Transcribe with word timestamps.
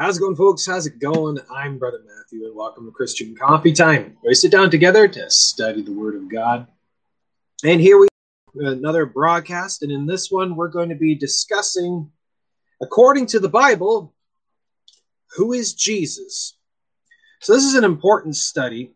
How's 0.00 0.16
it 0.16 0.20
going, 0.20 0.34
folks? 0.34 0.64
How's 0.64 0.86
it 0.86 0.98
going? 0.98 1.38
I'm 1.54 1.76
Brother 1.76 2.00
Matthew, 2.06 2.46
and 2.46 2.56
welcome 2.56 2.86
to 2.86 2.90
Christian 2.90 3.36
Coffee 3.36 3.74
Time. 3.74 4.16
where 4.22 4.30
We 4.30 4.34
sit 4.34 4.50
down 4.50 4.70
together 4.70 5.06
to 5.06 5.30
study 5.30 5.82
the 5.82 5.92
Word 5.92 6.14
of 6.14 6.26
God. 6.26 6.66
And 7.64 7.82
here 7.82 7.98
we 7.98 8.08
another 8.54 9.04
broadcast, 9.04 9.82
and 9.82 9.92
in 9.92 10.06
this 10.06 10.30
one, 10.30 10.56
we're 10.56 10.68
going 10.68 10.88
to 10.88 10.94
be 10.94 11.14
discussing, 11.14 12.10
according 12.80 13.26
to 13.26 13.40
the 13.40 13.50
Bible, 13.50 14.14
who 15.36 15.52
is 15.52 15.74
Jesus. 15.74 16.56
So 17.42 17.52
this 17.52 17.64
is 17.64 17.74
an 17.74 17.84
important 17.84 18.36
study, 18.36 18.94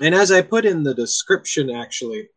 and 0.00 0.14
as 0.14 0.30
I 0.30 0.40
put 0.40 0.64
in 0.64 0.84
the 0.84 0.94
description, 0.94 1.68
actually, 1.68 2.28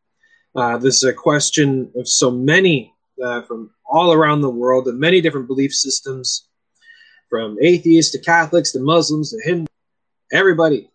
uh, 0.56 0.80
this 0.80 0.96
is 0.96 1.04
a 1.04 1.14
question 1.14 1.92
of 1.96 2.08
so 2.08 2.32
many 2.32 2.96
uh, 3.24 3.44
from 3.44 3.70
all 3.86 4.12
around 4.12 4.42
the 4.42 4.50
world 4.50 4.88
and 4.88 5.00
many 5.00 5.22
different 5.22 5.46
belief 5.46 5.72
systems 5.72 6.49
from 7.30 7.58
atheists 7.62 8.12
to 8.14 8.20
Catholics 8.20 8.72
to 8.72 8.80
Muslims 8.80 9.32
to 9.32 9.42
Hindus, 9.44 9.68
everybody, 10.32 10.90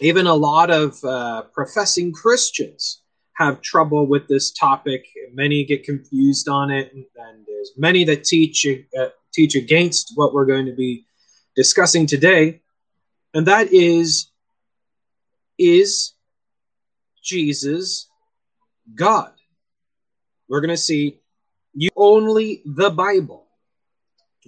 even 0.00 0.26
a 0.26 0.34
lot 0.34 0.70
of 0.70 1.02
uh, 1.04 1.42
professing 1.52 2.12
Christians 2.12 3.00
have 3.34 3.60
trouble 3.62 4.06
with 4.06 4.28
this 4.28 4.50
topic. 4.50 5.06
Many 5.32 5.64
get 5.64 5.84
confused 5.84 6.48
on 6.48 6.70
it, 6.70 6.92
and, 6.92 7.04
and 7.16 7.46
there's 7.46 7.72
many 7.76 8.04
that 8.04 8.24
teach 8.24 8.66
uh, 8.66 9.06
teach 9.32 9.54
against 9.54 10.12
what 10.14 10.32
we're 10.32 10.46
going 10.46 10.66
to 10.66 10.72
be 10.74 11.04
discussing 11.56 12.06
today, 12.06 12.60
and 13.34 13.46
that 13.46 13.72
is 13.72 14.30
is 15.58 16.12
Jesus 17.22 18.08
God? 18.94 19.32
We're 20.48 20.60
going 20.60 20.70
to 20.70 20.76
see 20.76 21.20
you 21.74 21.90
only 21.96 22.62
the 22.64 22.90
Bible 22.90 23.47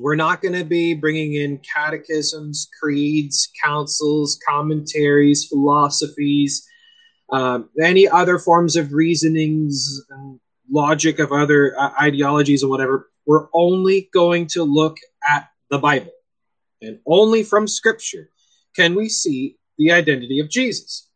we're 0.01 0.17
not 0.17 0.41
going 0.41 0.55
to 0.55 0.65
be 0.65 0.95
bringing 0.95 1.35
in 1.35 1.59
catechisms, 1.59 2.71
creeds, 2.81 3.51
councils, 3.63 4.41
commentaries, 4.49 5.45
philosophies, 5.45 6.67
um, 7.31 7.69
any 7.81 8.09
other 8.09 8.39
forms 8.39 8.77
of 8.77 8.95
reasonings 8.95 10.01
logic 10.71 11.19
of 11.19 11.33
other 11.33 11.79
uh, 11.79 11.91
ideologies 12.01 12.65
or 12.65 12.71
whatever. 12.71 13.11
We're 13.27 13.49
only 13.53 14.09
going 14.15 14.47
to 14.49 14.65
look 14.65 14.97
at 15.29 15.51
the 15.69 15.79
Bible. 15.79 16.13
And 16.81 16.99
only 17.07 17.43
from 17.43 17.69
Scripture 17.69 18.31
can 18.75 18.95
we 18.95 19.11
see 19.11 19.57
the 19.77 19.93
identity 19.93 20.41
of 20.41 20.49
Jesus. 20.49 21.09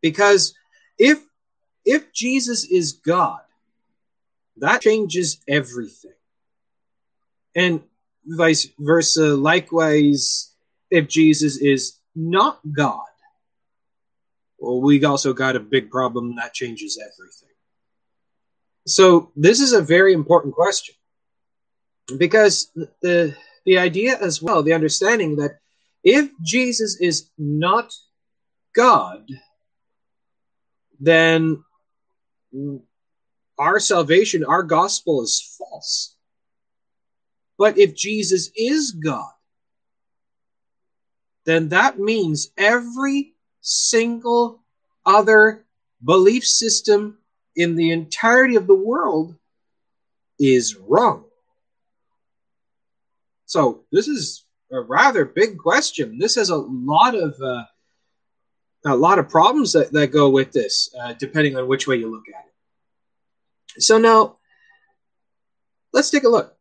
Because 0.00 0.54
if 0.98 1.20
if 1.84 2.12
Jesus 2.12 2.64
is 2.64 2.92
God, 2.92 3.40
that 4.58 4.82
changes 4.82 5.38
everything 5.48 6.12
and 7.54 7.82
vice 8.24 8.68
versa. 8.78 9.34
Likewise, 9.34 10.54
if 10.90 11.08
Jesus 11.08 11.56
is 11.58 11.98
not 12.14 12.60
God, 12.70 13.00
well, 14.58 14.80
we 14.80 15.04
also 15.04 15.32
got 15.32 15.56
a 15.56 15.60
big 15.60 15.90
problem 15.90 16.36
that 16.36 16.54
changes 16.54 16.98
everything. 17.00 17.48
So 18.86 19.32
this 19.36 19.60
is 19.60 19.72
a 19.72 19.82
very 19.82 20.12
important 20.12 20.54
question 20.54 20.94
because 22.18 22.70
the 23.00 23.34
the 23.64 23.78
idea 23.78 24.18
as 24.20 24.42
well, 24.42 24.62
the 24.62 24.72
understanding 24.72 25.36
that 25.36 25.58
if 26.02 26.30
Jesus 26.42 27.00
is 27.00 27.30
not 27.38 27.92
God, 28.74 29.28
then 30.98 31.62
our 33.58 33.78
salvation, 33.78 34.44
our 34.44 34.62
gospel 34.62 35.22
is 35.22 35.56
false. 35.58 36.11
But 37.58 37.78
if 37.78 37.94
Jesus 37.94 38.50
is 38.56 38.92
God, 38.92 39.30
then 41.44 41.68
that 41.70 41.98
means 41.98 42.50
every 42.56 43.34
single 43.60 44.62
other 45.04 45.64
belief 46.04 46.44
system 46.44 47.18
in 47.56 47.76
the 47.76 47.90
entirety 47.90 48.56
of 48.56 48.66
the 48.66 48.74
world 48.74 49.36
is 50.38 50.76
wrong. 50.76 51.24
So 53.46 53.84
this 53.92 54.08
is 54.08 54.44
a 54.72 54.80
rather 54.80 55.24
big 55.24 55.58
question. 55.58 56.18
This 56.18 56.36
has 56.36 56.50
a 56.50 56.56
lot 56.56 57.14
of 57.14 57.34
uh, 57.40 57.64
a 58.84 58.96
lot 58.96 59.18
of 59.18 59.28
problems 59.28 59.72
that, 59.74 59.92
that 59.92 60.08
go 60.08 60.28
with 60.30 60.52
this, 60.52 60.92
uh, 61.00 61.12
depending 61.12 61.56
on 61.56 61.68
which 61.68 61.86
way 61.86 61.96
you 61.96 62.10
look 62.10 62.24
at 62.28 62.46
it. 62.46 63.82
So 63.82 63.98
now, 63.98 64.38
let's 65.92 66.10
take 66.10 66.24
a 66.24 66.28
look. 66.28 66.56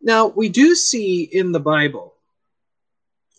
Now, 0.00 0.28
we 0.28 0.48
do 0.48 0.74
see 0.74 1.22
in 1.22 1.52
the 1.52 1.60
Bible 1.60 2.14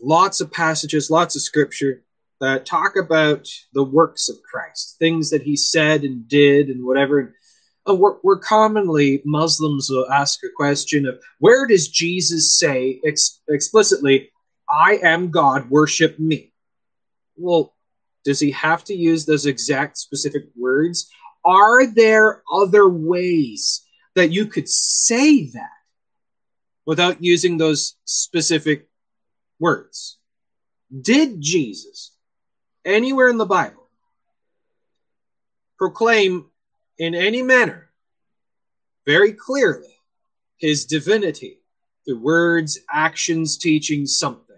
lots 0.02 0.42
of 0.42 0.52
passages, 0.52 1.10
lots 1.10 1.36
of 1.36 1.42
scripture 1.42 2.04
that 2.42 2.66
talk 2.66 2.96
about 2.96 3.48
the 3.74 3.84
works 3.84 4.30
of 4.30 4.42
Christ, 4.44 4.96
things 5.00 5.30
that 5.30 5.42
he 5.42 5.56
said 5.56 6.04
and 6.04 6.28
did 6.28 6.70
and 6.70 6.86
whatever. 6.86 7.20
And 7.20 7.34
uh, 7.90 7.96
we're, 7.96 8.16
we're 8.24 8.40
commonly, 8.40 9.22
Muslims 9.26 9.90
will 9.90 10.10
ask 10.12 10.40
a 10.44 10.48
question 10.56 11.06
of 11.06 11.20
where 11.40 11.68
does 11.68 11.88
Jesus 11.88 12.58
say 12.58 13.00
ex- 13.06 13.42
explicitly, 13.50 14.30
I 14.70 15.00
am 15.04 15.32
God, 15.32 15.70
worship 15.70 16.20
me? 16.20 16.54
Well, 17.36 17.74
does 18.26 18.40
he 18.40 18.52
have 18.52 18.84
to 18.86 18.94
use 18.94 19.26
those 19.26 19.46
exact 19.46 19.98
specific 19.98 20.44
words? 20.58 21.10
Are 21.46 21.86
there 21.88 22.44
other 22.54 22.88
ways 22.88 23.86
that 24.16 24.32
you 24.32 24.46
could 24.46 24.70
say 24.70 25.48
that? 25.48 25.79
Without 26.90 27.24
using 27.24 27.56
those 27.56 27.98
specific 28.06 28.88
words. 29.60 30.18
Did 30.90 31.40
Jesus, 31.40 32.16
anywhere 32.84 33.30
in 33.30 33.38
the 33.38 33.46
Bible, 33.46 33.88
proclaim 35.78 36.48
in 36.98 37.14
any 37.14 37.44
manner, 37.44 37.92
very 39.06 39.34
clearly, 39.34 39.94
his 40.58 40.86
divinity 40.86 41.60
through 42.06 42.22
words, 42.22 42.80
actions, 42.92 43.60
teaching, 43.60 44.08
something? 44.08 44.58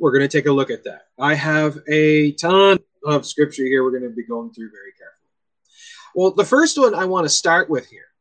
We're 0.00 0.10
going 0.10 0.28
to 0.28 0.36
take 0.36 0.46
a 0.46 0.52
look 0.52 0.72
at 0.72 0.82
that. 0.82 1.02
I 1.20 1.34
have 1.34 1.78
a 1.88 2.32
ton 2.32 2.80
of 3.06 3.26
scripture 3.26 3.62
here 3.62 3.84
we're 3.84 3.96
going 3.96 4.10
to 4.10 4.16
be 4.16 4.26
going 4.26 4.52
through 4.52 4.72
very 4.72 4.90
carefully. 4.98 5.30
Well, 6.16 6.32
the 6.32 6.44
first 6.44 6.80
one 6.80 6.96
I 6.96 7.04
want 7.04 7.26
to 7.26 7.30
start 7.30 7.70
with 7.70 7.86
here 7.86 8.11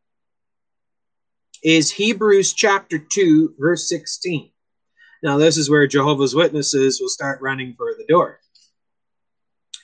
is 1.63 1.91
Hebrews 1.91 2.53
chapter 2.53 2.97
2, 2.97 3.55
verse 3.59 3.87
16. 3.87 4.51
Now, 5.23 5.37
this 5.37 5.57
is 5.57 5.69
where 5.69 5.85
Jehovah's 5.85 6.33
Witnesses 6.33 6.99
will 6.99 7.09
start 7.09 7.41
running 7.41 7.75
for 7.77 7.93
the 7.97 8.05
door. 8.05 8.39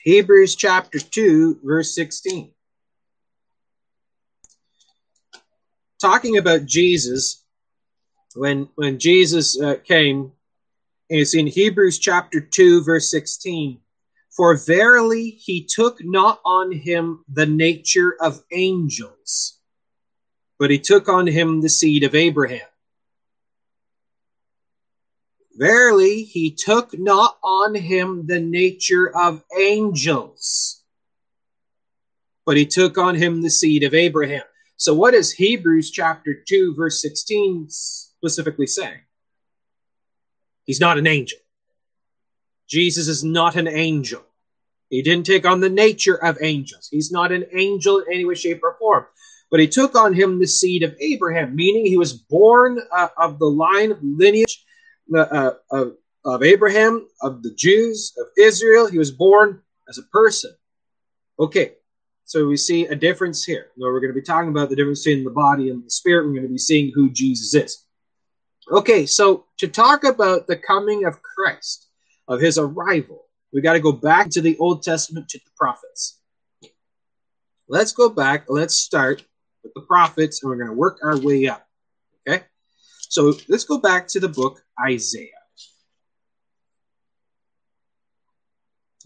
Hebrews 0.04 0.56
chapter 0.56 1.00
2, 1.00 1.60
verse 1.64 1.94
16. 1.94 2.52
Talking 6.02 6.38
about 6.38 6.66
Jesus, 6.66 7.44
when, 8.36 8.70
when 8.76 9.00
Jesus 9.00 9.60
uh, 9.60 9.76
came, 9.84 10.32
it's 11.10 11.36
in 11.36 11.48
Hebrews 11.48 12.00
chapter 12.00 12.40
2, 12.40 12.84
verse 12.84 13.12
16. 13.12 13.80
For 14.36 14.56
verily 14.58 15.30
he 15.30 15.66
took 15.66 16.04
not 16.04 16.40
on 16.46 16.72
him 16.72 17.24
the 17.32 17.46
nature 17.46 18.16
of 18.20 18.44
angels 18.52 19.57
but 20.60 20.72
he 20.72 20.80
took 20.80 21.08
on 21.08 21.28
him 21.28 21.62
the 21.62 21.70
seed 21.70 22.04
of 22.04 22.16
Abraham. 22.16 22.68
Verily, 25.56 26.24
he 26.24 26.52
took 26.52 26.98
not 26.98 27.38
on 27.44 27.74
him 27.74 28.28
the 28.28 28.40
nature 28.40 29.16
of 29.16 29.44
angels, 29.58 30.84
but 32.46 32.58
he 32.58 32.66
took 32.66 32.98
on 32.98 33.16
him 33.16 33.42
the 33.42 33.50
seed 33.50 33.84
of 33.84 33.94
Abraham. 33.94 34.44
So, 34.78 34.94
what 34.94 35.16
is 35.16 35.32
Hebrews 35.32 35.90
chapter 35.90 36.36
2, 36.48 36.76
verse 36.76 37.02
16 37.02 37.68
specifically 37.70 38.68
saying? 38.68 39.00
He's 40.66 40.80
not 40.80 41.00
an 41.00 41.08
angel. 41.08 41.40
Jesus 42.68 43.08
is 43.08 43.24
not 43.24 43.56
an 43.56 43.68
angel. 43.68 44.24
He 44.90 45.02
didn't 45.02 45.26
take 45.26 45.46
on 45.46 45.60
the 45.60 45.70
nature 45.70 46.24
of 46.24 46.38
angels. 46.42 46.88
He's 46.92 47.12
not 47.12 47.32
an 47.32 47.46
angel 47.52 47.98
in 48.00 48.14
any 48.14 48.26
way, 48.26 48.36
shape, 48.36 48.62
or 48.64 48.76
form 48.78 49.08
but 49.50 49.60
he 49.60 49.68
took 49.68 49.96
on 49.96 50.14
him 50.14 50.40
the 50.40 50.48
seed 50.48 50.84
of 50.84 50.96
Abraham, 51.00 51.56
meaning 51.56 51.86
he 51.86 51.98
was 51.98 52.14
born 52.14 52.80
uh, 52.92 53.10
of 53.18 53.40
the 53.40 53.46
line 53.46 53.92
of 53.92 54.00
lineage 54.04 54.64
uh, 55.16 55.20
uh, 55.20 55.54
of, 55.72 55.94
of 56.26 56.44
Abraham, 56.44 57.08
of 57.22 57.44
the 57.44 57.54
Jews, 57.54 58.14
of 58.20 58.28
Israel. 58.38 58.88
He 58.88 58.98
was 58.98 59.12
born 59.12 59.62
as 59.88 59.98
a 59.98 60.04
person. 60.04 60.54
Okay, 61.40 61.74
so 62.26 62.48
we 62.48 62.58
see 62.58 62.86
a 62.88 62.96
difference 62.96 63.46
here. 63.46 63.68
Now 63.78 63.88
we're 63.88 64.02
going 64.02 64.14
to 64.14 64.20
be 64.20 64.26
talking 64.26 64.50
about 64.50 64.70
the 64.70 64.76
difference 64.76 65.04
between 65.04 65.24
the 65.24 65.30
body 65.30 65.70
and 65.70 65.86
the 65.86 65.90
spirit. 65.90 66.26
We're 66.26 66.34
going 66.34 66.44
to 66.44 66.50
be 66.50 66.58
seeing 66.58 66.92
who 66.94 67.10
Jesus 67.10 67.54
is. 67.54 67.86
Okay, 68.70 69.06
so 69.06 69.46
to 69.60 69.68
talk 69.70 70.04
about 70.04 70.48
the 70.48 70.58
coming 70.58 71.06
of 71.06 71.22
Christ, 71.22 71.88
of 72.28 72.42
his 72.42 72.58
arrival, 72.58 73.24
we 73.54 73.62
got 73.62 73.74
to 73.74 73.80
go 73.80 73.94
back 73.94 74.30
to 74.32 74.42
the 74.42 74.58
Old 74.58 74.84
Testament 74.84 75.30
to 75.30 75.38
the 75.38 75.52
prophets. 75.56 76.20
Let's 77.70 77.94
go 77.94 78.10
back. 78.10 78.46
Let's 78.50 78.76
start 78.76 79.24
with 79.68 79.84
the 79.84 79.88
prophets, 79.88 80.42
and 80.42 80.50
we're 80.50 80.58
going 80.58 80.70
to 80.70 80.74
work 80.74 81.00
our 81.04 81.20
way 81.20 81.48
up. 81.48 81.68
Okay? 82.28 82.44
So 83.10 83.34
let's 83.48 83.64
go 83.64 83.80
back 83.80 84.08
to 84.10 84.20
the 84.20 84.30
book 84.30 84.62
Isaiah. 84.86 85.30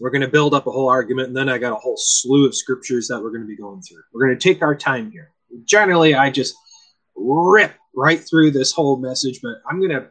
We're 0.00 0.10
going 0.10 0.22
to 0.22 0.28
build 0.28 0.54
up 0.54 0.66
a 0.66 0.70
whole 0.70 0.88
argument, 0.88 1.28
and 1.28 1.36
then 1.36 1.48
I 1.48 1.58
got 1.58 1.72
a 1.72 1.76
whole 1.76 1.96
slew 1.96 2.46
of 2.46 2.56
scriptures 2.56 3.06
that 3.08 3.22
we're 3.22 3.30
going 3.30 3.42
to 3.42 3.46
be 3.46 3.56
going 3.56 3.82
through. 3.82 4.02
We're 4.12 4.26
going 4.26 4.38
to 4.38 4.42
take 4.42 4.62
our 4.62 4.74
time 4.74 5.12
here. 5.12 5.32
Generally, 5.64 6.14
I 6.14 6.30
just 6.30 6.54
rip 7.14 7.74
right 7.94 8.20
through 8.20 8.50
this 8.50 8.72
whole 8.72 8.96
message, 8.96 9.40
but 9.42 9.56
I'm 9.68 9.78
going 9.78 9.90
to 9.90 10.08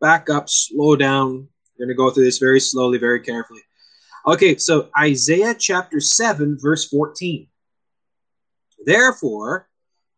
back 0.00 0.30
up, 0.30 0.48
slow 0.48 0.96
down. 0.96 1.48
We're 1.78 1.86
going 1.86 1.94
to 1.94 1.98
go 1.98 2.10
through 2.10 2.24
this 2.24 2.38
very 2.38 2.60
slowly, 2.60 2.98
very 2.98 3.20
carefully. 3.20 3.62
Okay, 4.26 4.56
so 4.56 4.88
Isaiah 4.98 5.54
chapter 5.54 6.00
7, 6.00 6.58
verse 6.60 6.88
14. 6.88 7.46
Therefore, 8.86 9.68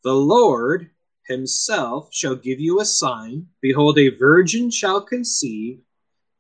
the 0.05 0.15
Lord 0.15 0.91
himself 1.27 2.09
shall 2.13 2.35
give 2.35 2.61
you 2.61 2.81
a 2.81 2.85
sign. 2.85 3.47
Behold, 3.61 3.99
a 3.99 4.09
virgin 4.09 4.71
shall 4.71 5.01
conceive 5.01 5.81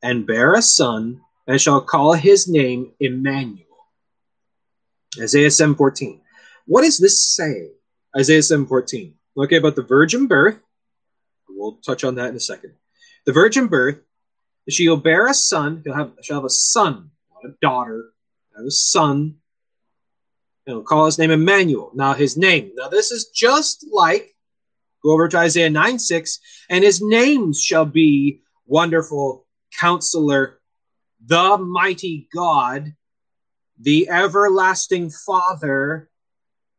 and 0.02 0.26
bear 0.26 0.54
a 0.54 0.62
son, 0.62 1.20
and 1.46 1.60
shall 1.60 1.80
call 1.80 2.12
his 2.12 2.46
name 2.48 2.92
Emmanuel. 3.00 3.64
Isaiah 5.18 5.50
7:14. 5.50 6.20
What 6.66 6.82
does 6.82 6.98
this 6.98 7.22
say? 7.22 7.72
Isaiah 8.16 8.42
7:14. 8.42 9.14
Okay, 9.36 9.56
about 9.56 9.76
the 9.76 9.82
virgin 9.82 10.26
birth. 10.26 10.58
We'll 11.48 11.76
touch 11.76 12.04
on 12.04 12.16
that 12.16 12.30
in 12.30 12.36
a 12.36 12.40
second. 12.40 12.74
The 13.24 13.32
virgin 13.32 13.66
birth, 13.66 13.98
she'll 14.68 14.96
bear 14.96 15.26
a 15.26 15.34
son. 15.34 15.82
He'll 15.84 15.94
have 15.94 16.12
she'll 16.22 16.36
have 16.36 16.44
a 16.44 16.50
son, 16.50 17.10
not 17.32 17.50
a 17.50 17.54
daughter. 17.60 18.12
Have 18.56 18.66
a 18.66 18.70
son. 18.70 19.38
And 20.68 20.74
he'll 20.74 20.82
call 20.82 21.06
his 21.06 21.18
name 21.18 21.30
Emmanuel. 21.30 21.90
Now 21.94 22.12
his 22.12 22.36
name. 22.36 22.72
Now 22.74 22.88
this 22.88 23.10
is 23.10 23.30
just 23.30 23.86
like 23.90 24.36
go 25.02 25.12
over 25.12 25.26
to 25.26 25.38
Isaiah 25.38 25.70
9 25.70 25.98
6, 25.98 26.40
and 26.68 26.84
his 26.84 27.00
names 27.00 27.62
shall 27.62 27.86
be 27.86 28.42
wonderful 28.66 29.46
counselor, 29.80 30.60
the 31.24 31.56
mighty 31.56 32.28
God, 32.34 32.92
the 33.80 34.10
everlasting 34.10 35.08
Father, 35.08 36.10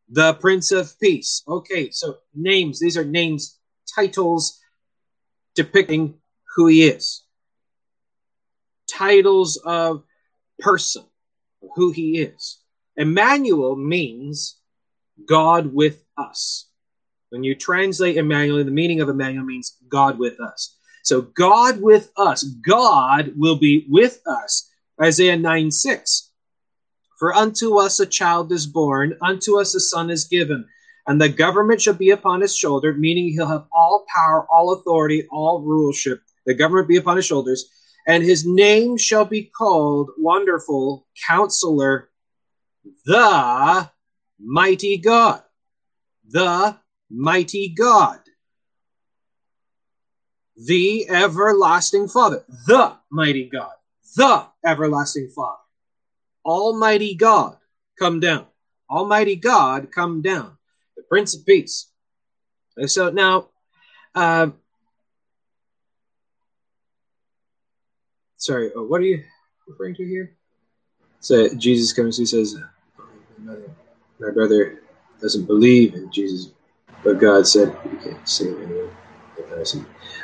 the 0.07 0.35
Prince 0.35 0.71
of 0.71 0.93
Peace. 0.99 1.41
Okay, 1.47 1.89
so 1.89 2.17
names, 2.35 2.79
these 2.79 2.95
are 2.95 3.05
names, 3.05 3.57
titles 3.95 4.59
depicting 5.55 6.13
who 6.55 6.67
he 6.67 6.83
is. 6.87 7.23
Titles 8.87 9.57
of 9.65 10.03
person, 10.59 11.05
who 11.75 11.91
he 11.91 12.19
is. 12.19 12.58
Emmanuel 12.99 13.77
means 13.77 14.57
God 15.25 15.73
with 15.73 16.03
us. 16.17 16.67
When 17.29 17.45
you 17.45 17.55
translate 17.55 18.17
Emmanuel, 18.17 18.63
the 18.63 18.71
meaning 18.71 18.99
of 18.99 19.07
Emmanuel 19.07 19.45
means 19.45 19.77
God 19.87 20.19
with 20.19 20.39
us. 20.41 20.75
So 21.03 21.21
God 21.21 21.81
with 21.81 22.11
us, 22.17 22.43
God 22.43 23.31
will 23.37 23.55
be 23.55 23.85
with 23.89 24.21
us. 24.27 24.69
Isaiah 25.01 25.37
9 25.37 25.71
6. 25.71 26.31
For 27.17 27.33
unto 27.33 27.77
us 27.77 28.01
a 28.01 28.05
child 28.05 28.51
is 28.51 28.67
born, 28.67 29.17
unto 29.21 29.59
us 29.59 29.73
a 29.75 29.79
son 29.79 30.09
is 30.09 30.25
given, 30.25 30.65
and 31.07 31.21
the 31.21 31.29
government 31.29 31.81
shall 31.81 31.93
be 31.93 32.09
upon 32.09 32.41
his 32.41 32.55
shoulder, 32.55 32.93
meaning 32.93 33.29
he'll 33.29 33.47
have 33.47 33.67
all 33.71 34.05
power, 34.13 34.45
all 34.51 34.73
authority, 34.73 35.25
all 35.31 35.61
rulership. 35.61 36.21
The 36.45 36.53
government 36.53 36.89
be 36.89 36.97
upon 36.97 37.15
his 37.15 37.25
shoulders, 37.25 37.69
and 38.07 38.23
his 38.23 38.45
name 38.45 38.97
shall 38.97 39.25
be 39.25 39.43
called 39.43 40.09
Wonderful 40.17 41.07
Counselor, 41.27 42.09
the 43.05 43.89
Mighty 44.39 44.97
God. 44.97 45.43
The 46.29 46.77
Mighty 47.09 47.69
God. 47.69 48.19
The 50.55 51.09
Everlasting 51.09 52.07
Father. 52.07 52.43
The 52.67 52.97
Mighty 53.09 53.49
God. 53.49 53.71
The 54.15 54.45
Everlasting 54.65 55.29
Father. 55.35 55.57
Almighty 56.45 57.15
God, 57.15 57.57
come 57.97 58.19
down. 58.19 58.45
Almighty 58.89 59.35
God, 59.35 59.91
come 59.91 60.21
down. 60.21 60.57
The 60.97 61.03
Prince 61.03 61.35
of 61.35 61.45
Peace. 61.45 61.91
So 62.87 63.09
now, 63.09 63.49
uh, 64.15 64.49
sorry, 68.37 68.71
uh, 68.75 68.81
what 68.81 69.01
are 69.01 69.05
you 69.05 69.23
referring 69.67 69.95
to 69.95 70.05
here? 70.05 70.35
So 71.19 71.53
Jesus 71.53 71.93
comes, 71.93 72.17
he 72.17 72.25
says, 72.25 72.57
My 74.19 74.31
brother 74.31 74.81
doesn't 75.21 75.45
believe 75.45 75.93
in 75.95 76.11
Jesus, 76.11 76.51
but 77.03 77.19
God 77.19 77.47
said, 77.47 77.75
You 77.85 77.97
can't 77.97 78.27
save 78.27 78.59
anyone. 78.61 78.91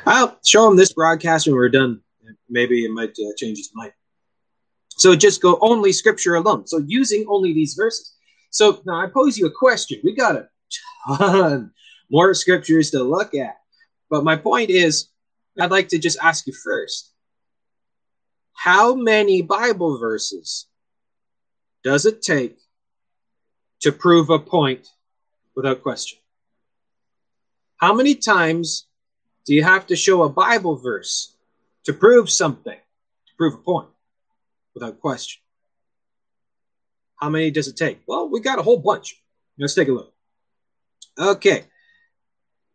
I'll 0.06 0.38
show 0.44 0.70
him 0.70 0.76
this 0.78 0.94
broadcast 0.94 1.48
when 1.48 1.56
we're 1.56 1.70
done. 1.70 2.02
Maybe 2.50 2.86
it 2.86 2.92
might 2.92 3.12
uh, 3.12 3.34
change 3.38 3.58
his 3.58 3.72
mind. 3.74 3.94
So 4.90 5.16
just 5.16 5.42
go 5.42 5.58
only 5.62 5.92
scripture 5.92 6.36
alone. 6.36 6.68
So 6.68 6.78
using 6.86 7.26
only 7.28 7.54
these 7.54 7.74
verses. 7.74 8.14
So 8.52 8.82
now 8.86 9.02
I 9.02 9.08
pose 9.08 9.38
you 9.38 9.46
a 9.48 9.52
question. 9.52 10.00
We 10.04 10.16
got 10.16 10.36
a 10.36 10.48
ton 11.08 11.72
more 12.10 12.34
scriptures 12.34 12.92
to 12.92 13.04
look 13.04 13.34
at. 13.36 13.58
But 14.10 14.24
my 14.24 14.36
point 14.36 14.70
is, 14.70 15.10
I'd 15.60 15.72
like 15.72 15.90
to 15.90 16.00
just 16.00 16.18
ask 16.22 16.48
you 16.48 16.54
first 16.54 17.12
how 18.54 18.96
many 18.96 19.42
Bible 19.42 19.98
verses 19.98 20.68
does 21.84 22.06
it 22.06 22.22
take 22.22 22.58
to 23.82 23.92
prove 23.92 24.30
a 24.30 24.40
point 24.40 24.88
without 25.56 25.82
question? 25.82 26.20
How 27.78 27.94
many 27.94 28.16
times 28.16 28.88
do 29.46 29.54
you 29.54 29.64
have 29.64 29.88
to 29.88 29.96
show 29.96 30.24
a 30.24 30.30
Bible 30.30 30.76
verse 30.78 31.36
to 31.84 31.94
prove 31.94 32.30
something, 32.30 32.78
to 32.78 33.34
prove 33.38 33.54
a 33.54 33.58
point? 33.58 33.90
without 34.76 35.00
question. 35.00 35.42
How 37.16 37.30
many 37.30 37.50
does 37.50 37.68
it 37.68 37.78
take? 37.78 38.02
Well, 38.06 38.30
we 38.30 38.42
got 38.42 38.60
a 38.60 38.62
whole 38.62 38.78
bunch. 38.78 39.20
Let's 39.58 39.74
take 39.74 39.88
a 39.88 39.94
look. 39.94 40.14
Okay. 41.18 41.64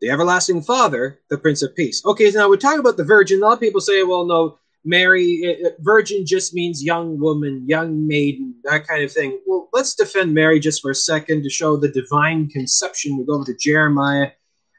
The 0.00 0.11
everlasting 0.11 0.62
Father, 0.62 1.20
the 1.29 1.37
Prince 1.37 1.62
of 1.62 1.76
Peace. 1.76 2.03
Okay, 2.05 2.31
now 2.31 2.49
we're 2.49 2.56
talking 2.56 2.81
about 2.81 2.96
the 2.96 3.05
virgin. 3.05 3.43
A 3.43 3.46
lot 3.46 3.53
of 3.53 3.61
people 3.61 3.82
say, 3.82 4.03
well, 4.03 4.25
no, 4.25 4.58
Mary, 4.85 5.56
virgin 5.81 6.25
just 6.25 6.55
means 6.55 6.82
young 6.82 7.19
woman, 7.19 7.65
young 7.69 8.06
maiden, 8.06 8.55
that 8.65 8.87
kind 8.87 9.03
of 9.03 9.12
thing. 9.12 9.38
Well, 9.47 9.69
let's 9.73 9.94
defend 9.94 10.32
Mary 10.32 10.59
just 10.59 10.81
for 10.81 10.91
a 10.91 10.94
second 10.94 11.43
to 11.43 11.50
show 11.50 11.77
the 11.77 11.88
divine 11.88 12.49
conception. 12.49 13.19
We 13.19 13.25
go 13.25 13.35
over 13.35 13.44
to 13.44 13.56
Jeremiah 13.56 14.31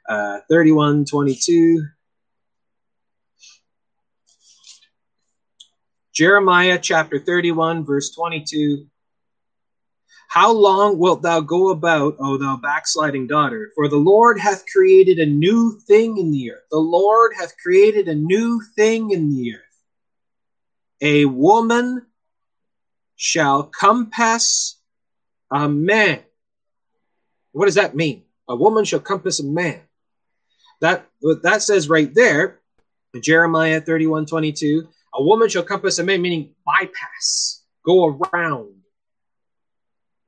uh, 0.09 0.39
31 0.49 1.05
22. 1.05 1.85
Jeremiah 6.13 6.77
chapter 6.81 7.19
31, 7.19 7.85
verse 7.85 8.13
22. 8.13 8.85
How 10.29 10.51
long 10.51 10.97
wilt 10.97 11.21
thou 11.21 11.41
go 11.41 11.69
about, 11.69 12.15
O 12.19 12.37
thou 12.37 12.57
backsliding 12.57 13.27
daughter? 13.27 13.71
For 13.75 13.87
the 13.87 13.97
Lord 13.97 14.39
hath 14.39 14.63
created 14.71 15.19
a 15.19 15.25
new 15.25 15.79
thing 15.87 16.17
in 16.17 16.31
the 16.31 16.51
earth. 16.51 16.63
The 16.71 16.77
Lord 16.77 17.33
hath 17.37 17.53
created 17.61 18.07
a 18.07 18.15
new 18.15 18.61
thing 18.75 19.11
in 19.11 19.29
the 19.29 19.55
earth. 19.55 19.70
A 21.01 21.25
woman 21.25 22.05
shall 23.15 23.63
compass 23.63 24.77
a 25.51 25.67
man. 25.67 26.19
What 27.51 27.65
does 27.65 27.75
that 27.75 27.95
mean? 27.95 28.23
A 28.47 28.55
woman 28.55 28.85
shall 28.85 28.99
compass 28.99 29.39
a 29.39 29.45
man. 29.45 29.81
That 30.79 31.07
what 31.19 31.43
that 31.43 31.61
says 31.61 31.89
right 31.89 32.13
there, 32.13 32.59
Jeremiah 33.19 33.81
31, 33.81 34.25
22 34.25 34.87
a 35.13 35.23
woman 35.23 35.49
shall 35.49 35.63
compass 35.63 35.99
a 35.99 36.03
man, 36.03 36.21
meaning 36.21 36.55
bypass, 36.65 37.63
go 37.85 38.07
around 38.33 38.75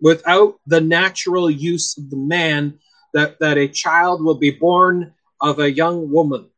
without 0.02 0.60
the 0.68 0.82
natural 0.82 1.50
use 1.50 1.98
of 1.98 2.10
the 2.10 2.18
man, 2.18 2.80
that, 3.14 3.40
that 3.40 3.58
a 3.58 3.68
child 3.68 4.24
will 4.24 4.36
be 4.36 4.52
born 4.52 5.14
of 5.40 5.60
a 5.60 5.72
young 5.72 6.12
woman 6.12 6.50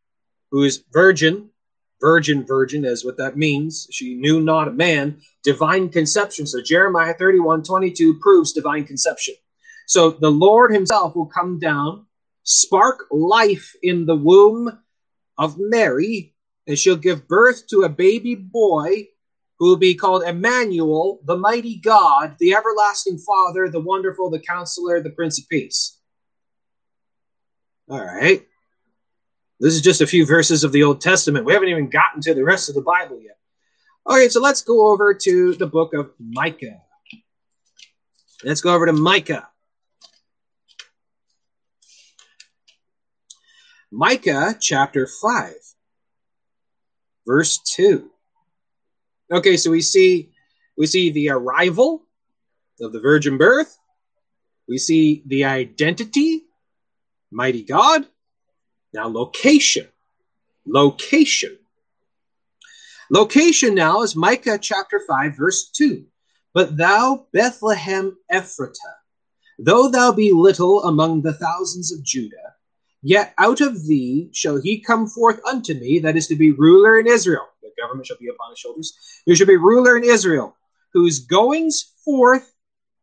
who 0.52 0.64
is 0.64 0.84
virgin, 0.92 1.50
virgin, 2.00 2.46
virgin 2.46 2.86
is 2.86 3.06
what 3.06 3.18
that 3.18 3.38
means. 3.38 3.88
She 3.92 4.16
knew 4.16 4.42
not 4.42 4.68
a 4.68 4.72
man, 4.72 5.22
divine 5.44 5.90
conception. 5.90 6.46
So 6.46 6.62
Jeremiah 6.62 7.14
31 7.14 7.64
22 7.64 8.20
proves 8.20 8.54
divine 8.54 8.86
conception. 8.86 9.36
So 9.88 10.12
the 10.12 10.32
Lord 10.32 10.72
himself 10.72 11.16
will 11.16 11.28
come 11.28 11.60
down, 11.60 12.06
spark 12.44 13.06
life 13.12 13.74
in 13.84 14.06
the 14.06 14.16
womb 14.16 14.80
of 15.38 15.56
Mary, 15.58 16.34
and 16.68 16.78
she'll 16.78 16.96
give 16.96 17.28
birth 17.28 17.68
to 17.68 17.84
a 17.84 17.90
baby 17.90 18.36
boy 18.36 19.08
who 19.60 19.68
will 19.70 19.78
be 19.78 19.96
called 19.96 20.24
Emmanuel, 20.24 21.20
the 21.24 21.38
mighty 21.38 21.78
God, 21.78 22.36
the 22.40 22.56
everlasting 22.56 23.18
Father, 23.20 23.70
the 23.70 23.80
wonderful, 23.80 24.30
the 24.30 24.40
counselor, 24.40 25.02
the 25.02 25.12
Prince 25.12 25.40
of 25.40 25.48
Peace. 25.48 25.98
All 27.90 28.04
right. 28.04 28.46
This 29.60 29.74
is 29.74 29.82
just 29.82 30.02
a 30.02 30.08
few 30.08 30.26
verses 30.26 30.64
of 30.64 30.72
the 30.72 30.84
Old 30.84 31.00
Testament. 31.00 31.46
We 31.46 31.54
haven't 31.54 31.70
even 31.70 31.90
gotten 31.90 32.22
to 32.22 32.34
the 32.34 32.44
rest 32.44 32.70
of 32.70 32.76
the 32.76 32.82
Bible 32.82 33.22
yet. 33.22 33.38
Okay, 34.08 34.30
so 34.30 34.42
let's 34.42 34.62
go 34.62 34.88
over 34.92 35.14
to 35.14 35.56
the 35.56 35.66
book 35.66 35.94
of 35.94 36.12
Micah. 36.20 36.82
Let's 38.44 38.62
go 38.62 38.74
over 38.74 38.86
to 38.86 38.94
Micah. 38.94 39.48
Micah 43.92 44.58
chapter 44.60 45.08
5, 45.08 45.54
verse 47.26 47.60
2. 47.76 48.12
Okay, 49.32 49.58
so 49.58 49.72
we 49.72 49.82
see 49.82 50.32
we 50.78 50.86
see 50.86 51.12
the 51.12 51.30
arrival 51.30 52.04
of 52.82 52.92
the 52.92 53.00
virgin 53.00 53.38
birth. 53.38 53.78
We 54.68 54.78
see 54.78 55.24
the 55.26 55.46
identity, 55.46 56.44
mighty 57.32 57.64
God. 57.64 58.06
Now 58.96 59.08
location. 59.10 59.88
Location. 60.66 61.58
Location 63.12 63.76
now 63.76 64.02
is 64.02 64.16
Micah 64.16 64.58
chapter 64.58 65.02
5, 65.06 65.36
verse 65.36 65.70
2. 65.72 66.06
But 66.54 66.78
thou, 66.78 67.28
Bethlehem 67.34 68.18
Ephratah, 68.32 68.98
though 69.60 69.90
thou 69.90 70.14
be 70.14 70.32
little 70.32 70.86
among 70.86 71.22
the 71.22 71.34
thousands 71.34 71.92
of 71.92 72.04
Judah, 72.04 72.56
yet 73.04 73.34
out 73.38 73.60
of 73.60 73.86
thee 73.86 74.30
shall 74.32 74.62
he 74.62 74.80
come 74.80 75.08
forth 75.08 75.42
unto 75.46 75.74
me, 75.74 76.00
that 76.00 76.16
is 76.16 76.28
to 76.28 76.36
be 76.36 76.52
ruler 76.52 76.98
in 76.98 77.06
Israel. 77.06 77.46
The 77.62 77.72
government 77.78 78.08
shall 78.08 78.18
be 78.18 78.30
upon 78.30 78.52
his 78.52 78.60
shoulders. 78.60 78.98
There 79.28 79.36
shall 79.36 79.46
be 79.46 79.58
ruler 79.58 79.98
in 79.98 80.06
Israel, 80.06 80.56
whose 80.94 81.20
goings 81.20 81.92
forth 82.06 82.50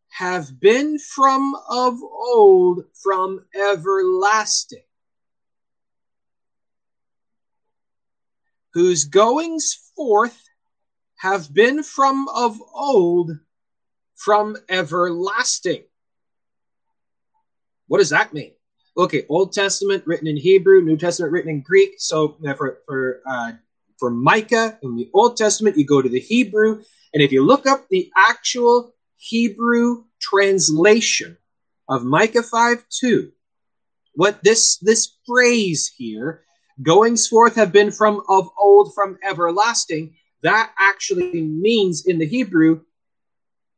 have 0.09 0.59
been 0.59 0.99
from 0.99 1.55
of 1.69 2.03
old, 2.03 2.85
from 2.95 3.45
everlasting. 3.55 4.83
Whose 8.75 9.05
goings 9.05 9.91
forth 9.97 10.39
have 11.19 11.53
been 11.53 11.83
from 11.83 12.29
of 12.35 12.61
old, 12.75 13.39
from 14.17 14.57
everlasting. 14.69 15.85
What 17.87 17.99
does 17.99 18.11
that 18.11 18.33
mean? 18.33 18.53
Okay, 18.97 19.25
Old 19.29 19.53
Testament 19.53 20.03
written 20.07 20.27
in 20.27 20.37
Hebrew, 20.37 20.83
New 20.83 20.97
Testament 20.97 21.33
written 21.33 21.51
in 21.51 21.61
Greek. 21.61 21.95
So 21.99 22.37
for 22.57 22.79
for 22.87 23.21
uh, 23.27 23.53
for 23.99 24.11
Micah 24.11 24.79
in 24.83 24.97
the 24.97 25.09
Old 25.15 25.37
Testament, 25.37 25.77
you 25.77 25.87
go 25.87 26.03
to 26.03 26.09
the 26.09 26.21
Hebrew, 26.21 26.83
and 27.15 27.23
if 27.23 27.33
you 27.33 27.45
look 27.45 27.67
up 27.67 27.89
the 27.89 28.11
actual 28.17 28.95
Hebrew 29.17 30.05
translation 30.21 31.39
of 31.89 32.05
Micah 32.05 32.43
5 32.43 32.85
2, 33.01 33.33
what 34.15 34.43
this 34.43 34.79
this 34.79 35.17
phrase 35.27 35.93
here, 35.97 36.43
goings 36.81 37.27
forth 37.27 37.57
have 37.57 37.73
been 37.73 37.91
from 37.91 38.23
of 38.29 38.49
old, 38.59 38.95
from 38.95 39.19
everlasting, 39.23 40.15
that 40.43 40.73
actually 40.79 41.43
means 41.43 42.07
in 42.07 42.19
the 42.19 42.27
Hebrew, 42.27 42.83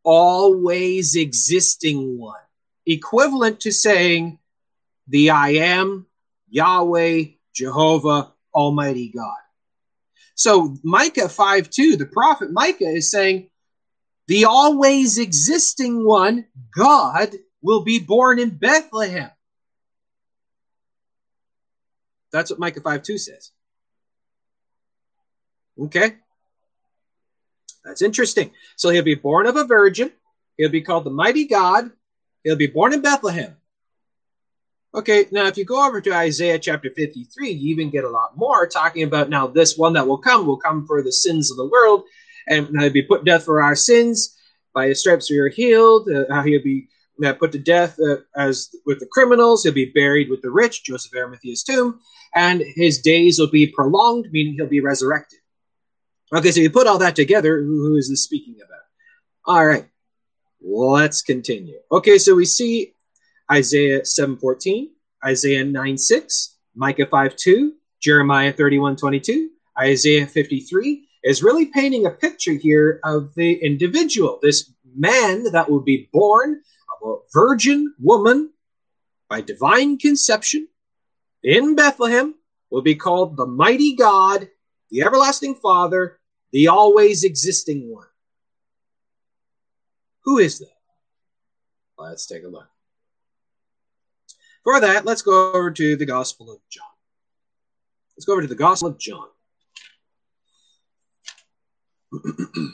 always 0.02 1.16
existing 1.16 2.18
one, 2.18 2.40
equivalent 2.86 3.60
to 3.60 3.72
saying 3.72 4.38
the 5.08 5.30
I 5.30 5.50
am, 5.50 6.06
Yahweh, 6.48 7.24
Jehovah, 7.54 8.32
Almighty 8.54 9.08
God. 9.08 9.34
So 10.34 10.76
Micah 10.82 11.28
5 11.28 11.70
2, 11.70 11.96
the 11.96 12.06
prophet 12.06 12.52
Micah 12.52 12.88
is 12.88 13.10
saying, 13.10 13.50
the 14.26 14.46
always 14.46 15.18
existing 15.18 16.04
one, 16.04 16.46
God, 16.76 17.34
will 17.62 17.82
be 17.82 17.98
born 17.98 18.38
in 18.38 18.50
Bethlehem. 18.50 19.30
That's 22.34 22.50
what 22.50 22.58
Micah 22.58 22.80
5 22.80 23.04
2 23.04 23.16
says. 23.16 23.52
Okay? 25.80 26.16
That's 27.84 28.02
interesting. 28.02 28.50
So 28.74 28.90
he'll 28.90 29.04
be 29.04 29.14
born 29.14 29.46
of 29.46 29.54
a 29.54 29.62
virgin. 29.62 30.10
He'll 30.56 30.68
be 30.68 30.82
called 30.82 31.04
the 31.04 31.10
mighty 31.10 31.46
God. 31.46 31.92
He'll 32.42 32.56
be 32.56 32.66
born 32.66 32.92
in 32.92 33.02
Bethlehem. 33.02 33.56
Okay, 34.96 35.26
now 35.30 35.46
if 35.46 35.56
you 35.56 35.64
go 35.64 35.86
over 35.86 36.00
to 36.00 36.12
Isaiah 36.12 36.58
chapter 36.58 36.90
53, 36.90 37.50
you 37.50 37.70
even 37.70 37.90
get 37.90 38.02
a 38.02 38.10
lot 38.10 38.36
more 38.36 38.66
talking 38.66 39.04
about 39.04 39.28
now 39.28 39.46
this 39.46 39.78
one 39.78 39.92
that 39.92 40.06
will 40.06 40.18
come 40.18 40.44
will 40.44 40.56
come 40.56 40.86
for 40.86 41.02
the 41.02 41.12
sins 41.12 41.52
of 41.52 41.56
the 41.56 41.68
world 41.68 42.02
and 42.48 42.68
he'll 42.80 42.90
be 42.90 43.02
put 43.02 43.24
death 43.24 43.44
for 43.44 43.62
our 43.62 43.76
sins. 43.76 44.36
By 44.72 44.88
his 44.88 44.98
stripes 44.98 45.30
we 45.30 45.38
are 45.38 45.48
healed. 45.48 46.08
Uh, 46.08 46.42
he'll 46.42 46.62
be 46.62 46.88
uh, 47.24 47.32
put 47.34 47.52
to 47.52 47.58
death 47.58 47.98
uh, 48.00 48.16
as 48.36 48.74
with 48.86 49.00
the 49.00 49.06
criminals. 49.06 49.62
He'll 49.62 49.72
be 49.72 49.92
buried 49.94 50.30
with 50.30 50.42
the 50.42 50.50
rich, 50.50 50.84
Joseph 50.84 51.12
Arimathea's 51.12 51.62
tomb, 51.62 52.00
and 52.34 52.62
his 52.74 53.00
days 53.00 53.38
will 53.38 53.50
be 53.50 53.66
prolonged, 53.66 54.28
meaning 54.32 54.54
he'll 54.54 54.66
be 54.66 54.80
resurrected. 54.80 55.38
Okay, 56.34 56.50
so 56.50 56.60
you 56.60 56.70
put 56.70 56.86
all 56.86 56.98
that 56.98 57.14
together, 57.14 57.62
who 57.62 57.96
is 57.96 58.08
this 58.08 58.24
speaking 58.24 58.56
about? 58.64 58.80
All 59.46 59.66
right, 59.66 59.86
let's 60.60 61.22
continue. 61.22 61.78
Okay, 61.92 62.18
so 62.18 62.34
we 62.34 62.46
see 62.46 62.94
Isaiah 63.52 64.00
7.14, 64.00 64.88
Isaiah 65.24 65.64
nine 65.64 65.98
six, 65.98 66.56
Micah 66.74 67.06
five 67.06 67.36
two, 67.36 67.74
Jeremiah 68.00 68.52
31.22, 68.52 69.48
Isaiah 69.78 70.26
53 70.26 71.06
is 71.24 71.42
really 71.42 71.66
painting 71.66 72.06
a 72.06 72.10
picture 72.10 72.52
here 72.52 73.00
of 73.04 73.34
the 73.34 73.54
individual, 73.64 74.38
this 74.42 74.70
man 74.94 75.44
that 75.52 75.70
will 75.70 75.80
be 75.80 76.08
born 76.12 76.60
virgin 77.32 77.94
woman 77.98 78.50
by 79.28 79.40
divine 79.40 79.98
conception 79.98 80.68
in 81.42 81.74
Bethlehem 81.74 82.34
will 82.70 82.82
be 82.82 82.94
called 82.94 83.36
the 83.36 83.46
mighty 83.46 83.94
God, 83.94 84.48
the 84.90 85.02
everlasting 85.02 85.54
Father, 85.56 86.18
the 86.52 86.68
always 86.68 87.24
existing 87.24 87.92
one. 87.92 88.06
Who 90.24 90.38
is 90.38 90.58
that? 90.60 90.68
Let's 91.98 92.26
take 92.26 92.44
a 92.44 92.48
look. 92.48 92.68
For 94.62 94.80
that, 94.80 95.04
let's 95.04 95.22
go 95.22 95.52
over 95.52 95.70
to 95.70 95.96
the 95.96 96.06
Gospel 96.06 96.50
of 96.50 96.58
John. 96.70 96.84
Let's 98.16 98.24
go 98.24 98.32
over 98.32 98.42
to 98.42 98.48
the 98.48 98.54
Gospel 98.54 98.88
of 98.88 98.98
John. 98.98 99.28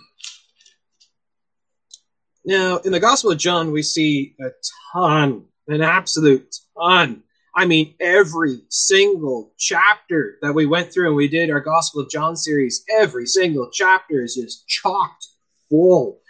now, 2.51 2.79
in 2.79 2.91
the 2.91 2.99
Gospel 2.99 3.31
of 3.31 3.39
John, 3.39 3.71
we 3.71 3.81
see 3.81 4.35
a 4.41 4.51
ton, 4.93 5.45
an 5.69 5.83
absolute 5.83 6.53
ton. 6.77 7.23
I 7.55 7.65
mean, 7.65 7.95
every 8.01 8.63
single 8.69 9.53
chapter 9.57 10.37
that 10.43 10.53
we 10.53 10.67
went 10.67 10.93
through 10.93 11.07
and 11.07 11.17
we 11.17 11.29
did 11.29 11.49
our 11.49 11.61
Gospel 11.61 12.01
of 12.03 12.11
John 12.11 12.35
series, 12.35 12.85
every 12.93 13.27
single 13.27 13.71
chapter 13.73 14.25
is 14.25 14.35
just 14.35 14.67
chocked 14.67 15.29
full 15.69 16.23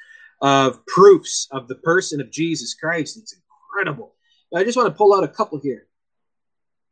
of 0.42 0.84
proofs 0.84 1.48
of 1.52 1.68
the 1.68 1.76
person 1.76 2.20
of 2.20 2.30
Jesus 2.30 2.74
Christ. 2.74 3.16
It's 3.16 3.34
incredible. 3.34 4.14
I 4.54 4.62
just 4.62 4.76
want 4.76 4.88
to 4.88 4.94
pull 4.94 5.14
out 5.14 5.24
a 5.24 5.28
couple 5.28 5.58
here. 5.58 5.86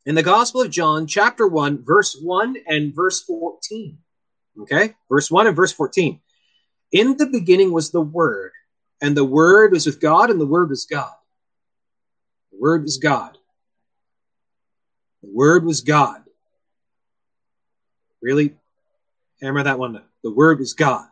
In 0.06 0.14
the 0.14 0.22
Gospel 0.22 0.62
of 0.62 0.70
John, 0.70 1.06
chapter 1.06 1.46
1, 1.46 1.84
verse 1.84 2.18
1 2.18 2.56
and 2.66 2.94
verse 2.94 3.22
14. 3.24 3.98
Okay? 4.62 4.94
Verse 5.10 5.30
1 5.30 5.48
and 5.48 5.56
verse 5.56 5.72
14. 5.72 6.18
In 6.92 7.18
the 7.18 7.26
beginning 7.26 7.72
was 7.72 7.90
the 7.90 8.00
Word, 8.00 8.52
and 9.00 9.16
the 9.16 9.24
Word 9.24 9.72
was 9.72 9.86
with 9.86 10.00
God, 10.00 10.30
and 10.30 10.40
the 10.40 10.46
Word 10.46 10.70
was 10.70 10.84
God. 10.84 11.12
The 12.52 12.58
Word 12.58 12.82
was 12.82 12.98
God. 12.98 13.38
The 15.22 15.30
Word 15.32 15.64
was 15.64 15.80
God. 15.80 16.22
Really? 18.20 18.56
Hammer 19.40 19.62
that 19.62 19.78
one. 19.78 20.02
The 20.24 20.32
Word 20.32 20.58
was 20.58 20.74
God. 20.74 21.06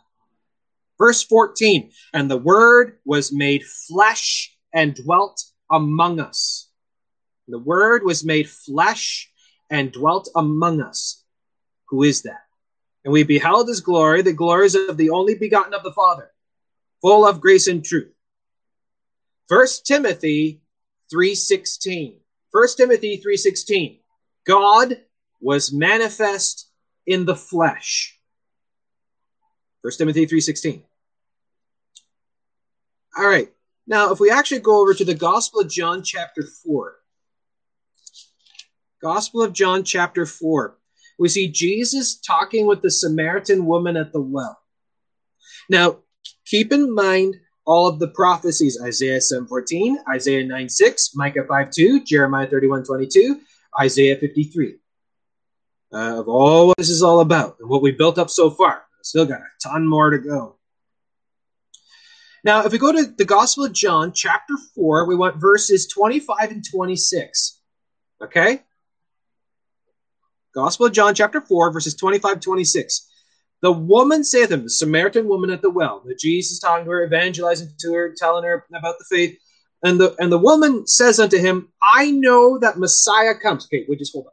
Verse 0.99 1.23
14. 1.23 1.93
And 2.13 2.31
the 2.31 2.37
Word 2.37 2.99
was 3.05 3.33
made 3.33 3.65
flesh 3.65 4.57
and 4.73 4.95
dwelt 4.95 5.45
among 5.71 6.21
us. 6.21 6.69
The 7.49 7.59
Word 7.59 8.03
was 8.05 8.25
made 8.25 8.49
flesh 8.49 9.31
and 9.71 9.93
dwelt 9.93 10.29
among 10.35 10.81
us. 10.81 11.23
Who 11.89 12.03
is 12.03 12.23
that? 12.23 12.41
And 13.05 13.13
we 13.13 13.23
beheld 13.23 13.69
his 13.69 13.81
glory, 13.81 14.23
the 14.23 14.33
glories 14.33 14.75
of 14.75 14.97
the 14.97 15.11
only 15.11 15.37
begotten 15.37 15.75
of 15.75 15.85
the 15.85 15.93
Father, 15.93 16.33
full 17.01 17.27
of 17.27 17.41
grace 17.41 17.67
and 17.67 17.85
truth. 17.85 18.13
First 19.49 19.87
Timothy 19.87 20.63
3:16. 21.13 22.21
First 22.51 22.79
Timothy 22.79 23.17
3:16. 23.19 24.01
God 24.45 25.03
was 25.41 25.73
manifest 25.73 26.69
in 27.07 27.25
the 27.25 27.37
flesh. 27.37 28.19
First 29.83 29.99
Timothy 29.99 30.27
3:16. 30.27 30.83
All 33.17 33.29
right. 33.29 33.53
Now, 33.87 34.13
if 34.13 34.21
we 34.21 34.31
actually 34.31 34.61
go 34.61 34.81
over 34.81 34.95
to 34.95 35.05
the 35.05 35.15
Gospel 35.15 35.61
of 35.61 35.71
John, 35.71 36.03
chapter 36.03 36.43
4, 36.43 36.97
Gospel 39.01 39.43
of 39.43 39.53
John, 39.53 39.85
chapter 39.85 40.27
4, 40.27 40.77
we 41.19 41.29
see 41.29 41.49
Jesus 41.49 42.17
talking 42.17 42.67
with 42.67 42.83
the 42.83 42.91
Samaritan 42.91 43.65
woman 43.65 43.97
at 43.97 44.13
the 44.13 44.21
well. 44.21 44.59
Now, 45.71 46.03
keep 46.47 46.73
in 46.73 46.95
mind 46.95 47.37
all 47.67 47.87
of 47.87 47.99
the 47.99 48.09
prophecies 48.09 48.81
Isaiah 48.81 49.21
7:14, 49.21 49.97
Isaiah 50.09 50.45
9:6, 50.45 51.15
Micah 51.15 51.45
5:2, 51.45 52.05
Jeremiah 52.05 52.47
31:22, 52.47 53.41
Isaiah 53.81 54.17
53. 54.17 54.79
Uh, 55.93 56.21
of 56.21 56.29
all 56.29 56.69
what 56.69 56.77
this 56.79 56.91
is 56.91 57.03
all 57.03 57.21
about 57.21 57.57
and 57.61 57.69
what 57.69 57.83
we 57.83 57.91
built 57.91 58.19
up 58.19 58.31
so 58.31 58.51
far. 58.51 58.85
Still 59.03 59.27
got 59.27 59.41
a 59.41 59.47
ton 59.63 59.87
more 59.87 60.11
to 60.11 60.19
go. 60.19 60.57
Now, 62.43 62.65
if 62.65 62.73
we 62.73 62.79
go 62.79 62.93
to 62.93 63.05
the 63.05 63.25
Gospel 63.25 63.65
of 63.65 63.73
John, 63.73 64.13
chapter 64.13 64.55
4, 64.75 65.07
we 65.07 65.17
want 65.17 65.37
verses 65.37 65.87
25 65.87 66.51
and 66.51 66.65
26. 66.69 67.61
Okay? 68.23 68.63
Gospel 70.55 70.87
of 70.87 70.93
John, 70.93 71.15
chapter 71.15 71.41
4, 71.41 71.73
verses 71.73 71.95
25 71.95 72.41
26. 72.41 73.09
The 73.63 73.73
woman 73.73 74.23
saith 74.23 74.51
him, 74.51 74.65
the 74.65 74.71
Samaritan 74.71 75.29
woman 75.29 75.51
at 75.51 75.63
the 75.63 75.71
well, 75.71 76.03
that 76.07 76.19
Jesus 76.19 76.59
talking 76.59 76.85
to 76.85 76.91
her, 76.91 77.05
evangelizing 77.05 77.71
to 77.81 77.95
her, 77.95 78.15
telling 78.17 78.45
her 78.45 78.67
about 78.75 78.97
the 78.99 79.05
faith. 79.05 79.39
And 79.83 80.01
the 80.01 80.15
and 80.19 80.31
the 80.33 80.39
woman 80.39 80.87
says 80.87 81.21
unto 81.21 81.39
him, 81.39 81.73
I 81.83 82.11
know 82.11 82.59
that 82.59 82.79
Messiah 82.79 83.35
comes. 83.35 83.67
Okay, 83.67 83.85
we 83.89 83.97
just 83.97 84.13
hold 84.13 84.27
on. 84.27 84.33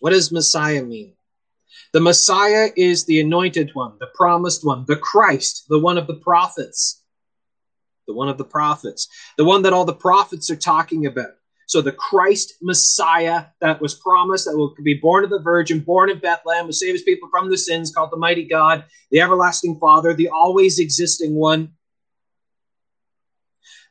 What 0.00 0.10
does 0.10 0.32
Messiah 0.32 0.82
mean? 0.82 1.14
The 1.92 2.00
Messiah 2.00 2.70
is 2.76 3.04
the 3.04 3.20
anointed 3.20 3.70
one, 3.74 3.94
the 4.00 4.08
promised 4.14 4.64
one, 4.64 4.84
the 4.86 4.96
Christ, 4.96 5.66
the 5.68 5.78
one 5.78 5.98
of 5.98 6.06
the 6.06 6.16
prophets. 6.16 7.02
The 8.06 8.12
one 8.12 8.28
of 8.28 8.36
the 8.36 8.44
prophets, 8.44 9.08
the 9.38 9.46
one 9.46 9.62
that 9.62 9.72
all 9.72 9.86
the 9.86 9.94
prophets 9.94 10.50
are 10.50 10.56
talking 10.56 11.06
about. 11.06 11.32
So 11.66 11.80
the 11.80 11.92
Christ 11.92 12.54
Messiah 12.62 13.46
that 13.60 13.80
was 13.80 13.94
promised, 13.94 14.44
that 14.44 14.56
will 14.56 14.74
be 14.82 14.94
born 14.94 15.24
of 15.24 15.30
the 15.30 15.40
Virgin, 15.40 15.80
born 15.80 16.10
in 16.10 16.18
Bethlehem, 16.18 16.66
will 16.66 16.72
save 16.72 16.94
his 16.94 17.02
people 17.02 17.28
from 17.30 17.50
the 17.50 17.58
sins, 17.58 17.92
called 17.92 18.10
the 18.10 18.16
Mighty 18.16 18.44
God, 18.44 18.84
the 19.10 19.20
Everlasting 19.20 19.78
Father, 19.78 20.14
the 20.14 20.28
always 20.28 20.78
existing 20.78 21.34
one. 21.34 21.72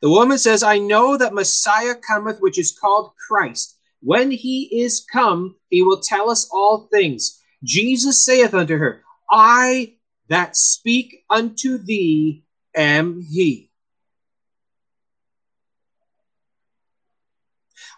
The 0.02 0.10
woman 0.10 0.38
says, 0.38 0.62
I 0.62 0.78
know 0.78 1.16
that 1.16 1.34
Messiah 1.34 1.94
cometh, 1.94 2.40
which 2.40 2.58
is 2.58 2.76
called 2.78 3.12
Christ. 3.26 3.78
When 4.00 4.30
he 4.30 4.82
is 4.82 5.04
come, 5.10 5.56
he 5.70 5.82
will 5.82 6.00
tell 6.00 6.30
us 6.30 6.48
all 6.52 6.88
things. 6.92 7.40
Jesus 7.62 8.22
saith 8.24 8.52
unto 8.52 8.76
her, 8.76 9.02
I 9.30 9.94
that 10.28 10.56
speak 10.56 11.24
unto 11.30 11.78
thee 11.78 12.44
am 12.74 13.22
he. 13.22 13.70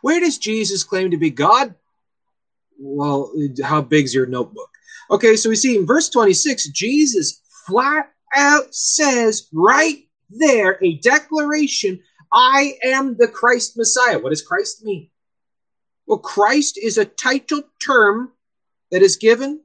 Where 0.07 0.21
does 0.21 0.39
Jesus 0.39 0.85
claim 0.85 1.11
to 1.11 1.17
be 1.17 1.31
God? 1.31 1.75
Well, 2.79 3.33
how 3.65 3.81
big's 3.83 4.15
your 4.15 4.27
notebook? 4.27 4.71
Okay, 5.11 5.35
so 5.35 5.49
we 5.49 5.57
see 5.57 5.77
in 5.77 5.85
verse 5.85 6.09
26, 6.11 6.69
Jesus 6.69 7.43
flat 7.67 8.13
out 8.33 8.73
says 8.73 9.49
right 9.53 10.05
there 10.31 10.79
a 10.81 10.99
declaration 10.99 11.99
I 12.33 12.75
am 12.85 13.17
the 13.17 13.27
Christ 13.27 13.77
Messiah. 13.77 14.21
What 14.21 14.31
does 14.31 14.43
Christ 14.43 14.85
mean? 14.85 15.11
Well, 16.07 16.19
Christ 16.19 16.79
is 16.81 16.99
a 16.99 17.05
title 17.05 17.65
term 17.85 18.31
that 18.93 19.03
is 19.03 19.17
given 19.17 19.61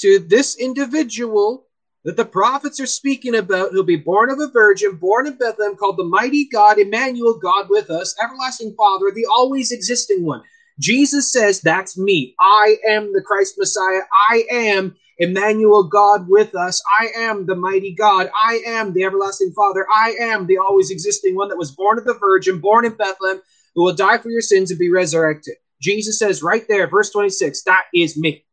to 0.00 0.18
this 0.18 0.58
individual 0.58 1.68
that 2.04 2.16
the 2.16 2.24
prophets 2.24 2.80
are 2.80 2.86
speaking 2.86 3.34
about, 3.34 3.72
who'll 3.72 3.84
be 3.84 3.96
born 3.96 4.30
of 4.30 4.38
a 4.40 4.48
virgin, 4.48 4.96
born 4.96 5.26
in 5.26 5.34
Bethlehem, 5.34 5.76
called 5.76 5.98
the 5.98 6.04
mighty 6.04 6.48
God, 6.48 6.78
Emmanuel, 6.78 7.38
God 7.38 7.66
with 7.68 7.90
us, 7.90 8.14
everlasting 8.22 8.74
Father, 8.76 9.10
the 9.14 9.26
always 9.26 9.70
existing 9.70 10.24
one. 10.24 10.42
Jesus 10.78 11.30
says, 11.30 11.60
That's 11.60 11.98
me. 11.98 12.34
I 12.40 12.76
am 12.88 13.12
the 13.12 13.22
Christ 13.22 13.56
Messiah. 13.58 14.00
I 14.30 14.44
am 14.50 14.96
Emmanuel, 15.18 15.84
God 15.84 16.26
with 16.26 16.54
us. 16.54 16.82
I 16.98 17.08
am 17.14 17.44
the 17.44 17.54
mighty 17.54 17.94
God. 17.94 18.30
I 18.42 18.62
am 18.66 18.94
the 18.94 19.04
everlasting 19.04 19.52
Father. 19.52 19.86
I 19.94 20.14
am 20.18 20.46
the 20.46 20.56
always 20.56 20.90
existing 20.90 21.36
one 21.36 21.48
that 21.48 21.58
was 21.58 21.70
born 21.70 21.98
of 21.98 22.06
the 22.06 22.14
Virgin, 22.14 22.60
born 22.60 22.86
in 22.86 22.94
Bethlehem, 22.94 23.42
who 23.74 23.84
will 23.84 23.94
die 23.94 24.16
for 24.16 24.30
your 24.30 24.40
sins 24.40 24.70
and 24.70 24.80
be 24.80 24.90
resurrected. 24.90 25.56
Jesus 25.82 26.18
says 26.18 26.42
right 26.42 26.66
there, 26.68 26.88
verse 26.88 27.10
26, 27.10 27.62
that 27.64 27.84
is 27.94 28.16
me. 28.16 28.44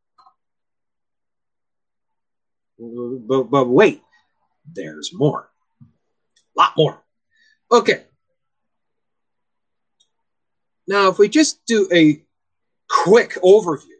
But, 2.80 3.44
but 3.44 3.68
wait, 3.68 4.02
there's 4.72 5.12
more. 5.14 5.50
A 5.82 6.60
lot 6.60 6.74
more. 6.78 7.04
Okay. 7.72 8.04
Now, 10.88 11.10
if 11.10 11.18
we 11.18 11.28
just 11.28 11.66
do 11.66 11.88
a 11.94 12.24
quick 12.88 13.32
overview 13.44 14.00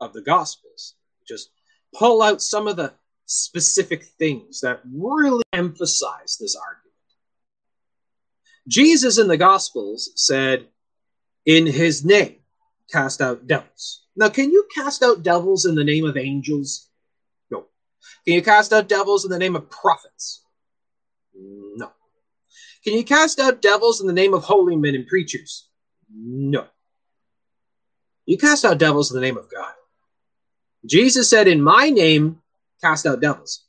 of 0.00 0.12
the 0.12 0.22
Gospels, 0.22 0.94
just 1.28 1.50
pull 1.94 2.22
out 2.22 2.40
some 2.40 2.66
of 2.66 2.76
the 2.76 2.94
specific 3.26 4.04
things 4.18 4.60
that 4.60 4.80
really 4.90 5.44
emphasize 5.52 6.36
this 6.40 6.56
argument. 6.56 6.82
Jesus 8.68 9.18
in 9.18 9.28
the 9.28 9.36
Gospels 9.36 10.10
said, 10.14 10.66
In 11.44 11.66
his 11.66 12.04
name, 12.04 12.36
cast 12.90 13.20
out 13.20 13.46
devils. 13.46 14.02
Now, 14.16 14.28
can 14.28 14.50
you 14.50 14.66
cast 14.74 15.02
out 15.02 15.22
devils 15.22 15.66
in 15.66 15.74
the 15.74 15.84
name 15.84 16.06
of 16.06 16.16
angels? 16.16 16.85
Can 18.24 18.34
you 18.34 18.42
cast 18.42 18.72
out 18.72 18.88
devils 18.88 19.24
in 19.24 19.30
the 19.30 19.38
name 19.38 19.56
of 19.56 19.70
prophets? 19.70 20.42
No. 21.34 21.90
Can 22.84 22.94
you 22.94 23.04
cast 23.04 23.38
out 23.38 23.62
devils 23.62 24.00
in 24.00 24.06
the 24.06 24.12
name 24.12 24.34
of 24.34 24.44
holy 24.44 24.76
men 24.76 24.94
and 24.94 25.06
preachers? 25.06 25.68
No. 26.14 26.66
You 28.24 28.38
cast 28.38 28.64
out 28.64 28.78
devils 28.78 29.10
in 29.10 29.20
the 29.20 29.26
name 29.26 29.36
of 29.36 29.50
God. 29.50 29.72
Jesus 30.84 31.28
said, 31.28 31.48
In 31.48 31.62
my 31.62 31.90
name, 31.90 32.40
cast 32.80 33.06
out 33.06 33.20
devils. 33.20 33.64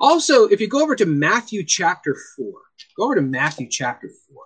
Also, 0.00 0.46
if 0.46 0.60
you 0.60 0.68
go 0.68 0.82
over 0.82 0.94
to 0.94 1.06
Matthew 1.06 1.64
chapter 1.64 2.16
4, 2.36 2.52
go 2.96 3.04
over 3.04 3.16
to 3.16 3.22
Matthew 3.22 3.68
chapter 3.68 4.08
4. 4.08 4.42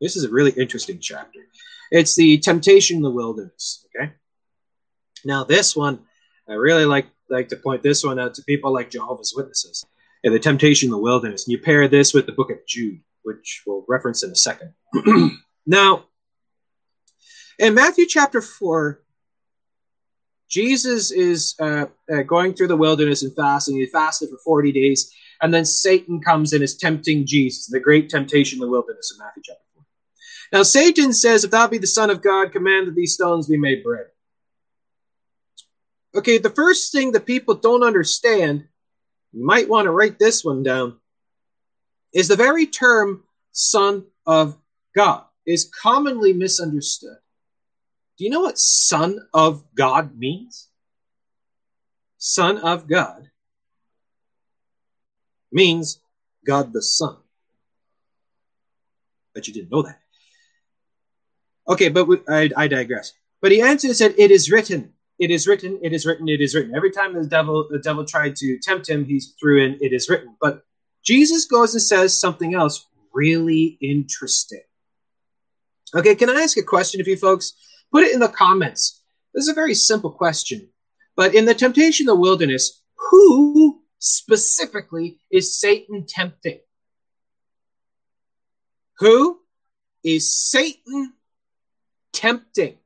This 0.00 0.16
is 0.16 0.24
a 0.24 0.30
really 0.30 0.52
interesting 0.52 0.98
chapter. 1.00 1.40
It's 1.90 2.16
the 2.16 2.38
temptation 2.38 2.96
in 2.96 3.02
the 3.02 3.10
wilderness. 3.10 3.86
Okay. 3.94 4.12
Now, 5.24 5.44
this 5.44 5.76
one, 5.76 6.00
I 6.48 6.54
really 6.54 6.84
like 6.84 7.06
like 7.28 7.48
to 7.48 7.56
point 7.56 7.82
this 7.82 8.04
one 8.04 8.18
out 8.18 8.34
to 8.34 8.42
people 8.42 8.72
like 8.72 8.90
Jehovah's 8.90 9.34
Witnesses 9.36 9.84
and 10.22 10.34
the 10.34 10.38
temptation 10.38 10.88
in 10.88 10.90
the 10.90 10.98
wilderness. 10.98 11.46
And 11.46 11.52
you 11.52 11.58
pair 11.58 11.86
this 11.88 12.14
with 12.14 12.26
the 12.26 12.32
book 12.32 12.50
of 12.50 12.58
Jude, 12.66 13.00
which 13.22 13.62
we'll 13.66 13.84
reference 13.88 14.22
in 14.22 14.30
a 14.30 14.36
second. 14.36 14.72
now, 15.66 16.04
in 17.58 17.74
Matthew 17.74 18.06
chapter 18.06 18.40
4, 18.40 19.00
Jesus 20.48 21.10
is 21.10 21.54
uh, 21.60 21.86
uh, 22.12 22.22
going 22.22 22.54
through 22.54 22.68
the 22.68 22.76
wilderness 22.76 23.22
and 23.22 23.34
fasting. 23.34 23.76
He 23.76 23.86
fasted 23.86 24.30
for 24.30 24.38
40 24.44 24.72
days. 24.72 25.12
And 25.42 25.52
then 25.52 25.64
Satan 25.64 26.20
comes 26.20 26.52
and 26.52 26.62
is 26.62 26.76
tempting 26.76 27.26
Jesus, 27.26 27.66
the 27.66 27.80
great 27.80 28.08
temptation 28.08 28.56
in 28.56 28.60
the 28.60 28.70
wilderness 28.70 29.12
in 29.12 29.24
Matthew 29.24 29.42
chapter 29.44 29.62
4. 29.74 29.84
Now, 30.52 30.62
Satan 30.62 31.12
says, 31.12 31.44
If 31.44 31.50
thou 31.50 31.66
be 31.66 31.78
the 31.78 31.86
Son 31.86 32.10
of 32.10 32.22
God, 32.22 32.52
command 32.52 32.86
that 32.86 32.94
these 32.94 33.14
stones 33.14 33.48
be 33.48 33.56
made 33.56 33.82
bread. 33.82 34.06
Okay, 36.14 36.38
the 36.38 36.50
first 36.50 36.92
thing 36.92 37.12
that 37.12 37.26
people 37.26 37.54
don't 37.54 37.82
understand, 37.82 38.66
you 39.32 39.44
might 39.44 39.68
want 39.68 39.86
to 39.86 39.90
write 39.90 40.18
this 40.18 40.44
one 40.44 40.62
down, 40.62 40.98
is 42.12 42.28
the 42.28 42.36
very 42.36 42.66
term 42.66 43.24
Son 43.50 44.04
of 44.26 44.56
God 44.94 45.24
is 45.46 45.70
commonly 45.82 46.32
misunderstood. 46.32 47.16
Do 48.16 48.24
you 48.24 48.30
know 48.30 48.40
what 48.40 48.58
Son 48.58 49.26
of 49.34 49.64
God 49.74 50.16
means? 50.16 50.68
Son 52.18 52.58
of 52.58 52.88
God 52.88 53.28
means 55.52 55.98
God 56.46 56.72
the 56.72 56.80
Son. 56.80 57.16
But 59.34 59.46
you 59.46 59.54
didn't 59.54 59.72
know 59.72 59.82
that. 59.82 60.00
Okay, 61.68 61.88
but 61.88 62.06
we, 62.06 62.18
I, 62.28 62.50
I 62.56 62.68
digress. 62.68 63.12
But 63.40 63.52
he 63.52 63.60
and 63.60 63.80
said, 63.80 64.14
It 64.16 64.30
is 64.30 64.50
written, 64.50 64.93
it 65.18 65.30
is 65.30 65.46
written, 65.46 65.78
it 65.82 65.92
is 65.92 66.06
written, 66.06 66.28
it 66.28 66.40
is 66.40 66.54
written. 66.54 66.74
Every 66.74 66.90
time 66.90 67.14
the 67.14 67.26
devil 67.26 67.66
the 67.70 67.78
devil 67.78 68.04
tried 68.04 68.36
to 68.36 68.58
tempt 68.58 68.88
him, 68.88 69.04
he 69.04 69.20
threw 69.40 69.64
in 69.64 69.78
it 69.80 69.92
is 69.92 70.08
written. 70.08 70.36
But 70.40 70.62
Jesus 71.04 71.44
goes 71.44 71.74
and 71.74 71.82
says 71.82 72.18
something 72.18 72.54
else 72.54 72.86
really 73.12 73.78
interesting. 73.80 74.62
Okay, 75.94 76.14
can 76.14 76.30
I 76.30 76.42
ask 76.42 76.56
a 76.56 76.62
question 76.62 77.00
of 77.00 77.06
you 77.06 77.16
folks? 77.16 77.54
Put 77.92 78.04
it 78.04 78.12
in 78.12 78.20
the 78.20 78.28
comments. 78.28 79.02
This 79.32 79.44
is 79.44 79.48
a 79.48 79.54
very 79.54 79.74
simple 79.74 80.10
question. 80.10 80.68
But 81.16 81.34
in 81.34 81.44
the 81.44 81.54
temptation 81.54 82.08
of 82.08 82.16
the 82.16 82.20
wilderness, 82.20 82.82
who 82.96 83.82
specifically 84.00 85.18
is 85.30 85.60
Satan 85.60 86.04
tempting? 86.08 86.58
Who 88.98 89.40
is 90.02 90.34
Satan 90.34 91.12
tempting? 92.12 92.76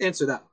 Answer 0.00 0.26
that. 0.26 0.44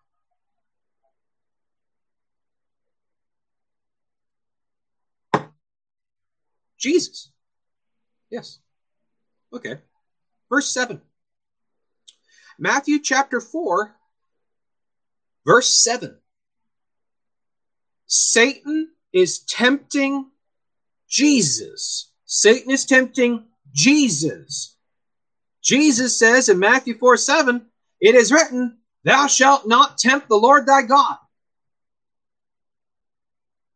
Jesus. 6.77 7.32
Yes. 8.30 8.60
Okay. 9.54 9.75
Verse 10.49 10.69
7. 10.71 11.01
Matthew 12.58 12.99
chapter 12.99 13.39
4, 13.39 13.95
verse 15.45 15.84
7. 15.84 16.17
Satan 18.08 18.89
is 19.13 19.39
tempting 19.39 20.30
Jesus. 21.08 22.12
Satan 22.25 22.71
is 22.71 22.86
tempting 22.86 23.45
Jesus. 23.73 24.75
Jesus 25.63 26.17
says 26.17 26.49
in 26.49 26.60
Matthew 26.60 26.97
4 26.97 27.17
7, 27.17 27.65
it 27.99 28.15
is 28.15 28.32
written, 28.32 28.77
Thou 29.03 29.27
shalt 29.27 29.67
not 29.67 29.97
tempt 29.97 30.29
the 30.29 30.35
Lord 30.35 30.65
thy 30.65 30.83
God. 30.83 31.17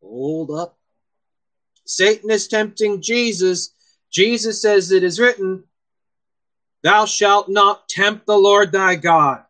Hold 0.02 0.50
up. 0.50 0.78
Satan 1.84 2.30
is 2.30 2.48
tempting 2.48 3.02
Jesus. 3.02 3.74
Jesus 4.10 4.62
says 4.62 4.92
it 4.92 5.02
is 5.02 5.18
written, 5.18 5.64
Thou 6.82 7.06
shalt 7.06 7.48
not 7.48 7.88
tempt 7.88 8.26
the 8.26 8.36
Lord 8.36 8.70
thy 8.72 8.94
God. 8.94 9.42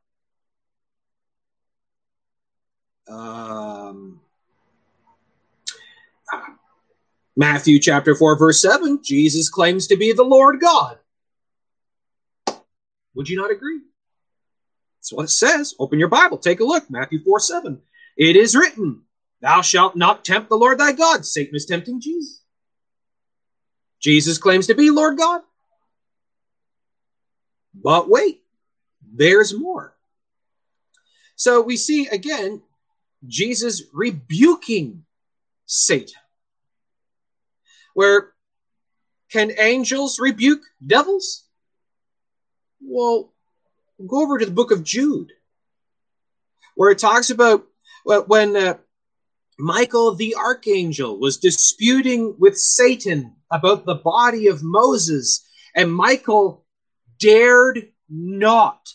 Um, 3.08 4.20
Matthew 7.36 7.78
chapter 7.78 8.14
4, 8.14 8.38
verse 8.38 8.60
7, 8.62 9.00
Jesus 9.04 9.48
claims 9.50 9.86
to 9.88 9.96
be 9.96 10.12
the 10.12 10.24
Lord 10.24 10.58
God. 10.60 10.98
Would 13.14 13.28
you 13.28 13.36
not 13.36 13.50
agree? 13.50 13.80
That's 15.06 15.12
what 15.16 15.24
it 15.26 15.28
says. 15.28 15.72
Open 15.78 16.00
your 16.00 16.08
Bible, 16.08 16.36
take 16.36 16.58
a 16.58 16.64
look. 16.64 16.90
Matthew 16.90 17.22
4 17.22 17.38
7. 17.38 17.80
It 18.16 18.34
is 18.34 18.56
written, 18.56 19.02
Thou 19.40 19.62
shalt 19.62 19.94
not 19.94 20.24
tempt 20.24 20.48
the 20.48 20.56
Lord 20.56 20.78
thy 20.78 20.90
God. 20.90 21.24
Satan 21.24 21.54
is 21.54 21.64
tempting 21.64 22.00
Jesus. 22.00 22.42
Jesus 24.00 24.36
claims 24.36 24.66
to 24.66 24.74
be 24.74 24.90
Lord 24.90 25.16
God. 25.16 25.42
But 27.72 28.08
wait, 28.08 28.42
there's 29.14 29.54
more. 29.54 29.94
So 31.36 31.62
we 31.62 31.76
see 31.76 32.08
again 32.08 32.60
Jesus 33.28 33.84
rebuking 33.92 35.04
Satan. 35.66 36.20
Where 37.94 38.32
can 39.30 39.52
angels 39.56 40.18
rebuke 40.18 40.62
devils? 40.84 41.44
Well, 42.80 43.32
go 44.04 44.22
over 44.22 44.38
to 44.38 44.46
the 44.46 44.52
book 44.52 44.70
of 44.70 44.84
Jude, 44.84 45.32
where 46.74 46.90
it 46.90 46.98
talks 46.98 47.30
about 47.30 47.66
when 48.04 48.56
uh, 48.56 48.76
Michael 49.58 50.14
the 50.14 50.34
archangel 50.36 51.18
was 51.18 51.38
disputing 51.38 52.34
with 52.38 52.58
Satan 52.58 53.34
about 53.50 53.86
the 53.86 53.94
body 53.94 54.48
of 54.48 54.62
Moses, 54.62 55.48
and 55.74 55.92
Michael 55.92 56.64
dared 57.18 57.88
not 58.08 58.88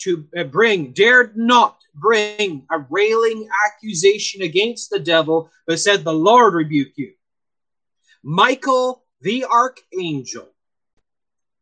to 0.00 0.26
uh, 0.36 0.44
bring, 0.44 0.92
dared 0.92 1.36
not 1.36 1.78
bring 1.94 2.66
a 2.70 2.78
railing 2.90 3.48
accusation 3.66 4.42
against 4.42 4.90
the 4.90 5.00
devil, 5.00 5.50
but 5.66 5.80
said, 5.80 6.04
The 6.04 6.12
Lord 6.12 6.54
rebuke 6.54 6.92
you. 6.96 7.12
Michael 8.22 9.04
the 9.20 9.44
archangel 9.44 10.48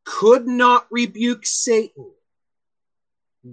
could 0.04 0.46
not 0.46 0.86
rebuke 0.90 1.46
Satan, 1.46 2.10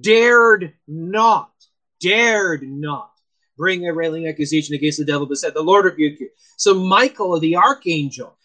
dared 0.02 0.74
not, 0.88 1.52
dared 2.00 2.64
not 2.64 3.12
bring 3.58 3.88
a 3.88 3.94
railing 3.94 4.28
accusation 4.28 4.76
against 4.76 4.98
the 4.98 5.06
devil, 5.06 5.28
but 5.28 5.38
said, 5.38 5.54
The 5.54 5.62
Lord 5.62 5.86
rebuke 5.86 6.20
you. 6.20 6.30
So 6.58 6.74
Michael, 6.74 7.40
the 7.40 7.56
archangel, 7.56 8.38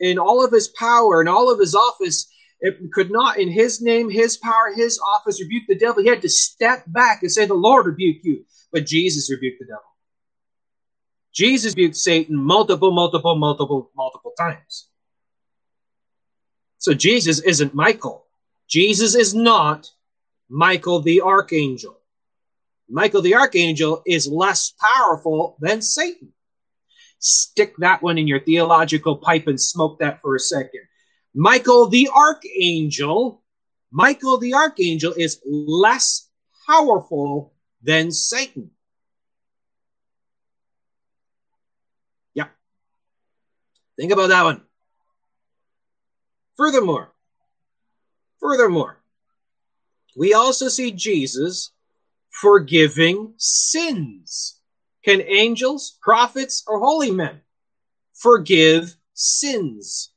in 0.00 0.18
all 0.18 0.44
of 0.44 0.52
his 0.52 0.68
power 0.68 1.20
and 1.20 1.28
all 1.28 1.52
of 1.52 1.58
his 1.58 1.74
office, 1.74 2.28
it 2.60 2.78
could 2.92 3.10
not, 3.10 3.38
in 3.38 3.50
his 3.50 3.80
name, 3.80 4.10
his 4.10 4.36
power, 4.36 4.72
his 4.74 4.98
office, 5.14 5.40
rebuke 5.40 5.64
the 5.68 5.78
devil. 5.78 6.02
He 6.02 6.08
had 6.08 6.22
to 6.22 6.28
step 6.28 6.84
back 6.86 7.22
and 7.22 7.30
say, 7.30 7.46
The 7.46 7.54
Lord 7.54 7.86
rebuke 7.86 8.24
you. 8.24 8.44
But 8.72 8.86
Jesus 8.86 9.30
rebuked 9.30 9.60
the 9.60 9.66
devil. 9.66 9.82
Jesus 11.32 11.74
rebuked 11.74 11.96
Satan 11.96 12.36
multiple, 12.36 12.90
multiple, 12.90 13.36
multiple, 13.36 13.90
multiple 13.96 14.32
times. 14.38 14.88
So 16.78 16.94
Jesus 16.94 17.40
isn't 17.40 17.74
Michael. 17.74 18.26
Jesus 18.68 19.14
is 19.14 19.34
not 19.34 19.90
Michael 20.48 21.00
the 21.00 21.20
archangel. 21.20 21.98
Michael 22.88 23.22
the 23.22 23.34
archangel 23.34 24.02
is 24.06 24.26
less 24.26 24.72
powerful 24.80 25.56
than 25.60 25.82
Satan. 25.82 26.32
Stick 27.18 27.76
that 27.78 28.02
one 28.02 28.16
in 28.16 28.26
your 28.26 28.40
theological 28.40 29.16
pipe 29.16 29.46
and 29.46 29.60
smoke 29.60 29.98
that 29.98 30.22
for 30.22 30.36
a 30.36 30.40
second. 30.40 30.82
Michael 31.34 31.88
the 31.88 32.08
archangel, 32.14 33.42
Michael 33.90 34.38
the 34.38 34.54
archangel 34.54 35.12
is 35.12 35.40
less 35.44 36.28
powerful 36.66 37.52
than 37.82 38.10
Satan. 38.10 38.70
Yeah. 42.34 42.48
Think 43.98 44.12
about 44.12 44.28
that 44.28 44.44
one. 44.44 44.62
Furthermore, 46.56 47.12
furthermore, 48.40 48.97
we 50.18 50.34
also 50.34 50.66
see 50.66 50.90
Jesus 50.90 51.70
forgiving 52.30 53.34
sins. 53.36 54.58
Can 55.04 55.22
angels, 55.22 55.96
prophets, 56.02 56.64
or 56.66 56.80
holy 56.80 57.12
men 57.12 57.40
forgive 58.14 58.96
sins? 59.14 60.10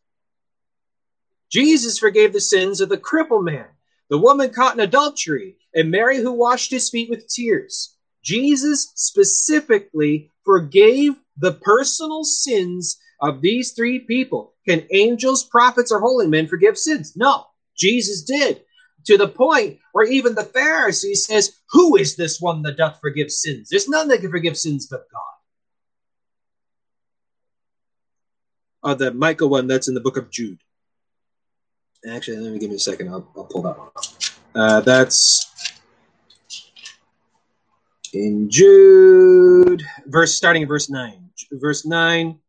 Jesus 1.51 1.99
forgave 1.99 2.33
the 2.33 2.41
sins 2.41 2.81
of 2.81 2.89
the 2.89 2.97
crippled 2.97 3.45
man, 3.45 3.67
the 4.09 4.17
woman 4.17 4.49
caught 4.49 4.73
in 4.73 4.79
adultery, 4.79 5.57
and 5.75 5.91
Mary 5.91 6.17
who 6.17 6.31
washed 6.31 6.71
his 6.71 6.89
feet 6.89 7.09
with 7.09 7.27
tears. 7.27 7.95
Jesus 8.23 8.91
specifically 8.95 10.31
forgave 10.43 11.13
the 11.37 11.53
personal 11.53 12.23
sins 12.23 12.97
of 13.21 13.41
these 13.41 13.73
three 13.73 13.99
people. 13.99 14.55
Can 14.67 14.87
angels, 14.91 15.43
prophets, 15.43 15.91
or 15.91 15.99
holy 15.99 16.25
men 16.25 16.47
forgive 16.47 16.75
sins? 16.75 17.15
No, 17.15 17.45
Jesus 17.77 18.23
did. 18.23 18.63
To 19.05 19.17
the 19.17 19.27
point 19.27 19.79
where 19.93 20.05
even 20.05 20.35
the 20.35 20.43
Pharisees 20.43 21.25
says, 21.25 21.59
Who 21.71 21.95
is 21.95 22.15
this 22.15 22.39
one 22.39 22.61
that 22.63 22.77
doth 22.77 22.99
forgive 23.01 23.31
sins? 23.31 23.69
There's 23.69 23.89
none 23.89 24.07
that 24.09 24.21
can 24.21 24.31
forgive 24.31 24.57
sins 24.57 24.87
but 24.87 25.05
God. 25.11 25.21
Oh, 28.83 28.93
the 28.95 29.11
Michael 29.13 29.49
one 29.49 29.67
that's 29.67 29.87
in 29.87 29.93
the 29.93 30.01
book 30.01 30.17
of 30.17 30.29
Jude. 30.29 30.59
Actually, 32.09 32.37
let 32.37 32.51
me 32.51 32.59
give 32.59 32.69
me 32.69 32.77
a 32.77 32.79
second. 32.79 33.09
I'll, 33.09 33.27
I'll 33.37 33.45
pull 33.45 33.61
that 33.63 33.77
one 33.77 33.87
up. 33.87 34.03
Uh, 34.53 34.81
that's 34.81 35.51
in 38.13 38.49
Jude, 38.49 39.83
verse 40.07 40.33
starting 40.33 40.63
in 40.63 40.67
verse 40.67 40.89
nine. 40.89 41.29
Verse 41.51 41.85
nine. 41.85 42.39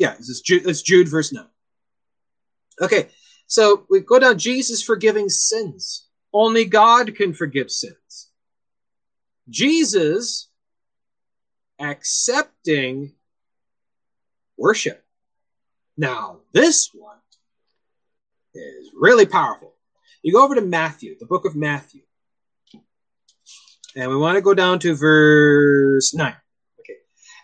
Yeah, 0.00 0.14
this 0.14 0.30
is 0.30 0.40
Jude, 0.40 0.66
it's 0.66 0.80
Jude, 0.80 1.08
verse 1.08 1.30
9. 1.30 1.44
Okay, 2.80 3.08
so 3.50 3.84
we 3.90 3.98
go 3.98 4.20
down 4.20 4.38
Jesus 4.38 4.80
forgiving 4.80 5.28
sins. 5.28 6.06
Only 6.32 6.64
God 6.66 7.16
can 7.16 7.34
forgive 7.34 7.68
sins. 7.68 8.30
Jesus 9.48 10.48
accepting 11.80 13.10
worship. 14.56 15.04
Now, 15.96 16.42
this 16.52 16.90
one 16.94 17.16
is 18.54 18.92
really 18.94 19.26
powerful. 19.26 19.74
You 20.22 20.32
go 20.32 20.44
over 20.44 20.54
to 20.54 20.60
Matthew, 20.60 21.16
the 21.18 21.26
book 21.26 21.44
of 21.44 21.56
Matthew, 21.56 22.02
and 23.96 24.10
we 24.10 24.16
want 24.16 24.36
to 24.36 24.42
go 24.42 24.54
down 24.54 24.78
to 24.78 24.94
verse 24.94 26.14
9. 26.14 26.36
Okay, 26.78 26.98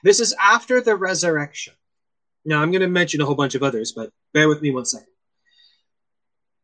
this 0.05 0.21
is 0.21 0.37
after 0.41 0.81
the 0.81 0.95
resurrection. 0.95 1.75
Now, 2.45 2.63
I'm 2.63 2.71
going 2.71 2.83
to 2.83 2.87
mention 2.87 3.21
a 3.21 3.27
whole 3.27 3.35
bunch 3.35 3.57
of 3.57 3.65
others, 3.65 3.91
but 3.91 4.13
bear 4.33 4.49
with 4.49 4.63
me 4.63 4.71
one 4.71 4.85
second. 4.85 5.09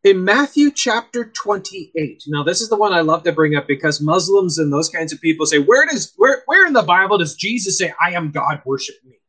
In 0.04 0.24
Matthew 0.24 0.72
chapter 0.72 1.26
28, 1.26 2.24
now 2.26 2.42
this 2.42 2.60
is 2.60 2.68
the 2.68 2.76
one 2.76 2.92
I 2.92 3.02
love 3.02 3.22
to 3.22 3.30
bring 3.30 3.54
up 3.54 3.68
because 3.68 4.00
Muslims 4.00 4.58
and 4.58 4.72
those 4.72 4.88
kinds 4.88 5.12
of 5.12 5.20
people 5.20 5.46
say, 5.46 5.60
where 5.60 5.86
does 5.86 6.12
where 6.16 6.42
where 6.46 6.66
in 6.66 6.72
the 6.72 6.82
Bible 6.82 7.18
does 7.18 7.36
Jesus 7.36 7.78
say, 7.78 7.94
I 8.04 8.10
am 8.10 8.32
God, 8.32 8.60
worship 8.64 8.96
me? 9.04 9.20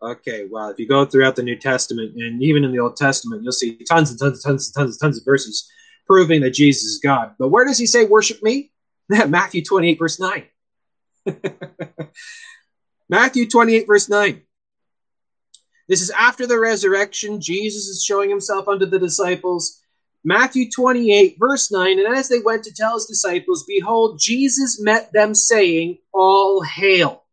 Okay, 0.00 0.46
well, 0.50 0.70
if 0.70 0.78
you 0.78 0.88
go 0.88 1.04
throughout 1.04 1.36
the 1.36 1.42
New 1.42 1.56
Testament 1.56 2.14
and 2.16 2.42
even 2.42 2.64
in 2.64 2.72
the 2.72 2.78
Old 2.78 2.96
Testament, 2.96 3.42
you'll 3.42 3.52
see 3.52 3.76
tons 3.86 4.10
and 4.10 4.18
tons 4.18 4.42
and 4.42 4.42
tons 4.42 4.66
and 4.66 4.74
tons 4.74 4.94
and 4.94 5.00
tons 5.00 5.18
of 5.18 5.26
verses 5.26 5.70
proving 6.06 6.40
that 6.40 6.52
Jesus 6.52 6.84
is 6.84 7.00
God. 7.02 7.34
But 7.38 7.48
where 7.48 7.66
does 7.66 7.78
he 7.78 7.86
say 7.86 8.06
worship 8.06 8.42
me? 8.42 8.72
Matthew 9.08 9.62
28, 9.62 9.98
verse 9.98 10.18
9. 10.18 10.44
Matthew 13.10 13.46
28, 13.46 13.86
verse 13.86 14.08
9. 14.08 14.40
This 15.86 16.00
is 16.00 16.10
after 16.10 16.46
the 16.46 16.58
resurrection. 16.58 17.42
Jesus 17.42 17.88
is 17.88 18.02
showing 18.02 18.30
himself 18.30 18.68
unto 18.68 18.86
the 18.86 18.98
disciples. 18.98 19.82
Matthew 20.24 20.70
28, 20.70 21.36
verse 21.38 21.70
9 21.70 21.98
And 21.98 22.16
as 22.16 22.28
they 22.28 22.40
went 22.40 22.64
to 22.64 22.72
tell 22.72 22.94
his 22.94 23.06
disciples, 23.06 23.64
behold, 23.66 24.18
Jesus 24.18 24.80
met 24.80 25.12
them, 25.12 25.34
saying, 25.34 25.98
All 26.12 26.62
hail. 26.62 27.24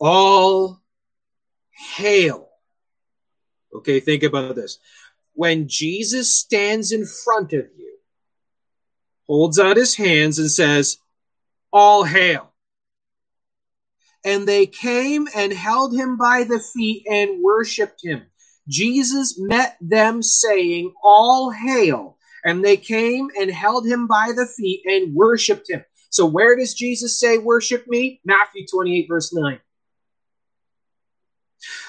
All 0.00 0.80
hail. 1.96 2.48
Okay, 3.72 4.00
think 4.00 4.22
about 4.22 4.56
this. 4.56 4.78
When 5.34 5.68
Jesus 5.68 6.36
stands 6.36 6.92
in 6.92 7.06
front 7.06 7.52
of 7.52 7.66
you, 7.76 7.96
holds 9.26 9.58
out 9.58 9.76
his 9.76 9.94
hands, 9.94 10.38
and 10.38 10.50
says, 10.50 10.98
All 11.72 12.04
hail 12.04 12.54
and 14.24 14.48
they 14.48 14.66
came 14.66 15.28
and 15.36 15.52
held 15.52 15.94
him 15.94 16.16
by 16.16 16.44
the 16.44 16.58
feet 16.58 17.06
and 17.08 17.42
worshiped 17.42 18.02
him. 18.02 18.22
Jesus 18.68 19.38
met 19.38 19.76
them, 19.80 20.22
saying, 20.22 20.92
All 21.02 21.50
hail. 21.50 22.16
And 22.44 22.64
they 22.64 22.76
came 22.76 23.28
and 23.40 23.50
held 23.50 23.86
him 23.86 24.06
by 24.06 24.32
the 24.34 24.46
feet 24.46 24.82
and 24.84 25.14
worshiped 25.14 25.70
him. 25.70 25.84
So, 26.10 26.26
where 26.26 26.56
does 26.56 26.74
Jesus 26.74 27.18
say, 27.18 27.38
Worship 27.38 27.86
me? 27.88 28.20
Matthew 28.24 28.66
28, 28.66 29.06
verse 29.08 29.34
9. 29.34 29.58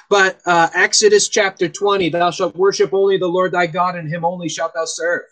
But 0.10 0.40
uh, 0.46 0.70
Exodus 0.74 1.30
chapter 1.30 1.68
20, 1.68 2.10
thou 2.10 2.32
shalt 2.32 2.56
worship 2.56 2.94
only 2.94 3.18
the 3.18 3.28
Lord 3.28 3.52
thy 3.52 3.68
God, 3.68 3.96
and 3.96 4.10
him 4.10 4.24
only 4.24 4.50
shalt 4.50 4.74
thou 4.74 4.86
serve. 4.86 5.24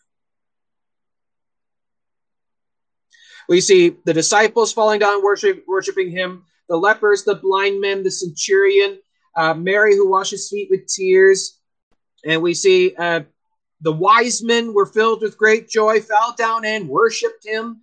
We 3.48 3.62
see 3.62 3.96
the 4.06 4.14
disciples 4.14 4.74
falling 4.74 5.00
down 5.00 5.24
worship, 5.24 5.64
worshiping 5.68 6.12
him, 6.12 6.46
the 6.70 6.78
lepers, 6.78 7.24
the 7.24 7.36
blind 7.36 7.82
men, 7.82 8.04
the 8.04 8.12
centurion, 8.12 9.00
uh, 9.36 9.54
Mary 9.54 9.96
who 9.96 10.10
washes 10.10 10.50
feet 10.50 10.70
with 10.70 10.88
tears. 10.88 11.60
And 12.26 12.42
we 12.42 12.54
see 12.54 12.96
uh, 12.98 13.22
the 13.82 13.92
wise 13.92 14.42
men 14.44 14.74
were 14.74 14.86
filled 14.86 15.22
with 15.22 15.38
great 15.38 15.70
joy, 15.70 16.00
fell 16.00 16.34
down 16.38 16.66
and 16.66 16.88
worshiped 16.88 17.46
him. 17.46 17.82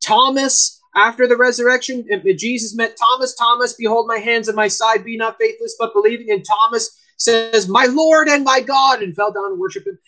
Thomas, 0.00 0.80
after 0.94 1.26
the 1.26 1.36
resurrection, 1.36 2.06
Jesus 2.36 2.74
met 2.74 2.96
Thomas. 2.96 3.34
Thomas, 3.34 3.74
behold 3.74 4.06
my 4.06 4.18
hands 4.18 4.48
and 4.48 4.56
my 4.56 4.68
side, 4.68 5.04
be 5.04 5.16
not 5.16 5.38
faithless, 5.38 5.76
but 5.78 5.92
believing. 5.92 6.30
And 6.30 6.44
Thomas 6.44 6.98
says, 7.16 7.68
My 7.68 7.86
Lord 7.86 8.28
and 8.28 8.44
my 8.44 8.60
God, 8.60 9.02
and 9.02 9.14
fell 9.14 9.32
down 9.32 9.52
and 9.52 9.58
worshiped 9.58 9.86
him. 9.86 9.98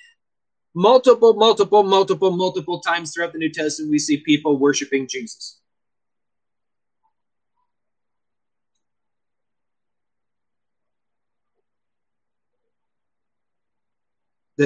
Multiple, 0.74 1.34
multiple, 1.34 1.82
multiple, 1.82 2.30
multiple 2.30 2.80
times 2.80 3.12
throughout 3.12 3.32
the 3.32 3.38
New 3.38 3.52
Testament, 3.52 3.90
we 3.90 3.98
see 3.98 4.18
people 4.18 4.56
worshiping 4.56 5.06
Jesus. 5.08 5.60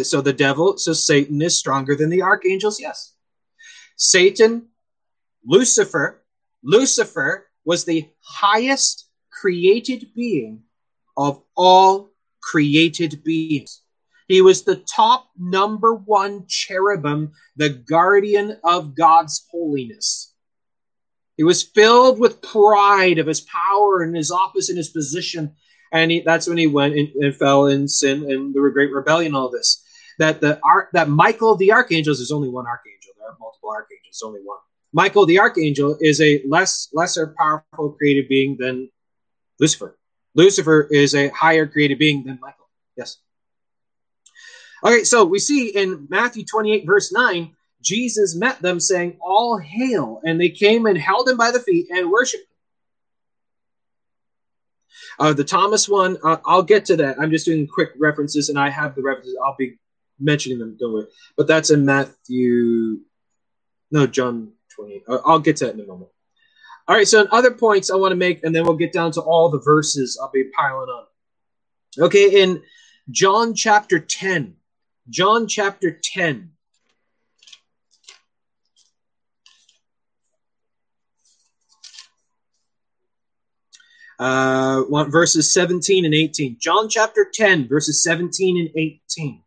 So 0.04 0.20
the 0.20 0.32
devil, 0.32 0.78
so 0.78 0.92
Satan 0.92 1.40
is 1.42 1.59
stronger 1.59 1.94
than 1.94 2.11
the 2.11 2.22
archangels? 2.22 2.80
Yes. 2.80 3.14
Satan, 3.96 4.68
Lucifer, 5.44 6.22
Lucifer 6.62 7.46
was 7.64 7.85
the 7.85 8.09
highest 8.20 9.09
created 9.30 10.09
being 10.14 10.62
of 11.16 11.42
all 11.56 12.11
created 12.42 13.22
beings. 13.24 13.82
He 14.28 14.42
was 14.42 14.62
the 14.62 14.76
top 14.76 15.28
number 15.38 15.94
one 15.94 16.46
cherubim, 16.48 17.32
the 17.56 17.68
guardian 17.68 18.59
of 18.64 18.96
God's 18.96 19.46
holiness. 19.50 20.32
He 21.37 21.44
was 21.44 21.62
filled 21.62 22.18
with 22.18 22.42
pride 22.42 23.18
of 23.18 23.26
his 23.26 23.42
power 23.42 24.02
and 24.02 24.16
his 24.16 24.30
office 24.30 24.68
and 24.68 24.78
his 24.78 24.88
position. 24.88 25.54
And 25.92 26.11
he, 26.11 26.20
that's 26.20 26.48
when 26.48 26.59
he 26.59 26.66
went 26.66 26.96
and, 26.96 27.09
and, 27.09 27.37
fell 27.37 27.66
in 27.66 27.87
sin 27.87 28.30
and 28.30 28.54
the 28.54 28.70
great 28.72 28.92
rebellion, 28.92 29.35
all 29.35 29.50
this. 29.50 29.85
That 30.18 30.40
the 30.40 30.61
that 30.92 31.09
Michael 31.09 31.57
the 31.57 31.72
archangel 31.72 32.12
is 32.12 32.31
only 32.33 32.48
one 32.48 32.66
archangel. 32.66 33.12
There 33.18 33.29
are 33.29 33.37
multiple 33.38 33.70
archangels, 33.70 34.22
only 34.24 34.40
one. 34.42 34.59
Michael 34.92 35.26
the 35.26 35.38
archangel 35.38 35.96
is 36.00 36.20
a 36.20 36.42
less 36.48 36.88
lesser 36.92 37.35
powerful 37.38 37.92
created 37.92 38.29
being 38.29 38.57
than 38.59 38.88
Lucifer. 39.61 39.98
Lucifer 40.35 40.88
is 40.90 41.14
a 41.14 41.29
higher 41.29 41.66
created 41.66 41.98
being 41.98 42.24
than 42.24 42.38
Michael. 42.40 42.68
Yes. 42.96 43.18
Okay, 44.85 45.05
so 45.05 45.24
we 45.24 45.38
see 45.38 45.68
in 45.68 46.07
Matthew 46.11 46.44
28, 46.44 46.87
verse 46.87 47.12
9, 47.12 47.52
Jesus 47.83 48.35
met 48.37 48.61
them 48.61 48.79
saying, 48.79 49.16
All 49.20 49.59
hail. 49.59 50.20
And 50.24 50.40
they 50.40 50.50
came 50.50 50.87
and 50.87 50.98
held 50.98 51.29
him 51.29 51.37
by 51.37 51.50
the 51.50 51.61
feet 51.61 51.88
and 51.90 52.11
worshiped 52.11 52.42
him. 52.42 52.48
Uh, 55.18 55.33
the 55.33 55.44
Thomas 55.44 55.88
one, 55.88 56.18
uh, 56.22 56.37
I'll 56.44 56.62
get 56.62 56.85
to 56.87 56.96
that. 56.96 57.18
I'm 57.18 57.31
just 57.31 57.46
doing 57.46 57.66
quick 57.66 57.90
references, 57.98 58.50
and 58.50 58.59
I 58.59 58.68
have 58.68 58.94
the 58.94 59.02
references. 59.02 59.37
I'll 59.42 59.57
be 59.59 59.79
mentioning 60.18 60.59
them, 60.59 60.76
don't 60.79 60.92
worry. 60.92 61.07
But 61.37 61.46
that's 61.46 61.70
in 61.70 61.85
Matthew, 61.85 63.00
no, 63.90 64.07
John 64.07 64.52
28. 64.74 65.02
Uh, 65.09 65.18
I'll 65.24 65.38
get 65.38 65.57
to 65.57 65.66
that 65.66 65.74
in 65.74 65.81
a 65.81 65.87
moment. 65.87 66.11
All 66.88 66.94
right, 66.94 67.09
so 67.09 67.20
in 67.20 67.29
other 67.33 67.50
points 67.50 67.90
I 67.90 67.96
want 67.96 68.12
to 68.12 68.16
make, 68.16 68.44
and 68.44 68.55
then 68.55 68.64
we'll 68.64 68.76
get 68.76 68.92
down 68.92 69.11
to 69.12 69.20
all 69.20 69.48
the 69.48 69.61
verses 69.61 70.18
I'll 70.20 70.31
be 70.31 70.44
piling 70.57 70.88
on. 70.88 71.07
Okay, 71.98 72.42
in 72.42 72.62
John 73.11 73.55
chapter 73.55 73.98
10, 73.98 74.55
John 75.09 75.48
chapter 75.48 75.90
10. 75.90 76.52
Uh, 84.18 84.83
verses 85.09 85.52
17 85.52 86.05
and 86.05 86.14
18. 86.14 86.57
John 86.59 86.88
chapter 86.88 87.26
10, 87.33 87.68
verses 87.68 88.02
17 88.02 88.59
and 88.59 88.70
18. 88.74 89.42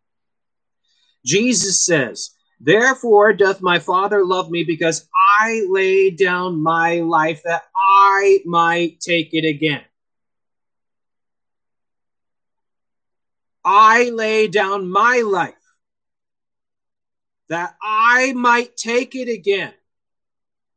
Jesus 1.24 1.84
says, 1.84 2.30
Therefore 2.60 3.32
doth 3.32 3.62
my 3.62 3.78
Father 3.78 4.24
love 4.24 4.50
me, 4.50 4.64
because 4.64 5.08
I 5.14 5.64
lay 5.68 6.10
down 6.10 6.62
my 6.62 7.00
life 7.00 7.42
that 7.44 7.62
I 7.74 8.40
might 8.44 9.00
take 9.00 9.32
it 9.32 9.46
again. 9.46 9.82
I 13.64 14.10
lay 14.10 14.48
down 14.48 14.90
my 14.90 15.22
life 15.24 15.54
that 17.48 17.76
I 17.82 18.32
might 18.34 18.76
take 18.76 19.14
it 19.14 19.28
again. 19.28 19.74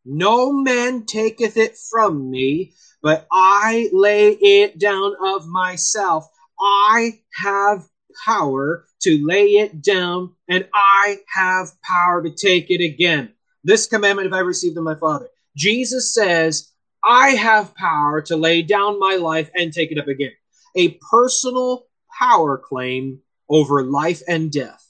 No 0.06 0.52
man 0.52 1.06
taketh 1.06 1.56
it 1.56 1.78
from 1.78 2.30
me, 2.30 2.74
but 3.02 3.28
I 3.32 3.90
lay 3.94 4.32
it 4.32 4.80
down 4.80 5.14
of 5.24 5.48
myself. 5.48 6.28
I 6.60 7.22
have 7.36 7.88
power 8.26 8.86
to 9.02 9.26
lay 9.26 9.58
it 9.58 9.82
down, 9.82 10.34
and 10.48 10.68
I 10.74 11.18
have 11.34 11.70
power 11.82 12.24
to 12.24 12.30
take 12.30 12.70
it 12.70 12.84
again. 12.84 13.34
This 13.64 13.86
commandment 13.86 14.28
have 14.28 14.34
I 14.34 14.42
received 14.42 14.78
of 14.78 14.84
my 14.84 14.96
Father. 14.96 15.28
Jesus 15.56 16.14
says, 16.14 16.72
I 17.04 17.30
have 17.30 17.76
power 17.76 18.22
to 18.24 18.36
lay 18.36 18.62
down 18.62 19.00
my 19.00 19.16
life 19.16 19.50
and 19.56 19.74
take 19.74 19.92
it 19.92 20.00
up 20.00 20.08
again. 20.08 20.32
A 20.76 20.98
personal 21.10 21.88
power 22.20 22.58
claim 22.58 23.20
over 23.50 23.84
life 23.84 24.22
and 24.28 24.52
death. 24.52 24.86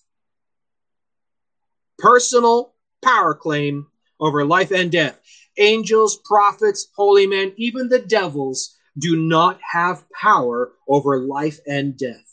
Personal 1.97 2.73
power 3.03 3.33
claim 3.33 3.87
over 4.19 4.45
life 4.45 4.71
and 4.71 4.91
death. 4.91 5.19
Angels, 5.57 6.17
prophets, 6.17 6.87
holy 6.95 7.27
men, 7.27 7.53
even 7.57 7.89
the 7.89 7.99
devils 7.99 8.75
do 8.97 9.15
not 9.15 9.59
have 9.71 10.05
power 10.11 10.73
over 10.87 11.19
life 11.19 11.59
and 11.67 11.97
death. 11.97 12.32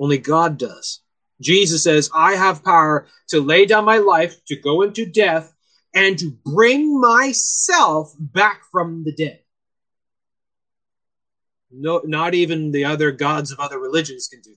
Only 0.00 0.18
God 0.18 0.58
does. 0.58 1.00
Jesus 1.40 1.84
says, 1.84 2.10
I 2.14 2.34
have 2.34 2.64
power 2.64 3.06
to 3.28 3.40
lay 3.40 3.66
down 3.66 3.84
my 3.84 3.98
life, 3.98 4.42
to 4.46 4.56
go 4.56 4.82
into 4.82 5.06
death, 5.06 5.52
and 5.94 6.18
to 6.18 6.30
bring 6.44 7.00
myself 7.00 8.12
back 8.18 8.62
from 8.72 9.04
the 9.04 9.12
dead. 9.12 9.40
No, 11.70 12.02
not 12.04 12.34
even 12.34 12.72
the 12.72 12.84
other 12.84 13.12
gods 13.12 13.52
of 13.52 13.60
other 13.60 13.78
religions 13.78 14.26
can 14.26 14.40
do 14.40 14.50
that. 14.50 14.56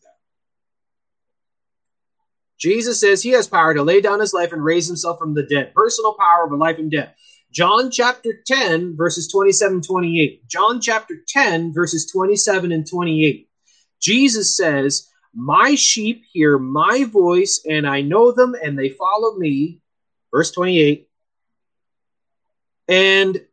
Jesus 2.58 3.00
says 3.00 3.22
he 3.22 3.32
has 3.32 3.48
power 3.48 3.74
to 3.74 3.84
lay 3.84 4.02
down 4.02 4.20
his 4.20 4.34
life 4.34 4.54
and 4.54 4.64
raise 4.64 4.88
himself 4.88 5.20
from 5.20 5.34
the 5.34 5.44
dead. 5.44 5.74
Personal 5.76 6.16
power 6.18 6.46
over 6.46 6.56
life 6.56 6.80
and 6.80 6.90
death. 6.90 7.14
John 7.52 7.92
chapter 7.92 8.34
10, 8.48 8.96
verses 8.96 9.28
27 9.28 9.82
28. 9.82 10.48
John 10.48 10.82
chapter 10.82 11.18
10, 11.28 11.74
verses 11.74 12.10
27 12.12 12.72
and 12.72 12.90
28. 12.90 13.48
Jesus 14.02 14.56
says, 14.58 15.10
My 15.34 15.76
sheep 15.76 16.24
hear 16.32 16.60
my 16.60 17.06
voice, 17.06 17.62
and 17.68 17.88
I 17.88 18.02
know 18.02 18.32
them, 18.32 18.56
and 18.62 18.78
they 18.78 18.90
follow 18.90 19.36
me. 19.36 19.82
Verse 20.32 20.52
28. 20.52 21.08
And 22.88 23.46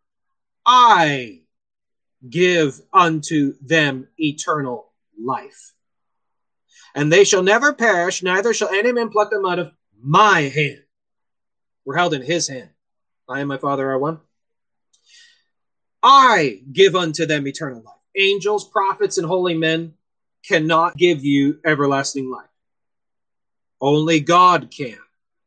I 0.66 1.40
give 2.28 2.80
unto 2.92 3.54
them 3.62 4.08
eternal 4.18 4.92
life. 5.18 5.72
And 6.94 7.12
they 7.12 7.24
shall 7.24 7.42
never 7.42 7.72
perish, 7.72 8.22
neither 8.22 8.52
shall 8.52 8.68
any 8.68 8.92
man 8.92 9.08
pluck 9.10 9.30
them 9.30 9.46
out 9.46 9.58
of 9.58 9.72
my 10.02 10.40
hand. 10.42 10.82
We're 11.84 11.96
held 11.96 12.14
in 12.14 12.22
his 12.22 12.48
hand. 12.48 12.70
I 13.28 13.40
and 13.40 13.48
my 13.48 13.58
Father 13.58 13.90
are 13.90 13.98
one. 13.98 14.20
I 16.02 16.62
give 16.72 16.96
unto 16.96 17.26
them 17.26 17.46
eternal 17.46 17.82
life. 17.82 17.94
Angels, 18.16 18.68
prophets, 18.68 19.18
and 19.18 19.26
holy 19.26 19.56
men 19.56 19.94
cannot 20.46 20.96
give 20.96 21.24
you 21.24 21.58
everlasting 21.64 22.30
life. 22.30 22.46
Only 23.80 24.20
God 24.20 24.70
can. 24.70 24.98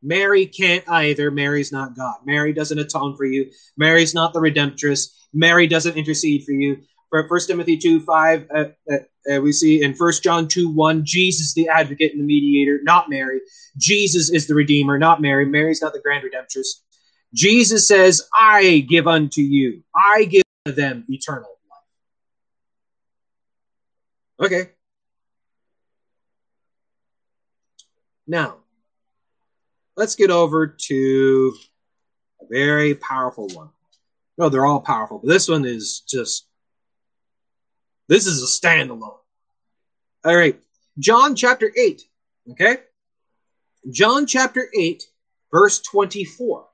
Mary 0.02 0.46
can't 0.46 0.88
either. 0.90 1.32
Mary's 1.32 1.72
not 1.72 1.96
God. 1.96 2.16
Mary 2.26 2.52
doesn't 2.52 2.78
atone 2.78 3.16
for 3.16 3.26
you. 3.26 3.52
Mary's 3.78 4.14
not 4.14 4.34
the 4.34 4.40
redemptress. 4.40 5.14
Mary 5.34 5.66
doesn't 5.68 5.98
intercede 5.98 6.44
for 6.44 6.52
you. 6.52 6.82
For 7.10 7.28
1 7.28 7.40
Timothy 7.48 7.78
2 7.78 8.02
5, 8.02 8.48
uh, 8.54 8.66
uh, 8.92 8.98
uh, 9.32 9.40
we 9.40 9.52
see 9.52 9.84
in 9.84 9.94
1 9.94 10.14
John 10.24 10.48
2 10.48 10.70
1, 10.70 11.06
Jesus 11.06 11.54
the 11.54 11.70
advocate 11.70 12.12
and 12.12 12.20
the 12.20 12.26
mediator, 12.26 12.80
not 12.84 13.10
Mary. 13.10 13.40
Jesus 13.78 14.30
is 14.32 14.48
the 14.48 14.56
redeemer, 14.56 14.98
not 14.98 15.22
Mary. 15.22 15.46
Mary's 15.46 15.82
not 15.82 15.94
the 15.94 16.02
grand 16.02 16.24
redemptress. 16.24 16.82
Jesus 17.34 17.88
says, 17.88 18.28
I 18.38 18.86
give 18.90 19.08
unto 19.08 19.42
you, 19.42 19.84
I 19.96 20.26
give 20.26 20.44
them 20.66 21.06
eternal 21.08 21.50
life. 24.40 24.52
Okay. 24.52 24.72
Now, 28.28 28.58
let's 29.98 30.16
get 30.16 30.32
over 30.32 30.68
to 30.68 31.54
a 32.42 32.46
very 32.50 32.96
powerful 32.96 33.48
one. 33.50 33.70
No, 34.38 34.50
they're 34.50 34.66
all 34.66 34.82
powerful, 34.82 35.20
but 35.20 35.30
this 35.30 35.48
one 35.48 35.66
is 35.66 36.02
just 36.08 36.48
This 38.08 38.28
is 38.28 38.42
a 38.42 38.46
standalone. 38.46 39.18
All 40.26 40.36
right. 40.36 40.60
John 41.00 41.36
chapter 41.36 41.72
8. 41.76 42.02
Okay. 42.52 42.78
John 43.92 44.26
chapter 44.26 44.70
8, 44.78 45.04
verse 45.52 45.82
24. 45.82 46.66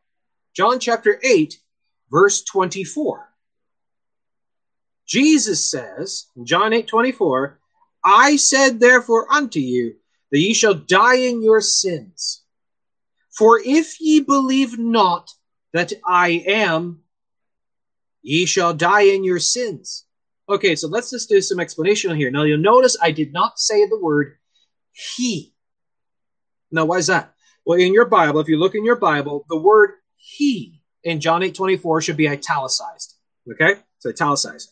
John 0.55 0.79
chapter 0.79 1.19
8, 1.23 1.57
verse 2.11 2.43
24. 2.43 3.27
Jesus 5.07 5.69
says, 5.71 6.27
John 6.43 6.73
8, 6.73 6.87
24, 6.87 7.59
I 8.03 8.35
said 8.35 8.79
therefore 8.79 9.31
unto 9.31 9.59
you 9.59 9.95
that 10.31 10.39
ye 10.39 10.53
shall 10.53 10.73
die 10.73 11.15
in 11.15 11.41
your 11.41 11.61
sins. 11.61 12.43
For 13.31 13.59
if 13.63 13.99
ye 14.01 14.19
believe 14.19 14.77
not 14.77 15.31
that 15.73 15.93
I 16.05 16.43
am, 16.47 17.01
ye 18.21 18.45
shall 18.45 18.73
die 18.73 19.03
in 19.03 19.23
your 19.23 19.39
sins. 19.39 20.05
Okay, 20.47 20.75
so 20.75 20.87
let's 20.87 21.11
just 21.11 21.29
do 21.29 21.41
some 21.41 21.59
explanation 21.59 22.15
here. 22.15 22.31
Now 22.31 22.43
you'll 22.43 22.57
notice 22.57 22.97
I 23.01 23.11
did 23.11 23.31
not 23.31 23.59
say 23.59 23.87
the 23.87 23.99
word 23.99 24.37
he. 24.91 25.53
Now, 26.71 26.85
why 26.85 26.97
is 26.97 27.07
that? 27.07 27.33
Well, 27.65 27.79
in 27.79 27.93
your 27.93 28.05
Bible, 28.05 28.39
if 28.39 28.47
you 28.47 28.57
look 28.57 28.75
in 28.75 28.85
your 28.85 28.95
Bible, 28.95 29.45
the 29.49 29.57
word 29.57 29.91
he 30.15 30.81
in 31.03 31.19
John 31.19 31.43
8 31.43 31.53
24 31.55 32.01
should 32.01 32.17
be 32.17 32.27
italicized. 32.27 33.15
Okay? 33.51 33.79
So 33.99 34.09
italicized. 34.09 34.71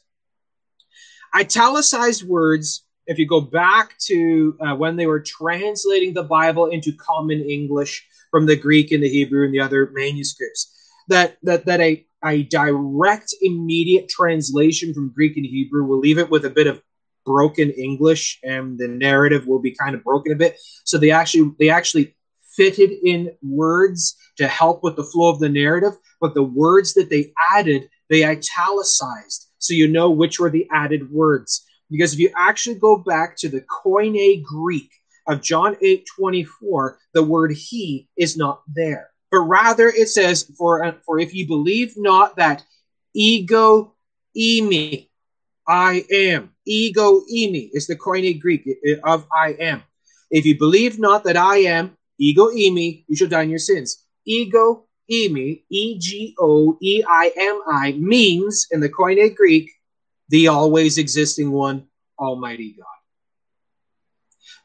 Italicized 1.40 2.24
words, 2.24 2.84
if 3.08 3.18
you 3.18 3.28
go 3.28 3.42
back 3.42 3.98
to 4.00 4.58
uh, 4.60 4.76
when 4.76 4.96
they 4.96 5.08
were 5.08 5.22
translating 5.22 6.14
the 6.14 6.24
Bible 6.24 6.68
into 6.68 6.92
common 6.94 7.42
English 7.42 8.06
from 8.32 8.46
the 8.46 8.56
Greek 8.56 8.92
and 8.92 9.02
the 9.02 9.10
Hebrew 9.10 9.46
and 9.46 9.54
the 9.54 9.62
other 9.62 9.90
manuscripts, 9.94 10.74
that 11.08 11.38
that 11.44 11.66
that 11.66 11.82
a 11.82 12.06
a 12.26 12.44
direct 12.44 13.34
immediate 13.42 14.10
translation 14.10 14.94
from 14.94 15.14
Greek 15.14 15.38
and 15.38 15.46
Hebrew 15.46 15.86
will 15.86 16.00
leave 16.00 16.18
it 16.18 16.30
with 16.30 16.46
a 16.46 16.50
bit 16.50 16.68
of 16.68 16.82
broken 17.26 17.70
English 17.72 18.40
and 18.44 18.78
the 18.78 18.88
narrative 18.88 19.46
will 19.48 19.60
be 19.60 19.76
kind 19.76 19.96
of 19.96 20.04
broken 20.04 20.32
a 20.32 20.36
bit. 20.36 20.58
So 20.86 20.98
they 20.98 21.12
actually 21.12 21.52
they 21.60 21.70
actually 21.70 22.16
fitted 22.56 22.92
in 23.04 23.32
words 23.44 24.18
to 24.38 24.48
help 24.48 24.84
with 24.84 24.96
the 24.96 25.04
flow 25.04 25.30
of 25.30 25.40
the 25.40 25.50
narrative, 25.50 25.94
but 26.20 26.34
the 26.34 26.44
words 26.44 26.94
that 26.96 27.10
they 27.10 27.32
added, 27.54 27.88
they 28.10 28.26
italicized 28.26 29.48
so 29.60 29.74
you 29.74 29.88
know 29.88 30.10
which 30.10 30.40
were 30.40 30.50
the 30.50 30.68
added 30.72 31.12
words. 31.12 31.66
Because 31.90 32.14
if 32.14 32.20
you 32.20 32.32
actually 32.36 32.76
go 32.76 32.98
back 32.98 33.38
to 33.38 33.50
the 33.50 33.62
Koine 33.62 34.44
Greek 34.44 34.92
of 35.28 35.42
John 35.42 35.76
8 35.82 36.06
24, 36.16 37.00
the 37.14 37.24
word 37.24 37.52
he 37.52 38.08
is 38.18 38.38
not 38.38 38.62
there 38.68 39.10
but 39.32 39.40
rather 39.40 39.90
it 39.90 40.10
says, 40.10 40.44
"For 40.58 40.96
for 41.06 41.20
if 41.20 41.34
you 41.34 41.48
believe 41.48 41.94
not 41.98 42.36
that 42.38 42.64
ego 43.14 43.94
eimi, 44.36 45.10
I 45.68 46.06
am 46.12 46.54
ego 46.66 47.22
eimi 47.32 47.70
is 47.74 47.88
the 47.88 47.96
Koine 47.96 48.40
Greek 48.40 48.68
of 49.04 49.26
I 49.32 49.56
am. 49.60 49.84
If 50.32 50.46
you 50.46 50.58
believe 50.58 51.00
not 51.00 51.24
that 51.26 51.38
I 51.38 51.58
am 51.58 51.98
ego 52.20 52.50
eimi, 52.50 53.04
you 53.08 53.16
shall 53.16 53.28
die 53.28 53.44
in 53.44 53.50
your 53.50 53.60
sins. 53.60 54.04
Ego 54.26 54.86
eimi, 55.12 55.64
E 55.70 56.00
G 56.00 56.36
O 56.40 56.78
E 56.82 57.04
I 57.08 57.32
M 57.36 57.62
I 57.68 57.92
means 57.94 58.68
in 58.72 58.80
the 58.80 58.90
Koine 58.90 59.36
Greek 59.36 59.72
the 60.30 60.48
always 60.48 60.98
existing 60.98 61.52
one, 61.52 61.88
Almighty 62.20 62.76
God. 62.78 62.86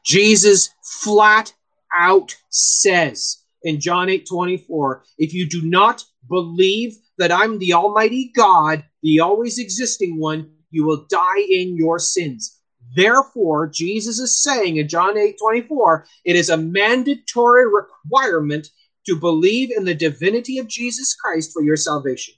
Jesus 0.05 0.69
flat 0.83 1.53
out 1.97 2.35
says 2.49 3.37
in 3.63 3.79
John 3.79 4.09
8 4.09 4.27
24, 4.27 5.03
if 5.17 5.33
you 5.33 5.47
do 5.47 5.61
not 5.61 6.03
believe 6.27 6.97
that 7.17 7.31
I'm 7.31 7.59
the 7.59 7.73
Almighty 7.73 8.31
God, 8.35 8.83
the 9.01 9.19
always 9.19 9.59
existing 9.59 10.19
one, 10.19 10.51
you 10.71 10.85
will 10.85 11.05
die 11.09 11.39
in 11.49 11.77
your 11.77 11.99
sins. 11.99 12.59
Therefore, 12.95 13.67
Jesus 13.67 14.19
is 14.19 14.43
saying 14.43 14.77
in 14.77 14.87
John 14.87 15.17
8 15.17 15.37
24, 15.39 16.05
it 16.25 16.35
is 16.35 16.49
a 16.49 16.57
mandatory 16.57 17.65
requirement 17.71 18.67
to 19.05 19.19
believe 19.19 19.71
in 19.75 19.85
the 19.85 19.95
divinity 19.95 20.59
of 20.59 20.67
Jesus 20.67 21.15
Christ 21.15 21.51
for 21.53 21.61
your 21.61 21.75
salvation. 21.75 22.35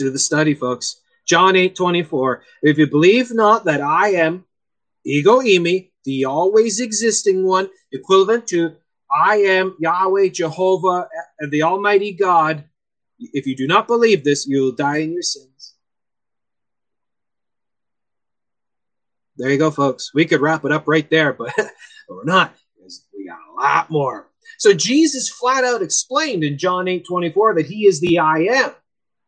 Do 0.00 0.08
the 0.08 0.18
study, 0.18 0.54
folks. 0.54 0.96
John 1.26 1.56
8 1.56 1.76
24. 1.76 2.42
If 2.62 2.78
you 2.78 2.86
believe 2.86 3.34
not 3.34 3.66
that 3.66 3.82
I 3.82 4.12
am 4.12 4.46
ego 5.04 5.40
eimi, 5.40 5.90
the 6.06 6.24
always 6.24 6.80
existing 6.80 7.46
one, 7.46 7.68
equivalent 7.92 8.46
to 8.46 8.76
I 9.12 9.36
am 9.36 9.76
Yahweh, 9.78 10.30
Jehovah, 10.30 11.06
and 11.38 11.52
the 11.52 11.64
Almighty 11.64 12.14
God. 12.14 12.64
If 13.18 13.46
you 13.46 13.54
do 13.54 13.66
not 13.66 13.86
believe 13.86 14.24
this, 14.24 14.46
you'll 14.46 14.72
die 14.72 14.98
in 14.98 15.12
your 15.12 15.20
sins. 15.20 15.74
There 19.36 19.50
you 19.50 19.58
go, 19.58 19.70
folks. 19.70 20.14
We 20.14 20.24
could 20.24 20.40
wrap 20.40 20.64
it 20.64 20.72
up 20.72 20.88
right 20.88 21.08
there, 21.10 21.34
but 21.34 21.52
we're 22.08 22.24
not 22.24 22.54
we 23.14 23.26
got 23.26 23.36
a 23.36 23.60
lot 23.62 23.90
more. 23.90 24.30
So 24.56 24.72
Jesus 24.72 25.28
flat 25.28 25.62
out 25.64 25.82
explained 25.82 26.42
in 26.42 26.56
John 26.56 26.88
8 26.88 27.04
24 27.06 27.54
that 27.56 27.66
he 27.66 27.84
is 27.84 28.00
the 28.00 28.18
I 28.18 28.38
am. 28.44 28.72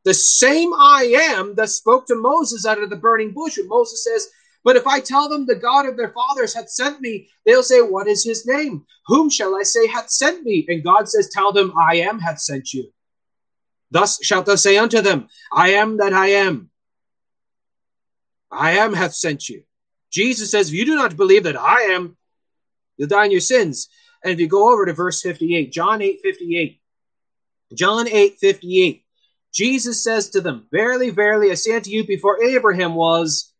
The 0.04 0.14
same 0.14 0.72
I 0.74 1.14
am 1.32 1.54
that 1.54 1.70
spoke 1.70 2.06
to 2.06 2.16
Moses 2.16 2.66
out 2.66 2.82
of 2.82 2.90
the 2.90 2.96
burning 2.96 3.32
bush. 3.32 3.58
And 3.58 3.68
Moses 3.68 4.04
says, 4.04 4.28
but 4.64 4.76
if 4.76 4.86
I 4.86 5.00
tell 5.00 5.28
them 5.28 5.46
the 5.46 5.56
God 5.56 5.86
of 5.86 5.96
their 5.96 6.12
fathers 6.12 6.54
hath 6.54 6.70
sent 6.70 7.00
me, 7.00 7.28
they'll 7.44 7.62
say, 7.62 7.80
What 7.80 8.06
is 8.06 8.24
his 8.24 8.46
name? 8.46 8.84
Whom 9.06 9.28
shall 9.28 9.56
I 9.56 9.62
say 9.62 9.86
hath 9.86 10.10
sent 10.10 10.44
me? 10.44 10.64
And 10.68 10.84
God 10.84 11.08
says, 11.08 11.28
Tell 11.28 11.52
them, 11.52 11.72
I 11.78 11.96
am 11.96 12.20
hath 12.20 12.40
sent 12.40 12.72
you. 12.72 12.92
Thus 13.90 14.24
shalt 14.24 14.46
thou 14.46 14.54
say 14.54 14.78
unto 14.78 15.00
them, 15.00 15.28
I 15.52 15.70
am 15.70 15.96
that 15.98 16.12
I 16.12 16.28
am. 16.28 16.70
I 18.50 18.72
am 18.72 18.92
hath 18.92 19.14
sent 19.14 19.48
you. 19.48 19.64
Jesus 20.10 20.50
says, 20.50 20.68
If 20.68 20.74
you 20.74 20.84
do 20.84 20.94
not 20.94 21.16
believe 21.16 21.44
that 21.44 21.58
I 21.58 21.82
am, 21.94 22.16
you'll 22.96 23.08
die 23.08 23.24
in 23.24 23.32
your 23.32 23.40
sins. 23.40 23.88
And 24.22 24.32
if 24.32 24.38
you 24.38 24.46
go 24.46 24.72
over 24.72 24.86
to 24.86 24.92
verse 24.92 25.20
58, 25.22 25.72
John 25.72 26.00
8 26.00 26.20
58, 26.22 26.80
John 27.74 28.06
8 28.06 28.38
58, 28.38 29.01
Jesus 29.52 30.02
says 30.02 30.30
to 30.30 30.40
them, 30.40 30.66
Verily, 30.72 31.10
verily, 31.10 31.50
I 31.50 31.54
say 31.54 31.76
unto 31.76 31.90
you, 31.90 32.06
before 32.06 32.42
Abraham 32.42 32.94
was, 32.94 33.52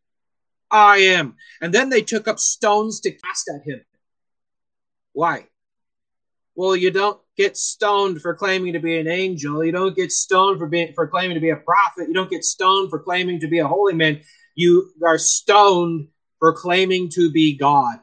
I 0.71 0.99
am. 0.99 1.37
And 1.61 1.73
then 1.73 1.91
they 1.91 2.01
took 2.01 2.27
up 2.27 2.39
stones 2.39 3.01
to 3.01 3.11
cast 3.11 3.51
at 3.55 3.63
him. 3.67 3.85
Why? 5.13 5.47
Well, 6.55 6.75
you 6.75 6.91
don't 6.91 7.21
get 7.37 7.57
stoned 7.57 8.21
for 8.21 8.35
claiming 8.35 8.73
to 8.73 8.79
be 8.79 8.99
an 8.99 9.09
angel. 9.09 9.65
You 9.65 9.73
don't 9.73 9.97
get 9.97 10.13
stoned 10.13 10.59
for 10.59 10.67
being 10.67 10.93
for 10.95 11.07
claiming 11.07 11.35
to 11.35 11.41
be 11.41 11.51
a 11.51 11.57
prophet. 11.57 12.09
You 12.09 12.15
don't 12.15 12.31
get 12.31 12.45
stoned 12.45 12.91
for 12.91 12.99
claiming 12.99 13.41
to 13.41 13.49
be 13.49 13.59
a 13.59 13.69
holy 13.69 13.95
man. 13.95 14.21
You 14.55 14.91
are 15.05 15.19
stoned 15.19 16.09
for 16.39 16.53
claiming 16.53 17.11
to 17.11 17.31
be 17.31 17.57
God. 17.57 18.01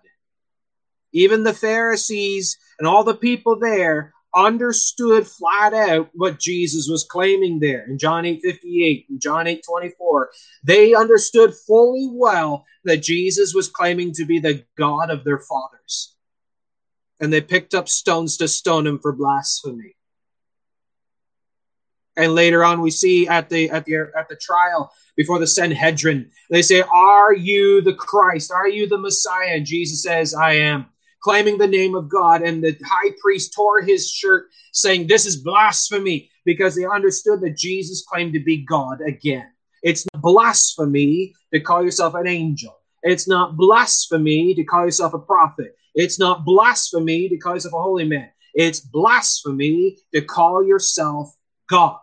Even 1.12 1.44
the 1.44 1.54
Pharisees 1.54 2.58
and 2.78 2.88
all 2.88 3.04
the 3.04 3.16
people 3.16 3.60
there 3.60 4.14
understood 4.36 5.28
flat 5.28 5.74
out 5.74 6.10
what 6.14 6.40
Jesus 6.40 6.88
was 6.90 7.04
claiming 7.04 7.60
there 7.60 7.86
in 7.90 7.98
John 7.98 8.26
8 8.26 8.42
58 8.44 9.06
and 9.10 9.22
John 9.22 9.48
8 9.48 9.64
24. 9.68 10.30
They 10.64 10.94
understood 10.94 11.54
fully 11.68 12.10
well 12.12 12.66
that 12.84 12.98
Jesus 12.98 13.54
was 13.54 13.68
claiming 13.68 14.14
to 14.14 14.26
be 14.26 14.40
the 14.40 14.64
God 14.78 15.10
of 15.10 15.24
their 15.24 15.40
fathers. 15.40 16.16
And 17.20 17.34
they 17.34 17.42
picked 17.42 17.74
up 17.74 17.90
stones 17.90 18.38
to 18.38 18.48
stone 18.48 18.88
him 18.88 19.00
for 19.00 19.12
blasphemy. 19.12 19.96
And 22.16 22.36
later 22.36 22.64
on, 22.64 22.82
we 22.82 22.92
see 22.92 23.28
at 23.28 23.50
the 23.50 23.70
at 23.70 23.86
the 23.86 24.12
at 24.16 24.28
the 24.28 24.36
trial 24.36 24.92
before 25.16 25.40
the 25.40 25.48
Sanhedrin, 25.48 26.30
they 26.50 26.62
say, 26.62 26.82
"Are 26.82 27.34
you 27.34 27.82
the 27.82 27.94
Christ? 27.94 28.52
Are 28.52 28.68
you 28.68 28.88
the 28.88 28.98
Messiah?" 28.98 29.56
And 29.56 29.66
Jesus 29.66 30.04
says, 30.04 30.34
"I 30.34 30.54
am." 30.56 30.88
Claiming 31.22 31.58
the 31.58 31.68
name 31.68 31.96
of 31.96 32.10
God. 32.10 32.42
And 32.42 32.64
the 32.64 32.78
high 32.86 33.12
priest 33.22 33.54
tore 33.54 33.82
his 33.82 34.10
shirt, 34.10 34.48
saying, 34.74 35.08
This 35.08 35.26
is 35.26 35.38
blasphemy, 35.38 36.30
because 36.46 36.76
they 36.76 36.86
understood 36.86 37.42
that 37.42 37.58
Jesus 37.58 38.06
claimed 38.06 38.34
to 38.34 38.44
be 38.44 38.66
God 38.66 39.02
again. 39.02 39.48
It's 39.84 40.06
blasphemy 40.16 41.34
to 41.54 41.60
call 41.60 41.84
yourself 41.84 42.16
an 42.16 42.28
angel. 42.28 42.78
It's 43.04 43.28
not 43.28 43.56
blasphemy 43.56 44.54
to 44.56 44.64
call 44.64 44.86
yourself 44.86 45.14
a 45.14 45.20
prophet. 45.20 45.76
It's 45.96 46.20
not 46.20 46.46
blasphemy 46.46 47.30
to 47.30 47.38
call 47.38 47.54
yourself 47.54 47.74
a 47.74 47.82
holy 47.82 48.06
man. 48.06 48.30
It's 48.54 48.80
blasphemy 48.80 49.98
to 50.14 50.22
call 50.22 50.66
yourself 50.66 51.34
God. 51.70 52.00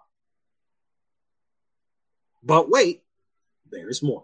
But 2.43 2.71
wait, 2.71 3.03
there's 3.71 4.03
more. 4.03 4.23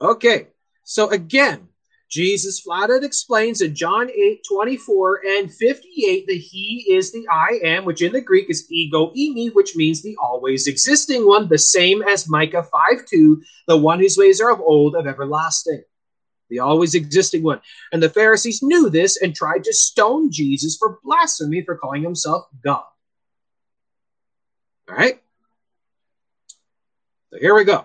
Okay, 0.00 0.48
so 0.84 1.10
again, 1.10 1.67
Jesus 2.08 2.60
flat 2.60 2.90
out 2.90 3.04
explains 3.04 3.60
in 3.60 3.74
John 3.74 4.10
8, 4.10 4.42
24 4.48 5.20
and 5.26 5.52
58 5.52 6.26
that 6.26 6.34
he 6.34 6.86
is 6.90 7.12
the 7.12 7.26
I 7.30 7.60
am, 7.62 7.84
which 7.84 8.00
in 8.00 8.12
the 8.12 8.20
Greek 8.20 8.48
is 8.48 8.66
ego 8.70 9.12
eimi, 9.14 9.54
which 9.54 9.76
means 9.76 10.02
the 10.02 10.16
always 10.22 10.66
existing 10.66 11.26
one, 11.26 11.48
the 11.48 11.58
same 11.58 12.02
as 12.02 12.28
Micah 12.28 12.62
5 12.62 13.04
2, 13.06 13.42
the 13.66 13.76
one 13.76 13.98
whose 13.98 14.16
ways 14.16 14.40
are 14.40 14.50
of 14.50 14.60
old, 14.60 14.96
of 14.96 15.06
everlasting. 15.06 15.82
The 16.48 16.60
always 16.60 16.94
existing 16.94 17.42
one. 17.42 17.60
And 17.92 18.02
the 18.02 18.08
Pharisees 18.08 18.62
knew 18.62 18.88
this 18.88 19.20
and 19.20 19.34
tried 19.34 19.64
to 19.64 19.74
stone 19.74 20.30
Jesus 20.32 20.78
for 20.78 20.98
blasphemy 21.04 21.62
for 21.62 21.76
calling 21.76 22.02
himself 22.02 22.46
God. 22.64 22.84
All 24.88 24.96
right? 24.96 25.20
So 27.30 27.38
here 27.38 27.54
we 27.54 27.64
go. 27.64 27.84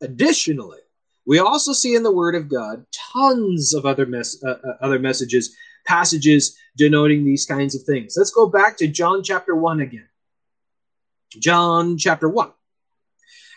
Additionally, 0.00 0.78
we 1.26 1.38
also 1.38 1.72
see 1.72 1.94
in 1.94 2.02
the 2.02 2.12
Word 2.12 2.34
of 2.34 2.48
God 2.48 2.84
tons 3.12 3.74
of 3.74 3.86
other 3.86 4.06
mes- 4.06 4.42
uh, 4.44 4.58
uh, 4.66 4.76
other 4.80 4.98
messages, 4.98 5.54
passages 5.86 6.56
denoting 6.76 7.24
these 7.24 7.46
kinds 7.46 7.74
of 7.74 7.82
things. 7.82 8.14
Let's 8.16 8.30
go 8.30 8.48
back 8.48 8.76
to 8.78 8.88
John 8.88 9.22
chapter 9.22 9.54
1 9.54 9.80
again. 9.80 10.08
John 11.30 11.96
chapter 11.96 12.28
1. 12.28 12.50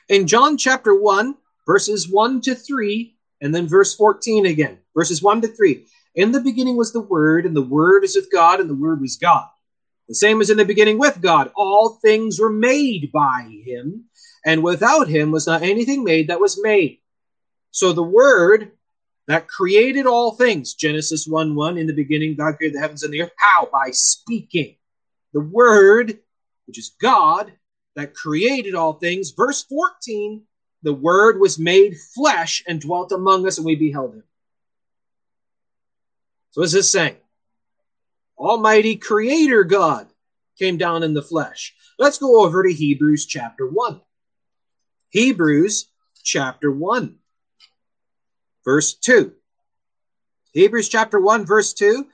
In 0.10 0.28
John 0.28 0.58
chapter 0.58 0.94
1, 0.94 1.36
verses 1.66 2.10
1 2.10 2.42
to 2.42 2.56
3, 2.56 3.16
and 3.42 3.54
then 3.54 3.68
verse 3.68 3.96
14 3.96 4.46
again, 4.46 4.78
verses 4.96 5.22
1 5.22 5.42
to 5.42 5.48
3. 5.48 5.86
In 6.16 6.32
the 6.32 6.40
beginning 6.40 6.78
was 6.78 6.94
the 6.94 7.02
Word, 7.02 7.46
and 7.46 7.56
the 7.56 7.62
Word 7.62 8.04
is 8.04 8.16
with 8.16 8.32
God, 8.32 8.60
and 8.60 8.70
the 8.70 8.76
Word 8.76 9.02
was 9.02 9.18
God. 9.18 9.48
The 10.08 10.16
same 10.16 10.40
as 10.40 10.52
in 10.52 10.58
the 10.58 10.66
beginning 10.66 11.00
with 11.00 11.20
God. 11.20 11.52
All 11.56 11.90
things 11.90 12.40
were 12.40 12.52
made 12.52 13.12
by 13.12 13.50
him, 13.66 14.06
and 14.46 14.64
without 14.64 15.08
him 15.08 15.32
was 15.32 15.48
not 15.48 15.64
anything 15.64 16.04
made 16.04 16.28
that 16.28 16.40
was 16.40 16.62
made. 16.62 17.00
So 17.76 17.92
the 17.92 18.02
Word 18.02 18.72
that 19.28 19.50
created 19.50 20.06
all 20.06 20.32
things, 20.32 20.76
Genesis 20.76 21.28
1 21.28 21.56
1, 21.56 21.78
in 21.78 21.88
the 21.88 21.94
beginning, 21.94 22.38
God 22.38 22.56
created 22.56 22.78
the 22.78 22.82
heavens 22.82 23.04
and 23.04 23.14
the 23.14 23.22
earth. 23.22 23.34
How? 23.36 23.68
By 23.70 23.92
speaking. 23.92 24.78
The 25.34 25.42
Word, 25.42 26.18
which 26.68 26.80
is 26.80 26.96
God, 27.02 27.52
that 27.98 28.16
created 28.16 28.76
all 28.76 28.94
things. 28.94 29.32
Verse 29.32 29.62
14, 29.64 30.42
the 30.84 30.94
Word 30.94 31.38
was 31.38 31.60
made 31.60 31.98
flesh 31.98 32.64
and 32.66 32.80
dwelt 32.80 33.12
among 33.12 33.46
us, 33.46 33.58
and 33.58 33.66
we 33.66 33.76
beheld 33.76 34.14
him. 34.14 34.24
So, 36.52 36.62
what 36.62 36.68
is 36.68 36.72
this 36.72 36.90
saying? 36.90 37.18
Almighty 38.38 38.96
Creator 38.96 39.66
God 39.66 40.08
came 40.58 40.78
down 40.78 41.04
in 41.04 41.14
the 41.14 41.22
flesh. 41.22 41.76
Let's 42.00 42.20
go 42.20 42.46
over 42.46 42.64
to 42.64 42.72
Hebrews 42.72 43.26
chapter 43.26 43.68
1. 43.68 44.00
Hebrews 45.10 45.88
chapter 46.24 46.72
1, 46.72 47.18
verse 48.66 48.96
2. 48.96 49.32
Hebrews 50.54 50.90
chapter 50.90 51.20
1, 51.20 51.46
verse 51.46 51.74
2 51.74 52.06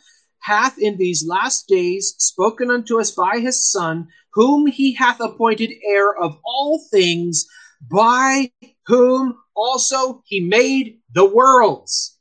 hath 0.41 0.79
in 0.79 0.97
these 0.97 1.25
last 1.25 1.67
days 1.67 2.15
spoken 2.17 2.69
unto 2.69 2.99
us 2.99 3.11
by 3.11 3.39
his 3.39 3.71
Son, 3.71 4.07
whom 4.33 4.67
he 4.67 4.93
hath 4.93 5.19
appointed 5.19 5.71
heir 5.83 6.13
of 6.15 6.37
all 6.43 6.83
things, 6.91 7.47
by 7.89 8.51
whom 8.87 9.37
also 9.55 10.23
he 10.25 10.41
made 10.41 10.99
the 11.13 11.25
worlds. 11.25 12.17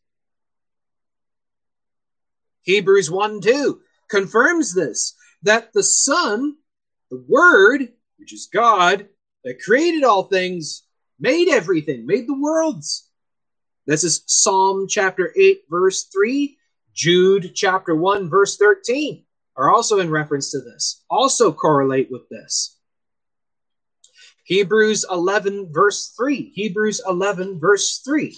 Hebrews 2.62 3.10
1 3.10 3.40
2 3.40 3.80
confirms 4.08 4.74
this 4.74 5.14
that 5.42 5.72
the 5.72 5.82
Son, 5.82 6.56
the 7.10 7.24
Word, 7.26 7.88
which 8.18 8.34
is 8.34 8.50
God, 8.52 9.08
that 9.44 9.62
created 9.62 10.04
all 10.04 10.24
things, 10.24 10.82
made 11.18 11.48
everything, 11.48 12.04
made 12.04 12.28
the 12.28 12.38
worlds. 12.38 13.09
This 13.86 14.04
is 14.04 14.22
Psalm 14.26 14.86
chapter 14.88 15.32
8, 15.36 15.62
verse 15.70 16.04
3, 16.04 16.56
Jude 16.94 17.52
chapter 17.54 17.94
1, 17.94 18.28
verse 18.28 18.56
13 18.56 19.24
are 19.56 19.70
also 19.70 19.98
in 19.98 20.10
reference 20.10 20.50
to 20.50 20.60
this, 20.60 21.02
also 21.10 21.52
correlate 21.52 22.10
with 22.10 22.28
this. 22.28 22.78
Hebrews 24.44 25.04
11, 25.10 25.72
verse 25.72 26.12
3. 26.16 26.50
Hebrews 26.54 27.02
11, 27.06 27.60
verse 27.60 28.00
3. 28.04 28.36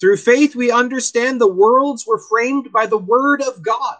Through 0.00 0.16
faith, 0.18 0.54
we 0.54 0.70
understand 0.70 1.40
the 1.40 1.52
worlds 1.52 2.06
were 2.06 2.18
framed 2.18 2.72
by 2.72 2.86
the 2.86 2.98
Word 2.98 3.42
of 3.42 3.62
God. 3.62 3.96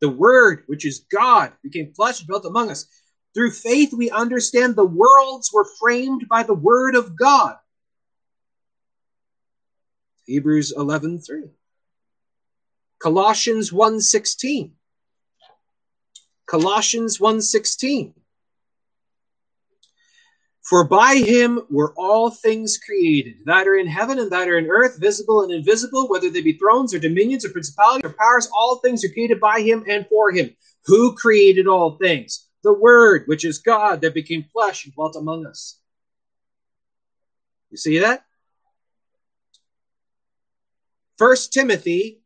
The 0.00 0.08
Word, 0.08 0.64
which 0.66 0.84
is 0.84 1.06
God, 1.10 1.52
became 1.62 1.94
flesh 1.94 2.20
and 2.20 2.28
dwelt 2.28 2.44
among 2.44 2.70
us. 2.70 2.86
Through 3.36 3.50
faith, 3.50 3.92
we 3.92 4.08
understand 4.08 4.76
the 4.76 4.86
worlds 4.86 5.50
were 5.52 5.68
framed 5.78 6.26
by 6.26 6.42
the 6.42 6.54
Word 6.54 6.94
of 6.94 7.18
God. 7.18 7.56
Hebrews 10.24 10.72
11 10.74 11.20
3. 11.20 11.42
Colossians 12.98 13.70
1 13.74 14.00
16. 14.00 14.72
Colossians 16.46 17.20
1 17.20 17.42
16. 17.42 18.14
For 20.62 20.84
by 20.84 21.16
him 21.16 21.60
were 21.68 21.92
all 21.98 22.30
things 22.30 22.78
created, 22.78 23.36
that 23.44 23.68
are 23.68 23.76
in 23.76 23.86
heaven 23.86 24.18
and 24.18 24.32
that 24.32 24.48
are 24.48 24.56
in 24.56 24.70
earth, 24.70 24.98
visible 24.98 25.42
and 25.42 25.52
invisible, 25.52 26.08
whether 26.08 26.30
they 26.30 26.40
be 26.40 26.54
thrones 26.54 26.94
or 26.94 26.98
dominions 26.98 27.44
or 27.44 27.50
principalities 27.50 28.10
or 28.10 28.14
powers, 28.14 28.48
all 28.56 28.78
things 28.78 29.04
are 29.04 29.10
created 29.10 29.40
by 29.40 29.60
him 29.60 29.84
and 29.86 30.06
for 30.08 30.32
him. 30.32 30.56
Who 30.86 31.14
created 31.14 31.66
all 31.66 31.98
things? 31.98 32.45
The 32.66 32.72
Word, 32.72 33.22
which 33.26 33.44
is 33.44 33.58
God, 33.58 34.00
that 34.00 34.12
became 34.12 34.44
flesh 34.52 34.86
and 34.86 34.92
dwelt 34.92 35.14
among 35.14 35.46
us. 35.46 35.78
You 37.70 37.76
see 37.76 38.00
that? 38.00 38.24
First 41.16 41.52
Timothy 41.52 42.22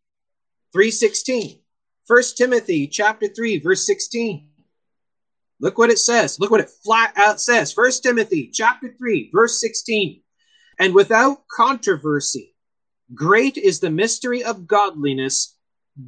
3.16. 0.74 1.60
First 2.06 2.38
Timothy 2.38 2.86
chapter 2.86 3.28
3, 3.28 3.58
verse 3.58 3.84
16. 3.84 4.48
Look 5.60 5.76
what 5.76 5.90
it 5.90 5.98
says. 5.98 6.40
Look 6.40 6.50
what 6.50 6.60
it 6.60 6.70
flat 6.82 7.12
out 7.16 7.38
says. 7.38 7.70
First 7.70 8.02
Timothy 8.02 8.50
chapter 8.50 8.94
3, 8.96 9.28
verse 9.34 9.60
16. 9.60 10.22
And 10.78 10.94
without 10.94 11.46
controversy, 11.48 12.54
great 13.14 13.58
is 13.58 13.80
the 13.80 13.90
mystery 13.90 14.42
of 14.42 14.66
godliness. 14.66 15.54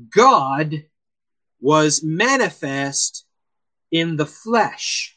God 0.08 0.84
was 1.60 2.02
manifest 2.02 3.26
in 3.92 4.16
the 4.16 4.26
flesh, 4.26 5.16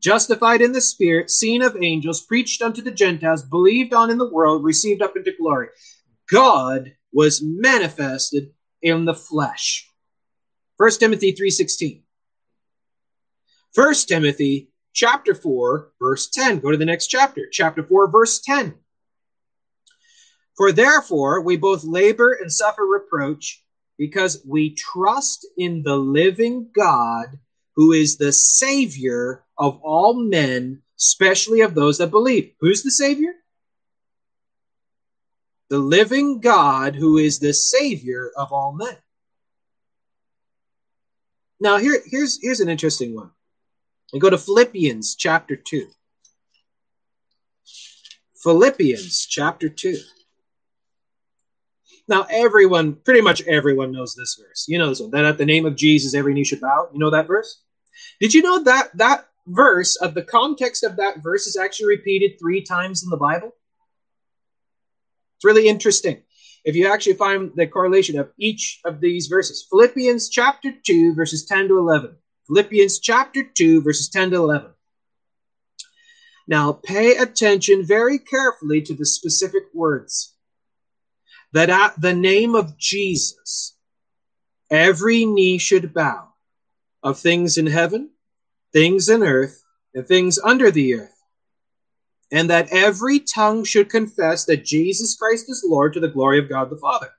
justified 0.00 0.60
in 0.60 0.72
the 0.72 0.80
spirit, 0.80 1.30
seen 1.30 1.62
of 1.62 1.76
angels, 1.80 2.20
preached 2.20 2.60
unto 2.60 2.82
the 2.82 2.90
Gentiles, 2.90 3.42
believed 3.42 3.94
on 3.94 4.10
in 4.10 4.18
the 4.18 4.30
world, 4.30 4.64
received 4.64 5.00
up 5.00 5.16
into 5.16 5.32
glory. 5.40 5.68
God 6.30 6.92
was 7.12 7.40
manifested 7.42 8.52
in 8.82 9.04
the 9.04 9.14
flesh. 9.14 9.90
1 10.76 11.00
Timothy 11.00 11.32
3:16. 11.32 12.02
1 13.74 13.94
Timothy 14.08 14.70
chapter 14.92 15.34
4 15.34 15.92
verse 16.00 16.28
10. 16.28 16.60
Go 16.60 16.70
to 16.70 16.76
the 16.76 16.84
next 16.84 17.06
chapter. 17.06 17.46
Chapter 17.50 17.82
4 17.82 18.10
verse 18.10 18.40
10. 18.40 18.74
For 20.56 20.72
therefore 20.72 21.42
we 21.42 21.56
both 21.56 21.84
labor 21.84 22.32
and 22.32 22.50
suffer 22.50 22.84
reproach 22.84 23.62
because 23.98 24.42
we 24.46 24.74
trust 24.74 25.46
in 25.56 25.82
the 25.82 25.96
living 25.96 26.68
God 26.74 27.38
who 27.74 27.92
is 27.92 28.16
the 28.16 28.32
savior 28.32 29.44
of 29.58 29.80
all 29.82 30.14
men, 30.14 30.82
especially 30.98 31.60
of 31.60 31.74
those 31.74 31.98
that 31.98 32.10
believe. 32.10 32.52
Who's 32.60 32.82
the 32.82 32.90
savior? 32.90 33.34
the 35.68 35.78
living 35.78 36.40
God 36.40 36.94
who 36.94 37.18
is 37.18 37.38
the 37.38 37.52
Savior 37.52 38.30
of 38.36 38.52
all 38.52 38.72
men. 38.72 38.96
Now, 41.58 41.78
here, 41.78 42.00
here's, 42.06 42.38
here's 42.40 42.60
an 42.60 42.68
interesting 42.68 43.14
one. 43.14 43.30
We 44.12 44.20
go 44.20 44.30
to 44.30 44.38
Philippians 44.38 45.16
chapter 45.16 45.56
2. 45.56 45.88
Philippians 48.42 49.26
chapter 49.26 49.68
2. 49.68 49.98
Now, 52.08 52.26
everyone, 52.30 52.94
pretty 53.04 53.20
much 53.20 53.42
everyone 53.42 53.92
knows 53.92 54.14
this 54.14 54.38
verse. 54.40 54.66
You 54.68 54.78
know 54.78 54.88
this 54.88 55.00
one, 55.00 55.10
that 55.10 55.24
at 55.24 55.38
the 55.38 55.44
name 55.44 55.66
of 55.66 55.76
Jesus, 55.76 56.14
every 56.14 56.34
knee 56.34 56.44
should 56.44 56.60
bow. 56.60 56.88
You 56.92 56.98
know 56.98 57.10
that 57.10 57.26
verse? 57.26 57.62
Did 58.20 58.32
you 58.32 58.42
know 58.42 58.62
that 58.62 58.96
that 58.96 59.26
verse, 59.46 59.96
of 59.96 60.14
the 60.14 60.22
context 60.22 60.84
of 60.84 60.96
that 60.96 61.22
verse, 61.22 61.46
is 61.46 61.56
actually 61.56 61.88
repeated 61.88 62.38
three 62.38 62.62
times 62.62 63.02
in 63.02 63.10
the 63.10 63.16
Bible? 63.16 63.54
It's 65.36 65.44
really 65.44 65.68
interesting. 65.68 66.22
If 66.64 66.76
you 66.76 66.92
actually 66.92 67.14
find 67.14 67.52
the 67.54 67.66
correlation 67.66 68.18
of 68.18 68.30
each 68.38 68.80
of 68.84 69.00
these 69.00 69.26
verses, 69.26 69.66
Philippians 69.68 70.28
chapter 70.28 70.72
2, 70.84 71.14
verses 71.14 71.44
10 71.46 71.68
to 71.68 71.78
11. 71.78 72.16
Philippians 72.46 73.00
chapter 73.00 73.42
2, 73.42 73.82
verses 73.82 74.08
10 74.08 74.30
to 74.30 74.36
11. 74.36 74.70
Now, 76.48 76.72
pay 76.72 77.16
attention 77.16 77.84
very 77.84 78.18
carefully 78.18 78.80
to 78.82 78.94
the 78.94 79.04
specific 79.04 79.64
words. 79.74 80.35
That 81.52 81.70
at 81.70 82.00
the 82.00 82.14
name 82.14 82.54
of 82.54 82.76
Jesus, 82.76 83.76
every 84.70 85.24
knee 85.24 85.58
should 85.58 85.94
bow 85.94 86.28
of 87.02 87.18
things 87.18 87.56
in 87.56 87.66
heaven, 87.66 88.10
things 88.72 89.08
in 89.08 89.22
earth, 89.22 89.62
and 89.94 90.06
things 90.06 90.38
under 90.38 90.70
the 90.70 90.94
earth 90.94 91.16
and 92.32 92.50
that 92.50 92.68
every 92.72 93.20
tongue 93.20 93.64
should 93.64 93.88
confess 93.88 94.44
that 94.46 94.64
Jesus 94.64 95.14
Christ 95.14 95.48
is 95.48 95.64
Lord 95.66 95.92
to 95.92 96.00
the 96.00 96.08
glory 96.08 96.38
of 96.38 96.48
God 96.48 96.70
the 96.70 96.76
Father. 96.76 97.10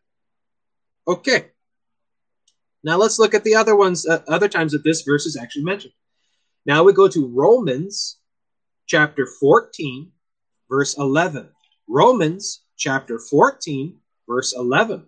Okay. 1.07 1.47
Now 2.83 2.97
let's 2.97 3.19
look 3.19 3.33
at 3.33 3.43
the 3.43 3.55
other 3.55 3.75
ones, 3.75 4.07
uh, 4.07 4.21
other 4.27 4.49
times 4.49 4.73
that 4.73 4.83
this 4.83 5.01
verse 5.01 5.25
is 5.25 5.37
actually 5.37 5.63
mentioned. 5.63 5.93
Now 6.65 6.83
we 6.83 6.93
go 6.93 7.07
to 7.07 7.27
Romans 7.27 8.17
chapter 8.85 9.25
14, 9.39 10.11
verse 10.69 10.97
11. 10.97 11.49
Romans 11.87 12.63
chapter 12.75 13.19
14, 13.19 13.97
verse 14.27 14.53
11. 14.55 15.05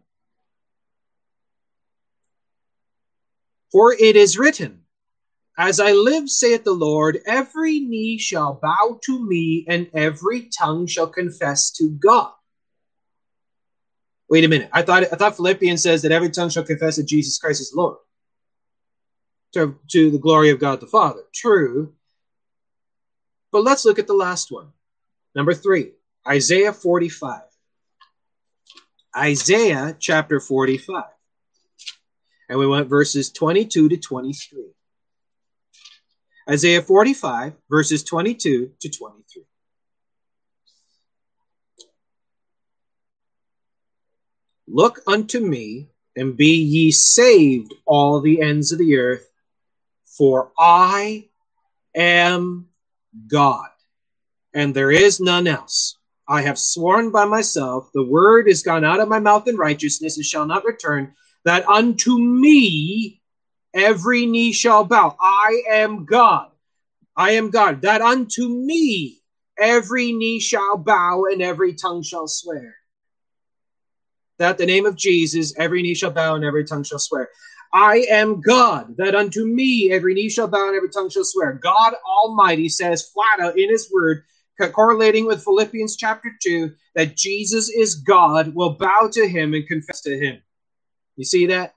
For 3.71 3.93
it 3.93 4.15
is 4.15 4.37
written, 4.37 4.81
As 5.57 5.79
I 5.79 5.91
live, 5.91 6.29
saith 6.29 6.63
the 6.63 6.73
Lord, 6.73 7.19
every 7.25 7.79
knee 7.79 8.17
shall 8.17 8.59
bow 8.61 8.99
to 9.03 9.25
me, 9.25 9.65
and 9.67 9.89
every 9.93 10.49
tongue 10.57 10.87
shall 10.87 11.07
confess 11.07 11.71
to 11.73 11.89
God. 11.89 12.31
Wait 14.29 14.43
a 14.43 14.47
minute. 14.47 14.69
I 14.71 14.83
thought 14.83 15.03
I 15.03 15.15
thought 15.15 15.35
Philippians 15.35 15.81
says 15.81 16.03
that 16.03 16.11
every 16.11 16.29
tongue 16.29 16.49
shall 16.49 16.63
confess 16.63 16.97
that 16.97 17.07
Jesus 17.07 17.37
Christ 17.37 17.61
is 17.61 17.73
Lord. 17.75 17.97
To, 19.53 19.79
to 19.89 20.11
the 20.11 20.19
glory 20.19 20.51
of 20.51 20.59
God 20.59 20.79
the 20.79 20.85
Father. 20.85 21.21
True. 21.33 21.93
But 23.51 23.63
let's 23.63 23.83
look 23.83 23.97
at 23.97 24.05
the 24.05 24.13
last 24.13 24.51
one. 24.51 24.67
Number 25.33 25.55
three, 25.55 25.93
Isaiah 26.27 26.71
45. 26.71 27.41
Isaiah 29.19 29.97
chapter 29.99 30.39
45. 30.39 31.03
And 32.47 32.57
we 32.57 32.65
went 32.65 32.87
verses 32.87 33.29
22 33.31 33.89
to 33.89 33.97
23. 33.97 34.63
Isaiah 36.49 36.81
45, 36.81 37.53
verses 37.69 38.03
22 38.03 38.71
to 38.79 38.89
23. 38.89 39.43
Look 44.67 45.01
unto 45.05 45.39
me, 45.41 45.89
and 46.15 46.37
be 46.37 46.63
ye 46.63 46.91
saved, 46.91 47.73
all 47.85 48.21
the 48.21 48.41
ends 48.41 48.71
of 48.71 48.79
the 48.79 48.97
earth, 48.97 49.29
for 50.05 50.51
I 50.57 51.27
am 51.93 52.69
God, 53.27 53.69
and 54.53 54.73
there 54.73 54.91
is 54.91 55.19
none 55.19 55.45
else. 55.45 55.98
I 56.29 56.43
have 56.43 56.59
sworn 56.59 57.09
by 57.09 57.25
myself, 57.25 57.89
the 57.93 58.03
word 58.03 58.47
is 58.47 58.61
gone 58.61 58.85
out 58.85 58.99
of 58.99 59.09
my 59.09 59.19
mouth 59.19 59.47
in 59.47 59.57
righteousness, 59.57 60.15
and 60.15 60.25
shall 60.25 60.45
not 60.45 60.63
return, 60.63 61.15
that 61.43 61.67
unto 61.67 62.19
me 62.19 63.19
every 63.73 64.27
knee 64.27 64.53
shall 64.53 64.83
bow. 64.83 65.15
I 65.19 65.63
am 65.71 66.05
God. 66.05 66.49
I 67.17 67.31
am 67.31 67.49
God. 67.49 67.81
That 67.81 68.01
unto 68.01 68.47
me 68.47 69.21
every 69.59 70.13
knee 70.13 70.39
shall 70.39 70.77
bow, 70.77 71.23
and 71.31 71.41
every 71.41 71.73
tongue 71.73 72.03
shall 72.03 72.27
swear. 72.27 72.75
That 74.37 74.59
the 74.59 74.67
name 74.67 74.85
of 74.85 74.95
Jesus, 74.95 75.53
every 75.57 75.81
knee 75.81 75.95
shall 75.95 76.11
bow, 76.11 76.35
and 76.35 76.45
every 76.45 76.63
tongue 76.63 76.83
shall 76.83 76.99
swear. 76.99 77.29
I 77.73 78.05
am 78.09 78.41
God, 78.41 78.95
that 78.97 79.15
unto 79.15 79.45
me 79.45 79.91
every 79.91 80.13
knee 80.13 80.29
shall 80.29 80.47
bow 80.47 80.67
and 80.67 80.75
every 80.75 80.89
tongue 80.89 81.09
shall 81.09 81.23
swear. 81.23 81.53
God 81.53 81.93
Almighty 82.07 82.67
says 82.67 83.09
flat 83.09 83.45
out 83.45 83.59
in 83.59 83.69
His 83.69 83.91
Word, 83.93 84.23
correlating 84.67 85.25
with 85.25 85.43
Philippians 85.43 85.95
chapter 85.95 86.31
2, 86.43 86.73
that 86.95 87.15
Jesus 87.15 87.69
is 87.69 87.95
God, 87.95 88.53
will 88.53 88.71
bow 88.71 89.09
to 89.13 89.27
Him 89.27 89.53
and 89.53 89.65
confess 89.67 90.01
to 90.01 90.17
Him. 90.17 90.41
You 91.15 91.23
see 91.23 91.47
that? 91.47 91.75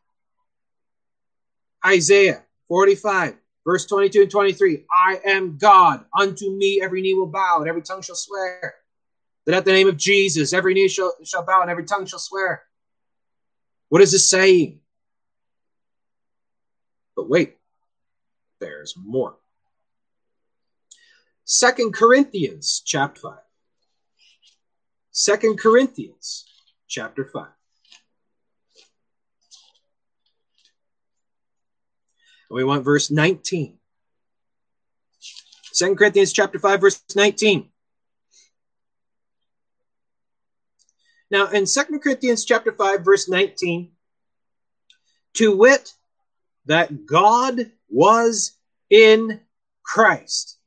Isaiah 1.85 2.43
45, 2.69 3.37
verse 3.67 3.87
22 3.87 4.23
and 4.23 4.31
23. 4.31 4.85
I 4.91 5.21
am 5.27 5.57
God. 5.59 6.05
Unto 6.17 6.51
me 6.57 6.81
every 6.83 7.03
knee 7.03 7.15
will 7.15 7.27
bow 7.27 7.59
and 7.61 7.69
every 7.69 7.83
tongue 7.83 8.03
shall 8.03 8.17
swear. 8.17 8.75
That 9.47 9.57
at 9.57 9.65
the 9.65 9.73
name 9.73 9.89
of 9.89 9.97
Jesus 9.97 10.53
every 10.53 10.75
knee 10.75 10.89
shall, 10.89 11.13
shall 11.25 11.45
bow 11.45 11.63
and 11.63 11.71
every 11.71 11.85
tongue 11.85 12.07
shall 12.07 12.21
swear. 12.21 12.63
What 13.89 14.01
is 14.03 14.13
this 14.13 14.31
saying? 14.31 14.81
But 17.17 17.29
wait, 17.29 17.57
there's 18.61 18.95
more. 18.97 19.37
Second 21.45 21.93
Corinthians 21.93 22.83
chapter 22.85 23.21
5. 23.21 23.39
Second 25.11 25.59
Corinthians 25.59 26.45
chapter 26.89 27.25
5. 27.25 27.47
We 32.51 32.65
want 32.65 32.85
verse 32.85 33.11
19. 33.11 33.79
Second 35.73 35.97
Corinthians 35.97 36.33
chapter 36.33 36.59
5, 36.59 36.81
verse 36.81 37.03
19. 37.17 37.69
Now, 41.31 41.47
in 41.49 41.67
Second 41.67 42.01
Corinthians 42.01 42.45
chapter 42.45 42.73
5, 42.73 43.03
verse 43.03 43.27
19, 43.27 43.91
to 45.35 45.57
wit, 45.57 45.95
that 46.67 47.07
God 47.07 47.73
was 47.89 48.53
in 48.91 49.41
Christ, 49.83 50.59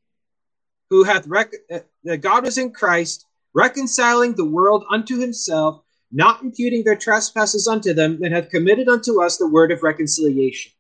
who 0.90 1.04
hath 1.04 1.28
rec- 1.28 1.54
uh, 1.72 1.80
that 2.04 2.18
God 2.18 2.46
was 2.46 2.58
in 2.58 2.72
Christ, 2.72 3.26
reconciling 3.54 4.36
the 4.36 4.46
world 4.46 4.86
unto 4.90 5.20
himself, 5.20 5.82
not 6.12 6.42
imputing 6.44 6.84
their 6.84 6.96
trespasses 6.96 7.68
unto 7.68 7.94
them, 7.94 8.20
and 8.24 8.34
hath 8.34 8.50
committed 8.50 8.88
unto 8.88 9.22
us 9.22 9.38
the 9.38 9.48
word 9.48 9.72
of 9.72 9.84
reconciliation. 9.84 10.72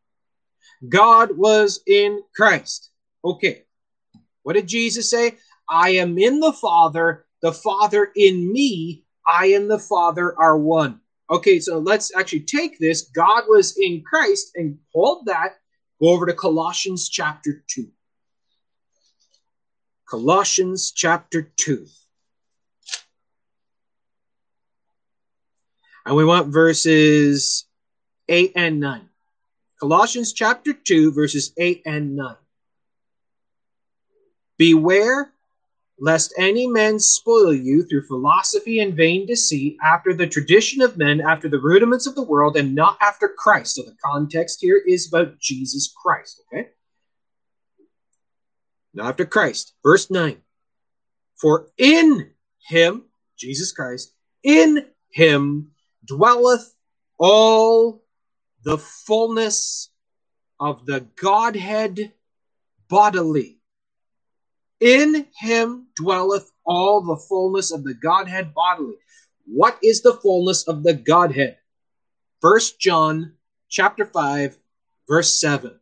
God 0.88 1.36
was 1.38 1.82
in 1.88 2.22
Christ. 2.36 2.92
Okay. 3.24 3.64
What 4.44 4.54
did 4.54 4.68
Jesus 4.68 5.10
say? 5.10 5.38
I 5.70 5.92
am 5.92 6.18
in 6.20 6.40
the 6.40 6.54
Father, 6.54 7.26
the 7.42 7.52
Father 7.52 8.12
in 8.16 8.52
me, 8.52 9.04
I 9.28 9.48
and 9.48 9.70
the 9.70 9.80
Father 9.80 10.40
are 10.40 10.58
one. 10.58 11.00
Okay, 11.30 11.60
so 11.60 11.80
let's 11.80 12.16
actually 12.16 12.42
take 12.42 12.78
this. 12.78 13.10
God 13.10 13.44
was 13.48 13.76
in 13.78 14.04
Christ 14.04 14.52
and 14.56 14.78
hold 14.94 15.26
that. 15.26 15.56
Go 16.00 16.10
over 16.10 16.28
to 16.28 16.34
Colossians 16.34 17.10
chapter 17.10 17.64
2. 17.68 17.88
Colossians 20.10 20.92
chapter 20.92 21.52
2. 21.58 21.86
And 26.06 26.16
we 26.16 26.24
want 26.24 26.54
verses 26.54 27.66
8 28.30 28.52
and 28.56 28.80
9. 28.80 29.10
Colossians 29.80 30.34
chapter 30.34 30.74
2, 30.74 31.12
verses 31.12 31.52
8 31.58 31.82
and 31.86 32.16
9. 32.16 32.36
Beware 34.58 35.34
lest 36.00 36.34
any 36.38 36.68
man 36.68 37.00
spoil 37.00 37.54
you 37.54 37.84
through 37.84 38.06
philosophy 38.06 38.80
and 38.80 38.96
vain 38.96 39.26
deceit, 39.26 39.78
after 39.84 40.14
the 40.14 40.28
tradition 40.28 40.82
of 40.82 40.98
men, 40.98 41.22
after 41.22 41.48
the 41.48 41.60
rudiments 41.60 42.06
of 42.06 42.16
the 42.16 42.24
world, 42.24 42.58
and 42.58 42.76
not 42.76 42.98
after 43.02 43.30
Christ. 43.30 43.76
So 43.76 43.84
the 43.84 43.96
context 44.04 44.60
here 44.62 44.82
is 44.86 45.08
about 45.08 45.40
Jesus 45.40 45.94
Christ, 46.02 46.42
okay? 46.48 46.70
Not 48.96 49.10
after 49.10 49.26
Christ. 49.26 49.74
Verse 49.84 50.10
9. 50.10 50.38
For 51.40 51.68
in 51.78 52.32
him, 52.68 53.04
Jesus 53.38 53.74
Christ, 53.74 54.14
in 54.42 54.86
him 55.12 55.72
dwelleth 56.06 56.74
all 57.20 58.02
the 58.64 58.78
fullness 58.78 59.90
of 60.60 60.86
the 60.86 61.02
Godhead 61.22 62.14
bodily. 62.90 63.60
In 64.80 65.28
him 65.38 65.88
dwelleth 65.96 66.52
all 66.66 67.02
the 67.02 67.18
fullness 67.18 67.72
of 67.72 67.84
the 67.84 67.94
Godhead 67.94 68.54
bodily. 68.54 68.96
What 69.46 69.78
is 69.84 70.02
the 70.02 70.14
fullness 70.14 70.68
of 70.68 70.84
the 70.84 70.94
Godhead? 70.94 71.58
First 72.42 72.80
John 72.80 73.34
chapter 73.70 74.06
5, 74.06 74.58
verse 75.08 75.40
7. 75.40 75.80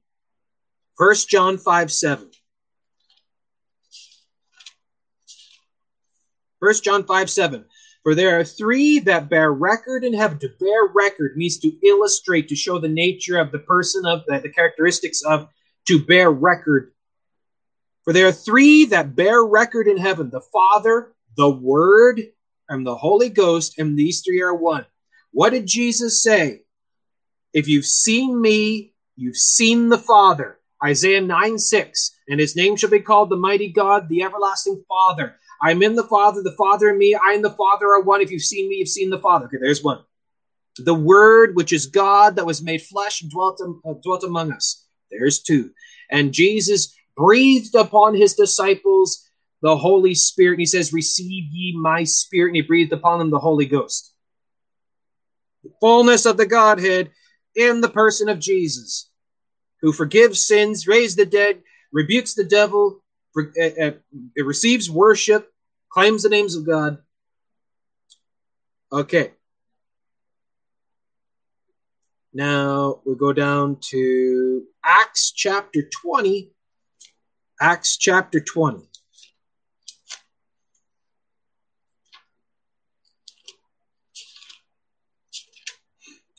First 0.96 1.30
John 1.30 1.58
5, 1.58 1.92
7. 1.92 2.32
First 6.64 6.84
John 6.84 7.04
5, 7.04 7.30
7. 7.30 7.66
For 8.04 8.16
there 8.16 8.40
are 8.40 8.44
three 8.44 9.00
that 9.00 9.30
bear 9.30 9.52
record 9.52 10.04
in 10.04 10.14
heaven. 10.14 10.40
To 10.40 10.50
bear 10.60 10.88
record 10.94 11.36
means 11.36 11.58
to 11.60 11.72
illustrate, 11.86 12.48
to 12.50 12.56
show 12.56 12.80
the 12.80 12.88
nature 12.88 13.38
of 13.38 13.52
the 13.52 13.60
person, 13.60 14.06
of 14.06 14.24
the, 14.28 14.40
the 14.40 14.50
characteristics 14.50 15.22
of, 15.24 15.48
to 15.88 16.04
bear 16.06 16.32
record 16.32 16.94
for 18.04 18.12
there 18.12 18.28
are 18.28 18.34
three 18.34 18.86
that 18.86 19.16
bear 19.16 19.44
record 19.44 19.88
in 19.88 19.98
heaven 19.98 20.30
the 20.30 20.42
Father, 20.42 21.14
the 21.38 21.50
Word, 21.50 22.22
and 22.70 22.86
the 22.86 22.96
Holy 22.96 23.30
Ghost, 23.30 23.80
and 23.80 23.98
these 23.98 24.22
three 24.22 24.42
are 24.42 24.54
one. 24.54 24.86
What 25.32 25.52
did 25.52 25.66
Jesus 25.66 26.22
say? 26.22 26.62
If 27.54 27.68
you've 27.68 27.86
seen 27.86 28.40
me, 28.40 28.94
you've 29.16 29.38
seen 29.38 29.90
the 29.90 29.98
Father. 29.98 30.60
Isaiah 30.84 31.22
9 31.22 31.58
6. 31.58 32.12
And 32.28 32.40
his 32.40 32.56
name 32.56 32.76
shall 32.76 32.90
be 32.90 33.00
called 33.00 33.30
the 33.30 33.38
mighty 33.38 33.70
God, 33.70 34.10
the 34.10 34.24
everlasting 34.24 34.84
Father. 34.88 35.38
I'm 35.64 35.82
in 35.82 35.96
the 35.96 36.04
Father, 36.04 36.42
the 36.44 36.52
Father 36.58 36.90
in 36.90 36.98
me, 36.98 37.16
I 37.16 37.34
and 37.34 37.44
the 37.44 37.52
Father 37.52 37.88
are 37.88 38.02
one. 38.02 38.20
If 38.20 38.30
you've 38.30 38.42
seen 38.42 38.68
me, 38.68 38.76
you've 38.76 38.90
seen 38.90 39.10
the 39.10 39.20
Father. 39.20 39.46
Okay, 39.46 39.58
there's 39.62 39.82
one. 39.82 40.00
The 40.78 40.94
Word, 40.94 41.56
which 41.56 41.72
is 41.72 41.86
God, 41.86 42.36
that 42.36 42.46
was 42.46 42.62
made 42.62 42.82
flesh 42.82 43.22
and 43.22 43.32
dwelt, 43.32 43.62
uh, 43.62 43.94
dwelt 44.04 44.26
among 44.26 44.52
us. 44.52 44.86
There's 45.10 45.42
two. 45.42 45.72
And 46.12 46.34
Jesus 46.34 46.94
breathed 47.16 47.76
upon 47.76 48.14
his 48.14 48.34
disciples 48.34 49.30
the 49.62 49.78
Holy 49.78 50.14
Spirit. 50.14 50.56
And 50.56 50.62
he 50.62 50.66
says, 50.66 50.92
Receive 50.92 51.46
ye 51.52 51.78
my 51.78 52.04
spirit. 52.04 52.50
And 52.50 52.58
he 52.58 52.62
breathed 52.62 52.92
upon 52.92 53.20
them 53.20 53.30
the 53.30 53.40
Holy 53.40 53.66
Ghost. 53.66 54.14
The 55.64 55.72
fullness 55.80 56.26
of 56.26 56.36
the 56.36 56.46
Godhead 56.46 57.12
in 57.56 57.80
the 57.80 57.90
person 57.90 58.28
of 58.28 58.40
Jesus, 58.40 59.10
who 59.82 59.94
forgives 59.94 60.46
sins, 60.46 60.88
raised 60.88 61.18
the 61.18 61.26
dead, 61.26 61.62
rebukes 61.94 62.34
the 62.34 62.44
devil, 62.44 63.02
it 63.36 63.78
uh, 63.80 64.42
uh, 64.42 64.44
receives 64.44 64.90
worship, 64.90 65.53
claims 65.94 66.24
the 66.24 66.30
names 66.30 66.56
of 66.56 66.66
God. 66.66 66.98
Okay. 68.92 69.32
Now 72.34 73.02
we 73.06 73.16
go 73.16 73.32
down 73.32 73.78
to 73.92 74.64
Acts 74.84 75.32
chapter 75.32 75.84
20. 75.84 76.52
Acts 77.62 77.98
chapter 77.98 78.40
20. 78.40 78.90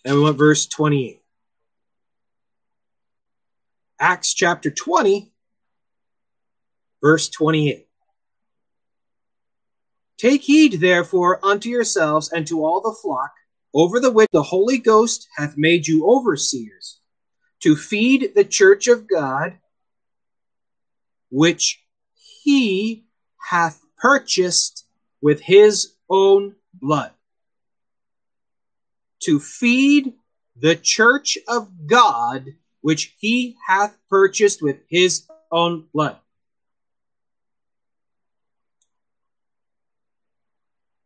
And 0.04 0.16
we 0.16 0.20
want 0.20 0.36
verse 0.36 0.66
28. 0.66 1.22
Acts 4.00 4.34
chapter 4.34 4.70
20, 4.70 5.32
verse 7.00 7.28
28. 7.28 7.86
Take 10.18 10.42
heed, 10.42 10.74
therefore, 10.80 11.44
unto 11.44 11.68
yourselves 11.68 12.30
and 12.30 12.46
to 12.46 12.64
all 12.64 12.80
the 12.80 12.96
flock, 13.00 13.32
over 13.74 13.98
the 13.98 14.12
which 14.12 14.30
the 14.32 14.42
Holy 14.42 14.78
Ghost 14.78 15.28
hath 15.36 15.56
made 15.56 15.86
you 15.86 16.06
overseers, 16.06 17.00
to 17.60 17.74
feed 17.74 18.32
the 18.34 18.44
church 18.44 18.86
of 18.86 19.08
God, 19.08 19.58
which 21.30 21.80
he 22.42 23.04
hath 23.50 23.80
purchased 23.98 24.86
with 25.20 25.40
his 25.40 25.94
own 26.08 26.54
blood. 26.74 27.10
To 29.22 29.40
feed 29.40 30.14
the 30.56 30.76
church 30.76 31.36
of 31.48 31.86
God, 31.86 32.54
which 32.82 33.16
he 33.18 33.56
hath 33.66 33.96
purchased 34.08 34.62
with 34.62 34.78
his 34.88 35.26
own 35.50 35.88
blood. 35.92 36.18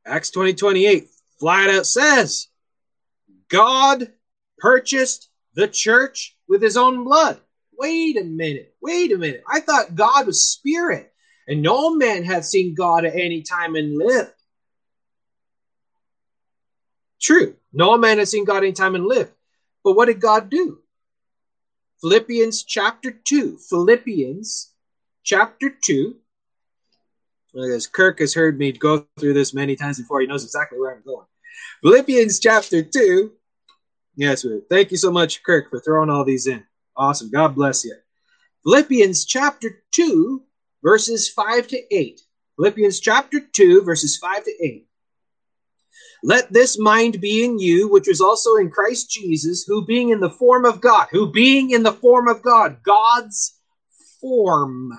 Acts 0.08 0.30
20 0.30 0.54
28 0.54 1.08
flat 1.38 1.70
out 1.70 1.86
says, 1.86 2.48
God 3.48 4.12
purchased 4.58 5.28
the 5.54 5.68
church 5.68 6.36
with 6.48 6.62
his 6.62 6.76
own 6.76 7.04
blood. 7.04 7.38
Wait 7.78 8.16
a 8.16 8.24
minute. 8.24 8.74
Wait 8.80 9.12
a 9.12 9.18
minute. 9.18 9.44
I 9.48 9.60
thought 9.60 9.94
God 9.94 10.26
was 10.26 10.48
spirit, 10.48 11.12
and 11.46 11.62
no 11.62 11.94
man 11.94 12.24
hath 12.24 12.44
seen 12.44 12.74
God 12.74 13.04
at 13.04 13.14
any 13.14 13.42
time 13.42 13.76
and 13.76 13.96
lived. 13.96 14.32
True. 17.20 17.54
No 17.72 17.96
man 17.98 18.18
has 18.18 18.30
seen 18.30 18.44
God 18.44 18.58
any 18.58 18.72
time 18.72 18.94
and 18.94 19.06
lived. 19.06 19.32
But 19.84 19.92
what 19.92 20.06
did 20.06 20.20
God 20.20 20.50
do? 20.50 20.78
Philippians 22.00 22.62
chapter 22.64 23.10
2. 23.10 23.58
Philippians 23.58 24.72
chapter 25.24 25.70
2. 25.70 26.16
As 27.56 27.86
Kirk 27.86 28.18
has 28.20 28.34
heard 28.34 28.58
me 28.58 28.72
go 28.72 29.06
through 29.18 29.34
this 29.34 29.54
many 29.54 29.74
times 29.74 29.98
before, 29.98 30.20
he 30.20 30.26
knows 30.26 30.44
exactly 30.44 30.78
where 30.78 30.94
I'm 30.94 31.02
going. 31.02 31.26
Philippians 31.82 32.40
chapter 32.40 32.82
2. 32.82 33.32
Yes, 34.16 34.44
thank 34.68 34.90
you 34.90 34.96
so 34.96 35.10
much, 35.10 35.42
Kirk, 35.42 35.70
for 35.70 35.80
throwing 35.80 36.10
all 36.10 36.24
these 36.24 36.46
in. 36.46 36.64
Awesome. 36.96 37.30
God 37.30 37.54
bless 37.54 37.84
you. 37.84 37.94
Philippians 38.64 39.24
chapter 39.24 39.82
2, 39.92 40.42
verses 40.82 41.28
5 41.28 41.68
to 41.68 41.94
8. 41.94 42.20
Philippians 42.56 43.00
chapter 43.00 43.40
2, 43.40 43.82
verses 43.82 44.18
5 44.18 44.44
to 44.44 44.64
8. 44.64 44.86
Let 46.24 46.52
this 46.52 46.78
mind 46.78 47.20
be 47.20 47.44
in 47.44 47.60
you, 47.60 47.88
which 47.88 48.08
was 48.08 48.20
also 48.20 48.56
in 48.56 48.70
Christ 48.70 49.10
Jesus, 49.10 49.64
who 49.64 49.86
being 49.86 50.10
in 50.10 50.18
the 50.18 50.30
form 50.30 50.64
of 50.64 50.80
God, 50.80 51.06
who 51.12 51.30
being 51.30 51.70
in 51.70 51.84
the 51.84 51.92
form 51.92 52.26
of 52.26 52.42
God, 52.42 52.82
God's 52.82 53.56
form, 54.20 54.92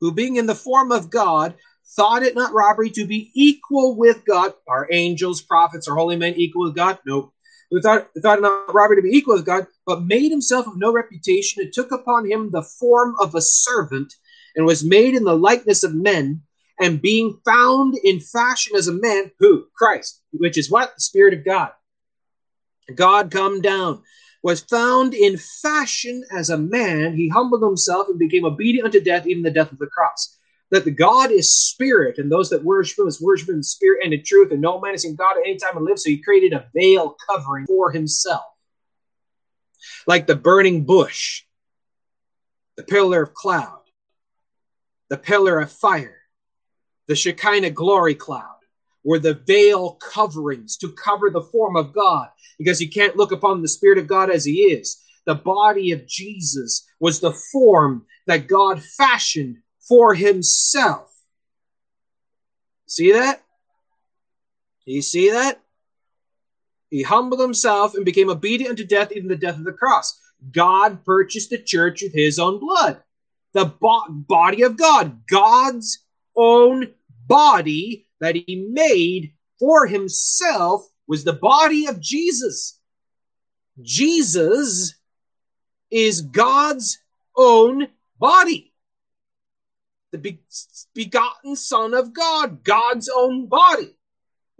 who 0.00 0.12
being 0.12 0.36
in 0.36 0.46
the 0.46 0.54
form 0.54 0.90
of 0.90 1.10
God, 1.10 1.54
thought 1.96 2.22
it 2.22 2.34
not 2.34 2.52
robbery 2.52 2.90
to 2.90 3.06
be 3.06 3.30
equal 3.34 3.96
with 3.96 4.24
God. 4.24 4.52
Are 4.68 4.88
angels, 4.90 5.40
prophets, 5.42 5.88
or 5.88 5.96
holy 5.96 6.16
men 6.16 6.34
equal 6.34 6.64
with 6.64 6.76
God? 6.76 6.98
Nope. 7.06 7.32
Who 7.70 7.80
thought, 7.80 8.08
thought 8.20 8.38
it 8.38 8.42
not 8.42 8.74
robbery 8.74 8.96
to 8.96 9.02
be 9.02 9.16
equal 9.16 9.36
with 9.36 9.46
God, 9.46 9.66
but 9.86 10.02
made 10.02 10.30
himself 10.30 10.66
of 10.66 10.76
no 10.76 10.92
reputation 10.92 11.62
and 11.62 11.72
took 11.72 11.92
upon 11.92 12.30
him 12.30 12.50
the 12.50 12.62
form 12.62 13.14
of 13.20 13.34
a 13.34 13.40
servant 13.40 14.14
and 14.56 14.66
was 14.66 14.84
made 14.84 15.14
in 15.14 15.24
the 15.24 15.36
likeness 15.36 15.82
of 15.82 15.94
men 15.94 16.42
and 16.80 17.02
being 17.02 17.38
found 17.44 17.94
in 18.02 18.20
fashion 18.20 18.76
as 18.76 18.88
a 18.88 18.92
man, 18.92 19.30
who? 19.38 19.66
Christ, 19.76 20.20
which 20.32 20.58
is 20.58 20.70
what? 20.70 20.94
The 20.94 21.00
Spirit 21.00 21.34
of 21.34 21.44
God. 21.44 21.70
God 22.94 23.30
come 23.30 23.60
down, 23.60 24.02
was 24.42 24.60
found 24.60 25.14
in 25.14 25.38
fashion 25.38 26.22
as 26.30 26.50
a 26.50 26.58
man. 26.58 27.16
He 27.16 27.28
humbled 27.28 27.62
himself 27.62 28.08
and 28.08 28.18
became 28.18 28.44
obedient 28.44 28.86
unto 28.86 29.00
death, 29.00 29.26
even 29.26 29.42
the 29.42 29.50
death 29.50 29.72
of 29.72 29.78
the 29.78 29.86
cross. 29.86 30.38
That 30.74 30.84
the 30.84 30.90
God 30.90 31.30
is 31.30 31.54
spirit, 31.54 32.18
and 32.18 32.32
those 32.32 32.50
that 32.50 32.64
worship 32.64 32.98
him 32.98 33.06
is 33.06 33.22
worship 33.22 33.48
in 33.48 33.62
spirit 33.62 34.00
and 34.02 34.12
in 34.12 34.24
truth, 34.24 34.50
and 34.50 34.60
no 34.60 34.80
man 34.80 34.92
is 34.92 35.04
in 35.04 35.14
God 35.14 35.36
at 35.36 35.46
any 35.46 35.56
time 35.56 35.76
and 35.76 35.86
live. 35.86 36.00
So 36.00 36.10
he 36.10 36.20
created 36.20 36.52
a 36.52 36.66
veil 36.74 37.14
covering 37.30 37.64
for 37.66 37.92
himself. 37.92 38.42
Like 40.08 40.26
the 40.26 40.34
burning 40.34 40.84
bush, 40.84 41.44
the 42.76 42.82
pillar 42.82 43.22
of 43.22 43.34
cloud, 43.34 43.82
the 45.10 45.16
pillar 45.16 45.60
of 45.60 45.70
fire, 45.70 46.18
the 47.06 47.14
Shekinah 47.14 47.70
glory 47.70 48.16
cloud, 48.16 48.58
were 49.04 49.20
the 49.20 49.34
veil 49.34 49.92
coverings 49.92 50.76
to 50.78 50.88
cover 50.88 51.30
the 51.30 51.42
form 51.52 51.76
of 51.76 51.92
God, 51.92 52.30
because 52.58 52.80
you 52.80 52.90
can't 52.90 53.16
look 53.16 53.30
upon 53.30 53.62
the 53.62 53.68
Spirit 53.68 53.98
of 53.98 54.08
God 54.08 54.28
as 54.28 54.44
He 54.44 54.62
is. 54.62 55.00
The 55.24 55.36
body 55.36 55.92
of 55.92 56.04
Jesus 56.08 56.84
was 56.98 57.20
the 57.20 57.32
form 57.52 58.06
that 58.26 58.48
God 58.48 58.82
fashioned 58.82 59.58
for 59.88 60.14
Himself. 60.14 61.10
See 62.86 63.12
that? 63.12 63.42
You 64.84 65.02
see 65.02 65.30
that? 65.30 65.60
He 66.90 67.02
humbled 67.02 67.40
himself 67.40 67.94
and 67.94 68.04
became 68.04 68.30
obedient 68.30 68.70
unto 68.70 68.84
death, 68.84 69.10
even 69.12 69.28
the 69.28 69.36
death 69.36 69.56
of 69.56 69.64
the 69.64 69.72
cross. 69.72 70.18
God 70.52 71.04
purchased 71.04 71.50
the 71.50 71.58
church 71.58 72.02
with 72.02 72.12
his 72.12 72.38
own 72.38 72.60
blood. 72.60 73.02
The 73.52 73.64
bo- 73.64 74.08
body 74.10 74.62
of 74.62 74.76
God, 74.76 75.26
God's 75.26 76.04
own 76.36 76.92
body 77.26 78.06
that 78.20 78.36
he 78.36 78.68
made 78.70 79.32
for 79.58 79.86
himself 79.86 80.86
was 81.06 81.24
the 81.24 81.32
body 81.32 81.86
of 81.86 82.00
Jesus. 82.00 82.78
Jesus 83.80 84.94
is 85.90 86.20
God's 86.20 86.98
own 87.36 87.88
body. 88.18 88.73
The 90.14 90.38
begotten 90.94 91.56
Son 91.56 91.92
of 91.92 92.14
God, 92.14 92.62
God's 92.62 93.10
own 93.12 93.48
body. 93.48 93.96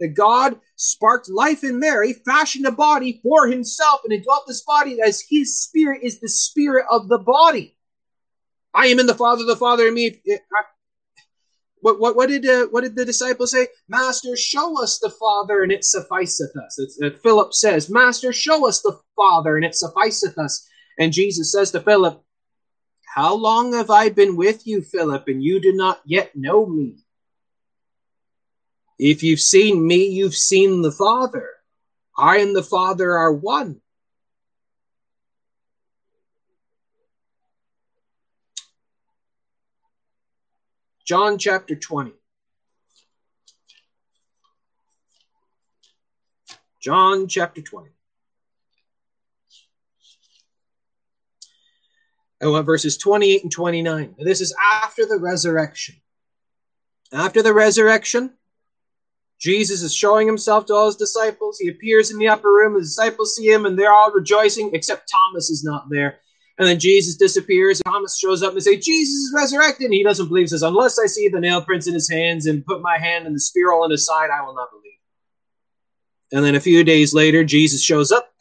That 0.01 0.09
God 0.09 0.59
sparked 0.75 1.29
life 1.29 1.63
in 1.63 1.79
Mary, 1.79 2.11
fashioned 2.11 2.65
a 2.65 2.71
body 2.71 3.21
for 3.23 3.47
himself, 3.47 4.01
and 4.03 4.11
indwelt 4.11 4.43
this 4.45 4.63
body 4.63 4.99
as 5.01 5.23
his 5.29 5.57
spirit 5.57 6.01
is 6.03 6.19
the 6.19 6.27
spirit 6.27 6.85
of 6.91 7.07
the 7.07 7.19
body. 7.19 7.77
I 8.73 8.87
am 8.87 8.99
in 8.99 9.05
the 9.05 9.15
Father, 9.15 9.45
the 9.45 9.55
Father 9.55 9.87
in 9.87 9.93
me. 9.93 10.19
What, 11.79 12.01
what, 12.01 12.17
what 12.17 12.27
did 12.27 12.45
uh, 12.45 12.65
what 12.71 12.81
did 12.81 12.97
the 12.97 13.05
disciples 13.05 13.51
say? 13.51 13.67
Master, 13.87 14.35
show 14.35 14.83
us 14.83 14.99
the 14.99 15.09
Father, 15.09 15.63
and 15.63 15.71
it 15.71 15.85
sufficeth 15.85 16.51
us. 16.57 16.77
It's, 16.77 16.99
uh, 17.01 17.11
Philip 17.23 17.53
says, 17.53 17.89
Master, 17.89 18.33
show 18.33 18.67
us 18.67 18.81
the 18.81 18.99
Father, 19.15 19.55
and 19.55 19.63
it 19.63 19.75
sufficeth 19.75 20.37
us. 20.37 20.67
And 20.99 21.13
Jesus 21.13 21.53
says 21.53 21.71
to 21.71 21.79
Philip, 21.79 22.21
How 23.15 23.33
long 23.33 23.71
have 23.71 23.89
I 23.89 24.09
been 24.09 24.35
with 24.35 24.67
you, 24.67 24.81
Philip, 24.81 25.29
and 25.29 25.41
you 25.41 25.61
do 25.61 25.71
not 25.71 26.01
yet 26.03 26.35
know 26.35 26.65
me? 26.65 26.97
If 28.99 29.23
you've 29.23 29.39
seen 29.39 29.87
me, 29.87 30.07
you've 30.07 30.35
seen 30.35 30.81
the 30.81 30.91
Father. 30.91 31.47
I 32.17 32.39
and 32.39 32.53
the 32.53 32.61
Father 32.61 33.17
are 33.17 33.31
one. 33.31 33.79
John 41.05 41.37
chapter 41.37 41.75
20. 41.77 42.11
John 46.81 47.29
chapter 47.29 47.61
20. 47.61 47.94
I 52.41 52.47
want 52.47 52.65
verses 52.65 52.97
28 52.97 53.43
and 53.43 53.51
29. 53.51 54.15
This 54.19 54.41
is 54.41 54.55
after 54.83 55.05
the 55.05 55.17
resurrection. 55.17 55.95
After 57.13 57.41
the 57.41 57.53
resurrection, 57.53 58.33
Jesus 59.39 59.81
is 59.81 59.93
showing 59.93 60.27
himself 60.27 60.65
to 60.65 60.73
all 60.73 60.87
his 60.87 60.95
disciples. 60.95 61.59
He 61.59 61.69
appears 61.69 62.11
in 62.11 62.17
the 62.17 62.27
upper 62.27 62.49
room. 62.49 62.73
The 62.73 62.81
disciples 62.81 63.35
see 63.35 63.47
him 63.47 63.65
and 63.65 63.77
they're 63.77 63.93
all 63.93 64.11
rejoicing, 64.11 64.71
except 64.73 65.09
Thomas 65.11 65.49
is 65.49 65.63
not 65.63 65.85
there. 65.89 66.19
And 66.57 66.67
then 66.67 66.79
Jesus 66.79 67.15
disappears. 67.15 67.81
Thomas 67.85 68.17
shows 68.17 68.41
up 68.41 68.53
and 68.53 68.63
say, 68.63 68.77
Jesus 68.77 69.15
is 69.15 69.33
resurrected. 69.35 69.85
And 69.85 69.93
he 69.93 70.03
doesn't 70.03 70.29
believe, 70.29 70.49
says, 70.49 70.63
Unless 70.63 70.99
I 70.99 71.05
see 71.05 71.27
the 71.27 71.39
nail 71.39 71.61
prints 71.61 71.87
in 71.87 71.93
his 71.93 72.09
hands 72.09 72.45
and 72.45 72.65
put 72.65 72.81
my 72.81 72.97
hand 72.97 73.27
in 73.27 73.33
the 73.33 73.39
spear 73.39 73.71
hole 73.71 73.83
in 73.83 73.91
his 73.91 74.05
side, 74.05 74.29
I 74.29 74.45
will 74.45 74.55
not 74.55 74.69
believe. 74.71 74.83
And 76.31 76.45
then 76.45 76.55
a 76.55 76.61
few 76.61 76.83
days 76.83 77.13
later, 77.13 77.43
Jesus 77.43 77.81
shows 77.81 78.11
up. 78.11 78.31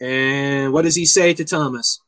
And 0.00 0.45
what 0.72 0.82
does 0.82 0.94
he 0.94 1.04
say 1.04 1.34
to 1.34 1.44
Thomas? 1.44 2.00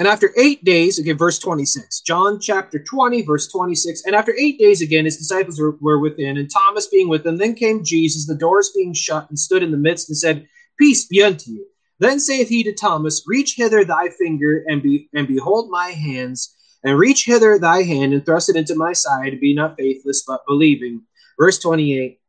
And 0.00 0.08
after 0.08 0.32
eight 0.38 0.64
days, 0.64 0.98
again, 0.98 1.18
verse 1.18 1.38
26, 1.38 2.00
John 2.00 2.40
chapter 2.40 2.78
20, 2.78 3.20
verse 3.20 3.48
26. 3.48 4.04
And 4.06 4.14
after 4.14 4.34
eight 4.38 4.58
days 4.58 4.80
again, 4.80 5.04
his 5.04 5.18
disciples 5.18 5.60
were, 5.60 5.76
were 5.82 5.98
within, 5.98 6.38
and 6.38 6.50
Thomas 6.50 6.86
being 6.86 7.10
with 7.10 7.22
them. 7.22 7.36
Then 7.36 7.54
came 7.54 7.84
Jesus, 7.84 8.26
the 8.26 8.34
doors 8.34 8.72
being 8.74 8.94
shut, 8.94 9.28
and 9.28 9.38
stood 9.38 9.62
in 9.62 9.70
the 9.70 9.76
midst, 9.76 10.08
and 10.08 10.16
said, 10.16 10.48
Peace 10.78 11.06
be 11.06 11.22
unto 11.22 11.50
you. 11.50 11.66
Then 11.98 12.18
saith 12.18 12.48
he 12.48 12.64
to 12.64 12.72
Thomas, 12.72 13.24
Reach 13.26 13.56
hither 13.56 13.84
thy 13.84 14.08
finger, 14.08 14.64
and, 14.66 14.82
be, 14.82 15.10
and 15.12 15.28
behold 15.28 15.68
my 15.70 15.88
hands, 15.88 16.56
and 16.82 16.98
reach 16.98 17.26
hither 17.26 17.58
thy 17.58 17.82
hand, 17.82 18.14
and 18.14 18.24
thrust 18.24 18.48
it 18.48 18.56
into 18.56 18.74
my 18.74 18.94
side, 18.94 19.38
be 19.38 19.52
not 19.52 19.76
faithless, 19.76 20.24
but 20.26 20.46
believing. 20.46 21.02
Verse 21.38 21.58
28. 21.58 22.19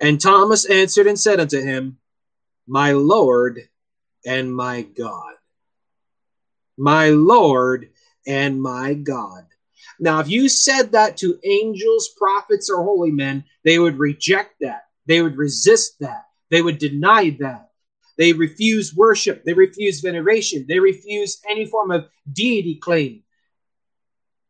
And 0.00 0.20
Thomas 0.20 0.64
answered 0.64 1.06
and 1.06 1.18
said 1.18 1.40
unto 1.40 1.60
him, 1.60 1.98
My 2.66 2.92
Lord 2.92 3.68
and 4.24 4.54
my 4.54 4.82
God 4.82 5.36
my 6.76 7.08
Lord 7.10 7.90
and 8.26 8.60
my 8.60 8.94
God. 8.94 9.46
Now, 9.98 10.20
if 10.20 10.28
you 10.28 10.48
said 10.48 10.92
that 10.92 11.16
to 11.18 11.38
angels, 11.44 12.10
prophets, 12.16 12.68
or 12.68 12.82
holy 12.82 13.10
men, 13.10 13.44
they 13.64 13.78
would 13.78 13.98
reject 13.98 14.56
that. 14.60 14.84
They 15.06 15.22
would 15.22 15.36
resist 15.36 15.98
that. 16.00 16.26
They 16.50 16.60
would 16.60 16.78
deny 16.78 17.36
that. 17.40 17.70
They 18.18 18.32
refuse 18.32 18.94
worship. 18.94 19.44
They 19.44 19.52
refuse 19.52 20.00
veneration. 20.00 20.66
They 20.68 20.78
refuse 20.78 21.40
any 21.48 21.66
form 21.66 21.90
of 21.90 22.08
deity 22.30 22.76
claim. 22.76 23.22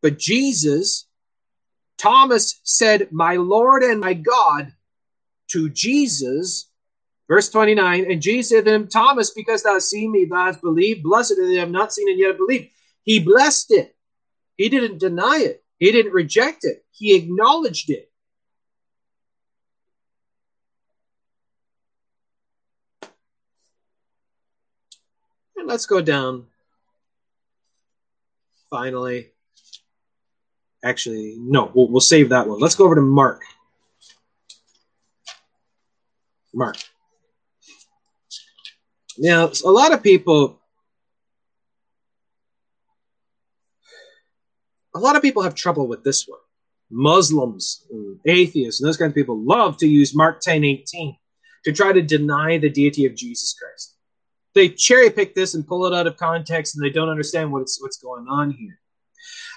But 0.02 0.18
Jesus, 0.18 1.06
Thomas 1.98 2.60
said, 2.64 3.08
My 3.12 3.36
Lord 3.36 3.82
and 3.82 4.00
my 4.00 4.14
God 4.14 4.72
to 5.56 5.70
Jesus 5.70 6.68
Verse 7.28 7.48
29, 7.48 8.10
and 8.10 8.22
Jesus 8.22 8.50
said 8.50 8.64
to 8.66 8.72
him, 8.72 8.88
Thomas, 8.88 9.30
because 9.30 9.62
thou 9.62 9.74
hast 9.74 9.90
seen 9.90 10.12
me, 10.12 10.26
thou 10.26 10.46
hast 10.46 10.60
believed. 10.60 11.02
Blessed 11.02 11.32
are 11.32 11.46
they 11.46 11.56
have 11.56 11.70
not 11.70 11.92
seen 11.92 12.08
and 12.08 12.18
yet 12.18 12.36
believed. 12.36 12.68
He 13.02 13.18
blessed 13.18 13.72
it. 13.72 13.96
He 14.56 14.68
didn't 14.68 14.98
deny 14.98 15.38
it. 15.40 15.64
He 15.78 15.90
didn't 15.90 16.12
reject 16.12 16.64
it. 16.64 16.84
He 16.92 17.16
acknowledged 17.16 17.90
it. 17.90 18.10
And 25.56 25.66
let's 25.66 25.86
go 25.86 26.00
down. 26.00 26.46
Finally. 28.70 29.30
Actually, 30.84 31.34
no, 31.38 31.72
we'll, 31.74 31.88
we'll 31.88 32.00
save 32.00 32.28
that 32.28 32.46
one. 32.46 32.60
Let's 32.60 32.76
go 32.76 32.84
over 32.84 32.94
to 32.94 33.00
Mark. 33.00 33.42
Mark. 36.56 36.76
Now, 39.18 39.50
a 39.64 39.70
lot 39.70 39.92
of 39.92 40.02
people, 40.02 40.60
a 44.94 44.98
lot 44.98 45.16
of 45.16 45.22
people 45.22 45.42
have 45.42 45.54
trouble 45.54 45.86
with 45.86 46.02
this 46.02 46.26
one. 46.26 46.40
Muslims, 46.90 47.84
atheists, 48.26 48.80
and 48.80 48.88
those 48.88 48.96
kinds 48.96 49.10
of 49.10 49.14
people 49.14 49.38
love 49.38 49.76
to 49.78 49.86
use 49.86 50.14
Mark 50.14 50.40
10 50.40 50.64
18 50.64 51.16
to 51.64 51.72
try 51.72 51.92
to 51.92 52.00
deny 52.00 52.58
the 52.58 52.70
deity 52.70 53.04
of 53.06 53.14
Jesus 53.14 53.54
Christ. 53.54 53.96
They 54.54 54.68
cherry 54.70 55.10
pick 55.10 55.34
this 55.34 55.54
and 55.54 55.66
pull 55.66 55.84
it 55.86 55.94
out 55.94 56.06
of 56.06 56.16
context, 56.16 56.76
and 56.76 56.84
they 56.84 56.90
don't 56.90 57.08
understand 57.08 57.52
what's, 57.52 57.82
what's 57.82 57.98
going 57.98 58.26
on 58.28 58.50
here. 58.52 58.78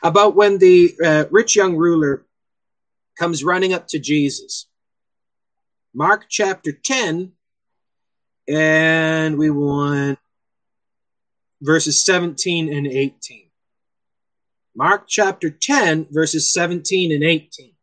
About 0.03 0.35
when 0.35 0.57
the 0.57 0.93
uh, 1.03 1.25
rich 1.31 1.55
young 1.55 1.77
ruler 1.77 2.25
comes 3.17 3.43
running 3.43 3.73
up 3.73 3.87
to 3.89 3.99
Jesus. 3.99 4.68
Mark 5.93 6.25
chapter 6.29 6.71
10, 6.71 7.31
and 8.47 9.37
we 9.37 9.49
want 9.49 10.19
verses 11.61 12.05
17 12.05 12.71
and 12.71 12.85
18. 12.85 13.49
Mark 14.75 15.05
chapter 15.07 15.49
10, 15.49 16.07
verses 16.11 16.53
17 16.53 17.11
and 17.11 17.23
18. 17.23 17.73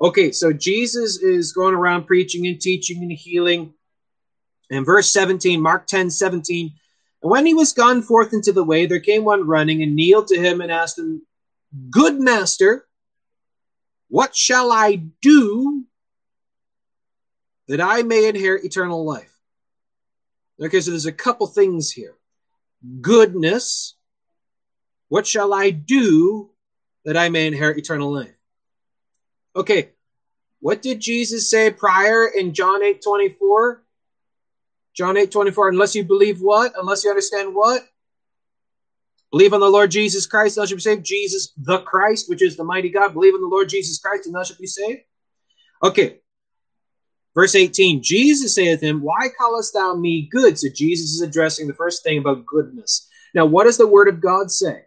Okay, 0.00 0.30
so 0.30 0.52
Jesus 0.52 1.22
is 1.22 1.52
going 1.52 1.74
around 1.74 2.06
preaching 2.06 2.46
and 2.46 2.60
teaching 2.60 3.02
and 3.02 3.10
healing. 3.10 3.72
And 4.70 4.84
verse 4.84 5.10
17, 5.10 5.60
Mark 5.60 5.86
10, 5.86 6.10
17. 6.10 6.72
And 7.22 7.30
when 7.30 7.46
he 7.46 7.54
was 7.54 7.72
gone 7.72 8.02
forth 8.02 8.34
into 8.34 8.52
the 8.52 8.62
way, 8.62 8.86
there 8.86 9.00
came 9.00 9.24
one 9.24 9.46
running 9.46 9.82
and 9.82 9.96
kneeled 9.96 10.28
to 10.28 10.38
him 10.38 10.60
and 10.60 10.70
asked 10.70 10.98
him, 10.98 11.22
Good 11.90 12.20
master, 12.20 12.86
what 14.08 14.36
shall 14.36 14.70
I 14.70 15.02
do 15.22 15.84
that 17.68 17.80
I 17.80 18.02
may 18.02 18.28
inherit 18.28 18.64
eternal 18.64 19.04
life? 19.04 19.32
Okay, 20.60 20.80
so 20.80 20.90
there's 20.90 21.06
a 21.06 21.12
couple 21.12 21.46
things 21.46 21.90
here. 21.90 22.14
Goodness. 23.00 23.94
What 25.08 25.26
shall 25.26 25.54
I 25.54 25.70
do 25.70 26.50
that 27.04 27.16
I 27.16 27.28
may 27.28 27.46
inherit 27.46 27.78
eternal 27.78 28.12
life? 28.12 28.34
Okay, 29.56 29.90
what 30.60 30.82
did 30.82 31.00
Jesus 31.00 31.50
say 31.50 31.70
prior 31.70 32.26
in 32.26 32.52
John 32.52 32.82
8 32.82 33.02
24? 33.02 33.82
John 34.94 35.16
8 35.16 35.30
24, 35.30 35.68
unless 35.68 35.94
you 35.94 36.04
believe 36.04 36.40
what? 36.40 36.72
Unless 36.76 37.04
you 37.04 37.10
understand 37.10 37.54
what? 37.54 37.82
Believe 39.30 39.52
on 39.52 39.60
the 39.60 39.68
Lord 39.68 39.90
Jesus 39.90 40.26
Christ, 40.26 40.56
thou 40.56 40.64
shalt 40.64 40.78
be 40.78 40.82
saved. 40.82 41.04
Jesus 41.04 41.52
the 41.56 41.78
Christ, 41.80 42.28
which 42.28 42.42
is 42.42 42.56
the 42.56 42.64
mighty 42.64 42.88
God. 42.88 43.12
Believe 43.12 43.34
in 43.34 43.40
the 43.40 43.46
Lord 43.46 43.68
Jesus 43.68 43.98
Christ, 43.98 44.26
and 44.26 44.34
thou 44.34 44.42
shalt 44.42 44.58
be 44.58 44.66
saved. 44.66 45.02
Okay, 45.82 46.18
Verse 47.38 47.54
18, 47.54 48.02
Jesus 48.02 48.56
saith 48.56 48.80
him, 48.80 49.00
Why 49.00 49.28
callest 49.38 49.72
thou 49.72 49.94
me 49.94 50.28
good? 50.28 50.58
So 50.58 50.66
Jesus 50.74 51.10
is 51.10 51.20
addressing 51.20 51.68
the 51.68 51.74
first 51.74 52.02
thing 52.02 52.18
about 52.18 52.44
goodness. 52.44 53.08
Now, 53.32 53.46
what 53.46 53.62
does 53.62 53.76
the 53.76 53.86
word 53.86 54.08
of 54.08 54.20
God 54.20 54.50
say? 54.50 54.86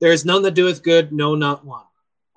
There 0.00 0.12
is 0.12 0.24
none 0.24 0.42
that 0.42 0.54
doeth 0.54 0.84
good, 0.84 1.10
no, 1.10 1.34
not 1.34 1.64
one. 1.64 1.82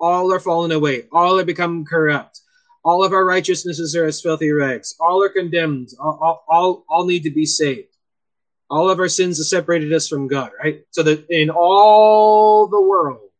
All 0.00 0.32
are 0.32 0.40
fallen 0.40 0.72
away, 0.72 1.04
all 1.12 1.38
are 1.38 1.44
become 1.44 1.84
corrupt. 1.84 2.40
All 2.84 3.04
of 3.04 3.12
our 3.12 3.24
righteousnesses 3.24 3.94
are 3.94 4.06
as 4.06 4.20
filthy 4.20 4.50
rags. 4.50 4.96
All 4.98 5.22
are 5.22 5.28
condemned. 5.28 5.90
All, 6.00 6.18
all, 6.20 6.44
all, 6.48 6.84
all 6.88 7.06
need 7.06 7.22
to 7.22 7.30
be 7.30 7.46
saved. 7.46 7.94
All 8.68 8.90
of 8.90 8.98
our 8.98 9.08
sins 9.08 9.38
have 9.38 9.46
separated 9.46 9.92
us 9.92 10.08
from 10.08 10.26
God, 10.26 10.50
right? 10.60 10.82
So 10.90 11.04
that 11.04 11.26
in 11.30 11.48
all 11.48 12.66
the 12.66 12.82
world, 12.82 13.30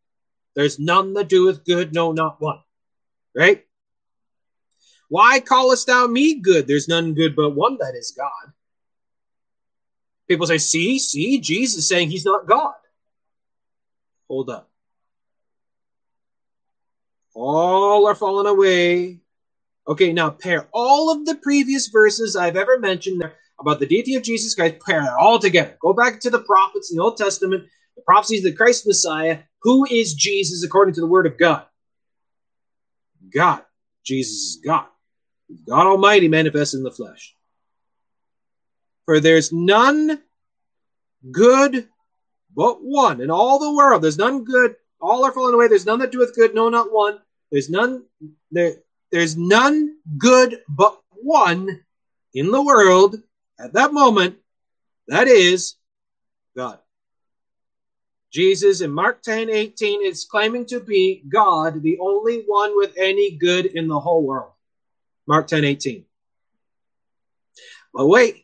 there's 0.54 0.78
none 0.78 1.14
that 1.14 1.28
doeth 1.28 1.64
good, 1.64 1.92
no, 1.92 2.12
not 2.12 2.40
one, 2.40 2.60
right? 3.34 3.64
Why 5.10 5.40
callest 5.40 5.88
thou 5.88 6.06
me 6.06 6.36
good? 6.36 6.68
There's 6.68 6.88
none 6.88 7.14
good 7.14 7.34
but 7.34 7.50
one 7.50 7.76
that 7.80 7.94
is 7.96 8.14
God. 8.16 8.52
People 10.28 10.46
say, 10.46 10.58
see, 10.58 11.00
see, 11.00 11.40
Jesus 11.40 11.88
saying 11.88 12.10
he's 12.10 12.24
not 12.24 12.46
God. 12.46 12.74
Hold 14.28 14.50
up. 14.50 14.70
All 17.34 18.06
are 18.06 18.14
fallen 18.14 18.46
away. 18.46 19.18
Okay, 19.88 20.12
now 20.12 20.30
pair 20.30 20.68
all 20.72 21.10
of 21.10 21.26
the 21.26 21.34
previous 21.34 21.88
verses 21.88 22.36
I've 22.36 22.56
ever 22.56 22.78
mentioned 22.78 23.28
about 23.58 23.80
the 23.80 23.86
deity 23.86 24.14
of 24.14 24.22
Jesus 24.22 24.54
Christ, 24.54 24.76
pair 24.86 25.02
it 25.02 25.10
all 25.18 25.40
together. 25.40 25.76
Go 25.80 25.92
back 25.92 26.20
to 26.20 26.30
the 26.30 26.38
prophets 26.38 26.92
in 26.92 26.98
the 26.98 27.02
Old 27.02 27.16
Testament, 27.16 27.64
the 27.96 28.02
prophecies 28.02 28.44
of 28.44 28.52
the 28.52 28.56
Christ 28.56 28.86
Messiah. 28.86 29.40
Who 29.62 29.84
is 29.90 30.14
Jesus 30.14 30.62
according 30.62 30.94
to 30.94 31.00
the 31.00 31.08
Word 31.08 31.26
of 31.26 31.36
God? 31.36 31.64
God. 33.34 33.62
Jesus 34.04 34.32
is 34.32 34.60
God. 34.64 34.86
God 35.66 35.86
Almighty 35.86 36.28
manifested 36.28 36.78
in 36.78 36.84
the 36.84 36.90
flesh. 36.90 37.34
For 39.06 39.20
there's 39.20 39.52
none 39.52 40.20
good 41.30 41.88
but 42.54 42.78
one 42.82 43.20
in 43.20 43.30
all 43.30 43.58
the 43.58 43.74
world. 43.74 44.02
There's 44.02 44.18
none 44.18 44.44
good. 44.44 44.76
All 45.00 45.24
are 45.24 45.32
fallen 45.32 45.54
away. 45.54 45.68
There's 45.68 45.86
none 45.86 45.98
that 46.00 46.12
doeth 46.12 46.34
good. 46.34 46.54
No, 46.54 46.68
not 46.68 46.92
one. 46.92 47.18
There's 47.50 47.70
none. 47.70 48.04
There, 48.50 48.76
there's 49.10 49.36
none 49.36 49.96
good 50.18 50.60
but 50.68 51.00
one 51.10 51.80
in 52.34 52.50
the 52.50 52.62
world 52.62 53.16
at 53.58 53.72
that 53.72 53.92
moment. 53.92 54.36
That 55.08 55.26
is 55.26 55.74
God. 56.56 56.78
Jesus 58.32 58.80
in 58.80 58.92
Mark 58.92 59.22
10 59.22 59.50
18 59.50 60.06
is 60.06 60.24
claiming 60.24 60.64
to 60.66 60.78
be 60.78 61.24
God, 61.28 61.82
the 61.82 61.98
only 62.00 62.44
one 62.46 62.76
with 62.76 62.94
any 62.96 63.32
good 63.32 63.66
in 63.66 63.88
the 63.88 63.98
whole 63.98 64.22
world. 64.22 64.49
Mark 65.30 65.46
10 65.46 65.64
18. 65.64 66.04
But 67.94 68.08
wait, 68.08 68.42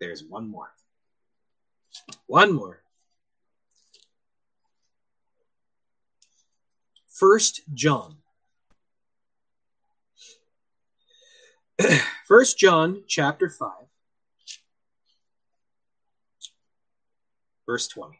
there's 0.00 0.24
one 0.24 0.48
more. 0.50 0.72
One 2.26 2.52
more. 2.52 2.82
First 7.08 7.60
John. 7.72 8.16
First 12.26 12.58
John 12.58 13.04
chapter 13.06 13.48
5 13.48 13.70
verse 17.64 17.86
20. 17.86 18.18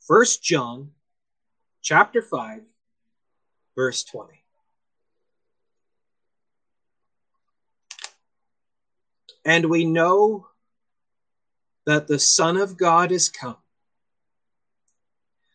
First 0.00 0.42
John 0.42 0.90
chapter 1.82 2.20
5 2.20 2.62
verse 3.76 4.02
20. 4.02 4.42
And 9.46 9.66
we 9.66 9.84
know 9.84 10.48
that 11.86 12.08
the 12.08 12.18
Son 12.18 12.56
of 12.56 12.76
God 12.76 13.12
is 13.12 13.28
come 13.28 13.56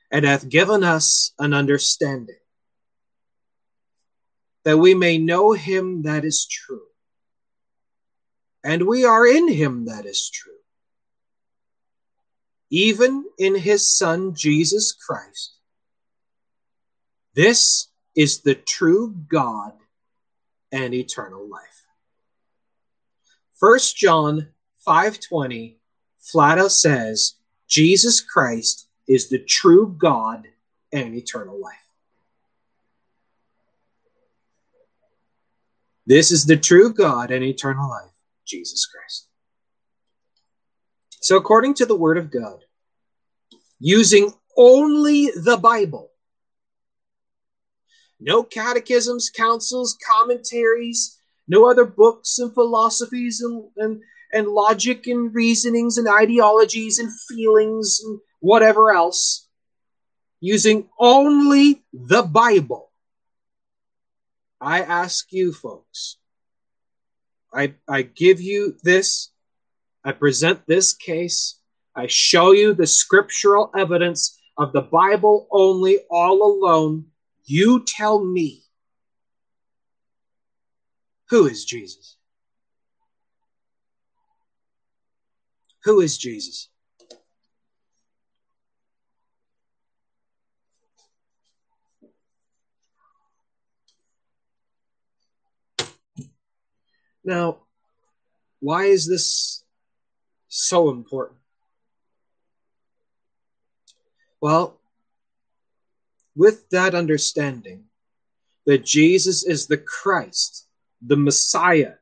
and 0.09 0.23
hath 0.23 0.47
given 0.47 0.81
us 0.81 1.33
an 1.37 1.53
understanding, 1.53 2.39
that 4.63 4.77
we 4.77 4.93
may 4.93 5.17
know 5.17 5.51
him 5.51 6.03
that 6.03 6.23
is 6.23 6.45
true. 6.45 6.83
And 8.63 8.87
we 8.87 9.03
are 9.03 9.27
in 9.27 9.49
him 9.49 9.85
that 9.87 10.05
is 10.05 10.29
true, 10.29 10.53
even 12.69 13.25
in 13.37 13.55
his 13.55 13.93
Son 13.93 14.35
Jesus 14.35 14.93
Christ. 14.93 15.55
This 17.35 17.89
is 18.15 18.39
the 18.39 18.55
true 18.55 19.13
God 19.27 19.73
and 20.71 20.93
eternal 20.93 21.49
life. 21.49 21.70
1 23.61 23.79
John 23.95 24.51
5:20 24.87 25.77
flat 26.19 26.57
out 26.57 26.71
says 26.71 27.35
Jesus 27.67 28.19
Christ 28.19 28.87
is 29.07 29.29
the 29.29 29.37
true 29.37 29.95
God 29.99 30.47
and 30.91 31.13
eternal 31.13 31.59
life. 31.59 31.75
This 36.07 36.31
is 36.31 36.47
the 36.47 36.57
true 36.57 36.91
God 36.91 37.29
and 37.29 37.43
eternal 37.43 37.87
life, 37.87 38.11
Jesus 38.45 38.87
Christ. 38.87 39.27
So, 41.19 41.37
according 41.37 41.75
to 41.75 41.85
the 41.85 41.95
Word 41.95 42.17
of 42.17 42.31
God, 42.31 42.65
using 43.77 44.33
only 44.57 45.29
the 45.35 45.57
Bible, 45.57 46.11
no 48.19 48.41
catechisms, 48.41 49.29
councils, 49.29 49.99
commentaries, 50.03 51.20
no 51.47 51.69
other 51.69 51.85
books 51.85 52.39
and 52.39 52.53
philosophies 52.53 53.41
and, 53.41 53.63
and, 53.77 54.01
and 54.33 54.47
logic 54.47 55.07
and 55.07 55.33
reasonings 55.33 55.97
and 55.97 56.07
ideologies 56.07 56.99
and 56.99 57.11
feelings 57.27 58.01
and 58.03 58.19
whatever 58.39 58.93
else, 58.93 59.47
using 60.39 60.89
only 60.99 61.83
the 61.93 62.23
Bible. 62.23 62.91
I 64.59 64.81
ask 64.81 65.31
you, 65.31 65.53
folks, 65.53 66.17
I, 67.53 67.73
I 67.87 68.03
give 68.03 68.39
you 68.39 68.77
this, 68.83 69.31
I 70.03 70.11
present 70.11 70.65
this 70.67 70.93
case, 70.93 71.59
I 71.95 72.07
show 72.07 72.51
you 72.51 72.73
the 72.73 72.87
scriptural 72.87 73.71
evidence 73.77 74.39
of 74.57 74.71
the 74.71 74.81
Bible 74.81 75.47
only, 75.51 75.99
all 76.09 76.43
alone. 76.43 77.05
You 77.43 77.83
tell 77.85 78.23
me 78.23 78.63
who 81.31 81.47
is 81.47 81.63
Jesus? 81.63 82.17
Who 85.85 86.01
is 86.01 86.17
Jesus? 86.17 86.67
Now, 97.23 97.59
why 98.59 98.85
is 98.85 99.07
this 99.07 99.63
so 100.49 100.89
important? 100.89 101.39
Well, 104.41 104.81
with 106.35 106.67
that 106.71 106.93
understanding 106.93 107.85
that 108.65 108.83
Jesus 108.83 109.45
is 109.45 109.67
the 109.67 109.77
Christ, 109.77 110.67
the 111.05 111.17
Messiah, 111.17 111.93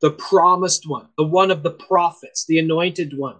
the 0.00 0.10
promised 0.12 0.88
one, 0.88 1.08
the 1.16 1.24
one 1.24 1.50
of 1.50 1.62
the 1.62 1.70
prophets, 1.72 2.46
the 2.46 2.58
anointed 2.58 3.16
one, 3.16 3.36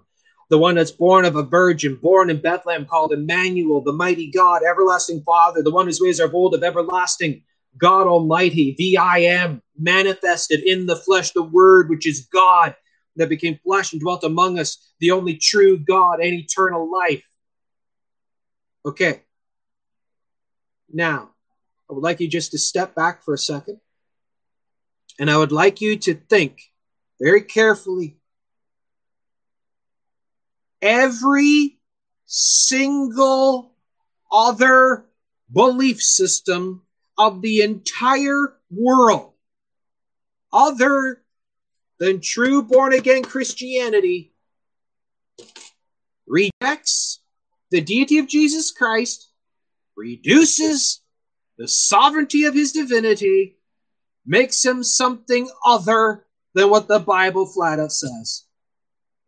the 0.49 0.59
one 0.59 0.75
that's 0.75 0.91
born 0.91 1.25
of 1.25 1.37
a 1.37 1.43
virgin, 1.43 1.97
born 1.97 2.31
in 2.31 2.41
Bethlehem, 2.41 2.85
called 2.85 3.13
Emmanuel, 3.13 3.81
the 3.81 3.93
mighty 3.93 4.31
God, 4.31 4.63
everlasting 4.63 5.23
Father, 5.23 5.63
the 5.63 5.71
one 5.71 5.87
whose 5.87 6.01
ways 6.01 6.21
are 6.21 6.27
of 6.27 6.35
old, 6.35 6.55
of 6.55 6.63
everlasting, 6.63 7.43
God 7.79 8.07
Almighty, 8.07 8.75
the 8.79 8.99
I 8.99 9.19
am, 9.19 9.63
manifested 9.79 10.61
in 10.61 10.87
the 10.87 10.97
flesh, 10.97 11.31
the 11.31 11.43
Word, 11.43 11.89
which 11.89 12.07
is 12.07 12.27
God, 12.33 12.75
that 13.17 13.29
became 13.29 13.59
flesh 13.65 13.93
and 13.93 14.01
dwelt 14.01 14.25
among 14.25 14.59
us, 14.59 14.93
the 14.99 15.13
only 15.13 15.37
true 15.37 15.79
God 15.79 16.21
and 16.21 16.35
eternal 16.35 16.91
life. 16.91 17.23
Okay. 18.85 19.23
Now, 20.93 21.31
I 21.89 21.93
would 21.93 22.03
like 22.03 22.21
you 22.21 22.29
just 22.29 22.53
to 22.53 22.59
step 22.59 22.95
back 22.95 23.23
for 23.25 23.35
a 23.35 23.39
second. 23.39 23.81
And 25.21 25.31
I 25.31 25.37
would 25.37 25.53
like 25.53 25.83
you 25.83 25.99
to 25.99 26.15
think 26.15 26.63
very 27.21 27.43
carefully. 27.43 28.17
Every 30.81 31.79
single 32.25 33.75
other 34.33 35.05
belief 35.53 36.01
system 36.01 36.87
of 37.19 37.43
the 37.43 37.61
entire 37.61 38.57
world, 38.71 39.35
other 40.55 41.23
than 41.99 42.23
true 42.23 42.63
born 42.63 42.95
again 42.95 43.23
Christianity, 43.23 44.33
rejects 46.27 47.21
the 47.71 47.83
deity 47.83 48.17
of 48.17 48.27
Jesus 48.27 48.71
Christ, 48.71 49.29
reduces 49.99 51.03
the 51.59 51.69
sovereignty 51.69 52.45
of 52.45 52.55
his 52.55 52.73
divinity, 52.73 53.59
makes 54.27 54.65
him 54.65 54.83
something 54.85 55.49
other 55.67 56.27
than 56.55 56.71
what 56.71 56.89
the 56.89 56.99
Bible 57.01 57.47
flat 57.47 57.81
out 57.81 57.93
says. 57.93 58.45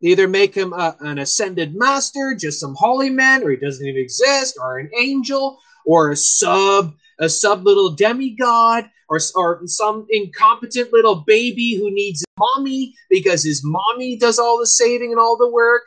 either 0.01 0.27
make 0.27 0.53
him 0.55 0.73
a, 0.73 0.95
an 1.01 1.19
ascended 1.19 1.75
master, 1.75 2.35
just 2.35 2.59
some 2.59 2.75
holy 2.77 3.09
man, 3.09 3.43
or 3.43 3.51
he 3.51 3.57
doesn't 3.57 3.85
even 3.85 4.01
exist, 4.01 4.57
or 4.61 4.79
an 4.79 4.89
angel, 4.97 5.59
or 5.85 6.11
a 6.11 6.15
sub 6.15 6.93
a 7.19 7.29
sub 7.29 7.65
little 7.65 7.91
demigod 7.91 8.89
or, 9.09 9.19
or 9.35 9.61
some 9.65 10.05
incompetent 10.09 10.91
little 10.91 11.23
baby 11.27 11.75
who 11.75 11.93
needs 11.93 12.23
mommy 12.39 12.93
because 13.09 13.43
his 13.43 13.61
mommy 13.63 14.17
does 14.17 14.39
all 14.39 14.59
the 14.59 14.67
saving 14.67 15.11
and 15.11 15.19
all 15.19 15.37
the 15.37 15.49
work. 15.49 15.83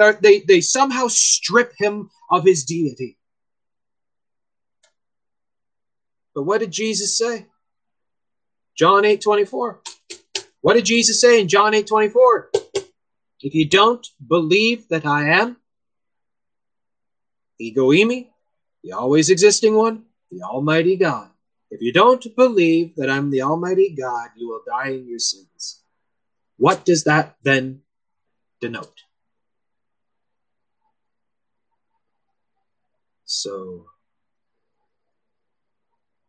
Uh, 0.00 0.12
they, 0.22 0.40
they 0.40 0.60
somehow 0.60 1.08
strip 1.08 1.72
him 1.78 2.08
of 2.30 2.44
his 2.44 2.64
deity. 2.64 3.18
But 6.34 6.44
what 6.44 6.60
did 6.60 6.70
Jesus 6.70 7.18
say? 7.18 7.46
John 8.78 9.04
8 9.04 9.20
24. 9.20 9.80
What 10.60 10.74
did 10.74 10.84
Jesus 10.84 11.20
say 11.20 11.40
in 11.40 11.48
John 11.48 11.74
8 11.74 11.86
24? 11.86 12.50
If 13.40 13.54
you 13.54 13.68
don't 13.68 14.06
believe 14.24 14.88
that 14.88 15.04
I 15.04 15.30
am, 15.30 15.56
ego 17.58 17.90
eimi, 17.90 18.28
the 18.84 18.92
always 18.92 19.30
existing 19.30 19.74
one, 19.74 20.04
the 20.30 20.42
Almighty 20.42 20.96
God. 20.96 21.28
If 21.70 21.82
you 21.82 21.92
don't 21.92 22.24
believe 22.36 22.94
that 22.96 23.10
I'm 23.10 23.30
the 23.30 23.42
Almighty 23.42 23.94
God, 23.94 24.30
you 24.36 24.48
will 24.48 24.62
die 24.66 24.90
in 24.90 25.08
your 25.08 25.18
sins. 25.18 25.82
What 26.56 26.84
does 26.84 27.04
that 27.04 27.36
then 27.42 27.82
denote? 28.60 29.02
So, 33.24 33.86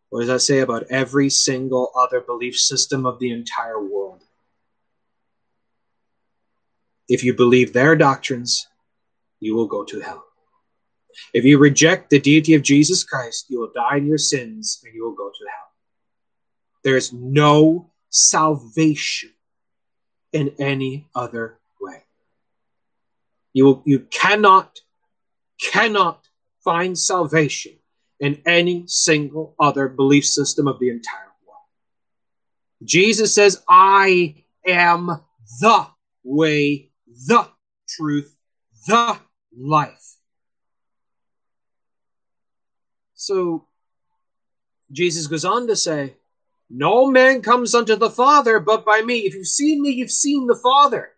what 0.09 0.21
does 0.21 0.27
that 0.27 0.39
say 0.39 0.59
about 0.59 0.87
every 0.89 1.29
single 1.29 1.91
other 1.95 2.19
belief 2.19 2.57
system 2.57 3.05
of 3.05 3.19
the 3.19 3.31
entire 3.31 3.79
world? 3.79 4.23
If 7.07 7.23
you 7.23 7.33
believe 7.33 7.73
their 7.73 7.95
doctrines, 7.95 8.67
you 9.39 9.55
will 9.55 9.67
go 9.67 9.83
to 9.83 9.99
hell. 9.99 10.25
If 11.33 11.43
you 11.43 11.57
reject 11.57 12.09
the 12.09 12.19
deity 12.19 12.53
of 12.53 12.61
Jesus 12.61 13.03
Christ, 13.03 13.45
you 13.49 13.59
will 13.59 13.71
die 13.73 13.97
in 13.97 14.07
your 14.07 14.17
sins 14.17 14.81
and 14.83 14.93
you 14.93 15.03
will 15.03 15.15
go 15.15 15.29
to 15.29 15.45
hell. 15.45 15.67
There 16.83 16.97
is 16.97 17.11
no 17.11 17.89
salvation 18.09 19.31
in 20.31 20.53
any 20.59 21.07
other 21.13 21.59
way. 21.81 22.03
You, 23.53 23.65
will, 23.65 23.83
you 23.85 23.99
cannot, 23.99 24.79
cannot 25.61 26.27
find 26.63 26.97
salvation 26.97 27.78
in 28.19 28.41
any 28.45 28.83
single 28.87 29.55
other 29.59 29.87
belief 29.87 30.25
system 30.25 30.67
of 30.67 30.79
the 30.79 30.89
entire 30.89 31.31
world. 31.47 31.63
Jesus 32.83 33.33
says, 33.33 33.63
I 33.67 34.43
am 34.67 35.21
the 35.61 35.87
way, 36.23 36.91
the 37.27 37.47
truth, 37.87 38.35
the 38.87 39.17
life. 39.57 40.15
So 43.15 43.67
Jesus 44.91 45.27
goes 45.27 45.45
on 45.45 45.67
to 45.67 45.75
say, 45.75 46.15
No 46.69 47.07
man 47.07 47.41
comes 47.41 47.75
unto 47.75 47.95
the 47.95 48.09
Father 48.09 48.59
but 48.59 48.85
by 48.85 49.01
me. 49.01 49.19
If 49.19 49.33
you've 49.33 49.47
seen 49.47 49.81
me, 49.81 49.91
you've 49.91 50.11
seen 50.11 50.47
the 50.47 50.59
Father. 50.61 51.11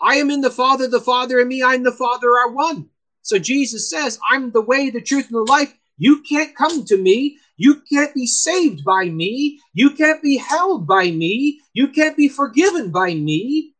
I 0.00 0.16
am 0.16 0.30
in 0.30 0.40
the 0.40 0.50
Father, 0.50 0.88
the 0.88 1.00
Father 1.00 1.40
in 1.40 1.48
me, 1.48 1.62
I 1.62 1.74
and 1.74 1.86
the 1.86 1.92
Father 1.92 2.28
are 2.28 2.50
one. 2.50 2.90
So 3.24 3.38
Jesus 3.38 3.88
says, 3.88 4.18
I'm 4.30 4.50
the 4.50 4.60
way, 4.60 4.90
the 4.90 5.00
truth, 5.00 5.26
and 5.26 5.34
the 5.34 5.50
life. 5.50 5.74
You 5.96 6.22
can't 6.22 6.54
come 6.54 6.84
to 6.84 6.96
me. 6.96 7.38
You 7.56 7.80
can't 7.90 8.14
be 8.14 8.26
saved 8.26 8.84
by 8.84 9.06
me. 9.06 9.60
You 9.72 9.90
can't 9.90 10.22
be 10.22 10.36
held 10.36 10.86
by 10.86 11.10
me. 11.10 11.60
You 11.72 11.88
can't 11.88 12.16
be 12.16 12.28
forgiven 12.28 12.90
by 12.90 13.14
me 13.14 13.72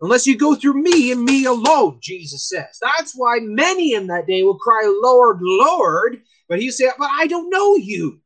unless 0.00 0.26
you 0.26 0.38
go 0.38 0.54
through 0.54 0.82
me 0.82 1.12
and 1.12 1.22
me 1.22 1.44
alone, 1.44 1.98
Jesus 2.00 2.48
says. 2.48 2.78
That's 2.80 3.12
why 3.14 3.38
many 3.42 3.92
in 3.92 4.06
that 4.06 4.26
day 4.26 4.42
will 4.42 4.58
cry, 4.58 4.82
Lord, 5.02 5.38
Lord. 5.42 6.22
But 6.48 6.60
he 6.60 6.70
said, 6.70 6.92
But 6.98 7.10
I 7.12 7.26
don't 7.26 7.50
know 7.50 7.76
you. 7.76 8.20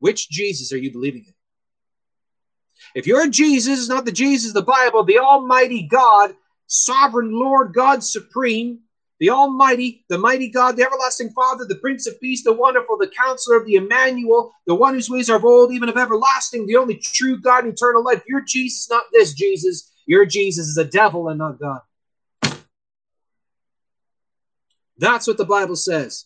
Which 0.00 0.28
Jesus 0.28 0.70
are 0.72 0.78
you 0.78 0.92
believing 0.92 1.24
in? 1.26 1.34
If 2.94 3.06
your 3.06 3.26
Jesus 3.26 3.78
is 3.78 3.88
not 3.88 4.04
the 4.04 4.12
Jesus 4.12 4.50
of 4.50 4.54
the 4.54 4.62
Bible, 4.62 5.02
the 5.04 5.18
Almighty 5.18 5.88
God, 5.90 6.34
sovereign 6.66 7.32
Lord 7.32 7.72
God 7.72 8.04
supreme, 8.04 8.80
the 9.20 9.30
Almighty, 9.30 10.04
the 10.08 10.18
mighty 10.18 10.48
God, 10.48 10.76
the 10.76 10.84
everlasting 10.84 11.30
Father, 11.30 11.64
the 11.64 11.74
Prince 11.76 12.06
of 12.06 12.20
Peace, 12.20 12.44
the 12.44 12.52
wonderful, 12.52 12.96
the 12.96 13.10
Counselor, 13.18 13.56
of 13.56 13.66
the 13.66 13.74
Emmanuel, 13.74 14.52
the 14.66 14.74
one 14.74 14.94
whose 14.94 15.10
ways 15.10 15.28
are 15.28 15.36
of 15.36 15.44
old, 15.44 15.72
even 15.72 15.88
of 15.88 15.96
everlasting, 15.96 16.66
the 16.66 16.76
only 16.76 16.96
true 16.96 17.40
God 17.40 17.64
and 17.64 17.72
eternal 17.72 18.04
life. 18.04 18.22
Your 18.28 18.42
Jesus, 18.42 18.88
not 18.88 19.04
this 19.12 19.34
Jesus. 19.34 19.90
Your 20.06 20.24
Jesus 20.24 20.68
is 20.68 20.78
a 20.78 20.84
devil 20.84 21.28
and 21.28 21.38
not 21.38 21.58
God. 21.58 21.80
That's 24.98 25.26
what 25.26 25.36
the 25.36 25.44
Bible 25.44 25.76
says. 25.76 26.24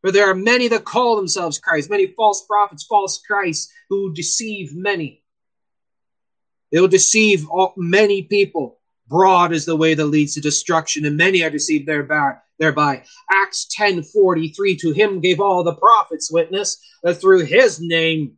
For 0.00 0.12
there 0.12 0.30
are 0.30 0.34
many 0.34 0.68
that 0.68 0.84
call 0.84 1.16
themselves 1.16 1.58
Christ, 1.58 1.90
many 1.90 2.06
false 2.16 2.46
prophets, 2.46 2.84
false 2.84 3.20
Christs 3.20 3.72
who 3.88 4.14
deceive 4.14 4.74
many. 4.74 5.22
They 6.70 6.80
will 6.80 6.88
deceive 6.88 7.48
all, 7.48 7.74
many 7.76 8.22
people. 8.22 8.77
Broad 9.08 9.52
is 9.52 9.64
the 9.64 9.76
way 9.76 9.94
that 9.94 10.06
leads 10.06 10.34
to 10.34 10.40
destruction, 10.40 11.06
and 11.06 11.16
many 11.16 11.42
are 11.42 11.50
deceived 11.50 11.86
thereby. 11.86 12.34
thereby. 12.58 13.04
Acts 13.30 13.66
10 13.70 14.02
43 14.02 14.76
To 14.76 14.92
him 14.92 15.20
gave 15.20 15.40
all 15.40 15.64
the 15.64 15.74
prophets 15.74 16.30
witness 16.30 16.78
that 17.02 17.14
through 17.14 17.44
his 17.44 17.80
name 17.80 18.36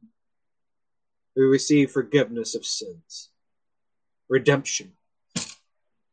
we 1.37 1.45
receive 1.45 1.91
forgiveness 1.91 2.55
of 2.55 2.65
sins, 2.65 3.31
redemption. 4.29 4.93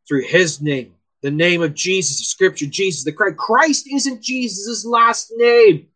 Through 0.08 0.24
his 0.24 0.62
name, 0.62 0.94
the 1.22 1.32
name 1.32 1.62
of 1.62 1.74
Jesus 1.74 2.22
of 2.22 2.26
Scripture, 2.26 2.66
Jesus 2.66 3.04
the 3.04 3.12
Christ. 3.12 3.38
Christ 3.38 3.88
isn't 3.92 4.24
Jesus' 4.24 4.86
last 4.86 5.34
name. 5.36 5.88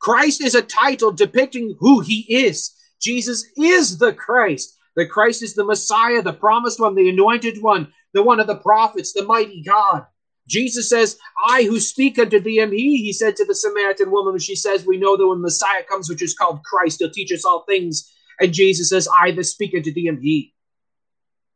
Christ 0.00 0.42
is 0.42 0.54
a 0.54 0.62
title 0.62 1.12
depicting 1.12 1.76
who 1.78 2.00
he 2.00 2.20
is. 2.28 2.74
Jesus 3.00 3.44
is 3.56 3.98
the 3.98 4.12
Christ 4.12 4.77
that 4.98 5.10
Christ 5.10 5.44
is 5.44 5.54
the 5.54 5.64
Messiah, 5.64 6.20
the 6.22 6.32
promised 6.32 6.80
one, 6.80 6.96
the 6.96 7.08
anointed 7.08 7.62
one, 7.62 7.92
the 8.14 8.22
one 8.22 8.40
of 8.40 8.48
the 8.48 8.56
prophets, 8.56 9.12
the 9.12 9.24
mighty 9.24 9.62
God. 9.62 10.04
Jesus 10.48 10.88
says, 10.88 11.16
I 11.46 11.62
who 11.62 11.78
speak 11.78 12.18
unto 12.18 12.40
thee 12.40 12.60
am 12.60 12.72
he, 12.72 12.96
he 12.96 13.12
said 13.12 13.36
to 13.36 13.44
the 13.44 13.54
Samaritan 13.54 14.10
woman. 14.10 14.36
She 14.40 14.56
says, 14.56 14.84
We 14.84 14.96
know 14.96 15.16
that 15.16 15.28
when 15.28 15.40
Messiah 15.40 15.84
comes, 15.88 16.10
which 16.10 16.20
is 16.20 16.34
called 16.34 16.64
Christ, 16.64 16.98
he'll 16.98 17.12
teach 17.12 17.30
us 17.32 17.44
all 17.44 17.62
things. 17.62 18.12
And 18.40 18.52
Jesus 18.52 18.88
says, 18.88 19.08
I 19.22 19.30
that 19.30 19.44
speak 19.44 19.72
unto 19.72 19.92
thee 19.92 20.08
am 20.08 20.20
he. 20.20 20.52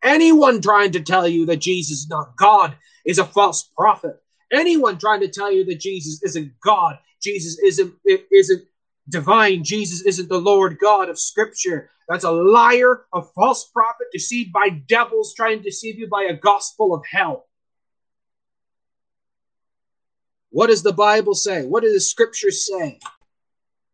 Anyone 0.04 0.60
trying 0.60 0.92
to 0.92 1.00
tell 1.00 1.26
you 1.26 1.44
that 1.46 1.56
Jesus 1.56 1.98
is 2.02 2.08
not 2.08 2.36
God 2.36 2.76
is 3.04 3.18
a 3.18 3.24
false 3.24 3.68
prophet. 3.76 4.22
Anyone 4.52 4.98
trying 4.98 5.20
to 5.20 5.28
tell 5.28 5.50
you 5.50 5.64
that 5.64 5.80
Jesus 5.80 6.22
isn't 6.22 6.52
God, 6.60 6.96
Jesus 7.20 7.58
isn't, 7.58 7.92
isn't 8.30 8.64
divine, 9.08 9.64
Jesus 9.64 10.02
isn't 10.02 10.28
the 10.28 10.40
Lord 10.40 10.78
God 10.80 11.08
of 11.08 11.18
Scripture, 11.18 11.90
that's 12.08 12.24
a 12.24 12.30
liar, 12.30 13.06
a 13.14 13.22
false 13.22 13.64
prophet, 13.70 14.08
deceived 14.12 14.52
by 14.52 14.68
devils 14.68 15.34
trying 15.34 15.58
to 15.58 15.64
deceive 15.64 15.98
you 15.98 16.08
by 16.08 16.24
a 16.24 16.34
gospel 16.34 16.94
of 16.94 17.02
hell. 17.10 17.46
What 20.50 20.66
does 20.66 20.82
the 20.82 20.92
Bible 20.92 21.34
say? 21.34 21.64
What 21.64 21.82
do 21.82 21.92
the 21.92 22.00
scriptures 22.00 22.66
say? 22.66 22.98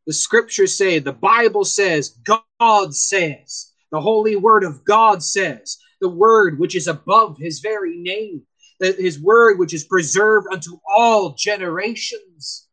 The 0.07 0.13
scriptures 0.13 0.77
say, 0.77 0.99
the 0.99 1.13
Bible 1.13 1.65
says, 1.65 2.19
God 2.25 2.95
says, 2.95 3.73
the 3.93 4.01
holy 4.01 4.37
word 4.37 4.65
of 4.65 4.85
God 4.85 5.23
says, 5.23 5.79
the 6.01 6.09
word 6.09 6.59
which 6.59 6.75
is 6.75 6.89
above 6.89 7.37
his 7.39 7.61
very 7.61 7.99
name, 7.99 8.43
his 8.81 9.21
word 9.21 9.59
which 9.59 9.75
is 9.75 9.85
preserved 9.85 10.49
unto 10.51 10.79
all 10.97 11.35
generations. 11.35 12.68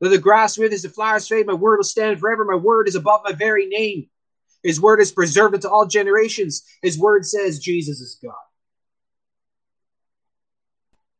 Though 0.00 0.08
the 0.08 0.18
grass 0.18 0.56
withers, 0.56 0.82
the 0.82 0.88
flowers 0.88 1.26
fade, 1.26 1.46
my 1.46 1.54
word 1.54 1.78
will 1.78 1.84
stand 1.84 2.20
forever. 2.20 2.44
My 2.44 2.54
word 2.54 2.88
is 2.88 2.94
above 2.94 3.22
my 3.24 3.32
very 3.32 3.66
name. 3.66 4.08
His 4.62 4.80
word 4.80 5.00
is 5.00 5.12
preserved 5.12 5.54
into 5.54 5.70
all 5.70 5.86
generations. 5.86 6.64
His 6.82 6.98
word 6.98 7.26
says 7.26 7.58
Jesus 7.58 8.00
is 8.00 8.18
God. 8.22 8.34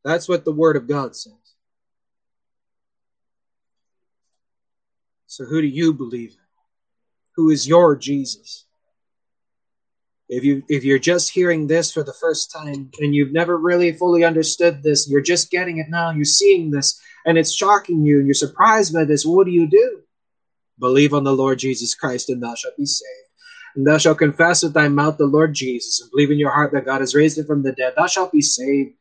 That's 0.05 0.29
what 0.29 0.45
the 0.45 0.53
word 0.53 0.77
of 0.77 0.87
God 0.87 1.17
says. 1.17 1.33
So 5.27 5.45
who 5.45 5.61
do 5.61 5.67
you 5.67 5.93
believe 5.93 6.31
in? 6.31 6.37
Who 7.37 7.51
is 7.51 7.67
your 7.67 7.97
Jesus? 7.97 8.65
If 10.29 10.45
you 10.45 10.63
if 10.69 10.85
you're 10.85 10.99
just 10.99 11.31
hearing 11.31 11.67
this 11.67 11.91
for 11.91 12.03
the 12.03 12.13
first 12.13 12.53
time 12.53 12.91
and 13.01 13.15
you've 13.15 13.33
never 13.33 13.57
really 13.57 13.93
fully 13.93 14.25
understood 14.25 14.83
this, 14.83 15.09
you're 15.09 15.23
just 15.23 15.51
getting 15.51 15.79
it 15.79 15.89
now, 15.89 16.11
you're 16.11 16.25
seeing 16.25 16.71
this 16.71 17.01
and 17.25 17.39
it's 17.39 17.53
shocking 17.53 18.05
you 18.05 18.19
and 18.19 18.27
you're 18.27 18.35
surprised 18.35 18.93
by 18.93 19.05
this, 19.05 19.25
what 19.25 19.47
do 19.47 19.53
you 19.53 19.67
do? 19.69 20.01
Believe 20.79 21.15
on 21.15 21.25
the 21.25 21.33
Lord 21.33 21.59
Jesus 21.59 21.95
Christ 21.95 22.29
and 22.29 22.43
thou 22.43 22.55
shalt 22.55 22.77
be 22.77 22.87
saved 22.87 23.29
and 23.79 23.87
thou 23.87 23.97
shalt 23.97 24.19
confess 24.19 24.63
with 24.63 24.75
thy 24.75 24.89
mouth 24.89 25.19
the 25.19 25.27
Lord 25.27 25.55
Jesus, 25.55 26.01
and 26.01 26.11
believe 26.11 26.33
in 26.33 26.39
your 26.39 26.51
heart 26.51 26.73
that 26.73 26.85
God 26.85 27.01
has 27.01 27.15
raised 27.15 27.39
him 27.39 27.47
from 27.47 27.63
the 27.63 27.73
dead, 27.73 27.95
thou 27.97 28.07
shalt 28.07 28.33
be 28.33 28.43
saved. 28.43 28.95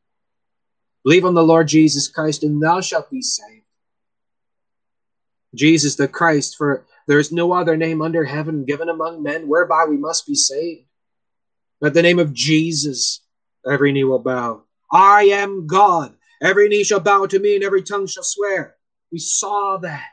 Believe 1.03 1.25
on 1.25 1.33
the 1.33 1.43
Lord 1.43 1.67
Jesus 1.67 2.07
Christ, 2.07 2.43
and 2.43 2.61
thou 2.61 2.81
shalt 2.81 3.09
be 3.09 3.21
saved. 3.21 3.65
Jesus 5.55 5.95
the 5.95 6.07
Christ, 6.07 6.55
for 6.57 6.85
there 7.07 7.17
is 7.17 7.31
no 7.31 7.53
other 7.53 7.75
name 7.77 8.01
under 8.01 8.23
heaven 8.23 8.65
given 8.65 8.89
among 8.89 9.23
men 9.23 9.47
whereby 9.47 9.85
we 9.89 9.97
must 9.97 10.27
be 10.27 10.35
saved. 10.35 10.85
At 11.83 11.93
the 11.93 12.01
name 12.01 12.19
of 12.19 12.33
Jesus, 12.33 13.21
every 13.69 13.91
knee 13.91 14.03
will 14.03 14.19
bow. 14.19 14.63
I 14.91 15.25
am 15.25 15.67
God. 15.67 16.15
Every 16.41 16.69
knee 16.69 16.83
shall 16.83 16.99
bow 16.99 17.25
to 17.25 17.39
me, 17.39 17.55
and 17.55 17.63
every 17.63 17.83
tongue 17.83 18.07
shall 18.07 18.23
swear. 18.23 18.75
We 19.11 19.19
saw 19.19 19.77
that. 19.77 20.05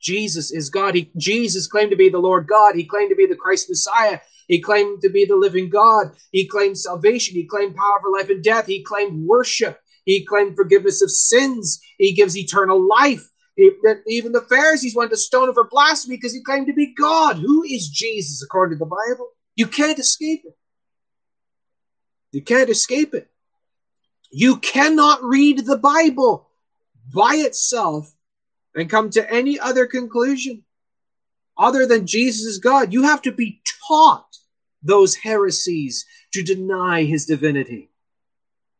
Jesus 0.00 0.52
is 0.52 0.68
God. 0.70 0.94
He, 0.94 1.10
Jesus 1.16 1.66
claimed 1.66 1.90
to 1.90 1.96
be 1.96 2.08
the 2.08 2.18
Lord 2.18 2.46
God. 2.46 2.74
He 2.74 2.84
claimed 2.84 3.10
to 3.10 3.16
be 3.16 3.26
the 3.26 3.36
Christ 3.36 3.68
Messiah. 3.68 4.20
He 4.48 4.60
claimed 4.60 5.02
to 5.02 5.08
be 5.08 5.24
the 5.24 5.36
living 5.36 5.68
God. 5.68 6.12
He 6.32 6.46
claimed 6.46 6.78
salvation. 6.78 7.34
He 7.34 7.44
claimed 7.44 7.76
power 7.76 7.98
for 8.00 8.10
life 8.10 8.30
and 8.30 8.42
death. 8.42 8.66
He 8.66 8.82
claimed 8.82 9.26
worship. 9.26 9.80
He 10.04 10.24
claimed 10.24 10.54
forgiveness 10.54 11.02
of 11.02 11.10
sins. 11.10 11.80
He 11.98 12.12
gives 12.12 12.36
eternal 12.36 12.86
life. 12.86 13.28
even 13.58 14.32
the 14.32 14.46
Pharisees 14.48 14.94
wanted 14.94 15.10
to 15.10 15.16
stone 15.16 15.48
him 15.48 15.54
for 15.54 15.68
blasphemy 15.68 16.16
because 16.16 16.34
he 16.34 16.42
claimed 16.42 16.66
to 16.68 16.74
be 16.74 16.94
God. 16.94 17.36
Who 17.36 17.64
is 17.64 17.88
Jesus 17.88 18.42
according 18.42 18.78
to 18.78 18.84
the 18.84 18.90
Bible? 18.90 19.30
You 19.56 19.66
can't 19.66 19.98
escape 19.98 20.42
it. 20.44 20.56
You 22.32 22.42
can't 22.42 22.70
escape 22.70 23.14
it. 23.14 23.28
You 24.30 24.58
cannot 24.58 25.24
read 25.24 25.64
the 25.64 25.78
Bible 25.78 26.48
by 27.14 27.36
itself 27.36 28.12
and 28.74 28.90
come 28.90 29.10
to 29.10 29.32
any 29.32 29.58
other 29.58 29.86
conclusion 29.86 30.62
other 31.56 31.86
than 31.86 32.06
Jesus 32.06 32.44
is 32.44 32.58
God. 32.58 32.92
You 32.92 33.04
have 33.04 33.22
to 33.22 33.32
be 33.32 33.62
taught 33.88 34.36
those 34.82 35.14
heresies 35.14 36.04
to 36.32 36.42
deny 36.42 37.04
his 37.04 37.26
divinity. 37.26 37.90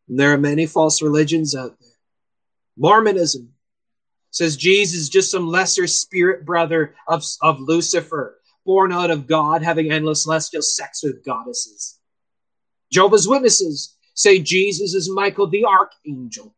And 0.09 0.21
there 0.21 0.33
are 0.33 0.39
many 0.39 0.67
false 0.67 1.01
religions 1.01 1.55
out 1.55 1.79
there. 1.81 1.89
Mormonism 2.77 3.55
says 4.31 4.57
Jesus 4.57 5.01
is 5.01 5.09
just 5.09 5.31
some 5.31 5.49
lesser 5.49 5.87
spirit 5.87 6.45
brother 6.45 6.95
of, 7.09 7.25
of 7.41 7.59
Lucifer, 7.61 8.39
born 8.67 8.93
out 8.93 9.11
of 9.11 9.27
God, 9.27 9.63
having 9.63 9.91
endless 9.91 10.25
celestial 10.25 10.61
sex 10.61 11.03
with 11.03 11.25
goddesses. 11.25 11.99
Jehovah's 12.93 13.29
Witnesses 13.29 13.97
say 14.15 14.39
Jesus 14.39 14.93
is 14.93 15.09
Michael 15.09 15.47
the 15.47 15.65
archangel. 15.65 16.55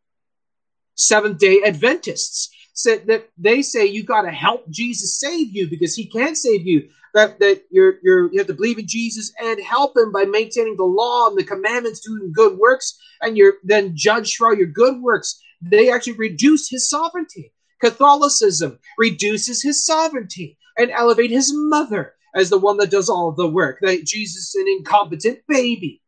Seventh 0.94 1.38
day 1.38 1.60
Adventists 1.64 2.50
said 2.72 3.06
that 3.06 3.28
they 3.36 3.62
say 3.62 3.86
you 3.86 4.04
got 4.04 4.22
to 4.22 4.30
help 4.30 4.68
Jesus 4.70 5.20
save 5.20 5.54
you 5.54 5.68
because 5.68 5.94
he 5.94 6.06
can't 6.06 6.36
save 6.36 6.66
you. 6.66 6.88
That 7.14 7.38
that 7.40 7.62
you're 7.70 7.98
you're 8.02 8.30
you 8.32 8.38
have 8.38 8.46
to 8.48 8.54
believe 8.54 8.78
in 8.78 8.86
Jesus 8.86 9.32
and 9.40 9.62
help 9.62 9.96
him 9.96 10.12
by 10.12 10.24
maintaining 10.24 10.76
the 10.76 10.84
law 10.84 11.28
and 11.28 11.38
the 11.38 11.44
commandments, 11.44 12.00
doing 12.00 12.32
good 12.32 12.58
works, 12.58 12.98
and 13.22 13.36
you're 13.36 13.54
then 13.64 13.96
judged 13.96 14.36
for 14.36 14.48
all 14.48 14.54
your 14.54 14.66
good 14.66 15.00
works. 15.00 15.40
They 15.62 15.90
actually 15.90 16.14
reduce 16.14 16.68
his 16.68 16.88
sovereignty. 16.88 17.52
Catholicism 17.80 18.78
reduces 18.98 19.62
his 19.62 19.84
sovereignty 19.86 20.58
and 20.78 20.90
elevate 20.90 21.30
his 21.30 21.52
mother 21.52 22.14
as 22.34 22.50
the 22.50 22.58
one 22.58 22.76
that 22.78 22.90
does 22.90 23.08
all 23.08 23.32
the 23.32 23.48
work. 23.48 23.78
That 23.82 24.04
Jesus 24.04 24.48
is 24.48 24.54
an 24.54 24.68
incompetent 24.68 25.40
baby. 25.48 26.00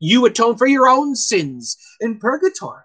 You 0.00 0.26
atone 0.26 0.56
for 0.56 0.66
your 0.66 0.88
own 0.88 1.14
sins 1.14 1.76
in 2.00 2.18
purgatory. 2.18 2.82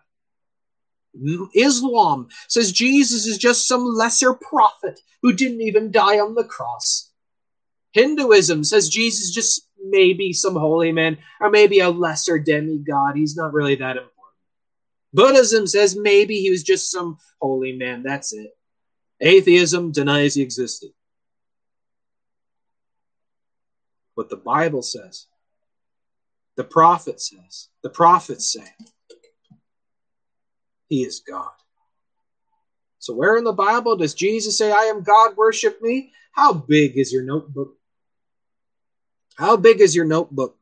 Islam 1.55 2.27
says 2.49 2.71
Jesus 2.71 3.25
is 3.25 3.37
just 3.37 3.67
some 3.67 3.85
lesser 3.85 4.33
prophet 4.33 4.99
who 5.21 5.33
didn't 5.33 5.61
even 5.61 5.91
die 5.91 6.19
on 6.19 6.35
the 6.35 6.43
cross. 6.43 7.11
Hinduism 7.93 8.65
says 8.65 8.89
Jesus 8.89 9.31
just 9.31 9.69
maybe 9.81 10.33
some 10.33 10.55
holy 10.55 10.91
man 10.91 11.17
or 11.39 11.49
maybe 11.49 11.79
a 11.79 11.89
lesser 11.89 12.37
demigod. 12.37 13.15
He's 13.15 13.37
not 13.37 13.53
really 13.53 13.75
that 13.75 13.95
important. 13.95 14.11
Buddhism 15.13 15.65
says 15.65 15.95
maybe 15.95 16.41
he 16.41 16.49
was 16.49 16.63
just 16.63 16.91
some 16.91 17.17
holy 17.41 17.71
man. 17.71 18.03
That's 18.03 18.33
it. 18.33 18.51
Atheism 19.21 19.93
denies 19.93 20.33
he 20.33 20.41
existed. 20.41 20.89
What 24.15 24.29
the 24.29 24.37
Bible 24.37 24.81
says 24.81 25.27
The 26.55 26.63
prophet 26.63 27.21
says, 27.21 27.69
the 27.83 27.89
prophets 27.89 28.51
say, 28.51 28.67
He 30.87 31.03
is 31.03 31.19
God. 31.19 31.51
So, 32.99 33.13
where 33.13 33.37
in 33.37 33.43
the 33.43 33.53
Bible 33.53 33.97
does 33.97 34.15
Jesus 34.15 34.57
say, 34.57 34.71
I 34.71 34.85
am 34.85 35.03
God, 35.03 35.37
worship 35.37 35.81
me? 35.81 36.11
How 36.31 36.53
big 36.53 36.97
is 36.97 37.13
your 37.13 37.23
notebook? 37.23 37.77
How 39.35 39.57
big 39.57 39.81
is 39.81 39.95
your 39.95 40.05
notebook? 40.05 40.57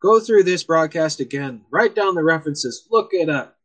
Go 0.00 0.20
through 0.20 0.44
this 0.44 0.62
broadcast 0.62 1.20
again. 1.20 1.62
Write 1.70 1.94
down 1.94 2.14
the 2.14 2.22
references. 2.22 2.86
Look 2.90 3.10
it 3.12 3.28
up. 3.28 3.56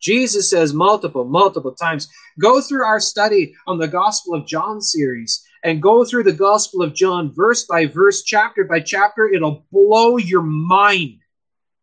Jesus 0.00 0.48
says 0.50 0.72
multiple, 0.72 1.24
multiple 1.24 1.72
times. 1.72 2.08
Go 2.40 2.60
through 2.60 2.84
our 2.84 3.00
study 3.00 3.54
on 3.66 3.78
the 3.78 3.88
Gospel 3.88 4.34
of 4.34 4.46
John 4.46 4.80
series 4.80 5.44
and 5.64 5.82
go 5.82 6.04
through 6.04 6.24
the 6.24 6.32
Gospel 6.32 6.82
of 6.82 6.94
John 6.94 7.32
verse 7.32 7.64
by 7.64 7.86
verse, 7.86 8.22
chapter 8.22 8.64
by 8.64 8.80
chapter. 8.80 9.28
It'll 9.28 9.64
blow 9.72 10.16
your 10.16 10.42
mind 10.42 11.18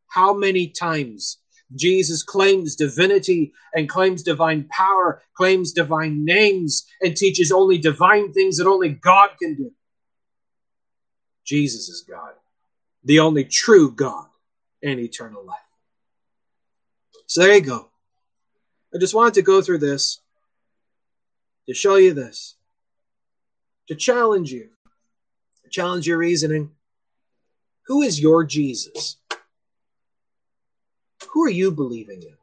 how 0.07 0.33
many 0.33 0.67
times 0.67 1.39
Jesus 1.75 2.23
claims 2.23 2.75
divinity 2.75 3.53
and 3.73 3.89
claims 3.89 4.23
divine 4.23 4.67
power, 4.69 5.21
claims 5.35 5.73
divine 5.73 6.23
names, 6.23 6.85
and 7.01 7.17
teaches 7.17 7.51
only 7.51 7.77
divine 7.77 8.31
things 8.31 8.57
that 8.57 8.67
only 8.67 8.89
God 8.89 9.31
can 9.41 9.55
do. 9.55 9.71
Jesus 11.43 11.89
is 11.89 12.05
God, 12.09 12.33
the 13.03 13.19
only 13.19 13.43
true 13.43 13.91
God 13.91 14.27
and 14.81 14.99
eternal 14.99 15.45
life. 15.45 15.57
So 17.27 17.41
there 17.41 17.55
you 17.55 17.61
go. 17.61 17.89
I 18.93 18.97
just 18.99 19.13
wanted 19.13 19.33
to 19.35 19.41
go 19.41 19.61
through 19.61 19.79
this 19.79 20.19
to 21.67 21.73
show 21.73 21.95
you 21.95 22.13
this, 22.13 22.55
to 23.87 23.95
challenge 23.95 24.51
you, 24.51 24.69
challenge 25.69 26.07
your 26.07 26.17
reasoning. 26.17 26.71
Who 27.87 28.01
is 28.01 28.19
your 28.19 28.43
Jesus? 28.43 29.17
Who 31.31 31.43
are 31.43 31.49
you 31.49 31.71
believing 31.71 32.21
in? 32.21 32.37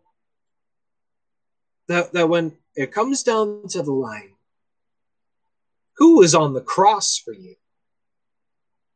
That, 1.88 2.12
that 2.12 2.28
when 2.28 2.52
it 2.76 2.92
comes 2.92 3.22
down 3.22 3.66
to 3.70 3.82
the 3.82 3.92
line, 3.92 4.30
who 5.96 6.22
is 6.22 6.34
on 6.34 6.54
the 6.54 6.60
cross 6.60 7.18
for 7.18 7.32
you? 7.32 7.56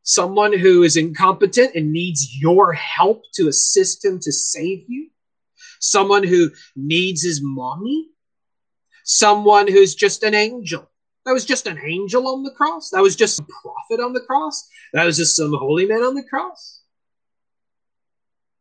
Someone 0.03 0.57
who 0.57 0.85
is 0.85 0.97
incompetent 0.97 1.75
and 1.75 1.93
needs 1.93 2.37
your 2.41 2.73
help 2.73 3.25
to 3.35 3.49
assist 3.49 4.05
him 4.05 4.21
to 4.21 4.31
save 4.31 4.85
you? 4.89 5.11
someone 5.81 6.25
who 6.25 6.51
needs 6.75 7.23
his 7.23 7.41
mommy, 7.43 8.09
someone 9.05 9.69
who's 9.69 9.95
just 9.95 10.23
an 10.23 10.35
angel. 10.35 10.91
That 11.27 11.33
was 11.33 11.45
just 11.45 11.67
an 11.67 11.79
angel 11.85 12.29
on 12.29 12.45
the 12.45 12.53
cross. 12.53 12.91
That 12.91 13.03
was 13.03 13.17
just 13.17 13.41
a 13.41 13.45
prophet 13.63 14.03
on 14.03 14.13
the 14.13 14.21
cross. 14.21 14.69
That 14.93 15.05
was 15.05 15.17
just 15.17 15.35
some 15.35 15.53
holy 15.53 15.85
man 15.85 16.03
on 16.03 16.15
the 16.15 16.23
cross. 16.23 16.83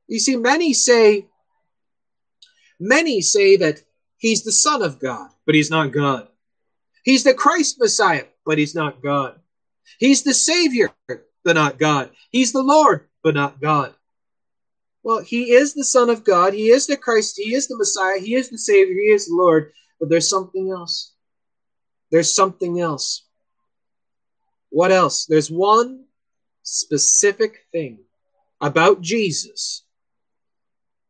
You 0.08 0.20
see, 0.20 0.36
many 0.36 0.74
say, 0.74 1.28
many 2.80 3.22
say 3.22 3.56
that 3.58 3.82
he's 4.18 4.44
the 4.44 4.52
Son 4.52 4.82
of 4.82 5.00
God, 5.00 5.30
but 5.46 5.54
he's 5.54 5.70
not 5.70 5.94
God. 5.94 6.28
He's 7.04 7.24
the 7.24 7.36
Christ 7.36 7.80
Messiah, 7.80 8.26
but 8.48 8.58
he's 8.58 8.74
not 8.74 9.02
God. 9.02 9.40
He's 10.00 10.24
the 10.24 10.34
Savior, 10.34 10.92
but 11.08 11.54
not 11.54 11.78
God. 11.78 12.10
He's 12.32 12.52
the 12.52 12.64
Lord, 12.64 13.08
but 13.24 13.36
not 13.36 13.62
God. 13.62 13.94
Well, 15.04 15.22
he 15.22 15.52
is 15.52 15.76
the 15.76 15.84
Son 15.84 16.10
of 16.10 16.24
God. 16.24 16.54
He 16.54 16.70
is 16.70 16.88
the 16.88 16.98
Christ. 16.98 17.36
He 17.38 17.54
is 17.54 17.68
the 17.68 17.78
Messiah. 17.78 18.20
He 18.20 18.34
is 18.34 18.50
the 18.50 18.58
Savior. 18.58 18.96
He 18.96 19.12
is 19.12 19.28
the 19.28 19.36
Lord. 19.36 19.72
But 20.00 20.10
there's 20.10 20.28
something 20.28 20.72
else. 20.72 21.15
There's 22.16 22.34
something 22.34 22.80
else. 22.80 23.26
What 24.70 24.90
else? 24.90 25.26
There's 25.26 25.52
one 25.52 26.06
specific 26.64 27.66
thing 27.74 28.06
about 28.62 29.02
Jesus 29.02 29.84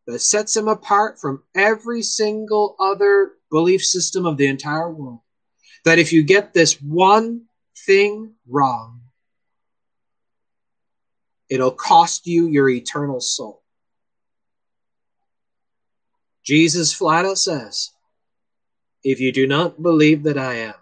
that 0.07 0.17
sets 0.17 0.57
him 0.57 0.67
apart 0.67 1.19
from 1.21 1.43
every 1.53 2.01
single 2.01 2.75
other 2.79 3.33
belief 3.51 3.85
system 3.85 4.25
of 4.25 4.37
the 4.37 4.47
entire 4.47 4.89
world. 4.89 5.19
That 5.83 5.99
if 5.99 6.11
you 6.11 6.23
get 6.23 6.55
this 6.55 6.81
one 6.81 7.43
thing 7.85 8.33
wrong, 8.49 9.01
it'll 11.49 11.69
cost 11.69 12.25
you 12.25 12.47
your 12.47 12.67
eternal 12.67 13.21
soul. 13.21 13.61
Jesus 16.43 16.91
flat 16.91 17.25
out 17.25 17.37
says, 17.37 17.91
If 19.03 19.19
you 19.19 19.31
do 19.31 19.45
not 19.45 19.83
believe 19.83 20.23
that 20.23 20.39
I 20.39 20.55
am, 20.55 20.73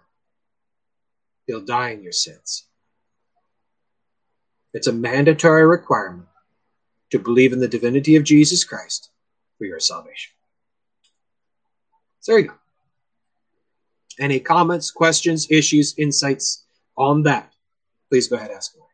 you'll 1.46 1.64
die 1.64 1.90
in 1.90 2.02
your 2.02 2.12
sins. 2.12 2.66
It's 4.72 4.86
a 4.86 4.92
mandatory 4.92 5.66
requirement 5.66 6.26
to 7.10 7.18
believe 7.18 7.52
in 7.52 7.60
the 7.60 7.68
divinity 7.68 8.16
of 8.16 8.24
Jesus 8.24 8.64
Christ 8.64 9.10
for 9.58 9.64
your 9.64 9.80
salvation. 9.80 10.32
So 12.20 12.32
there 12.32 12.40
you 12.40 12.48
go. 12.48 12.54
Any 14.18 14.40
comments, 14.40 14.90
questions, 14.90 15.46
issues, 15.50 15.94
insights 15.98 16.64
on 16.96 17.22
that? 17.24 17.52
Please 18.10 18.28
go 18.28 18.36
ahead 18.36 18.48
and 18.50 18.56
ask 18.56 18.72
away. 18.74 18.84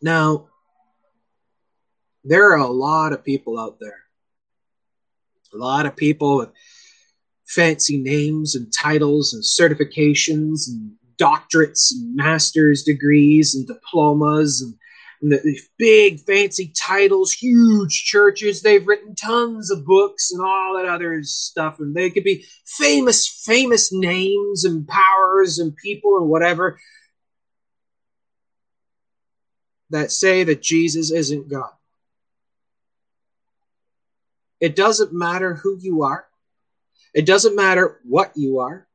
Now, 0.00 0.48
there 2.24 2.52
are 2.52 2.58
a 2.58 2.66
lot 2.66 3.12
of 3.12 3.24
people 3.24 3.58
out 3.58 3.78
there. 3.80 3.98
A 5.54 5.56
lot 5.56 5.86
of 5.86 5.96
people 5.96 6.38
with 6.38 6.50
fancy 7.46 7.98
names 7.98 8.54
and 8.54 8.72
titles 8.72 9.32
and 9.32 9.42
certifications 9.42 10.68
and 10.68 10.92
doctorates 11.18 11.92
and 11.92 12.16
master's 12.16 12.82
degrees 12.82 13.54
and 13.54 13.66
diplomas 13.66 14.60
and, 14.60 14.74
and 15.20 15.32
the, 15.32 15.40
the 15.44 15.58
big 15.78 16.20
fancy 16.20 16.72
titles, 16.80 17.32
huge 17.32 18.04
churches. 18.04 18.62
They've 18.62 18.86
written 18.86 19.14
tons 19.14 19.70
of 19.70 19.84
books 19.84 20.32
and 20.32 20.44
all 20.44 20.76
that 20.76 20.86
other 20.86 21.22
stuff. 21.22 21.78
And 21.78 21.94
they 21.94 22.10
could 22.10 22.24
be 22.24 22.44
famous, 22.66 23.28
famous 23.28 23.92
names 23.92 24.64
and 24.64 24.86
powers 24.86 25.58
and 25.58 25.76
people 25.76 26.16
and 26.18 26.28
whatever 26.28 26.78
that 29.90 30.10
say 30.10 30.42
that 30.42 30.62
Jesus 30.62 31.10
isn't 31.10 31.48
God. 31.50 31.70
It 34.58 34.74
doesn't 34.74 35.12
matter 35.12 35.54
who 35.54 35.78
you 35.80 36.02
are. 36.02 36.26
It 37.14 37.26
doesn't 37.26 37.56
matter 37.56 38.00
what 38.04 38.32
you 38.36 38.60
are. 38.60 38.86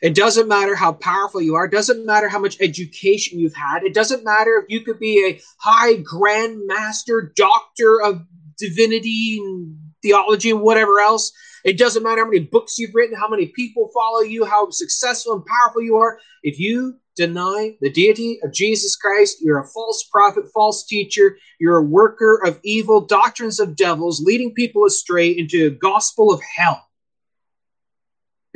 It 0.00 0.14
doesn't 0.14 0.48
matter 0.48 0.74
how 0.74 0.92
powerful 0.92 1.40
you 1.40 1.56
are. 1.56 1.64
It 1.64 1.72
doesn't 1.72 2.06
matter 2.06 2.28
how 2.28 2.38
much 2.38 2.60
education 2.60 3.38
you've 3.38 3.54
had. 3.54 3.82
It 3.82 3.94
doesn't 3.94 4.24
matter 4.24 4.62
if 4.62 4.66
you 4.68 4.80
could 4.82 4.98
be 4.98 5.26
a 5.26 5.40
high 5.58 5.96
grand 5.96 6.66
master, 6.66 7.32
doctor 7.34 8.00
of 8.00 8.22
divinity 8.58 9.38
and 9.42 9.76
theology 10.02 10.50
and 10.50 10.60
whatever 10.60 11.00
else. 11.00 11.32
It 11.64 11.78
doesn't 11.78 12.02
matter 12.02 12.22
how 12.22 12.30
many 12.30 12.40
books 12.40 12.78
you've 12.78 12.94
written, 12.94 13.16
how 13.18 13.28
many 13.28 13.46
people 13.46 13.90
follow 13.92 14.20
you, 14.20 14.44
how 14.44 14.70
successful 14.70 15.34
and 15.34 15.44
powerful 15.46 15.82
you 15.82 15.96
are. 15.96 16.20
If 16.42 16.60
you 16.60 16.96
deny 17.16 17.76
the 17.80 17.90
deity 17.90 18.38
of 18.44 18.52
Jesus 18.52 18.94
Christ, 18.94 19.38
you're 19.40 19.58
a 19.58 19.66
false 19.66 20.04
prophet, 20.04 20.44
false 20.54 20.86
teacher, 20.86 21.36
you're 21.58 21.78
a 21.78 21.82
worker 21.82 22.40
of 22.46 22.60
evil 22.62 23.00
doctrines 23.00 23.58
of 23.58 23.74
devils, 23.74 24.20
leading 24.20 24.54
people 24.54 24.84
astray 24.84 25.30
into 25.30 25.66
a 25.66 25.70
gospel 25.70 26.32
of 26.32 26.40
hell. 26.56 26.87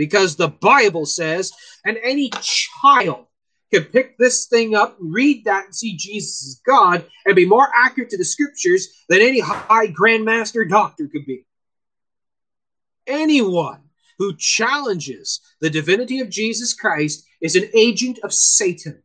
Because 0.02 0.34
the 0.34 0.48
Bible 0.48 1.06
says, 1.06 1.52
and 1.84 1.96
any 2.02 2.28
child 2.40 3.26
can 3.72 3.84
pick 3.84 4.18
this 4.18 4.46
thing 4.46 4.74
up, 4.74 4.96
read 4.98 5.44
that, 5.44 5.66
and 5.66 5.74
see 5.76 5.96
Jesus 5.96 6.42
is 6.42 6.60
God, 6.66 7.06
and 7.24 7.36
be 7.36 7.46
more 7.46 7.68
accurate 7.72 8.10
to 8.10 8.18
the 8.18 8.24
scriptures 8.24 9.04
than 9.08 9.20
any 9.20 9.38
high 9.38 9.86
grandmaster 9.86 10.68
doctor 10.68 11.06
could 11.06 11.24
be. 11.24 11.46
Anyone 13.06 13.82
who 14.18 14.34
challenges 14.36 15.40
the 15.60 15.70
divinity 15.70 16.18
of 16.18 16.28
Jesus 16.28 16.74
Christ 16.74 17.24
is 17.40 17.54
an 17.54 17.70
agent 17.72 18.18
of 18.24 18.34
Satan, 18.34 19.04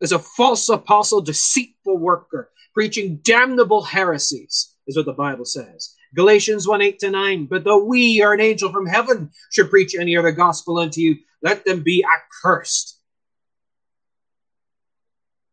is 0.00 0.12
a 0.12 0.20
false 0.20 0.68
apostle, 0.68 1.20
deceitful 1.20 1.98
worker, 1.98 2.52
preaching 2.74 3.16
damnable 3.24 3.82
heresies, 3.82 4.72
is 4.86 4.96
what 4.96 5.06
the 5.06 5.12
Bible 5.12 5.46
says. 5.46 5.95
Galatians 6.16 6.66
1 6.66 6.82
8 6.82 6.98
to 7.00 7.10
9. 7.10 7.46
But 7.46 7.62
though 7.62 7.84
we 7.84 8.22
or 8.22 8.32
an 8.32 8.40
angel 8.40 8.72
from 8.72 8.86
heaven 8.86 9.30
should 9.52 9.70
preach 9.70 9.94
any 9.94 10.16
other 10.16 10.32
gospel 10.32 10.78
unto 10.78 11.00
you, 11.00 11.16
let 11.42 11.64
them 11.64 11.82
be 11.82 12.04
accursed. 12.04 12.98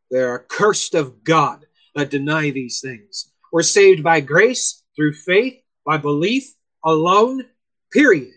They 0.09 0.19
are 0.19 0.39
accursed 0.39 0.95
of 0.95 1.23
God 1.23 1.65
that 1.95 2.09
deny 2.09 2.49
these 2.49 2.81
things. 2.81 3.29
We're 3.51 3.61
saved 3.63 4.01
by 4.01 4.21
grace, 4.21 4.83
through 4.95 5.13
faith, 5.13 5.59
by 5.85 5.97
belief 5.97 6.53
alone, 6.83 7.45
period. 7.91 8.33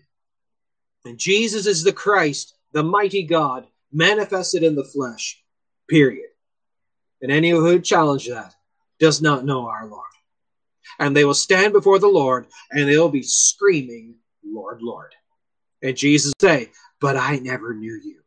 And 1.05 1.19
Jesus 1.19 1.67
is 1.67 1.85
the 1.85 1.93
Christ, 1.93 2.55
the 2.73 2.83
mighty 2.83 3.23
God, 3.23 3.67
manifested 3.93 4.63
in 4.63 4.75
the 4.75 4.85
flesh, 4.85 5.43
period. 5.89 6.29
And 7.23 7.31
any 7.31 7.51
who 7.51 7.81
challenge 7.81 8.29
that 8.29 8.55
does 8.99 9.23
not 9.23 9.45
know 9.45 9.69
our 9.69 9.87
Lord. 9.87 10.03
And 10.99 11.17
they 11.17 11.25
will 11.25 11.35
stand 11.35 11.73
before 11.73 11.99
the 11.99 12.09
Lord 12.09 12.47
and 12.71 12.89
they'll 12.89 13.09
be 13.09 13.23
screaming, 13.23 14.15
Lord, 14.45 14.81
Lord. 14.83 15.15
And 15.83 15.97
Jesus 15.97 16.33
say, 16.41 16.71
But 17.01 17.17
I 17.17 17.37
never 17.37 17.75
knew 17.75 18.01
you. 18.03 18.21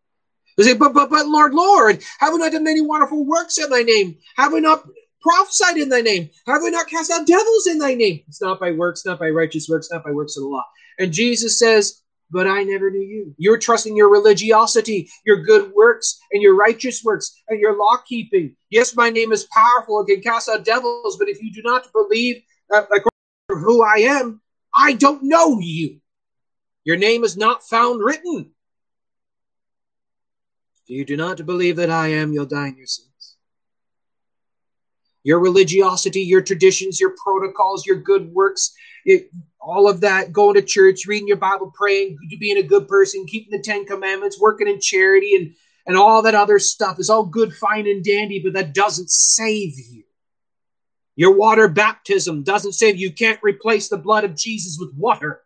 They 0.57 0.65
say, 0.65 0.73
but, 0.73 0.93
but, 0.93 1.09
but, 1.09 1.25
Lord, 1.25 1.53
Lord, 1.53 2.03
have 2.19 2.33
we 2.33 2.39
not 2.39 2.51
done 2.51 2.65
many 2.65 2.81
wonderful 2.81 3.25
works 3.25 3.57
in 3.57 3.69
thy 3.69 3.81
name? 3.81 4.17
Have 4.35 4.51
we 4.51 4.59
not 4.59 4.83
prophesied 5.21 5.77
in 5.77 5.87
thy 5.87 6.01
name? 6.01 6.29
Have 6.47 6.61
we 6.61 6.69
not 6.69 6.89
cast 6.89 7.09
out 7.11 7.25
devils 7.25 7.65
in 7.65 7.77
thy 7.77 7.93
name? 7.93 8.19
It's 8.27 8.41
not 8.41 8.59
by 8.59 8.71
works, 8.71 9.05
not 9.05 9.19
by 9.19 9.29
righteous 9.29 9.69
works, 9.69 9.87
not 9.89 10.03
by 10.03 10.11
works 10.11 10.35
of 10.35 10.43
the 10.43 10.49
law. 10.49 10.65
And 10.99 11.13
Jesus 11.13 11.57
says, 11.57 12.01
but 12.31 12.45
I 12.45 12.63
never 12.63 12.91
knew 12.91 12.99
you. 12.99 13.33
You're 13.37 13.57
trusting 13.57 13.95
your 13.95 14.09
religiosity, 14.09 15.09
your 15.25 15.41
good 15.43 15.71
works, 15.73 16.19
and 16.31 16.41
your 16.41 16.55
righteous 16.55 17.03
works, 17.03 17.41
and 17.47 17.59
your 17.59 17.77
law 17.77 17.97
keeping. 18.05 18.55
Yes, 18.69 18.95
my 18.95 19.09
name 19.09 19.31
is 19.31 19.47
powerful 19.53 19.99
and 19.99 20.07
can 20.07 20.21
cast 20.21 20.49
out 20.49 20.65
devils, 20.65 21.17
but 21.17 21.29
if 21.29 21.41
you 21.41 21.51
do 21.51 21.61
not 21.63 21.91
believe 21.91 22.43
uh, 22.71 22.83
who 23.49 23.83
I 23.83 23.99
am, 23.99 24.41
I 24.73 24.93
don't 24.93 25.23
know 25.23 25.59
you. 25.59 25.99
Your 26.83 26.97
name 26.97 27.23
is 27.23 27.37
not 27.37 27.63
found 27.63 28.03
written. 28.03 28.51
If 30.83 30.89
you 30.89 31.05
do 31.05 31.17
not 31.17 31.45
believe 31.45 31.75
that 31.77 31.89
I 31.89 32.07
am, 32.07 32.31
you'll 32.31 32.45
die 32.45 32.67
in 32.67 32.77
your 32.77 32.87
sins. 32.87 33.35
Your 35.23 35.39
religiosity, 35.39 36.21
your 36.21 36.41
traditions, 36.41 36.99
your 36.99 37.15
protocols, 37.21 37.85
your 37.85 37.97
good 37.97 38.33
works, 38.33 38.73
it, 39.05 39.29
all 39.59 39.89
of 39.89 40.01
that, 40.01 40.31
going 40.31 40.55
to 40.55 40.61
church, 40.61 41.05
reading 41.05 41.27
your 41.27 41.37
Bible, 41.37 41.71
praying, 41.75 42.17
being 42.39 42.57
a 42.57 42.63
good 42.63 42.87
person, 42.87 43.25
keeping 43.27 43.51
the 43.51 43.63
Ten 43.63 43.85
Commandments, 43.85 44.39
working 44.39 44.67
in 44.67 44.79
charity, 44.79 45.35
and, 45.35 45.53
and 45.85 45.97
all 45.97 46.21
that 46.21 46.35
other 46.35 46.57
stuff 46.57 46.99
is 46.99 47.09
all 47.09 47.25
good, 47.25 47.53
fine, 47.53 47.85
and 47.85 48.03
dandy, 48.03 48.39
but 48.39 48.53
that 48.53 48.73
doesn't 48.73 49.09
save 49.09 49.73
you. 49.77 50.03
Your 51.19 51.35
water 51.35 51.67
baptism 51.67 52.43
doesn't 52.43 52.71
save 52.71 52.95
you. 52.95 53.09
You 53.09 53.13
can't 53.13 53.41
replace 53.43 53.89
the 53.89 53.97
blood 53.97 54.23
of 54.23 54.37
Jesus 54.37 54.77
with 54.79 54.93
water. 54.95 55.41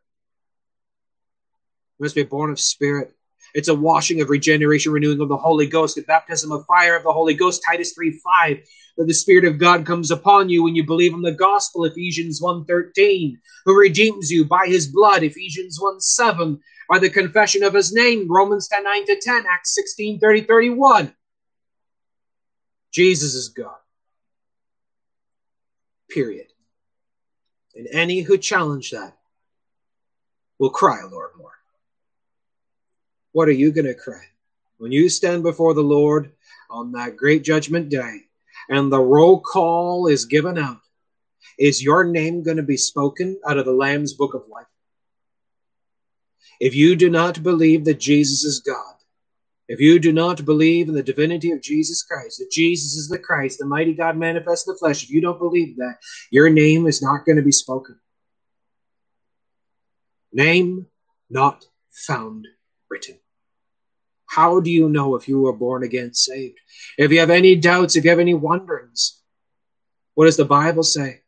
You 1.97 2.03
must 2.03 2.13
be 2.13 2.21
born 2.21 2.51
of 2.51 2.59
spirit. 2.59 3.15
It's 3.55 3.69
a 3.69 3.73
washing 3.73 4.21
of 4.21 4.29
regeneration, 4.29 4.91
renewing 4.91 5.19
of 5.19 5.29
the 5.29 5.35
Holy 5.35 5.65
Ghost, 5.65 5.97
a 5.97 6.03
baptism 6.03 6.51
of 6.51 6.63
fire 6.67 6.95
of 6.95 7.01
the 7.01 7.11
Holy 7.11 7.33
Ghost, 7.33 7.63
Titus 7.67 7.93
3 7.93 8.11
5 8.11 8.57
that 8.97 9.07
the 9.07 9.15
Spirit 9.15 9.45
of 9.45 9.57
God 9.57 9.83
comes 9.83 10.11
upon 10.11 10.47
you 10.47 10.63
when 10.63 10.75
you 10.75 10.85
believe 10.85 11.15
in 11.15 11.23
the 11.23 11.31
gospel, 11.31 11.85
Ephesians 11.85 12.39
1.13, 12.39 13.33
who 13.65 13.75
redeems 13.75 14.29
you 14.29 14.45
by 14.45 14.67
his 14.67 14.85
blood, 14.85 15.23
Ephesians 15.23 15.79
1 15.81 15.99
7, 15.99 16.59
by 16.87 16.99
the 16.99 17.09
confession 17.09 17.63
of 17.63 17.73
his 17.73 17.91
name, 17.91 18.27
Romans 18.29 18.67
10, 18.67 18.83
9 18.83 19.05
to 19.07 19.19
10, 19.19 19.45
Acts 19.51 19.73
16, 19.73 20.19
30, 20.19 20.41
31. 20.41 21.15
Jesus 22.91 23.33
is 23.33 23.49
God. 23.49 23.73
Period. 26.13 26.47
And 27.75 27.87
any 27.91 28.21
who 28.21 28.37
challenge 28.37 28.91
that 28.91 29.17
will 30.59 30.69
cry, 30.69 31.01
Lord, 31.09 31.31
more. 31.37 31.53
What 33.31 33.47
are 33.47 33.53
you 33.53 33.71
going 33.71 33.87
to 33.87 33.95
cry? 33.95 34.21
When 34.77 34.91
you 34.91 35.09
stand 35.09 35.41
before 35.41 35.73
the 35.73 35.81
Lord 35.81 36.31
on 36.69 36.91
that 36.91 37.17
great 37.17 37.43
judgment 37.43 37.89
day, 37.89 38.25
and 38.69 38.91
the 38.91 38.99
roll 38.99 39.39
call 39.39 40.07
is 40.07 40.25
given 40.25 40.57
out, 40.57 40.81
is 41.57 41.83
your 41.83 42.03
name 42.03 42.43
going 42.43 42.57
to 42.57 42.63
be 42.63 42.77
spoken 42.77 43.39
out 43.47 43.57
of 43.57 43.65
the 43.65 43.73
Lamb's 43.73 44.13
book 44.13 44.33
of 44.35 44.47
life? 44.47 44.67
If 46.59 46.75
you 46.75 46.95
do 46.95 47.09
not 47.09 47.41
believe 47.41 47.85
that 47.85 47.99
Jesus 47.99 48.43
is 48.43 48.59
God, 48.59 48.92
if 49.73 49.79
you 49.79 49.97
do 49.97 50.11
not 50.11 50.45
believe 50.45 50.87
in 50.87 50.93
the 50.93 51.01
divinity 51.01 51.49
of 51.49 51.59
Jesus 51.59 52.03
Christ, 52.03 52.37
that 52.37 52.51
Jesus 52.51 52.93
is 52.93 53.07
the 53.09 53.17
Christ, 53.17 53.57
the 53.57 53.65
mighty 53.65 53.95
God 53.95 54.15
manifest 54.15 54.67
in 54.67 54.73
the 54.73 54.77
flesh, 54.77 55.01
if 55.01 55.09
you 55.09 55.19
don't 55.19 55.39
believe 55.39 55.77
that, 55.77 55.95
your 56.29 56.51
name 56.51 56.85
is 56.85 57.01
not 57.01 57.25
going 57.25 57.37
to 57.37 57.41
be 57.41 57.51
spoken. 57.51 57.99
Name 60.31 60.85
not 61.31 61.65
found 61.91 62.47
written. 62.87 63.17
How 64.27 64.59
do 64.59 64.69
you 64.69 64.89
know 64.89 65.15
if 65.15 65.27
you 65.27 65.41
were 65.41 65.53
born 65.53 65.81
again 65.81 66.13
saved? 66.13 66.59
If 66.99 67.11
you 67.11 67.19
have 67.19 67.31
any 67.31 67.55
doubts, 67.55 67.95
if 67.95 68.03
you 68.03 68.11
have 68.11 68.19
any 68.19 68.35
wonderings, 68.35 69.23
what 70.13 70.25
does 70.25 70.37
the 70.37 70.45
Bible 70.45 70.83
say? 70.83 71.21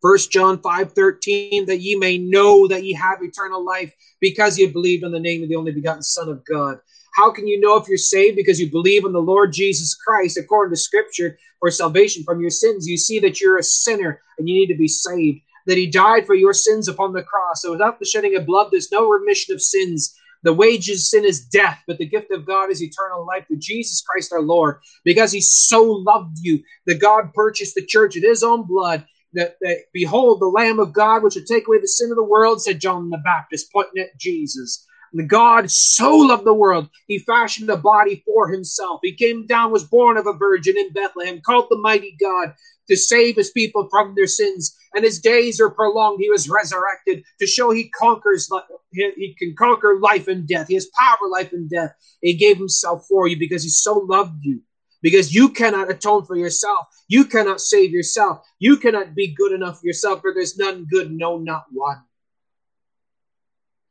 First 0.00 0.32
John 0.32 0.62
5 0.62 0.92
13, 0.94 1.66
that 1.66 1.82
ye 1.82 1.94
may 1.96 2.16
know 2.16 2.66
that 2.68 2.84
ye 2.84 2.94
have 2.94 3.22
eternal 3.22 3.62
life 3.62 3.92
because 4.18 4.58
ye 4.58 4.66
believed 4.66 5.04
on 5.04 5.12
the 5.12 5.20
name 5.20 5.42
of 5.42 5.50
the 5.50 5.56
only 5.56 5.72
begotten 5.72 6.02
Son 6.02 6.30
of 6.30 6.42
God. 6.46 6.78
How 7.14 7.30
can 7.30 7.46
you 7.46 7.60
know 7.60 7.76
if 7.76 7.88
you're 7.88 7.96
saved? 7.96 8.36
Because 8.36 8.60
you 8.60 8.70
believe 8.70 9.04
in 9.04 9.12
the 9.12 9.22
Lord 9.22 9.52
Jesus 9.52 9.94
Christ 9.94 10.36
according 10.36 10.74
to 10.74 10.80
Scripture 10.80 11.38
for 11.60 11.70
salvation 11.70 12.24
from 12.24 12.40
your 12.40 12.50
sins. 12.50 12.88
You 12.88 12.96
see 12.96 13.20
that 13.20 13.40
you're 13.40 13.58
a 13.58 13.62
sinner 13.62 14.20
and 14.36 14.48
you 14.48 14.54
need 14.54 14.66
to 14.66 14.78
be 14.78 14.88
saved, 14.88 15.40
that 15.66 15.78
He 15.78 15.86
died 15.86 16.26
for 16.26 16.34
your 16.34 16.52
sins 16.52 16.88
upon 16.88 17.12
the 17.12 17.22
cross. 17.22 17.62
So 17.62 17.70
without 17.70 18.00
the 18.00 18.04
shedding 18.04 18.36
of 18.36 18.46
blood, 18.46 18.68
there's 18.70 18.90
no 18.90 19.08
remission 19.08 19.54
of 19.54 19.62
sins. 19.62 20.12
The 20.42 20.52
wages 20.52 20.98
of 20.98 21.04
sin 21.04 21.24
is 21.24 21.46
death, 21.46 21.80
but 21.86 21.98
the 21.98 22.08
gift 22.08 22.32
of 22.32 22.46
God 22.46 22.70
is 22.70 22.82
eternal 22.82 23.24
life 23.24 23.46
through 23.46 23.58
Jesus 23.58 24.02
Christ 24.02 24.32
our 24.32 24.42
Lord. 24.42 24.80
Because 25.04 25.30
he 25.30 25.40
so 25.40 25.84
loved 25.84 26.38
you 26.42 26.62
that 26.86 27.00
God 27.00 27.32
purchased 27.32 27.76
the 27.76 27.86
church 27.86 28.16
with 28.16 28.24
his 28.24 28.42
own 28.42 28.66
blood. 28.66 29.06
That, 29.34 29.56
that 29.62 29.84
behold, 29.92 30.40
the 30.40 30.46
Lamb 30.46 30.80
of 30.80 30.92
God, 30.92 31.22
which 31.22 31.34
would 31.36 31.46
take 31.46 31.66
away 31.66 31.80
the 31.80 31.88
sin 31.88 32.10
of 32.10 32.16
the 32.16 32.24
world, 32.24 32.60
said 32.60 32.80
John 32.80 33.10
the 33.10 33.18
Baptist, 33.18 33.72
pointing 33.72 34.02
at 34.02 34.18
Jesus. 34.18 34.86
God 35.22 35.70
so 35.70 36.16
loved 36.16 36.44
the 36.44 36.52
world, 36.52 36.88
he 37.06 37.20
fashioned 37.20 37.70
a 37.70 37.76
body 37.76 38.22
for 38.26 38.48
himself. 38.48 39.00
He 39.02 39.14
came 39.14 39.46
down, 39.46 39.70
was 39.70 39.84
born 39.84 40.16
of 40.16 40.26
a 40.26 40.32
virgin 40.32 40.76
in 40.76 40.92
Bethlehem, 40.92 41.40
called 41.40 41.68
the 41.70 41.78
mighty 41.78 42.16
God 42.20 42.54
to 42.88 42.96
save 42.96 43.36
his 43.36 43.50
people 43.50 43.88
from 43.90 44.14
their 44.14 44.26
sins. 44.26 44.76
And 44.94 45.04
his 45.04 45.20
days 45.20 45.60
are 45.60 45.70
prolonged. 45.70 46.20
He 46.20 46.30
was 46.30 46.48
resurrected 46.48 47.24
to 47.40 47.46
show 47.46 47.70
he 47.70 47.88
conquers, 47.90 48.48
he 48.92 49.34
can 49.38 49.54
conquer 49.56 49.98
life 50.00 50.28
and 50.28 50.46
death. 50.46 50.68
He 50.68 50.74
has 50.74 50.88
power, 50.98 51.28
life 51.30 51.52
and 51.52 51.70
death. 51.70 51.94
He 52.20 52.34
gave 52.34 52.58
himself 52.58 53.06
for 53.08 53.28
you 53.28 53.38
because 53.38 53.62
he 53.62 53.70
so 53.70 53.98
loved 53.98 54.44
you. 54.44 54.60
Because 55.02 55.34
you 55.34 55.50
cannot 55.50 55.90
atone 55.90 56.24
for 56.24 56.34
yourself. 56.34 56.86
You 57.08 57.26
cannot 57.26 57.60
save 57.60 57.90
yourself. 57.90 58.38
You 58.58 58.78
cannot 58.78 59.14
be 59.14 59.34
good 59.34 59.52
enough 59.52 59.82
yourself, 59.82 60.22
for 60.22 60.32
there's 60.32 60.56
none 60.56 60.86
good, 60.90 61.12
no, 61.12 61.38
not 61.38 61.66
one. 61.70 62.02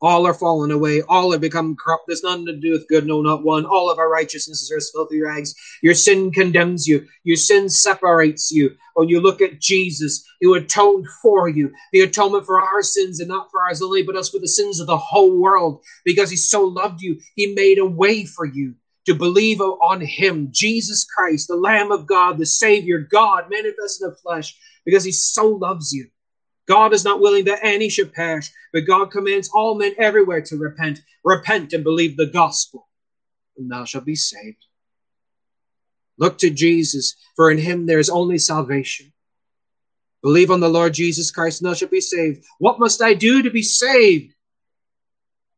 All 0.04 0.28
are 0.28 0.36
fallen 0.36 0.72
away. 0.72 1.02
All 1.04 1.32
have 1.32 1.42
become 1.42 1.78
corrupt. 1.78 2.04
There's 2.08 2.24
nothing 2.24 2.46
to 2.48 2.58
do 2.58 2.74
with 2.74 2.88
good, 2.90 3.08
no, 3.08 3.22
not 3.22 3.44
one. 3.44 3.66
All 3.66 3.90
of 3.90 4.00
our 4.00 4.12
righteousnesses 4.12 4.72
are 4.72 4.78
as 4.78 4.92
filthy 4.94 5.22
rags. 5.22 5.56
Your 5.82 5.96
sin 5.96 6.32
condemns 6.32 6.88
you. 6.88 7.08
Your 7.24 7.38
sin 7.38 7.70
separates 7.70 8.52
you. 8.52 8.76
When 8.96 9.10
you 9.10 9.22
look 9.22 9.42
at 9.42 9.62
Jesus, 9.62 10.24
who 10.42 10.56
atoned 10.56 11.08
for 11.22 11.50
you, 11.50 11.74
the 11.94 12.02
atonement 12.02 12.46
for 12.46 12.62
our 12.62 12.84
sins 12.84 13.22
and 13.22 13.30
not 13.30 13.50
for 13.50 13.64
ours 13.64 13.82
only, 13.82 14.04
but 14.04 14.18
us 14.18 14.30
for 14.30 14.40
the 14.40 14.48
sins 14.48 14.82
of 14.82 14.88
the 14.88 14.98
whole 14.98 15.40
world. 15.40 15.82
Because 16.06 16.30
he 16.30 16.38
so 16.38 16.66
loved 16.66 17.02
you, 17.02 17.20
he 17.36 17.56
made 17.56 17.80
a 17.80 17.86
way 17.86 18.26
for 18.26 18.46
you 18.46 18.76
to 19.06 19.16
believe 19.16 19.62
on 19.62 20.02
him, 20.02 20.50
Jesus 20.52 21.06
Christ, 21.06 21.48
the 21.48 21.56
Lamb 21.56 21.92
of 21.92 22.08
God, 22.08 22.38
the 22.38 22.46
Savior, 22.46 23.00
God 23.00 23.46
manifest 23.50 24.02
in 24.02 24.10
the 24.10 24.16
flesh, 24.16 24.58
because 24.86 25.04
he 25.04 25.12
so 25.12 25.48
loves 25.48 25.92
you. 25.92 26.10
God 26.68 26.94
is 26.94 27.03
not 27.03 27.19
willing 27.19 27.45
that 27.45 27.60
any 27.64 27.90
should 27.90 28.14
perish, 28.14 28.52
but 28.72 28.88
God 28.88 29.11
commands 29.11 29.49
all 29.53 29.76
men 29.76 29.94
everywhere 29.98 30.41
to 30.41 30.57
repent. 30.57 31.02
Repent 31.23 31.73
and 31.73 31.84
believe 31.84 32.15
the 32.15 32.27
gospel, 32.27 32.88
and 33.57 33.69
thou 33.69 33.85
shalt 33.85 34.06
be 34.06 34.15
saved. 34.15 34.65
Look 36.18 36.38
to 36.40 36.49
Jesus, 36.49 37.15
for 37.35 37.52
in 37.52 37.57
him 37.57 37.85
there 37.85 37.99
is 37.99 38.10
only 38.10 38.38
salvation. 38.38 39.11
Believe 40.22 40.52
on 40.52 40.61
the 40.61 40.69
Lord 40.69 40.94
Jesus 40.94 41.31
Christ, 41.31 41.61
and 41.61 41.69
thou 41.69 41.73
shalt 41.73 41.91
be 41.91 41.99
saved. 41.99 42.45
What 42.60 42.80
must 42.80 43.02
I 43.02 43.14
do 43.14 43.41
to 43.41 43.49
be 43.49 43.64
saved? 43.64 44.34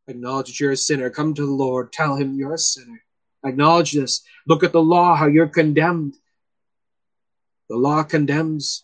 Acknowledge 0.07 0.47
that 0.47 0.59
you're 0.59 0.71
a 0.71 0.77
sinner. 0.77 1.09
Come 1.09 1.33
to 1.33 1.45
the 1.45 1.51
Lord. 1.51 1.91
Tell 1.91 2.15
him 2.15 2.33
you're 2.33 2.55
a 2.55 2.57
sinner. 2.57 3.03
Acknowledge 3.45 3.91
this. 3.91 4.23
Look 4.47 4.63
at 4.63 4.71
the 4.71 4.81
law, 4.81 5.15
how 5.15 5.27
you're 5.27 5.47
condemned. 5.47 6.15
The 7.69 7.75
law 7.75 8.03
condemns, 8.03 8.83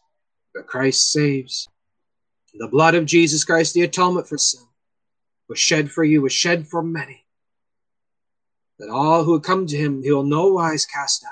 but 0.53 0.67
Christ 0.67 1.11
saves. 1.11 1.67
The 2.53 2.67
blood 2.67 2.95
of 2.95 3.05
Jesus 3.05 3.43
Christ, 3.43 3.73
the 3.73 3.81
atonement 3.81 4.27
for 4.27 4.37
sin, 4.37 4.61
was 5.47 5.59
shed 5.59 5.91
for 5.91 6.03
you, 6.03 6.21
was 6.21 6.33
shed 6.33 6.67
for 6.67 6.83
many. 6.83 7.25
That 8.79 8.89
all 8.89 9.23
who 9.23 9.39
come 9.39 9.67
to 9.67 9.77
him, 9.77 10.03
he 10.03 10.11
will 10.11 10.23
no 10.23 10.47
wise 10.47 10.85
cast 10.85 11.23
out. 11.23 11.31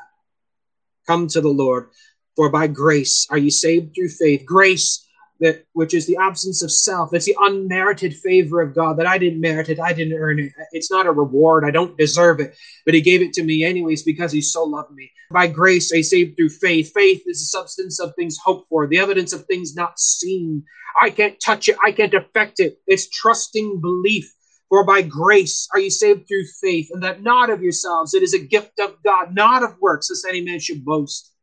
Come 1.08 1.28
to 1.30 1.42
the 1.42 1.50
Lord, 1.50 1.90
for 2.36 2.50
by 2.50 2.68
grace 2.68 3.28
are 3.30 3.38
you 3.38 3.52
saved 3.52 3.96
through 3.96 4.10
faith. 4.10 4.46
Grace 4.46 5.06
that 5.40 5.66
which 5.74 5.94
is 5.94 6.06
the 6.06 6.18
absence 6.18 6.62
of 6.62 6.72
self. 6.72 7.14
It's 7.14 7.26
the 7.26 7.38
unmerited 7.40 8.14
favor 8.14 8.62
of 8.62 8.76
God 8.76 8.98
that 8.98 9.08
I 9.08 9.18
didn't 9.18 9.42
merit 9.42 9.70
it. 9.70 9.80
I 9.80 9.94
didn't 9.94 10.18
earn 10.18 10.40
it. 10.40 10.52
It's 10.72 10.92
not 10.92 11.06
a 11.06 11.12
reward. 11.12 11.64
I 11.66 11.72
don't 11.72 11.98
deserve 11.98 12.40
it, 12.40 12.56
but 12.86 12.94
He 12.94 13.02
gave 13.02 13.22
it 13.22 13.34
to 13.34 13.44
me 13.44 13.64
anyways 13.64 14.04
because 14.04 14.32
He 14.32 14.42
so 14.42 14.64
loved 14.64 14.92
me. 14.92 15.12
By 15.32 15.48
grace, 15.48 15.94
I 15.94 16.02
saved 16.02 16.36
through 16.36 16.50
faith. 16.50 16.92
Faith 16.94 17.24
is 17.26 17.40
the 17.40 17.58
substance 17.58 18.00
of 18.00 18.14
things 18.16 18.38
hoped 18.44 18.68
for, 18.70 18.88
the 18.88 19.00
evidence 19.00 19.32
of 19.32 19.46
things 19.46 19.76
not 19.76 20.00
seen. 20.00 20.64
I 21.02 21.10
can't 21.10 21.40
touch 21.40 21.70
it. 21.70 21.78
I 21.84 21.92
can't 21.92 22.14
affect 22.14 22.60
it. 22.60 22.80
It's 22.88 23.10
trusting 23.10 23.80
belief. 23.80 24.34
For 24.70 24.86
by 24.86 25.02
grace 25.02 25.68
are 25.74 25.80
you 25.80 25.90
saved 25.90 26.28
through 26.28 26.46
faith, 26.62 26.90
and 26.92 27.02
that 27.02 27.24
not 27.24 27.50
of 27.50 27.64
yourselves. 27.64 28.14
It 28.14 28.22
is 28.22 28.36
a 28.36 28.40
gift 28.40 28.80
of 28.80 29.02
God, 29.04 29.34
not 29.34 29.64
of 29.64 29.80
works, 29.80 30.10
lest 30.10 30.28
any 30.28 30.42
man 30.42 30.60
should 30.60 30.86
boast. 30.86 31.34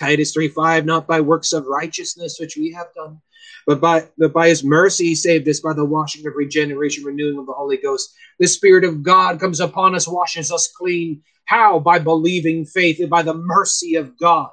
Titus 0.00 0.32
3 0.32 0.48
5, 0.48 0.86
not 0.86 1.06
by 1.06 1.20
works 1.20 1.52
of 1.52 1.66
righteousness 1.66 2.38
which 2.40 2.56
we 2.56 2.72
have 2.72 2.88
done, 2.94 3.20
but 3.66 3.80
by, 3.80 4.08
but 4.16 4.32
by 4.32 4.48
his 4.48 4.64
mercy 4.64 5.08
he 5.08 5.14
saved 5.14 5.48
us 5.48 5.60
by 5.60 5.74
the 5.74 5.84
washing 5.84 6.26
of 6.26 6.34
regeneration, 6.34 7.04
renewing 7.04 7.38
of 7.38 7.46
the 7.46 7.52
Holy 7.52 7.76
Ghost. 7.76 8.14
The 8.38 8.48
Spirit 8.48 8.84
of 8.84 9.02
God 9.02 9.38
comes 9.38 9.60
upon 9.60 9.94
us, 9.94 10.08
washes 10.08 10.50
us 10.50 10.72
clean. 10.74 11.22
How? 11.44 11.78
By 11.78 11.98
believing 11.98 12.64
faith 12.64 12.98
and 13.00 13.10
by 13.10 13.22
the 13.22 13.34
mercy 13.34 13.96
of 13.96 14.18
God. 14.18 14.50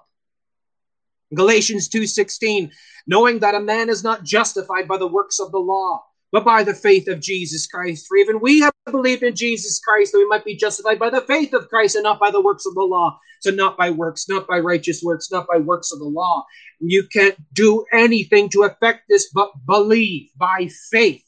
Galatians 1.33 1.89
2:16 1.89 2.71
knowing 3.09 3.39
that 3.39 3.55
a 3.55 3.59
man 3.59 3.89
is 3.89 4.03
not 4.03 4.23
justified 4.23 4.87
by 4.87 4.97
the 4.97 5.07
works 5.07 5.39
of 5.39 5.51
the 5.51 5.59
law 5.59 6.03
but 6.31 6.43
by 6.43 6.63
the 6.63 6.73
faith 6.73 7.07
of 7.07 7.21
Jesus 7.21 7.67
Christ. 7.67 8.07
For 8.07 8.17
even 8.17 8.39
we 8.39 8.59
have 8.59 8.73
believed 8.85 9.23
in 9.23 9.35
Jesus 9.35 9.79
Christ 9.79 10.11
that 10.11 10.19
we 10.19 10.27
might 10.27 10.45
be 10.45 10.55
justified 10.55 10.99
by 10.99 11.09
the 11.09 11.21
faith 11.21 11.53
of 11.53 11.69
Christ 11.69 11.95
and 11.95 12.03
not 12.03 12.19
by 12.19 12.31
the 12.31 12.41
works 12.41 12.65
of 12.65 12.75
the 12.75 12.81
law. 12.81 13.19
So, 13.39 13.51
not 13.51 13.77
by 13.77 13.91
works, 13.91 14.27
not 14.27 14.47
by 14.47 14.59
righteous 14.59 15.03
works, 15.03 15.31
not 15.31 15.45
by 15.47 15.57
works 15.57 15.91
of 15.91 15.99
the 15.99 16.05
law. 16.05 16.43
You 16.79 17.03
can't 17.03 17.37
do 17.53 17.85
anything 17.93 18.49
to 18.49 18.63
affect 18.63 19.03
this 19.07 19.29
but 19.29 19.51
believe 19.65 20.29
by 20.37 20.69
faith. 20.89 21.23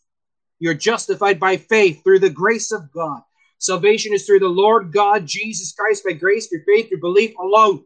You're 0.58 0.74
justified 0.74 1.40
by 1.40 1.58
faith 1.58 2.04
through 2.04 2.20
the 2.20 2.30
grace 2.30 2.72
of 2.72 2.92
God. 2.92 3.22
Salvation 3.60 4.14
is 4.14 4.26
through 4.26 4.40
the 4.40 4.48
Lord 4.48 4.92
God, 4.92 5.26
Jesus 5.26 5.74
Christ, 5.74 6.04
by 6.04 6.14
grace, 6.14 6.48
through 6.48 6.64
faith, 6.66 6.90
through 6.90 7.02
belief 7.02 7.36
alone. 7.38 7.84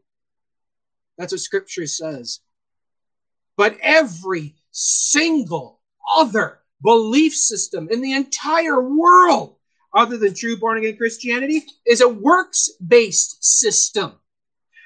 That's 1.17 1.33
what 1.33 1.41
scripture 1.41 1.87
says. 1.87 2.39
But 3.57 3.77
every 3.81 4.55
single 4.71 5.79
other 6.15 6.59
belief 6.83 7.33
system 7.33 7.87
in 7.89 8.01
the 8.01 8.13
entire 8.13 8.81
world, 8.81 9.55
other 9.95 10.17
than 10.17 10.33
true 10.33 10.57
born 10.57 10.77
again 10.77 10.97
Christianity, 10.97 11.63
is 11.85 12.01
a 12.01 12.09
works 12.09 12.69
based 12.85 13.43
system. 13.43 14.13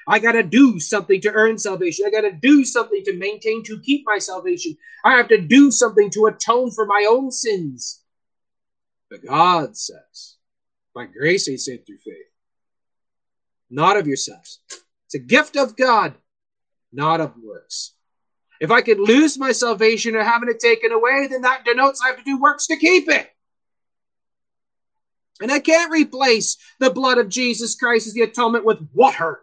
I 0.06 0.18
got 0.20 0.32
to 0.32 0.42
do 0.42 0.80
something 0.80 1.20
to 1.20 1.32
earn 1.32 1.58
salvation. 1.58 2.06
I 2.06 2.10
got 2.10 2.22
to 2.22 2.32
do 2.32 2.64
something 2.64 3.02
to 3.04 3.16
maintain, 3.18 3.62
to 3.64 3.78
keep 3.80 4.04
my 4.06 4.18
salvation. 4.18 4.76
I 5.04 5.16
have 5.16 5.28
to 5.28 5.40
do 5.40 5.70
something 5.70 6.08
to 6.10 6.26
atone 6.26 6.70
for 6.70 6.86
my 6.86 7.06
own 7.10 7.30
sins. 7.30 8.00
But 9.10 9.24
God 9.26 9.76
says, 9.76 10.36
by 10.94 11.06
grace 11.06 11.46
are 11.48 11.52
you 11.52 11.58
saved 11.58 11.86
through 11.86 11.98
faith, 11.98 12.16
not 13.70 13.96
of 13.96 14.06
yourselves. 14.06 14.60
It's 15.06 15.14
a 15.14 15.18
gift 15.18 15.56
of 15.56 15.76
God, 15.76 16.14
not 16.92 17.20
of 17.20 17.34
works. 17.42 17.92
If 18.60 18.70
I 18.70 18.82
could 18.82 18.98
lose 18.98 19.38
my 19.38 19.52
salvation 19.52 20.16
or 20.16 20.24
having 20.24 20.48
it 20.48 20.60
taken 20.60 20.92
away, 20.92 21.28
then 21.28 21.42
that 21.42 21.64
denotes 21.64 22.00
I 22.02 22.08
have 22.08 22.18
to 22.18 22.24
do 22.24 22.40
works 22.40 22.66
to 22.68 22.76
keep 22.76 23.08
it. 23.08 23.30
And 25.40 25.52
I 25.52 25.60
can't 25.60 25.92
replace 25.92 26.56
the 26.80 26.90
blood 26.90 27.18
of 27.18 27.28
Jesus 27.28 27.76
Christ 27.76 28.08
as 28.08 28.14
the 28.14 28.22
atonement 28.22 28.64
with 28.64 28.78
water. 28.92 29.40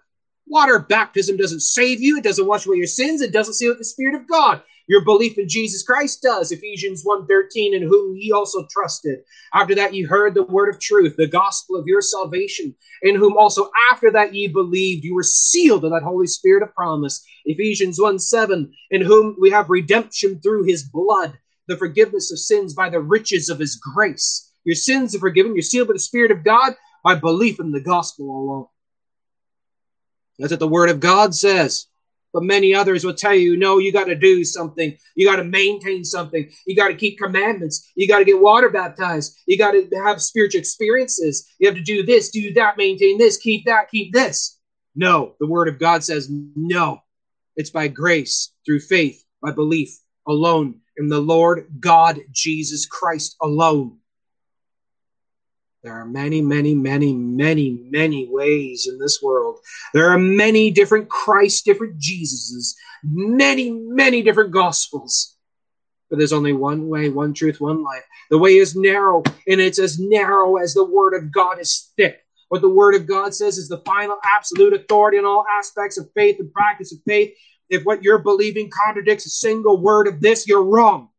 Water 0.47 0.79
baptism 0.79 1.37
doesn't 1.37 1.61
save 1.61 2.01
you, 2.01 2.17
it 2.17 2.23
doesn't 2.23 2.45
wash 2.45 2.65
away 2.65 2.77
your 2.77 2.87
sins, 2.87 3.21
it 3.21 3.31
doesn't 3.31 3.53
seal 3.53 3.69
with 3.69 3.79
the 3.79 3.85
Spirit 3.85 4.15
of 4.15 4.27
God. 4.27 4.61
Your 4.87 5.03
belief 5.03 5.37
in 5.37 5.49
Jesus 5.49 5.81
Christ 5.81 6.21
does. 6.21 6.51
Ephesians 6.51 7.03
1:13, 7.03 7.73
in 7.73 7.81
whom 7.81 8.15
ye 8.15 8.31
also 8.31 8.67
trusted. 8.69 9.23
After 9.53 9.73
that 9.75 9.93
ye 9.93 10.03
heard 10.03 10.35
the 10.35 10.43
word 10.43 10.73
of 10.73 10.79
truth, 10.79 11.15
the 11.15 11.27
gospel 11.27 11.75
of 11.75 11.87
your 11.87 12.01
salvation, 12.01 12.75
in 13.01 13.15
whom 13.15 13.35
also 13.35 13.69
after 13.91 14.11
that 14.11 14.35
ye 14.35 14.47
believed, 14.47 15.03
you 15.03 15.15
were 15.15 15.23
sealed 15.23 15.85
in 15.85 15.91
that 15.91 16.03
Holy 16.03 16.27
Spirit 16.27 16.61
of 16.61 16.73
promise. 16.75 17.25
Ephesians 17.45 17.99
1 17.99 18.19
7, 18.19 18.71
in 18.91 19.01
whom 19.01 19.35
we 19.39 19.49
have 19.49 19.69
redemption 19.69 20.39
through 20.39 20.63
his 20.63 20.83
blood, 20.83 21.37
the 21.67 21.77
forgiveness 21.77 22.31
of 22.31 22.39
sins 22.39 22.73
by 22.73 22.89
the 22.89 22.99
riches 22.99 23.49
of 23.49 23.59
his 23.59 23.75
grace. 23.75 24.51
Your 24.65 24.75
sins 24.75 25.15
are 25.15 25.19
forgiven, 25.19 25.55
you're 25.55 25.61
sealed 25.63 25.87
by 25.87 25.93
the 25.93 25.99
Spirit 25.99 26.31
of 26.31 26.43
God 26.43 26.75
by 27.03 27.15
belief 27.15 27.59
in 27.59 27.71
the 27.71 27.81
gospel 27.81 28.25
alone. 28.25 28.67
That's 30.37 30.51
what 30.51 30.59
the 30.59 30.67
word 30.67 30.89
of 30.89 30.99
God 30.99 31.33
says. 31.33 31.87
But 32.35 32.43
many 32.43 32.75
others 32.75 33.05
will 33.05 33.13
tell 33.13 33.33
you, 33.33 33.55
no, 33.55 33.77
you 33.77 33.93
got 33.93 34.07
to 34.07 34.15
do 34.15 34.43
something. 34.43 34.97
You 35.15 35.25
got 35.25 35.37
to 35.37 35.45
maintain 35.45 36.03
something. 36.03 36.51
You 36.67 36.75
got 36.75 36.89
to 36.89 36.93
keep 36.93 37.17
commandments. 37.17 37.89
You 37.95 38.09
got 38.09 38.19
to 38.19 38.25
get 38.25 38.41
water 38.41 38.69
baptized. 38.69 39.39
You 39.47 39.57
got 39.57 39.71
to 39.71 39.87
have 40.03 40.21
spiritual 40.21 40.59
experiences. 40.59 41.49
You 41.59 41.69
have 41.69 41.77
to 41.77 41.81
do 41.81 42.03
this, 42.05 42.31
do 42.31 42.53
that, 42.55 42.75
maintain 42.75 43.17
this, 43.17 43.37
keep 43.37 43.63
that, 43.67 43.89
keep 43.89 44.11
this. 44.11 44.59
No, 44.97 45.35
the 45.39 45.47
word 45.47 45.69
of 45.69 45.79
God 45.79 46.03
says 46.03 46.27
no. 46.29 46.99
It's 47.55 47.69
by 47.69 47.87
grace, 47.87 48.51
through 48.65 48.81
faith, 48.81 49.23
by 49.41 49.51
belief 49.51 49.97
alone 50.27 50.81
in 50.97 51.07
the 51.07 51.21
Lord 51.21 51.67
God 51.79 52.19
Jesus 52.31 52.85
Christ 52.85 53.37
alone. 53.41 53.99
There 55.85 55.93
are 55.93 56.05
many, 56.05 56.41
many, 56.41 56.73
many, 56.73 57.13
many, 57.13 57.77
many 57.91 58.27
ways 58.27 58.87
in 58.91 58.97
this 58.97 59.21
world. 59.21 59.59
There 59.93 60.09
are 60.09 60.17
many 60.17 60.71
different 60.71 61.09
Christs, 61.09 61.61
different 61.61 61.99
Jesuses, 61.99 62.73
many, 63.03 63.69
many 63.69 64.23
different 64.23 64.49
gospels. 64.49 65.37
But 66.09 66.17
there's 66.17 66.33
only 66.33 66.53
one 66.53 66.89
way, 66.89 67.09
one 67.09 67.35
truth, 67.35 67.61
one 67.61 67.83
life. 67.83 68.01
The 68.31 68.39
way 68.39 68.55
is 68.55 68.75
narrow, 68.75 69.21
and 69.47 69.61
it's 69.61 69.77
as 69.77 69.99
narrow 69.99 70.55
as 70.55 70.73
the 70.73 70.83
Word 70.83 71.13
of 71.13 71.31
God 71.31 71.59
is 71.59 71.91
thick. 71.95 72.17
What 72.49 72.63
the 72.63 72.69
Word 72.69 72.95
of 72.95 73.05
God 73.05 73.35
says 73.35 73.59
is 73.59 73.69
the 73.69 73.83
final 73.85 74.17
absolute 74.23 74.73
authority 74.73 75.19
in 75.19 75.25
all 75.25 75.45
aspects 75.59 75.99
of 75.99 76.09
faith 76.15 76.37
and 76.39 76.51
practice 76.51 76.93
of 76.93 76.99
faith. 77.05 77.31
If 77.69 77.83
what 77.83 78.01
you're 78.01 78.17
believing 78.17 78.71
contradicts 78.71 79.27
a 79.27 79.29
single 79.29 79.79
word 79.79 80.07
of 80.07 80.19
this, 80.19 80.47
you're 80.47 80.63
wrong. 80.63 81.09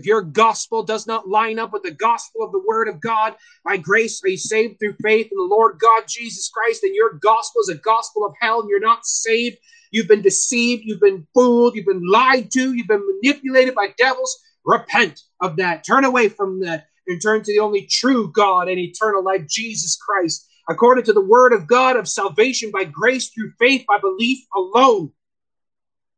If 0.00 0.06
your 0.06 0.22
gospel 0.22 0.82
does 0.82 1.06
not 1.06 1.28
line 1.28 1.58
up 1.58 1.74
with 1.74 1.82
the 1.82 1.90
gospel 1.90 2.42
of 2.42 2.52
the 2.52 2.62
word 2.66 2.88
of 2.88 3.02
God, 3.02 3.34
by 3.66 3.76
grace 3.76 4.24
are 4.24 4.28
you 4.28 4.38
saved 4.38 4.78
through 4.78 4.94
faith 5.02 5.28
in 5.30 5.36
the 5.36 5.42
Lord 5.42 5.78
God 5.78 6.04
Jesus 6.08 6.48
Christ, 6.48 6.82
and 6.84 6.94
your 6.94 7.18
gospel 7.22 7.60
is 7.60 7.68
a 7.68 7.74
gospel 7.74 8.24
of 8.24 8.32
hell, 8.40 8.60
and 8.60 8.70
you're 8.70 8.80
not 8.80 9.04
saved. 9.04 9.58
You've 9.90 10.08
been 10.08 10.22
deceived, 10.22 10.84
you've 10.86 11.02
been 11.02 11.26
fooled, 11.34 11.76
you've 11.76 11.84
been 11.84 12.08
lied 12.08 12.50
to, 12.52 12.72
you've 12.72 12.86
been 12.86 13.06
manipulated 13.22 13.74
by 13.74 13.88
devils. 13.98 14.40
Repent 14.64 15.20
of 15.42 15.56
that. 15.56 15.84
Turn 15.84 16.06
away 16.06 16.30
from 16.30 16.60
that 16.60 16.86
and 17.06 17.20
turn 17.20 17.42
to 17.42 17.52
the 17.52 17.58
only 17.58 17.84
true 17.84 18.32
God 18.32 18.68
and 18.68 18.78
eternal 18.78 19.22
life, 19.22 19.46
Jesus 19.46 19.96
Christ, 19.96 20.48
according 20.70 21.04
to 21.04 21.12
the 21.12 21.20
word 21.20 21.52
of 21.52 21.66
God 21.66 21.98
of 21.98 22.08
salvation 22.08 22.70
by 22.70 22.84
grace 22.84 23.28
through 23.28 23.52
faith, 23.58 23.84
by 23.86 23.98
belief 23.98 24.38
alone. 24.56 25.12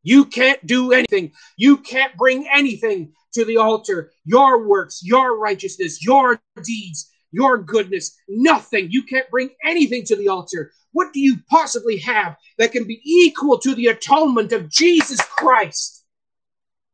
You 0.03 0.25
can't 0.25 0.65
do 0.67 0.93
anything. 0.93 1.33
You 1.57 1.77
can't 1.79 2.17
bring 2.17 2.49
anything 2.53 3.13
to 3.35 3.45
the 3.45 3.57
altar. 3.57 4.13
Your 4.25 4.67
works, 4.67 5.01
your 5.03 5.39
righteousness, 5.39 6.05
your 6.05 6.41
deeds, 6.65 7.11
your 7.31 7.59
goodness, 7.59 8.17
nothing. 8.29 8.89
You 8.91 9.05
can't 9.05 9.31
bring 9.31 9.51
anything 9.65 10.05
to 10.07 10.17
the 10.17 10.29
altar. 10.29 10.73
What 10.93 11.13
do 11.13 11.21
you 11.21 11.39
possibly 11.49 11.97
have 11.99 12.37
that 12.59 12.73
can 12.73 12.85
be 12.85 13.01
equal 13.05 13.59
to 13.61 13.75
the 13.75 13.87
atonement 13.87 14.53
of 14.53 14.69
Jesus 14.69 15.21
Christ? 15.23 16.05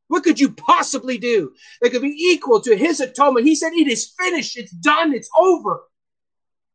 What 0.06 0.24
could 0.24 0.40
you 0.40 0.51
possibly 0.51 1.18
do 1.18 1.52
that 1.80 1.90
could 1.90 2.02
be 2.02 2.16
equal 2.16 2.60
to 2.62 2.76
his 2.76 3.01
atonement? 3.01 3.47
He 3.47 3.55
said, 3.55 3.72
It 3.72 3.89
is 3.89 4.14
finished, 4.18 4.56
it's 4.56 4.72
done, 4.72 5.12
it's 5.12 5.28
over. 5.36 5.82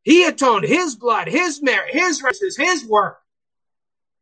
He 0.02 0.24
atoned 0.24 0.64
his 0.64 0.94
blood, 0.94 1.28
his 1.28 1.62
merit, 1.62 1.94
his 1.94 2.22
righteousness, 2.22 2.56
his 2.56 2.84
work. 2.86 3.18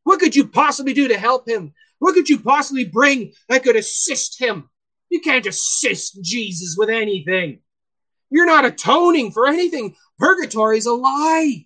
What 0.05 0.21
could 0.21 0.35
you 0.35 0.47
possibly 0.47 0.95
do 0.95 1.09
to 1.09 1.19
help 1.19 1.49
him? 1.49 1.75
What 2.03 2.15
could 2.15 2.29
you 2.29 2.41
possibly 2.41 2.85
bring 2.85 3.33
that 3.49 3.63
could 3.63 3.77
assist 3.77 4.41
him? 4.41 4.69
You 5.09 5.21
can't 5.21 5.47
assist 5.47 6.21
Jesus 6.21 6.75
with 6.77 6.91
anything. 6.91 7.61
You're 8.29 8.45
not 8.45 8.65
atoning 8.65 9.31
for 9.31 9.47
anything. 9.47 9.95
Purgatory 10.19 10.79
is 10.79 10.87
a 10.87 10.93
lie. 10.93 11.65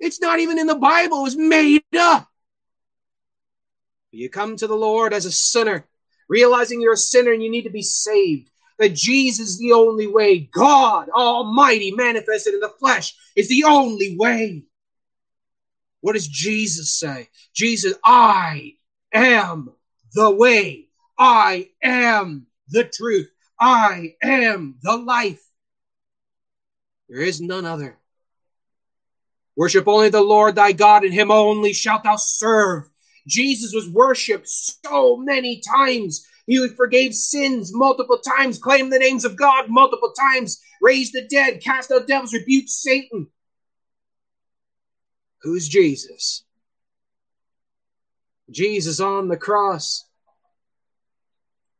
It's 0.00 0.20
not 0.20 0.40
even 0.40 0.58
in 0.58 0.66
the 0.66 0.74
Bible, 0.74 1.20
it 1.20 1.22
was 1.22 1.36
made 1.36 1.84
up. 1.96 2.28
You 4.10 4.28
come 4.30 4.56
to 4.56 4.66
the 4.66 4.74
Lord 4.74 5.14
as 5.14 5.26
a 5.26 5.30
sinner, 5.30 5.86
realizing 6.28 6.80
you're 6.80 6.94
a 6.94 6.96
sinner 6.96 7.30
and 7.32 7.40
you 7.40 7.52
need 7.52 7.62
to 7.62 7.70
be 7.70 7.82
saved. 7.82 8.50
That 8.80 8.94
Jesus 8.94 9.50
is 9.50 9.58
the 9.60 9.74
only 9.74 10.08
way. 10.08 10.40
God 10.40 11.08
Almighty 11.10 11.92
manifested 11.92 12.54
in 12.54 12.58
the 12.58 12.74
flesh 12.80 13.14
is 13.36 13.48
the 13.48 13.62
only 13.62 14.16
way. 14.18 14.64
What 16.00 16.14
does 16.14 16.26
Jesus 16.26 16.98
say? 16.98 17.28
Jesus, 17.54 17.94
I 18.04 18.74
am 19.14 19.70
the 20.12 20.30
way. 20.30 20.88
I 21.18 21.70
am 21.82 22.46
the 22.68 22.84
truth. 22.84 23.30
I 23.58 24.16
am 24.22 24.76
the 24.82 24.96
life. 24.96 25.42
There 27.08 27.20
is 27.20 27.40
none 27.40 27.64
other. 27.64 27.98
Worship 29.56 29.86
only 29.86 30.08
the 30.08 30.20
Lord 30.20 30.56
thy 30.56 30.72
God, 30.72 31.04
and 31.04 31.14
him 31.14 31.30
only 31.30 31.72
shalt 31.72 32.02
thou 32.02 32.16
serve. 32.16 32.88
Jesus 33.26 33.72
was 33.72 33.88
worshiped 33.88 34.48
so 34.48 35.16
many 35.16 35.60
times. 35.60 36.26
He 36.46 36.66
forgave 36.68 37.14
sins 37.14 37.72
multiple 37.72 38.18
times, 38.18 38.58
claimed 38.58 38.92
the 38.92 38.98
names 38.98 39.24
of 39.24 39.36
God 39.36 39.66
multiple 39.68 40.12
times, 40.12 40.60
raised 40.82 41.12
the 41.14 41.26
dead, 41.28 41.62
cast 41.62 41.90
out 41.90 42.06
devils, 42.06 42.34
rebuked 42.34 42.68
Satan. 42.68 43.28
Who's 45.42 45.68
Jesus? 45.68 46.44
Jesus 48.50 49.00
on 49.00 49.28
the 49.28 49.36
cross. 49.36 50.04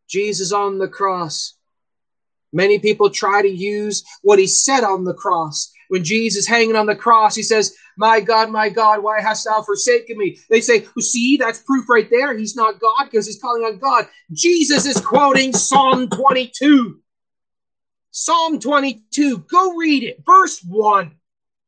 Jesus 0.09 0.53
on 0.53 0.79
the 0.79 0.89
cross. 0.89 1.55
Many 2.53 2.79
people 2.79 3.11
try 3.11 3.43
to 3.43 3.49
use 3.49 4.05
what 4.23 4.39
he 4.39 4.47
said 4.47 4.85
on 4.85 5.05
the 5.05 5.15
cross 5.15 5.75
when 5.89 6.05
Jesus 6.05 6.47
hanging 6.47 6.77
on 6.77 6.87
the 6.87 6.97
cross, 6.97 7.35
he 7.35 7.43
says, 7.43 7.77
My 7.97 8.21
God, 8.21 8.51
my 8.51 8.69
God, 8.69 9.03
why 9.03 9.21
hast 9.21 9.45
thou 9.45 9.63
forsaken 9.63 10.17
me? 10.19 10.39
They 10.51 10.61
say, 10.61 10.81
well, 10.81 11.03
See, 11.03 11.37
that's 11.37 11.63
proof 11.63 11.89
right 11.89 12.09
there. 12.11 12.37
He's 12.37 12.57
not 12.57 12.81
God 12.81 13.05
because 13.05 13.27
he's 13.27 13.41
calling 13.41 13.63
on 13.63 13.79
God. 13.79 14.07
Jesus 14.33 14.87
is 14.87 15.01
quoting 15.01 15.53
Psalm 15.53 16.09
22. 16.09 17.01
Psalm 18.11 18.59
22. 18.59 19.39
Go 19.39 19.75
read 19.75 20.03
it. 20.03 20.23
Verse 20.27 20.61
1. 20.63 21.13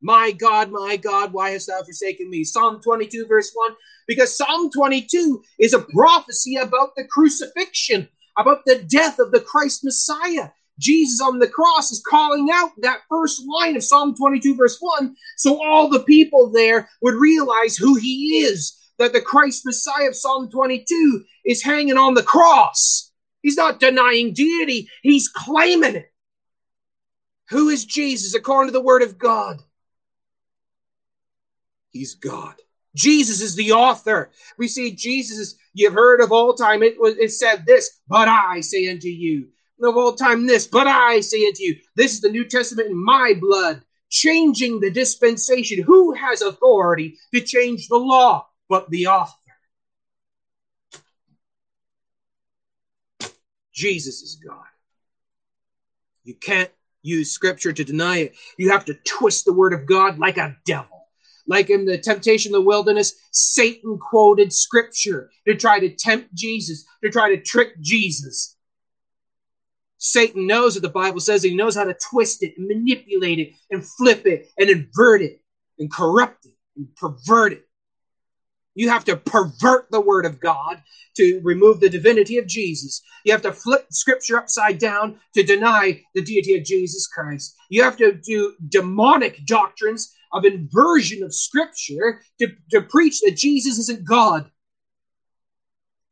My 0.01 0.31
God, 0.31 0.71
my 0.71 0.97
God, 0.97 1.33
why 1.33 1.51
hast 1.51 1.67
thou 1.67 1.81
forsaken 1.83 2.29
me? 2.29 2.43
Psalm 2.43 2.81
22, 2.81 3.25
verse 3.27 3.51
1. 3.53 3.71
Because 4.07 4.37
Psalm 4.37 4.69
22 4.69 5.43
is 5.59 5.73
a 5.73 5.79
prophecy 5.79 6.55
about 6.57 6.95
the 6.95 7.05
crucifixion, 7.05 8.07
about 8.37 8.63
the 8.65 8.83
death 8.83 9.19
of 9.19 9.31
the 9.31 9.41
Christ 9.41 9.83
Messiah. 9.83 10.49
Jesus 10.79 11.19
on 11.21 11.39
the 11.39 11.47
cross 11.47 11.91
is 11.91 12.03
calling 12.07 12.49
out 12.53 12.71
that 12.81 13.01
first 13.09 13.41
line 13.47 13.75
of 13.75 13.83
Psalm 13.83 14.15
22, 14.15 14.55
verse 14.55 14.77
1, 14.79 15.15
so 15.35 15.61
all 15.63 15.89
the 15.89 16.01
people 16.01 16.51
there 16.51 16.87
would 17.01 17.15
realize 17.15 17.75
who 17.75 17.95
he 17.95 18.43
is, 18.43 18.77
that 18.99 19.13
the 19.13 19.21
Christ 19.21 19.65
Messiah 19.65 20.09
of 20.09 20.15
Psalm 20.15 20.49
22 20.51 21.23
is 21.45 21.63
hanging 21.63 21.97
on 21.97 22.13
the 22.13 22.21
cross. 22.21 23.11
He's 23.41 23.57
not 23.57 23.79
denying 23.79 24.33
deity, 24.33 24.87
he's 25.01 25.27
claiming 25.27 25.95
it. 25.95 26.11
Who 27.49 27.69
is 27.69 27.85
Jesus 27.85 28.35
according 28.35 28.67
to 28.69 28.73
the 28.73 28.81
word 28.83 29.01
of 29.01 29.17
God? 29.17 29.57
He's 31.91 32.15
God. 32.15 32.55
Jesus 32.95 33.41
is 33.41 33.55
the 33.55 33.71
author. 33.73 34.31
We 34.57 34.67
see 34.67 34.91
Jesus 34.91 35.55
you've 35.73 35.93
heard 35.93 36.21
of 36.21 36.31
all 36.31 36.53
time, 36.53 36.83
it 36.83 36.99
was 36.99 37.15
it 37.17 37.31
said 37.31 37.65
this, 37.65 37.99
but 38.07 38.27
I 38.27 38.61
say 38.61 38.89
unto 38.89 39.07
you, 39.07 39.47
of 39.81 39.95
all 39.95 40.15
time 40.15 40.47
this, 40.47 40.65
but 40.67 40.87
I 40.87 41.19
say 41.21 41.45
unto 41.45 41.63
you, 41.63 41.75
this 41.95 42.13
is 42.13 42.21
the 42.21 42.31
New 42.31 42.45
Testament 42.45 42.89
in 42.89 42.97
my 43.03 43.35
blood, 43.39 43.83
changing 44.09 44.79
the 44.79 44.89
dispensation. 44.89 45.83
Who 45.83 46.13
has 46.13 46.41
authority 46.41 47.17
to 47.33 47.41
change 47.41 47.87
the 47.87 47.97
law 47.97 48.47
but 48.67 48.89
the 48.89 49.07
author? 49.07 49.35
Jesus 53.71 54.23
is 54.23 54.35
God. 54.43 54.65
You 56.23 56.33
can't 56.33 56.71
use 57.03 57.31
scripture 57.31 57.71
to 57.71 57.83
deny 57.83 58.17
it. 58.17 58.35
You 58.57 58.71
have 58.71 58.85
to 58.85 58.95
twist 59.05 59.45
the 59.45 59.53
word 59.53 59.73
of 59.73 59.85
God 59.85 60.17
like 60.17 60.37
a 60.37 60.57
devil. 60.65 60.96
Like 61.47 61.69
in 61.69 61.85
the 61.85 61.97
temptation 61.97 62.49
in 62.49 62.53
the 62.53 62.61
wilderness, 62.61 63.13
Satan 63.31 63.97
quoted 63.97 64.51
scripture 64.51 65.29
to 65.47 65.55
try 65.55 65.79
to 65.79 65.89
tempt 65.89 66.33
Jesus, 66.35 66.85
to 67.03 67.09
try 67.09 67.33
to 67.33 67.41
trick 67.41 67.79
Jesus. 67.79 68.57
Satan 69.97 70.45
knows 70.45 70.75
what 70.75 70.83
the 70.83 70.89
Bible 70.89 71.19
says. 71.19 71.41
He 71.41 71.55
knows 71.55 71.75
how 71.75 71.85
to 71.85 71.97
twist 72.09 72.43
it 72.43 72.53
and 72.57 72.67
manipulate 72.67 73.39
it 73.39 73.53
and 73.71 73.85
flip 73.85 74.27
it 74.27 74.49
and 74.57 74.69
invert 74.69 75.21
it 75.21 75.41
and 75.79 75.91
corrupt 75.91 76.45
it 76.45 76.53
and 76.75 76.93
pervert 76.95 77.53
it. 77.53 77.63
You 78.75 78.89
have 78.89 79.05
to 79.05 79.15
pervert 79.15 79.89
the 79.89 80.01
word 80.01 80.25
of 80.25 80.39
God 80.39 80.83
to 81.15 81.41
remove 81.43 81.79
the 81.79 81.89
divinity 81.89 82.37
of 82.37 82.45
Jesus. 82.45 83.01
You 83.25 83.31
have 83.31 83.41
to 83.41 83.51
flip 83.51 83.87
scripture 83.89 84.37
upside 84.37 84.77
down 84.77 85.19
to 85.33 85.41
deny 85.41 86.03
the 86.13 86.21
deity 86.21 86.55
of 86.55 86.63
Jesus 86.63 87.07
Christ. 87.07 87.55
You 87.69 87.81
have 87.81 87.97
to 87.97 88.13
do 88.13 88.53
demonic 88.69 89.47
doctrines 89.47 90.13
of 90.33 90.45
inversion 90.45 91.23
of 91.23 91.33
scripture 91.33 92.21
to, 92.39 92.47
to 92.71 92.81
preach 92.81 93.21
that 93.21 93.35
Jesus 93.35 93.77
isn't 93.79 94.05
God. 94.05 94.49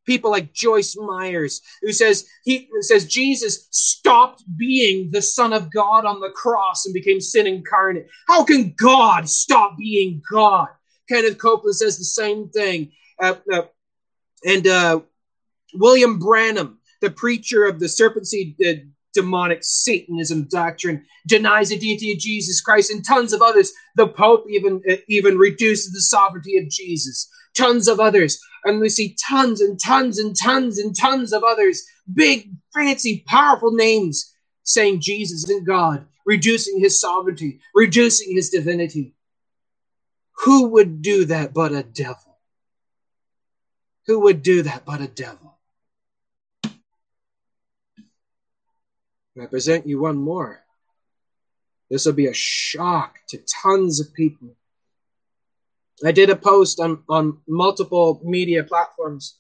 People 0.05 0.29
like 0.29 0.53
Joyce 0.53 0.95
Myers, 0.97 1.61
who 1.81 1.91
says 1.91 2.27
he 2.43 2.69
says 2.81 3.07
Jesus 3.07 3.67
stopped 3.71 4.43
being 4.55 5.09
the 5.09 5.21
Son 5.21 5.51
of 5.51 5.73
God 5.73 6.05
on 6.05 6.19
the 6.19 6.29
cross 6.29 6.85
and 6.85 6.93
became 6.93 7.19
sin 7.19 7.47
incarnate. 7.47 8.07
How 8.27 8.43
can 8.43 8.75
God 8.77 9.27
stop 9.27 9.77
being 9.77 10.21
God? 10.31 10.67
Kenneth 11.09 11.39
Copeland 11.39 11.75
says 11.75 11.97
the 11.97 12.03
same 12.03 12.49
thing. 12.49 12.91
Uh, 13.19 13.35
uh, 13.51 13.63
and 14.45 14.67
uh, 14.67 14.99
William 15.73 16.19
Branham, 16.19 16.79
the 17.01 17.09
preacher 17.09 17.65
of 17.65 17.79
the 17.79 17.89
serpent 17.89 18.27
seed 18.27 18.57
demonic 19.15 19.61
Satanism 19.63 20.47
doctrine, 20.51 21.05
denies 21.27 21.69
the 21.71 21.79
deity 21.79 22.13
of 22.13 22.19
Jesus 22.19 22.61
Christ, 22.61 22.91
and 22.91 23.05
tons 23.05 23.33
of 23.33 23.41
others. 23.43 23.73
The 23.97 24.07
Pope 24.09 24.45
even 24.51 24.83
uh, 24.91 24.97
even 25.09 25.39
reduces 25.39 25.93
the 25.93 26.01
sovereignty 26.01 26.59
of 26.59 26.69
Jesus. 26.69 27.29
Tons 27.55 27.89
of 27.89 27.99
others, 28.01 28.39
and 28.65 28.81
we 28.81 28.89
see 28.89 29.17
tons 29.27 29.61
and 29.61 29.79
tons 29.81 30.19
and 30.19 30.35
tons 30.39 30.79
and 30.79 30.95
tons 30.97 31.33
of 31.33 31.43
others, 31.43 31.83
big, 32.13 32.51
fancy, 32.75 33.25
powerful 33.27 33.73
names 33.73 34.33
saying 34.63 35.01
Jesus 35.01 35.45
isn't 35.45 35.67
God, 35.67 36.05
reducing 36.25 36.79
his 36.79 37.01
sovereignty, 37.01 37.59
reducing 37.75 38.35
his 38.35 38.51
divinity. 38.51 39.15
Who 40.45 40.69
would 40.69 41.01
do 41.01 41.25
that 41.25 41.53
but 41.53 41.73
a 41.73 41.83
devil? 41.83 42.39
Who 44.07 44.21
would 44.21 44.43
do 44.43 44.63
that 44.63 44.85
but 44.85 45.01
a 45.01 45.07
devil? 45.07 45.55
I 49.41 49.45
present 49.48 49.86
you 49.86 49.99
one 49.99 50.18
more. 50.18 50.64
This 51.90 52.06
will 52.06 52.14
be 52.14 52.28
a 52.28 52.34
shock 52.34 53.20
to 53.30 53.38
tons 53.38 53.99
of 53.99 54.14
people. 54.14 54.56
I 56.03 56.12
did 56.12 56.30
a 56.30 56.36
post 56.36 56.80
on, 56.80 57.03
on 57.10 57.40
multiple 57.48 58.22
media 58.24 58.64
platforms. 58.64 59.38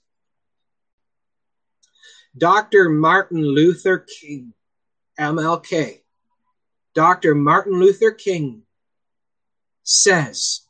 Dr. 2.37 2.89
Martin 2.89 3.41
Luther 3.41 3.99
King, 3.99 4.53
MLK, 5.19 6.01
Dr. 6.93 7.35
Martin 7.35 7.79
Luther 7.79 8.11
King 8.11 8.63
says 9.83 10.61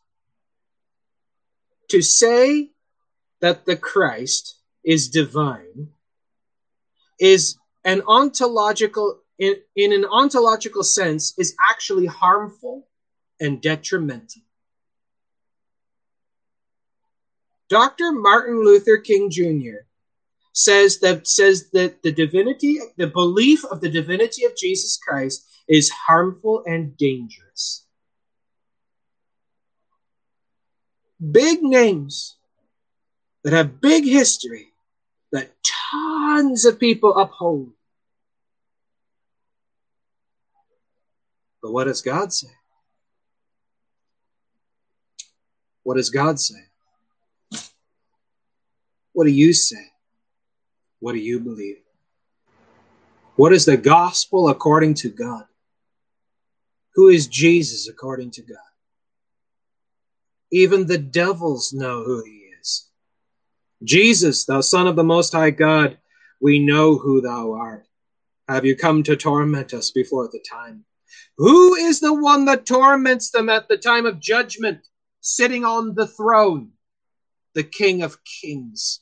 to 1.89 2.01
say 2.01 2.71
that 3.41 3.65
the 3.65 3.75
Christ 3.75 4.55
is 4.83 5.09
divine 5.09 5.89
is 7.19 7.57
an 7.85 8.01
ontological 8.07 9.19
in, 9.37 9.55
in 9.75 9.93
an 9.93 10.05
ontological 10.05 10.83
sense 10.83 11.33
is 11.37 11.55
actually 11.69 12.05
harmful 12.05 12.87
and 13.39 13.61
detrimental. 13.61 14.41
Dr. 17.69 18.11
Martin 18.11 18.63
Luther 18.63 18.97
King 18.97 19.29
Jr. 19.29 19.85
says 20.53 20.99
that 20.99 21.27
says 21.27 21.69
that 21.71 22.01
the 22.03 22.11
divinity, 22.11 22.79
the 22.97 23.07
belief 23.07 23.65
of 23.65 23.81
the 23.81 23.89
divinity 23.89 24.45
of 24.45 24.55
Jesus 24.55 24.97
Christ 24.97 25.45
is 25.67 25.89
harmful 25.89 26.63
and 26.65 26.95
dangerous. 26.95 27.85
Big 31.31 31.63
names 31.63 32.37
that 33.43 33.53
have 33.53 33.81
big 33.81 34.05
history 34.05 34.67
that 35.31 35.51
tons 35.91 36.65
of 36.65 36.79
people 36.79 37.15
uphold 37.17 37.74
But 41.65 41.71
what 41.73 41.85
does 41.85 42.03
God 42.03 42.31
say? 42.31 42.51
What 45.81 45.95
does 45.95 46.11
God 46.11 46.39
say? 46.39 46.59
What 49.13 49.25
do 49.25 49.31
you 49.31 49.51
say? 49.51 49.83
What 50.99 51.13
do 51.13 51.17
you 51.17 51.39
believe? 51.39 51.77
What 53.35 53.51
is 53.51 53.65
the 53.65 53.77
gospel 53.77 54.49
according 54.49 54.93
to 54.93 55.09
God? 55.09 55.45
Who 56.93 57.07
is 57.07 57.25
Jesus 57.25 57.89
according 57.89 58.29
to 58.31 58.43
God? 58.43 58.57
Even 60.51 60.85
the 60.85 60.99
devils 60.99 61.73
know 61.73 62.03
who 62.03 62.23
he 62.23 62.51
is. 62.61 62.89
Jesus, 63.83 64.45
thou 64.45 64.61
Son 64.61 64.85
of 64.85 64.95
the 64.95 65.03
Most 65.03 65.33
High 65.33 65.49
God, 65.49 65.97
we 66.39 66.59
know 66.59 66.95
who 66.95 67.21
thou 67.21 67.53
art. 67.53 67.87
Have 68.47 68.65
you 68.65 68.75
come 68.75 69.01
to 69.01 69.15
torment 69.15 69.73
us 69.73 69.89
before 69.89 70.29
the 70.31 70.45
time? 70.47 70.85
Who 71.37 71.75
is 71.75 71.99
the 71.99 72.13
one 72.13 72.45
that 72.45 72.65
torments 72.65 73.31
them 73.31 73.49
at 73.49 73.67
the 73.67 73.77
time 73.77 74.05
of 74.05 74.19
judgment, 74.19 74.79
sitting 75.21 75.65
on 75.65 75.95
the 75.95 76.07
throne? 76.07 76.71
The 77.53 77.63
King 77.63 78.03
of 78.03 78.23
Kings, 78.23 79.01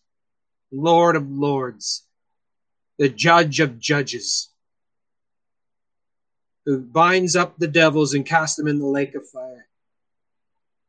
Lord 0.71 1.15
of 1.15 1.29
Lords, 1.29 2.05
the 2.97 3.09
Judge 3.09 3.59
of 3.59 3.79
Judges, 3.79 4.49
who 6.65 6.79
binds 6.79 7.35
up 7.35 7.57
the 7.57 7.67
devils 7.67 8.13
and 8.13 8.25
casts 8.25 8.57
them 8.57 8.67
in 8.67 8.79
the 8.79 8.85
lake 8.85 9.15
of 9.15 9.27
fire. 9.27 9.67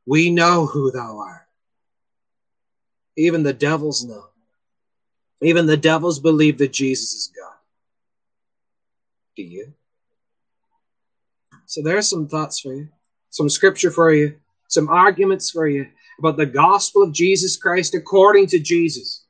We 0.06 0.30
know 0.30 0.66
who 0.66 0.90
thou 0.90 1.18
art. 1.18 1.46
Even 3.16 3.42
the 3.42 3.52
devils 3.52 4.04
know. 4.04 4.26
Even 5.40 5.66
the 5.66 5.76
devils 5.76 6.18
believe 6.18 6.58
that 6.58 6.72
Jesus 6.72 7.14
is 7.14 7.32
God. 7.34 7.56
Do 9.36 9.42
you? 9.42 9.74
So 11.66 11.82
there's 11.82 12.08
some 12.08 12.28
thoughts 12.28 12.60
for 12.60 12.74
you, 12.74 12.88
some 13.30 13.48
scripture 13.48 13.90
for 13.90 14.12
you, 14.12 14.36
some 14.68 14.88
arguments 14.88 15.50
for 15.50 15.66
you 15.66 15.86
about 16.18 16.36
the 16.36 16.46
gospel 16.46 17.02
of 17.02 17.12
Jesus 17.12 17.56
Christ 17.56 17.94
according 17.94 18.46
to 18.48 18.58
Jesus, 18.58 19.24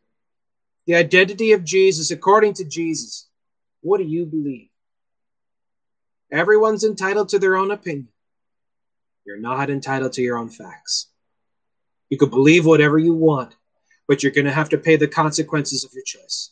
the 0.86 0.97
identity 0.97 1.52
of 1.52 1.65
Jesus 1.65 2.11
according 2.11 2.55
to 2.55 2.65
Jesus. 2.65 3.28
What 3.81 3.98
do 3.98 4.05
you 4.05 4.27
believe? 4.27 4.69
Everyone's 6.32 6.85
entitled 6.85 7.28
to 7.31 7.39
their 7.39 7.56
own 7.56 7.70
opinion. 7.70 8.09
You're 9.24 9.40
not 9.40 9.70
entitled 9.70 10.15
to 10.15 10.23
your 10.23 10.36
own 10.36 10.51
facts. 10.51 11.09
You 12.11 12.19
could 12.19 12.31
believe 12.31 12.66
whatever 12.66 12.98
you 12.98 13.15
want, 13.15 13.55
but 14.06 14.23
you're 14.23 14.32
going 14.32 14.44
to 14.44 14.52
have 14.52 14.69
to 14.70 14.78
pay 14.78 14.97
the 14.97 15.09
consequences 15.09 15.85
of 15.85 15.93
your 15.94 16.05
choice. 16.05 16.51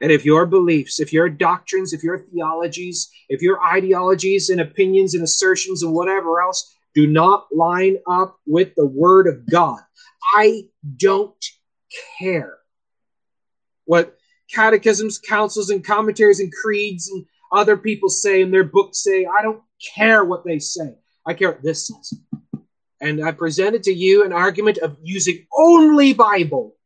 And 0.00 0.10
if 0.10 0.24
your 0.24 0.46
beliefs, 0.46 1.00
if 1.00 1.12
your 1.12 1.28
doctrines, 1.28 1.92
if 1.92 2.02
your 2.02 2.24
theologies, 2.32 3.10
if 3.28 3.42
your 3.42 3.62
ideologies 3.62 4.50
and 4.50 4.60
opinions 4.60 5.14
and 5.14 5.22
assertions 5.22 5.82
and 5.82 5.92
whatever 5.92 6.40
else 6.40 6.74
do 6.94 7.06
not 7.06 7.46
line 7.52 7.98
up 8.08 8.36
with 8.46 8.74
the 8.74 8.86
Word 8.86 9.26
of 9.26 9.48
God, 9.48 9.80
I 10.34 10.68
don't 10.96 11.44
care 12.18 12.58
what 13.84 14.16
catechisms, 14.52 15.18
councils, 15.18 15.70
and 15.70 15.84
commentaries 15.84 16.40
and 16.40 16.52
creeds 16.52 17.08
and 17.08 17.24
other 17.52 17.76
people 17.76 18.08
say 18.08 18.40
in 18.40 18.50
their 18.50 18.64
books 18.64 19.02
say. 19.02 19.26
I 19.26 19.42
don't 19.42 19.62
care 19.94 20.24
what 20.24 20.44
they 20.44 20.58
say. 20.58 20.94
I 21.26 21.34
care 21.34 21.50
what 21.52 21.62
this 21.62 21.88
says. 21.88 22.18
And 23.00 23.24
I 23.24 23.32
presented 23.32 23.82
to 23.84 23.92
you 23.92 24.24
an 24.24 24.32
argument 24.32 24.78
of 24.78 24.96
using 25.02 25.46
only 25.56 26.12
Bible. 26.12 26.76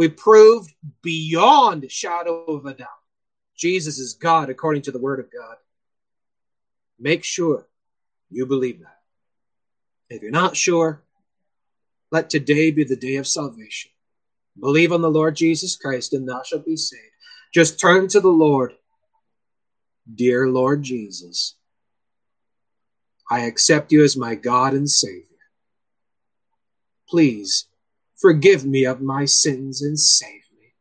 We 0.00 0.08
proved 0.08 0.72
beyond 1.02 1.92
shadow 1.92 2.44
of 2.44 2.64
a 2.64 2.72
doubt 2.72 2.88
Jesus 3.54 3.98
is 3.98 4.14
God 4.14 4.48
according 4.48 4.80
to 4.84 4.92
the 4.92 4.98
Word 4.98 5.20
of 5.20 5.30
God. 5.30 5.56
Make 6.98 7.22
sure 7.22 7.66
you 8.30 8.46
believe 8.46 8.80
that. 8.80 8.96
If 10.08 10.22
you're 10.22 10.30
not 10.30 10.56
sure, 10.56 11.02
let 12.10 12.30
today 12.30 12.70
be 12.70 12.82
the 12.82 12.96
day 12.96 13.16
of 13.16 13.26
salvation. 13.26 13.90
Believe 14.58 14.90
on 14.90 15.02
the 15.02 15.10
Lord 15.10 15.36
Jesus 15.36 15.76
Christ, 15.76 16.14
and 16.14 16.26
thou 16.26 16.42
shalt 16.44 16.64
be 16.64 16.78
saved. 16.78 17.02
Just 17.52 17.78
turn 17.78 18.08
to 18.08 18.20
the 18.20 18.28
Lord. 18.28 18.72
Dear 20.14 20.48
Lord 20.48 20.82
Jesus, 20.82 21.56
I 23.30 23.40
accept 23.40 23.92
you 23.92 24.02
as 24.02 24.16
my 24.16 24.34
God 24.34 24.72
and 24.72 24.88
Savior. 24.88 25.26
Please 27.06 27.66
forgive 28.20 28.64
me 28.64 28.84
of 28.84 29.00
my 29.00 29.24
sins 29.24 29.82
and 29.82 29.98
save 29.98 30.42
me. 30.58 30.74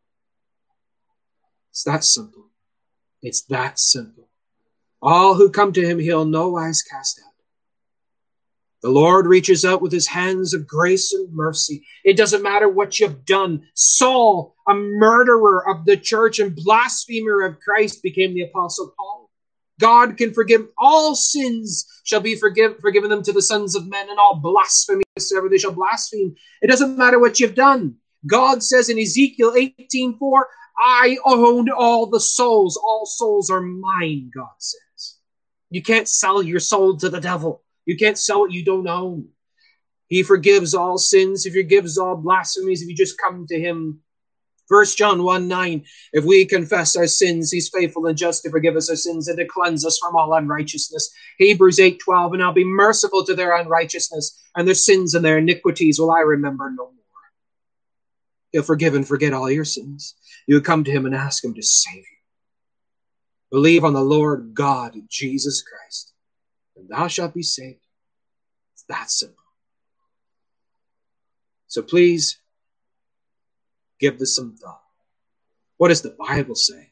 It's 1.72 1.84
that 1.84 2.04
simple. 2.04 2.50
It's 3.22 3.42
that 3.44 3.80
simple. 3.80 4.28
All 5.02 5.36
who 5.36 5.50
come 5.50 5.74
to 5.74 5.86
him, 5.86 6.00
he'll 6.00 6.26
no 6.26 6.50
wise 6.50 6.82
cast 6.82 7.22
out. 7.26 7.30
The 8.82 8.90
Lord 8.90 9.26
reaches 9.26 9.66
out 9.66 9.82
with 9.82 9.92
his 9.92 10.08
hands 10.08 10.54
of 10.54 10.66
grace 10.66 11.12
and 11.14 11.34
mercy. 11.34 11.86
It 12.06 12.16
doesn't 12.16 12.44
matter 12.44 12.70
what 12.70 13.00
you've 13.00 13.26
done. 13.26 13.68
Saul, 13.74 14.56
a 14.70 14.74
murderer 14.74 15.70
of 15.70 15.86
the 15.86 15.98
church 15.98 16.40
and 16.40 16.56
blasphemer 16.56 17.42
of 17.42 17.60
Christ, 17.60 18.02
became 18.02 18.34
the 18.34 18.44
apostle 18.44 18.94
Paul. 18.96 19.19
God 19.80 20.18
can 20.18 20.34
forgive 20.34 20.68
all 20.78 21.16
sins 21.16 21.88
shall 22.04 22.20
be 22.20 22.36
forgive, 22.36 22.80
forgiven 22.80 23.10
them 23.10 23.24
to 23.24 23.34
the 23.34 23.42
sons 23.42 23.76
of 23.76 23.88
men 23.88 24.10
and 24.10 24.20
all 24.20 24.36
blasphemy 24.36 25.04
whatsoever 25.16 25.50
they 25.50 25.58
shall 25.58 25.72
blaspheme. 25.72 26.36
It 26.62 26.68
doesn't 26.68 26.98
matter 26.98 27.20
what 27.20 27.40
you've 27.40 27.56
done. 27.56 27.96
God 28.28 28.62
says 28.62 28.90
in 28.90 29.00
Ezekiel 29.00 29.54
18:4, 29.54 30.44
I 30.78 31.18
own 31.26 31.70
all 31.70 32.06
the 32.06 32.20
souls. 32.20 32.78
All 32.78 33.06
souls 33.06 33.50
are 33.50 33.62
mine, 33.62 34.32
God 34.36 34.48
says. 34.58 35.18
You 35.70 35.82
can't 35.82 36.08
sell 36.08 36.42
your 36.44 36.60
soul 36.60 36.98
to 36.98 37.10
the 37.10 37.22
devil. 37.22 37.64
You 37.86 37.98
can't 37.98 38.18
sell 38.18 38.42
what 38.42 38.52
you 38.52 38.64
don't 38.64 38.88
own. 38.88 39.30
He 40.08 40.24
forgives 40.24 40.74
all 40.74 40.98
sins. 40.98 41.44
He 41.44 41.52
forgives 41.52 41.98
all 41.98 42.16
blasphemies 42.16 42.82
if 42.82 42.90
you 42.90 42.96
just 42.96 43.20
come 43.20 43.46
to 43.48 43.60
him. 43.60 44.02
First 44.70 44.98
John 44.98 45.24
1 45.24 45.48
9, 45.48 45.84
if 46.14 46.24
we 46.24 46.46
confess 46.46 46.96
our 46.96 47.08
sins, 47.08 47.52
he's 47.52 47.70
faithful 47.70 48.06
and 48.06 48.18
just 48.18 48.44
to 48.44 48.50
forgive 48.50 48.78
us 48.78 48.90
our 48.90 48.96
sins 48.96 49.28
and 49.28 49.38
to 49.38 49.46
cleanse 49.46 49.86
us 49.86 50.00
from 50.02 50.16
all 50.16 50.34
unrighteousness. 50.34 51.12
Hebrews 51.38 51.80
8 51.80 52.00
12, 52.00 52.34
and 52.34 52.44
I'll 52.44 52.54
be 52.54 52.64
merciful 52.64 53.26
to 53.26 53.36
their 53.36 53.58
unrighteousness 53.58 54.42
and 54.56 54.68
their 54.68 54.76
sins 54.76 55.16
and 55.16 55.26
their 55.26 55.40
iniquities 55.40 56.00
will 56.00 56.12
I 56.12 56.22
remember 56.22 56.70
no 56.70 56.86
more. 56.86 56.94
He'll 58.54 58.64
forgive 58.64 58.96
and 58.96 59.08
forget 59.08 59.34
all 59.34 59.52
your 59.52 59.66
sins. 59.66 60.16
You 60.48 60.62
come 60.62 60.86
to 60.86 60.92
him 60.92 61.06
and 61.06 61.16
ask 61.16 61.44
him 61.44 61.54
to 61.56 61.64
save 61.64 61.96
you. 61.96 62.04
Believe 63.52 63.84
on 63.84 63.94
the 63.94 64.02
Lord 64.02 64.54
God, 64.54 64.96
Jesus 65.10 65.62
Christ 65.64 66.14
and 66.80 66.90
thou 66.90 67.08
shalt 67.08 67.34
be 67.34 67.44
saved. 67.44 67.86
It's 68.74 68.86
that 68.90 69.12
simple. 69.12 69.36
So 71.68 71.82
please 71.82 72.40
give 74.00 74.20
this 74.20 74.36
some 74.36 74.56
thought. 74.56 74.82
What 75.78 75.90
does 75.90 76.02
the 76.02 76.16
Bible 76.18 76.56
say? 76.56 76.92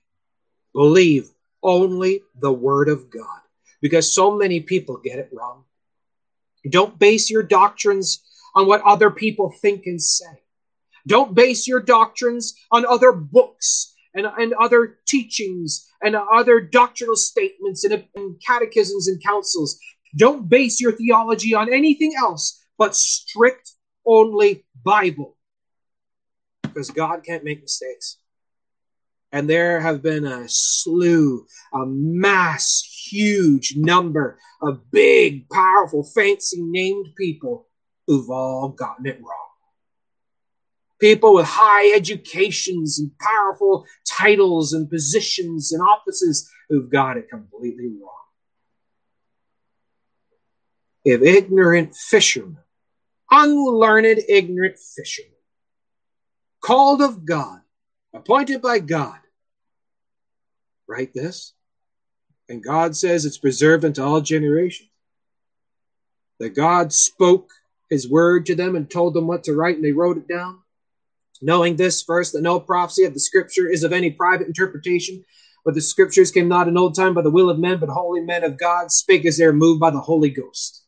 Believe 0.74 1.30
only 1.64 2.22
the 2.40 2.52
Word 2.52 2.90
of 2.90 3.10
God 3.10 3.42
because 3.82 4.14
so 4.14 4.36
many 4.36 4.60
people 4.60 4.98
get 4.98 5.20
it 5.20 5.30
wrong. 5.32 5.64
Don't 6.70 6.98
base 6.98 7.30
your 7.30 7.44
doctrines 7.44 8.22
on 8.56 8.68
what 8.68 8.82
other 8.82 9.10
people 9.10 9.54
think 9.62 9.86
and 9.86 10.02
say. 10.02 10.26
Don't 11.06 11.34
base 11.34 11.68
your 11.68 11.80
doctrines 11.80 12.56
on 12.72 12.86
other 12.86 13.14
books 13.14 13.94
and, 14.14 14.26
and 14.26 14.54
other 14.54 14.98
teachings 15.08 15.88
and 16.02 16.16
other 16.16 16.60
doctrinal 16.60 17.16
statements 17.16 17.84
and, 17.84 18.06
and 18.16 18.42
catechisms 18.46 19.08
and 19.08 19.24
councils. 19.24 19.80
Don't 20.16 20.50
base 20.50 20.82
your 20.82 20.92
theology 20.92 21.54
on 21.54 21.72
anything 21.72 22.14
else 22.18 22.62
but 22.78 22.96
strict 22.96 23.72
only 24.06 24.66
Bible. 24.84 25.37
Because 26.78 26.92
God 26.92 27.24
can't 27.24 27.44
make 27.44 27.64
mistakes. 27.64 28.18
And 29.32 29.50
there 29.50 29.80
have 29.80 30.04
been 30.04 30.26
a 30.26 30.46
slew, 30.48 31.48
a 31.74 31.88
mass, 31.88 32.84
huge 33.10 33.76
number 33.76 34.38
of 34.62 34.92
big, 34.92 35.50
powerful, 35.50 36.04
fancy 36.04 36.62
named 36.62 37.08
people 37.18 37.66
who've 38.06 38.30
all 38.30 38.70
gotten 38.70 39.08
it 39.08 39.20
wrong 39.20 39.48
people 41.00 41.34
with 41.34 41.46
high 41.48 41.96
educations 41.96 43.00
and 43.00 43.12
powerful 43.20 43.86
titles 44.08 44.74
and 44.74 44.90
positions 44.90 45.72
and 45.72 45.82
offices 45.82 46.50
who've 46.70 46.90
got 46.90 47.18
it 47.18 47.30
completely 47.30 47.88
wrong. 48.02 48.12
If 51.06 51.22
ignorant 51.22 51.96
fishermen, 51.96 52.58
unlearned, 53.30 54.22
ignorant 54.28 54.78
fishermen, 54.96 55.37
called 56.62 57.02
of 57.02 57.26
God, 57.26 57.62
appointed 58.14 58.62
by 58.62 58.80
God, 58.80 59.18
write 60.88 61.14
this, 61.14 61.54
and 62.50 62.64
God 62.64 62.96
says 62.96 63.26
it's 63.26 63.38
preserved 63.38 63.86
unto 63.86 64.04
all 64.04 64.22
generations, 64.22 64.90
that 66.40 66.56
God 66.56 66.94
spoke 66.94 67.52
his 67.90 68.10
word 68.10 68.46
to 68.46 68.56
them 68.56 68.76
and 68.76 68.90
told 68.90 69.14
them 69.14 69.28
what 69.28 69.44
to 69.46 69.54
write, 69.54 69.76
and 69.76 69.84
they 69.84 69.92
wrote 69.92 70.18
it 70.18 70.28
down. 70.28 70.60
Knowing 71.42 71.76
this 71.76 72.02
first, 72.02 72.34
that 72.34 72.42
no 72.42 72.60
prophecy 72.60 73.04
of 73.04 73.14
the 73.14 73.20
scripture 73.20 73.70
is 73.70 73.84
of 73.84 73.94
any 73.94 74.10
private 74.10 74.48
interpretation, 74.48 75.24
but 75.64 75.76
the 75.76 75.82
scriptures 75.82 76.32
came 76.32 76.48
not 76.48 76.68
in 76.68 76.78
old 76.78 76.96
time 76.96 77.14
by 77.14 77.22
the 77.22 77.30
will 77.30 77.50
of 77.50 77.60
men, 77.60 77.80
but 77.80 77.90
holy 77.90 78.22
men 78.22 78.44
of 78.44 78.58
God 78.58 78.92
spake 78.92 79.26
as 79.26 79.38
they 79.38 79.46
are 79.46 79.54
moved 79.54 79.80
by 79.80 79.92
the 79.92 80.00
Holy 80.00 80.30
Ghost. 80.30 80.87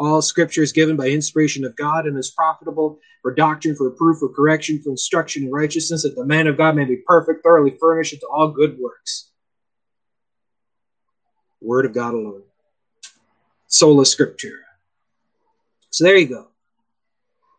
All 0.00 0.22
scripture 0.22 0.62
is 0.62 0.72
given 0.72 0.96
by 0.96 1.08
inspiration 1.08 1.62
of 1.62 1.76
God 1.76 2.06
and 2.06 2.16
is 2.16 2.30
profitable 2.30 2.98
for 3.20 3.34
doctrine, 3.34 3.76
for 3.76 3.90
proof, 3.90 4.20
for 4.20 4.30
correction, 4.30 4.80
for 4.82 4.88
instruction 4.88 5.42
in 5.42 5.50
righteousness, 5.50 6.04
that 6.04 6.16
the 6.16 6.24
man 6.24 6.46
of 6.46 6.56
God 6.56 6.74
may 6.74 6.86
be 6.86 6.96
perfect, 7.06 7.44
thoroughly 7.44 7.76
furnished 7.78 8.14
into 8.14 8.26
all 8.26 8.48
good 8.48 8.78
works. 8.78 9.30
Word 11.60 11.84
of 11.84 11.92
God 11.92 12.14
alone. 12.14 12.44
Sola 13.66 14.04
Scriptura. 14.04 14.62
So 15.90 16.04
there 16.04 16.16
you 16.16 16.28
go. 16.28 16.48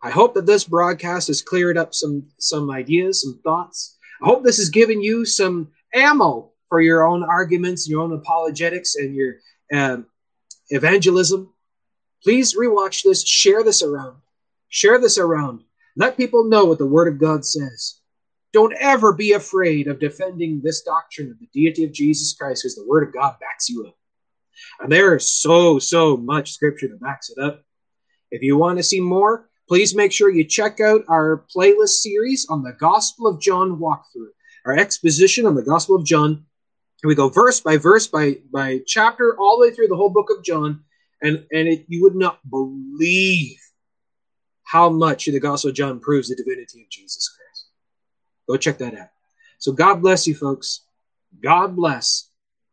I 0.01 0.09
hope 0.09 0.33
that 0.33 0.47
this 0.47 0.63
broadcast 0.63 1.27
has 1.27 1.43
cleared 1.43 1.77
up 1.77 1.93
some 1.93 2.23
some 2.39 2.71
ideas, 2.71 3.21
some 3.21 3.39
thoughts. 3.43 3.99
I 4.19 4.25
hope 4.25 4.43
this 4.43 4.57
has 4.57 4.69
given 4.69 4.99
you 4.99 5.25
some 5.25 5.67
ammo 5.93 6.53
for 6.69 6.81
your 6.81 7.05
own 7.05 7.21
arguments, 7.21 7.87
your 7.87 8.01
own 8.01 8.13
apologetics, 8.13 8.95
and 8.95 9.13
your 9.13 9.35
um, 9.71 10.07
evangelism. 10.71 11.53
Please 12.23 12.55
rewatch 12.55 13.03
this, 13.03 13.27
share 13.27 13.63
this 13.63 13.81
around, 13.81 14.17
share 14.69 14.99
this 14.99 15.17
around. 15.17 15.63
Let 15.95 16.17
people 16.17 16.45
know 16.45 16.65
what 16.65 16.77
the 16.77 16.85
Word 16.85 17.07
of 17.07 17.19
God 17.19 17.45
says. 17.45 17.99
Don't 18.53 18.75
ever 18.79 19.13
be 19.13 19.33
afraid 19.33 19.87
of 19.87 19.99
defending 19.99 20.61
this 20.61 20.81
doctrine 20.81 21.31
of 21.31 21.39
the 21.39 21.49
deity 21.53 21.83
of 21.83 21.91
Jesus 21.91 22.33
Christ, 22.33 22.63
because 22.63 22.75
the 22.75 22.87
Word 22.87 23.07
of 23.07 23.13
God 23.13 23.35
backs 23.39 23.69
you 23.69 23.85
up. 23.87 23.97
And 24.79 24.91
there 24.91 25.15
is 25.15 25.31
so, 25.31 25.79
so 25.79 26.17
much 26.17 26.53
scripture 26.53 26.87
that 26.89 27.01
backs 27.01 27.29
it 27.29 27.41
up. 27.41 27.63
If 28.29 28.41
you 28.41 28.57
want 28.57 28.77
to 28.77 28.83
see 28.83 29.01
more, 29.01 29.49
Please 29.71 29.95
make 29.95 30.11
sure 30.11 30.29
you 30.29 30.43
check 30.43 30.81
out 30.81 31.05
our 31.07 31.45
playlist 31.55 32.01
series 32.01 32.45
on 32.49 32.61
the 32.61 32.73
Gospel 32.73 33.25
of 33.25 33.39
John 33.39 33.77
walkthrough, 33.77 34.33
our 34.65 34.77
exposition 34.77 35.45
on 35.45 35.55
the 35.55 35.63
Gospel 35.63 35.95
of 35.95 36.03
John. 36.03 36.31
And 36.31 37.07
we 37.07 37.15
go 37.15 37.29
verse 37.29 37.61
by 37.61 37.77
verse, 37.77 38.05
by, 38.05 38.39
by 38.51 38.81
chapter, 38.85 39.33
all 39.39 39.57
the 39.57 39.61
way 39.61 39.73
through 39.73 39.87
the 39.87 39.95
whole 39.95 40.09
book 40.09 40.29
of 40.29 40.43
John. 40.43 40.83
And, 41.21 41.45
and 41.51 41.67
it, 41.67 41.85
you 41.87 42.01
would 42.03 42.15
not 42.15 42.39
believe 42.49 43.59
how 44.63 44.89
much 44.89 45.25
the 45.25 45.39
Gospel 45.39 45.69
of 45.69 45.75
John 45.75 45.99
proves 45.99 46.29
the 46.29 46.35
divinity 46.35 46.81
of 46.81 46.89
Jesus 46.89 47.29
Christ. 47.29 47.65
Go 48.47 48.57
check 48.57 48.77
that 48.79 48.97
out. 48.97 49.09
So 49.59 49.71
God 49.71 50.01
bless 50.01 50.25
you, 50.25 50.33
folks. 50.33 50.81
God 51.41 51.75
bless 51.75 52.29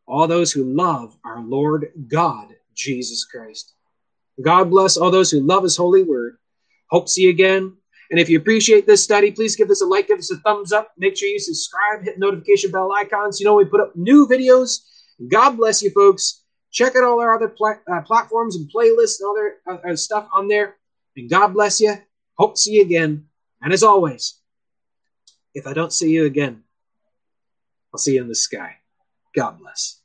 all 0.07 0.27
those 0.27 0.51
who 0.51 0.63
love 0.63 1.15
our 1.23 1.41
Lord 1.41 1.91
God, 2.07 2.47
Jesus 2.73 3.25
Christ. 3.25 3.73
God 4.41 4.69
bless 4.69 4.97
all 4.97 5.11
those 5.11 5.29
who 5.29 5.41
love 5.41 5.63
his 5.63 5.77
holy 5.77 6.03
word. 6.03 6.37
Hope 6.89 7.05
to 7.05 7.11
see 7.11 7.23
you 7.23 7.29
again. 7.29 7.75
And 8.09 8.19
if 8.19 8.27
you 8.27 8.39
appreciate 8.39 8.87
this 8.87 9.03
study, 9.03 9.31
please 9.31 9.55
give 9.55 9.69
us 9.69 9.81
a 9.81 9.85
like, 9.85 10.07
give 10.07 10.17
us 10.17 10.31
a 10.31 10.37
thumbs 10.37 10.71
up. 10.71 10.91
Make 10.97 11.15
sure 11.15 11.27
you 11.27 11.39
subscribe, 11.39 12.03
hit 12.03 12.17
notification 12.17 12.71
bell 12.71 12.91
icons. 12.91 13.39
You 13.39 13.45
know, 13.45 13.53
we 13.55 13.65
put 13.65 13.81
up 13.81 13.95
new 13.95 14.27
videos. 14.27 14.79
God 15.27 15.57
bless 15.57 15.83
you, 15.83 15.91
folks. 15.91 16.43
Check 16.71 16.95
out 16.95 17.03
all 17.03 17.19
our 17.19 17.35
other 17.35 17.49
pl- 17.49 17.81
uh, 17.91 18.01
platforms 18.01 18.55
and 18.55 18.71
playlists 18.71 19.19
and 19.19 19.29
other 19.29 19.55
uh, 19.67 19.91
uh, 19.91 19.95
stuff 19.95 20.27
on 20.33 20.47
there. 20.47 20.75
And 21.15 21.29
God 21.29 21.49
bless 21.49 21.81
you. 21.81 21.95
Hope 22.37 22.55
to 22.55 22.61
see 22.61 22.73
you 22.73 22.81
again. 22.81 23.25
And 23.61 23.73
as 23.73 23.83
always, 23.83 24.35
if 25.53 25.67
I 25.67 25.73
don't 25.73 25.91
see 25.91 26.11
you 26.11 26.25
again, 26.25 26.63
I'll 27.93 27.99
see 27.99 28.15
you 28.15 28.21
in 28.21 28.27
the 28.27 28.35
sky. 28.35 28.77
God 29.35 29.59
bless. 29.59 29.98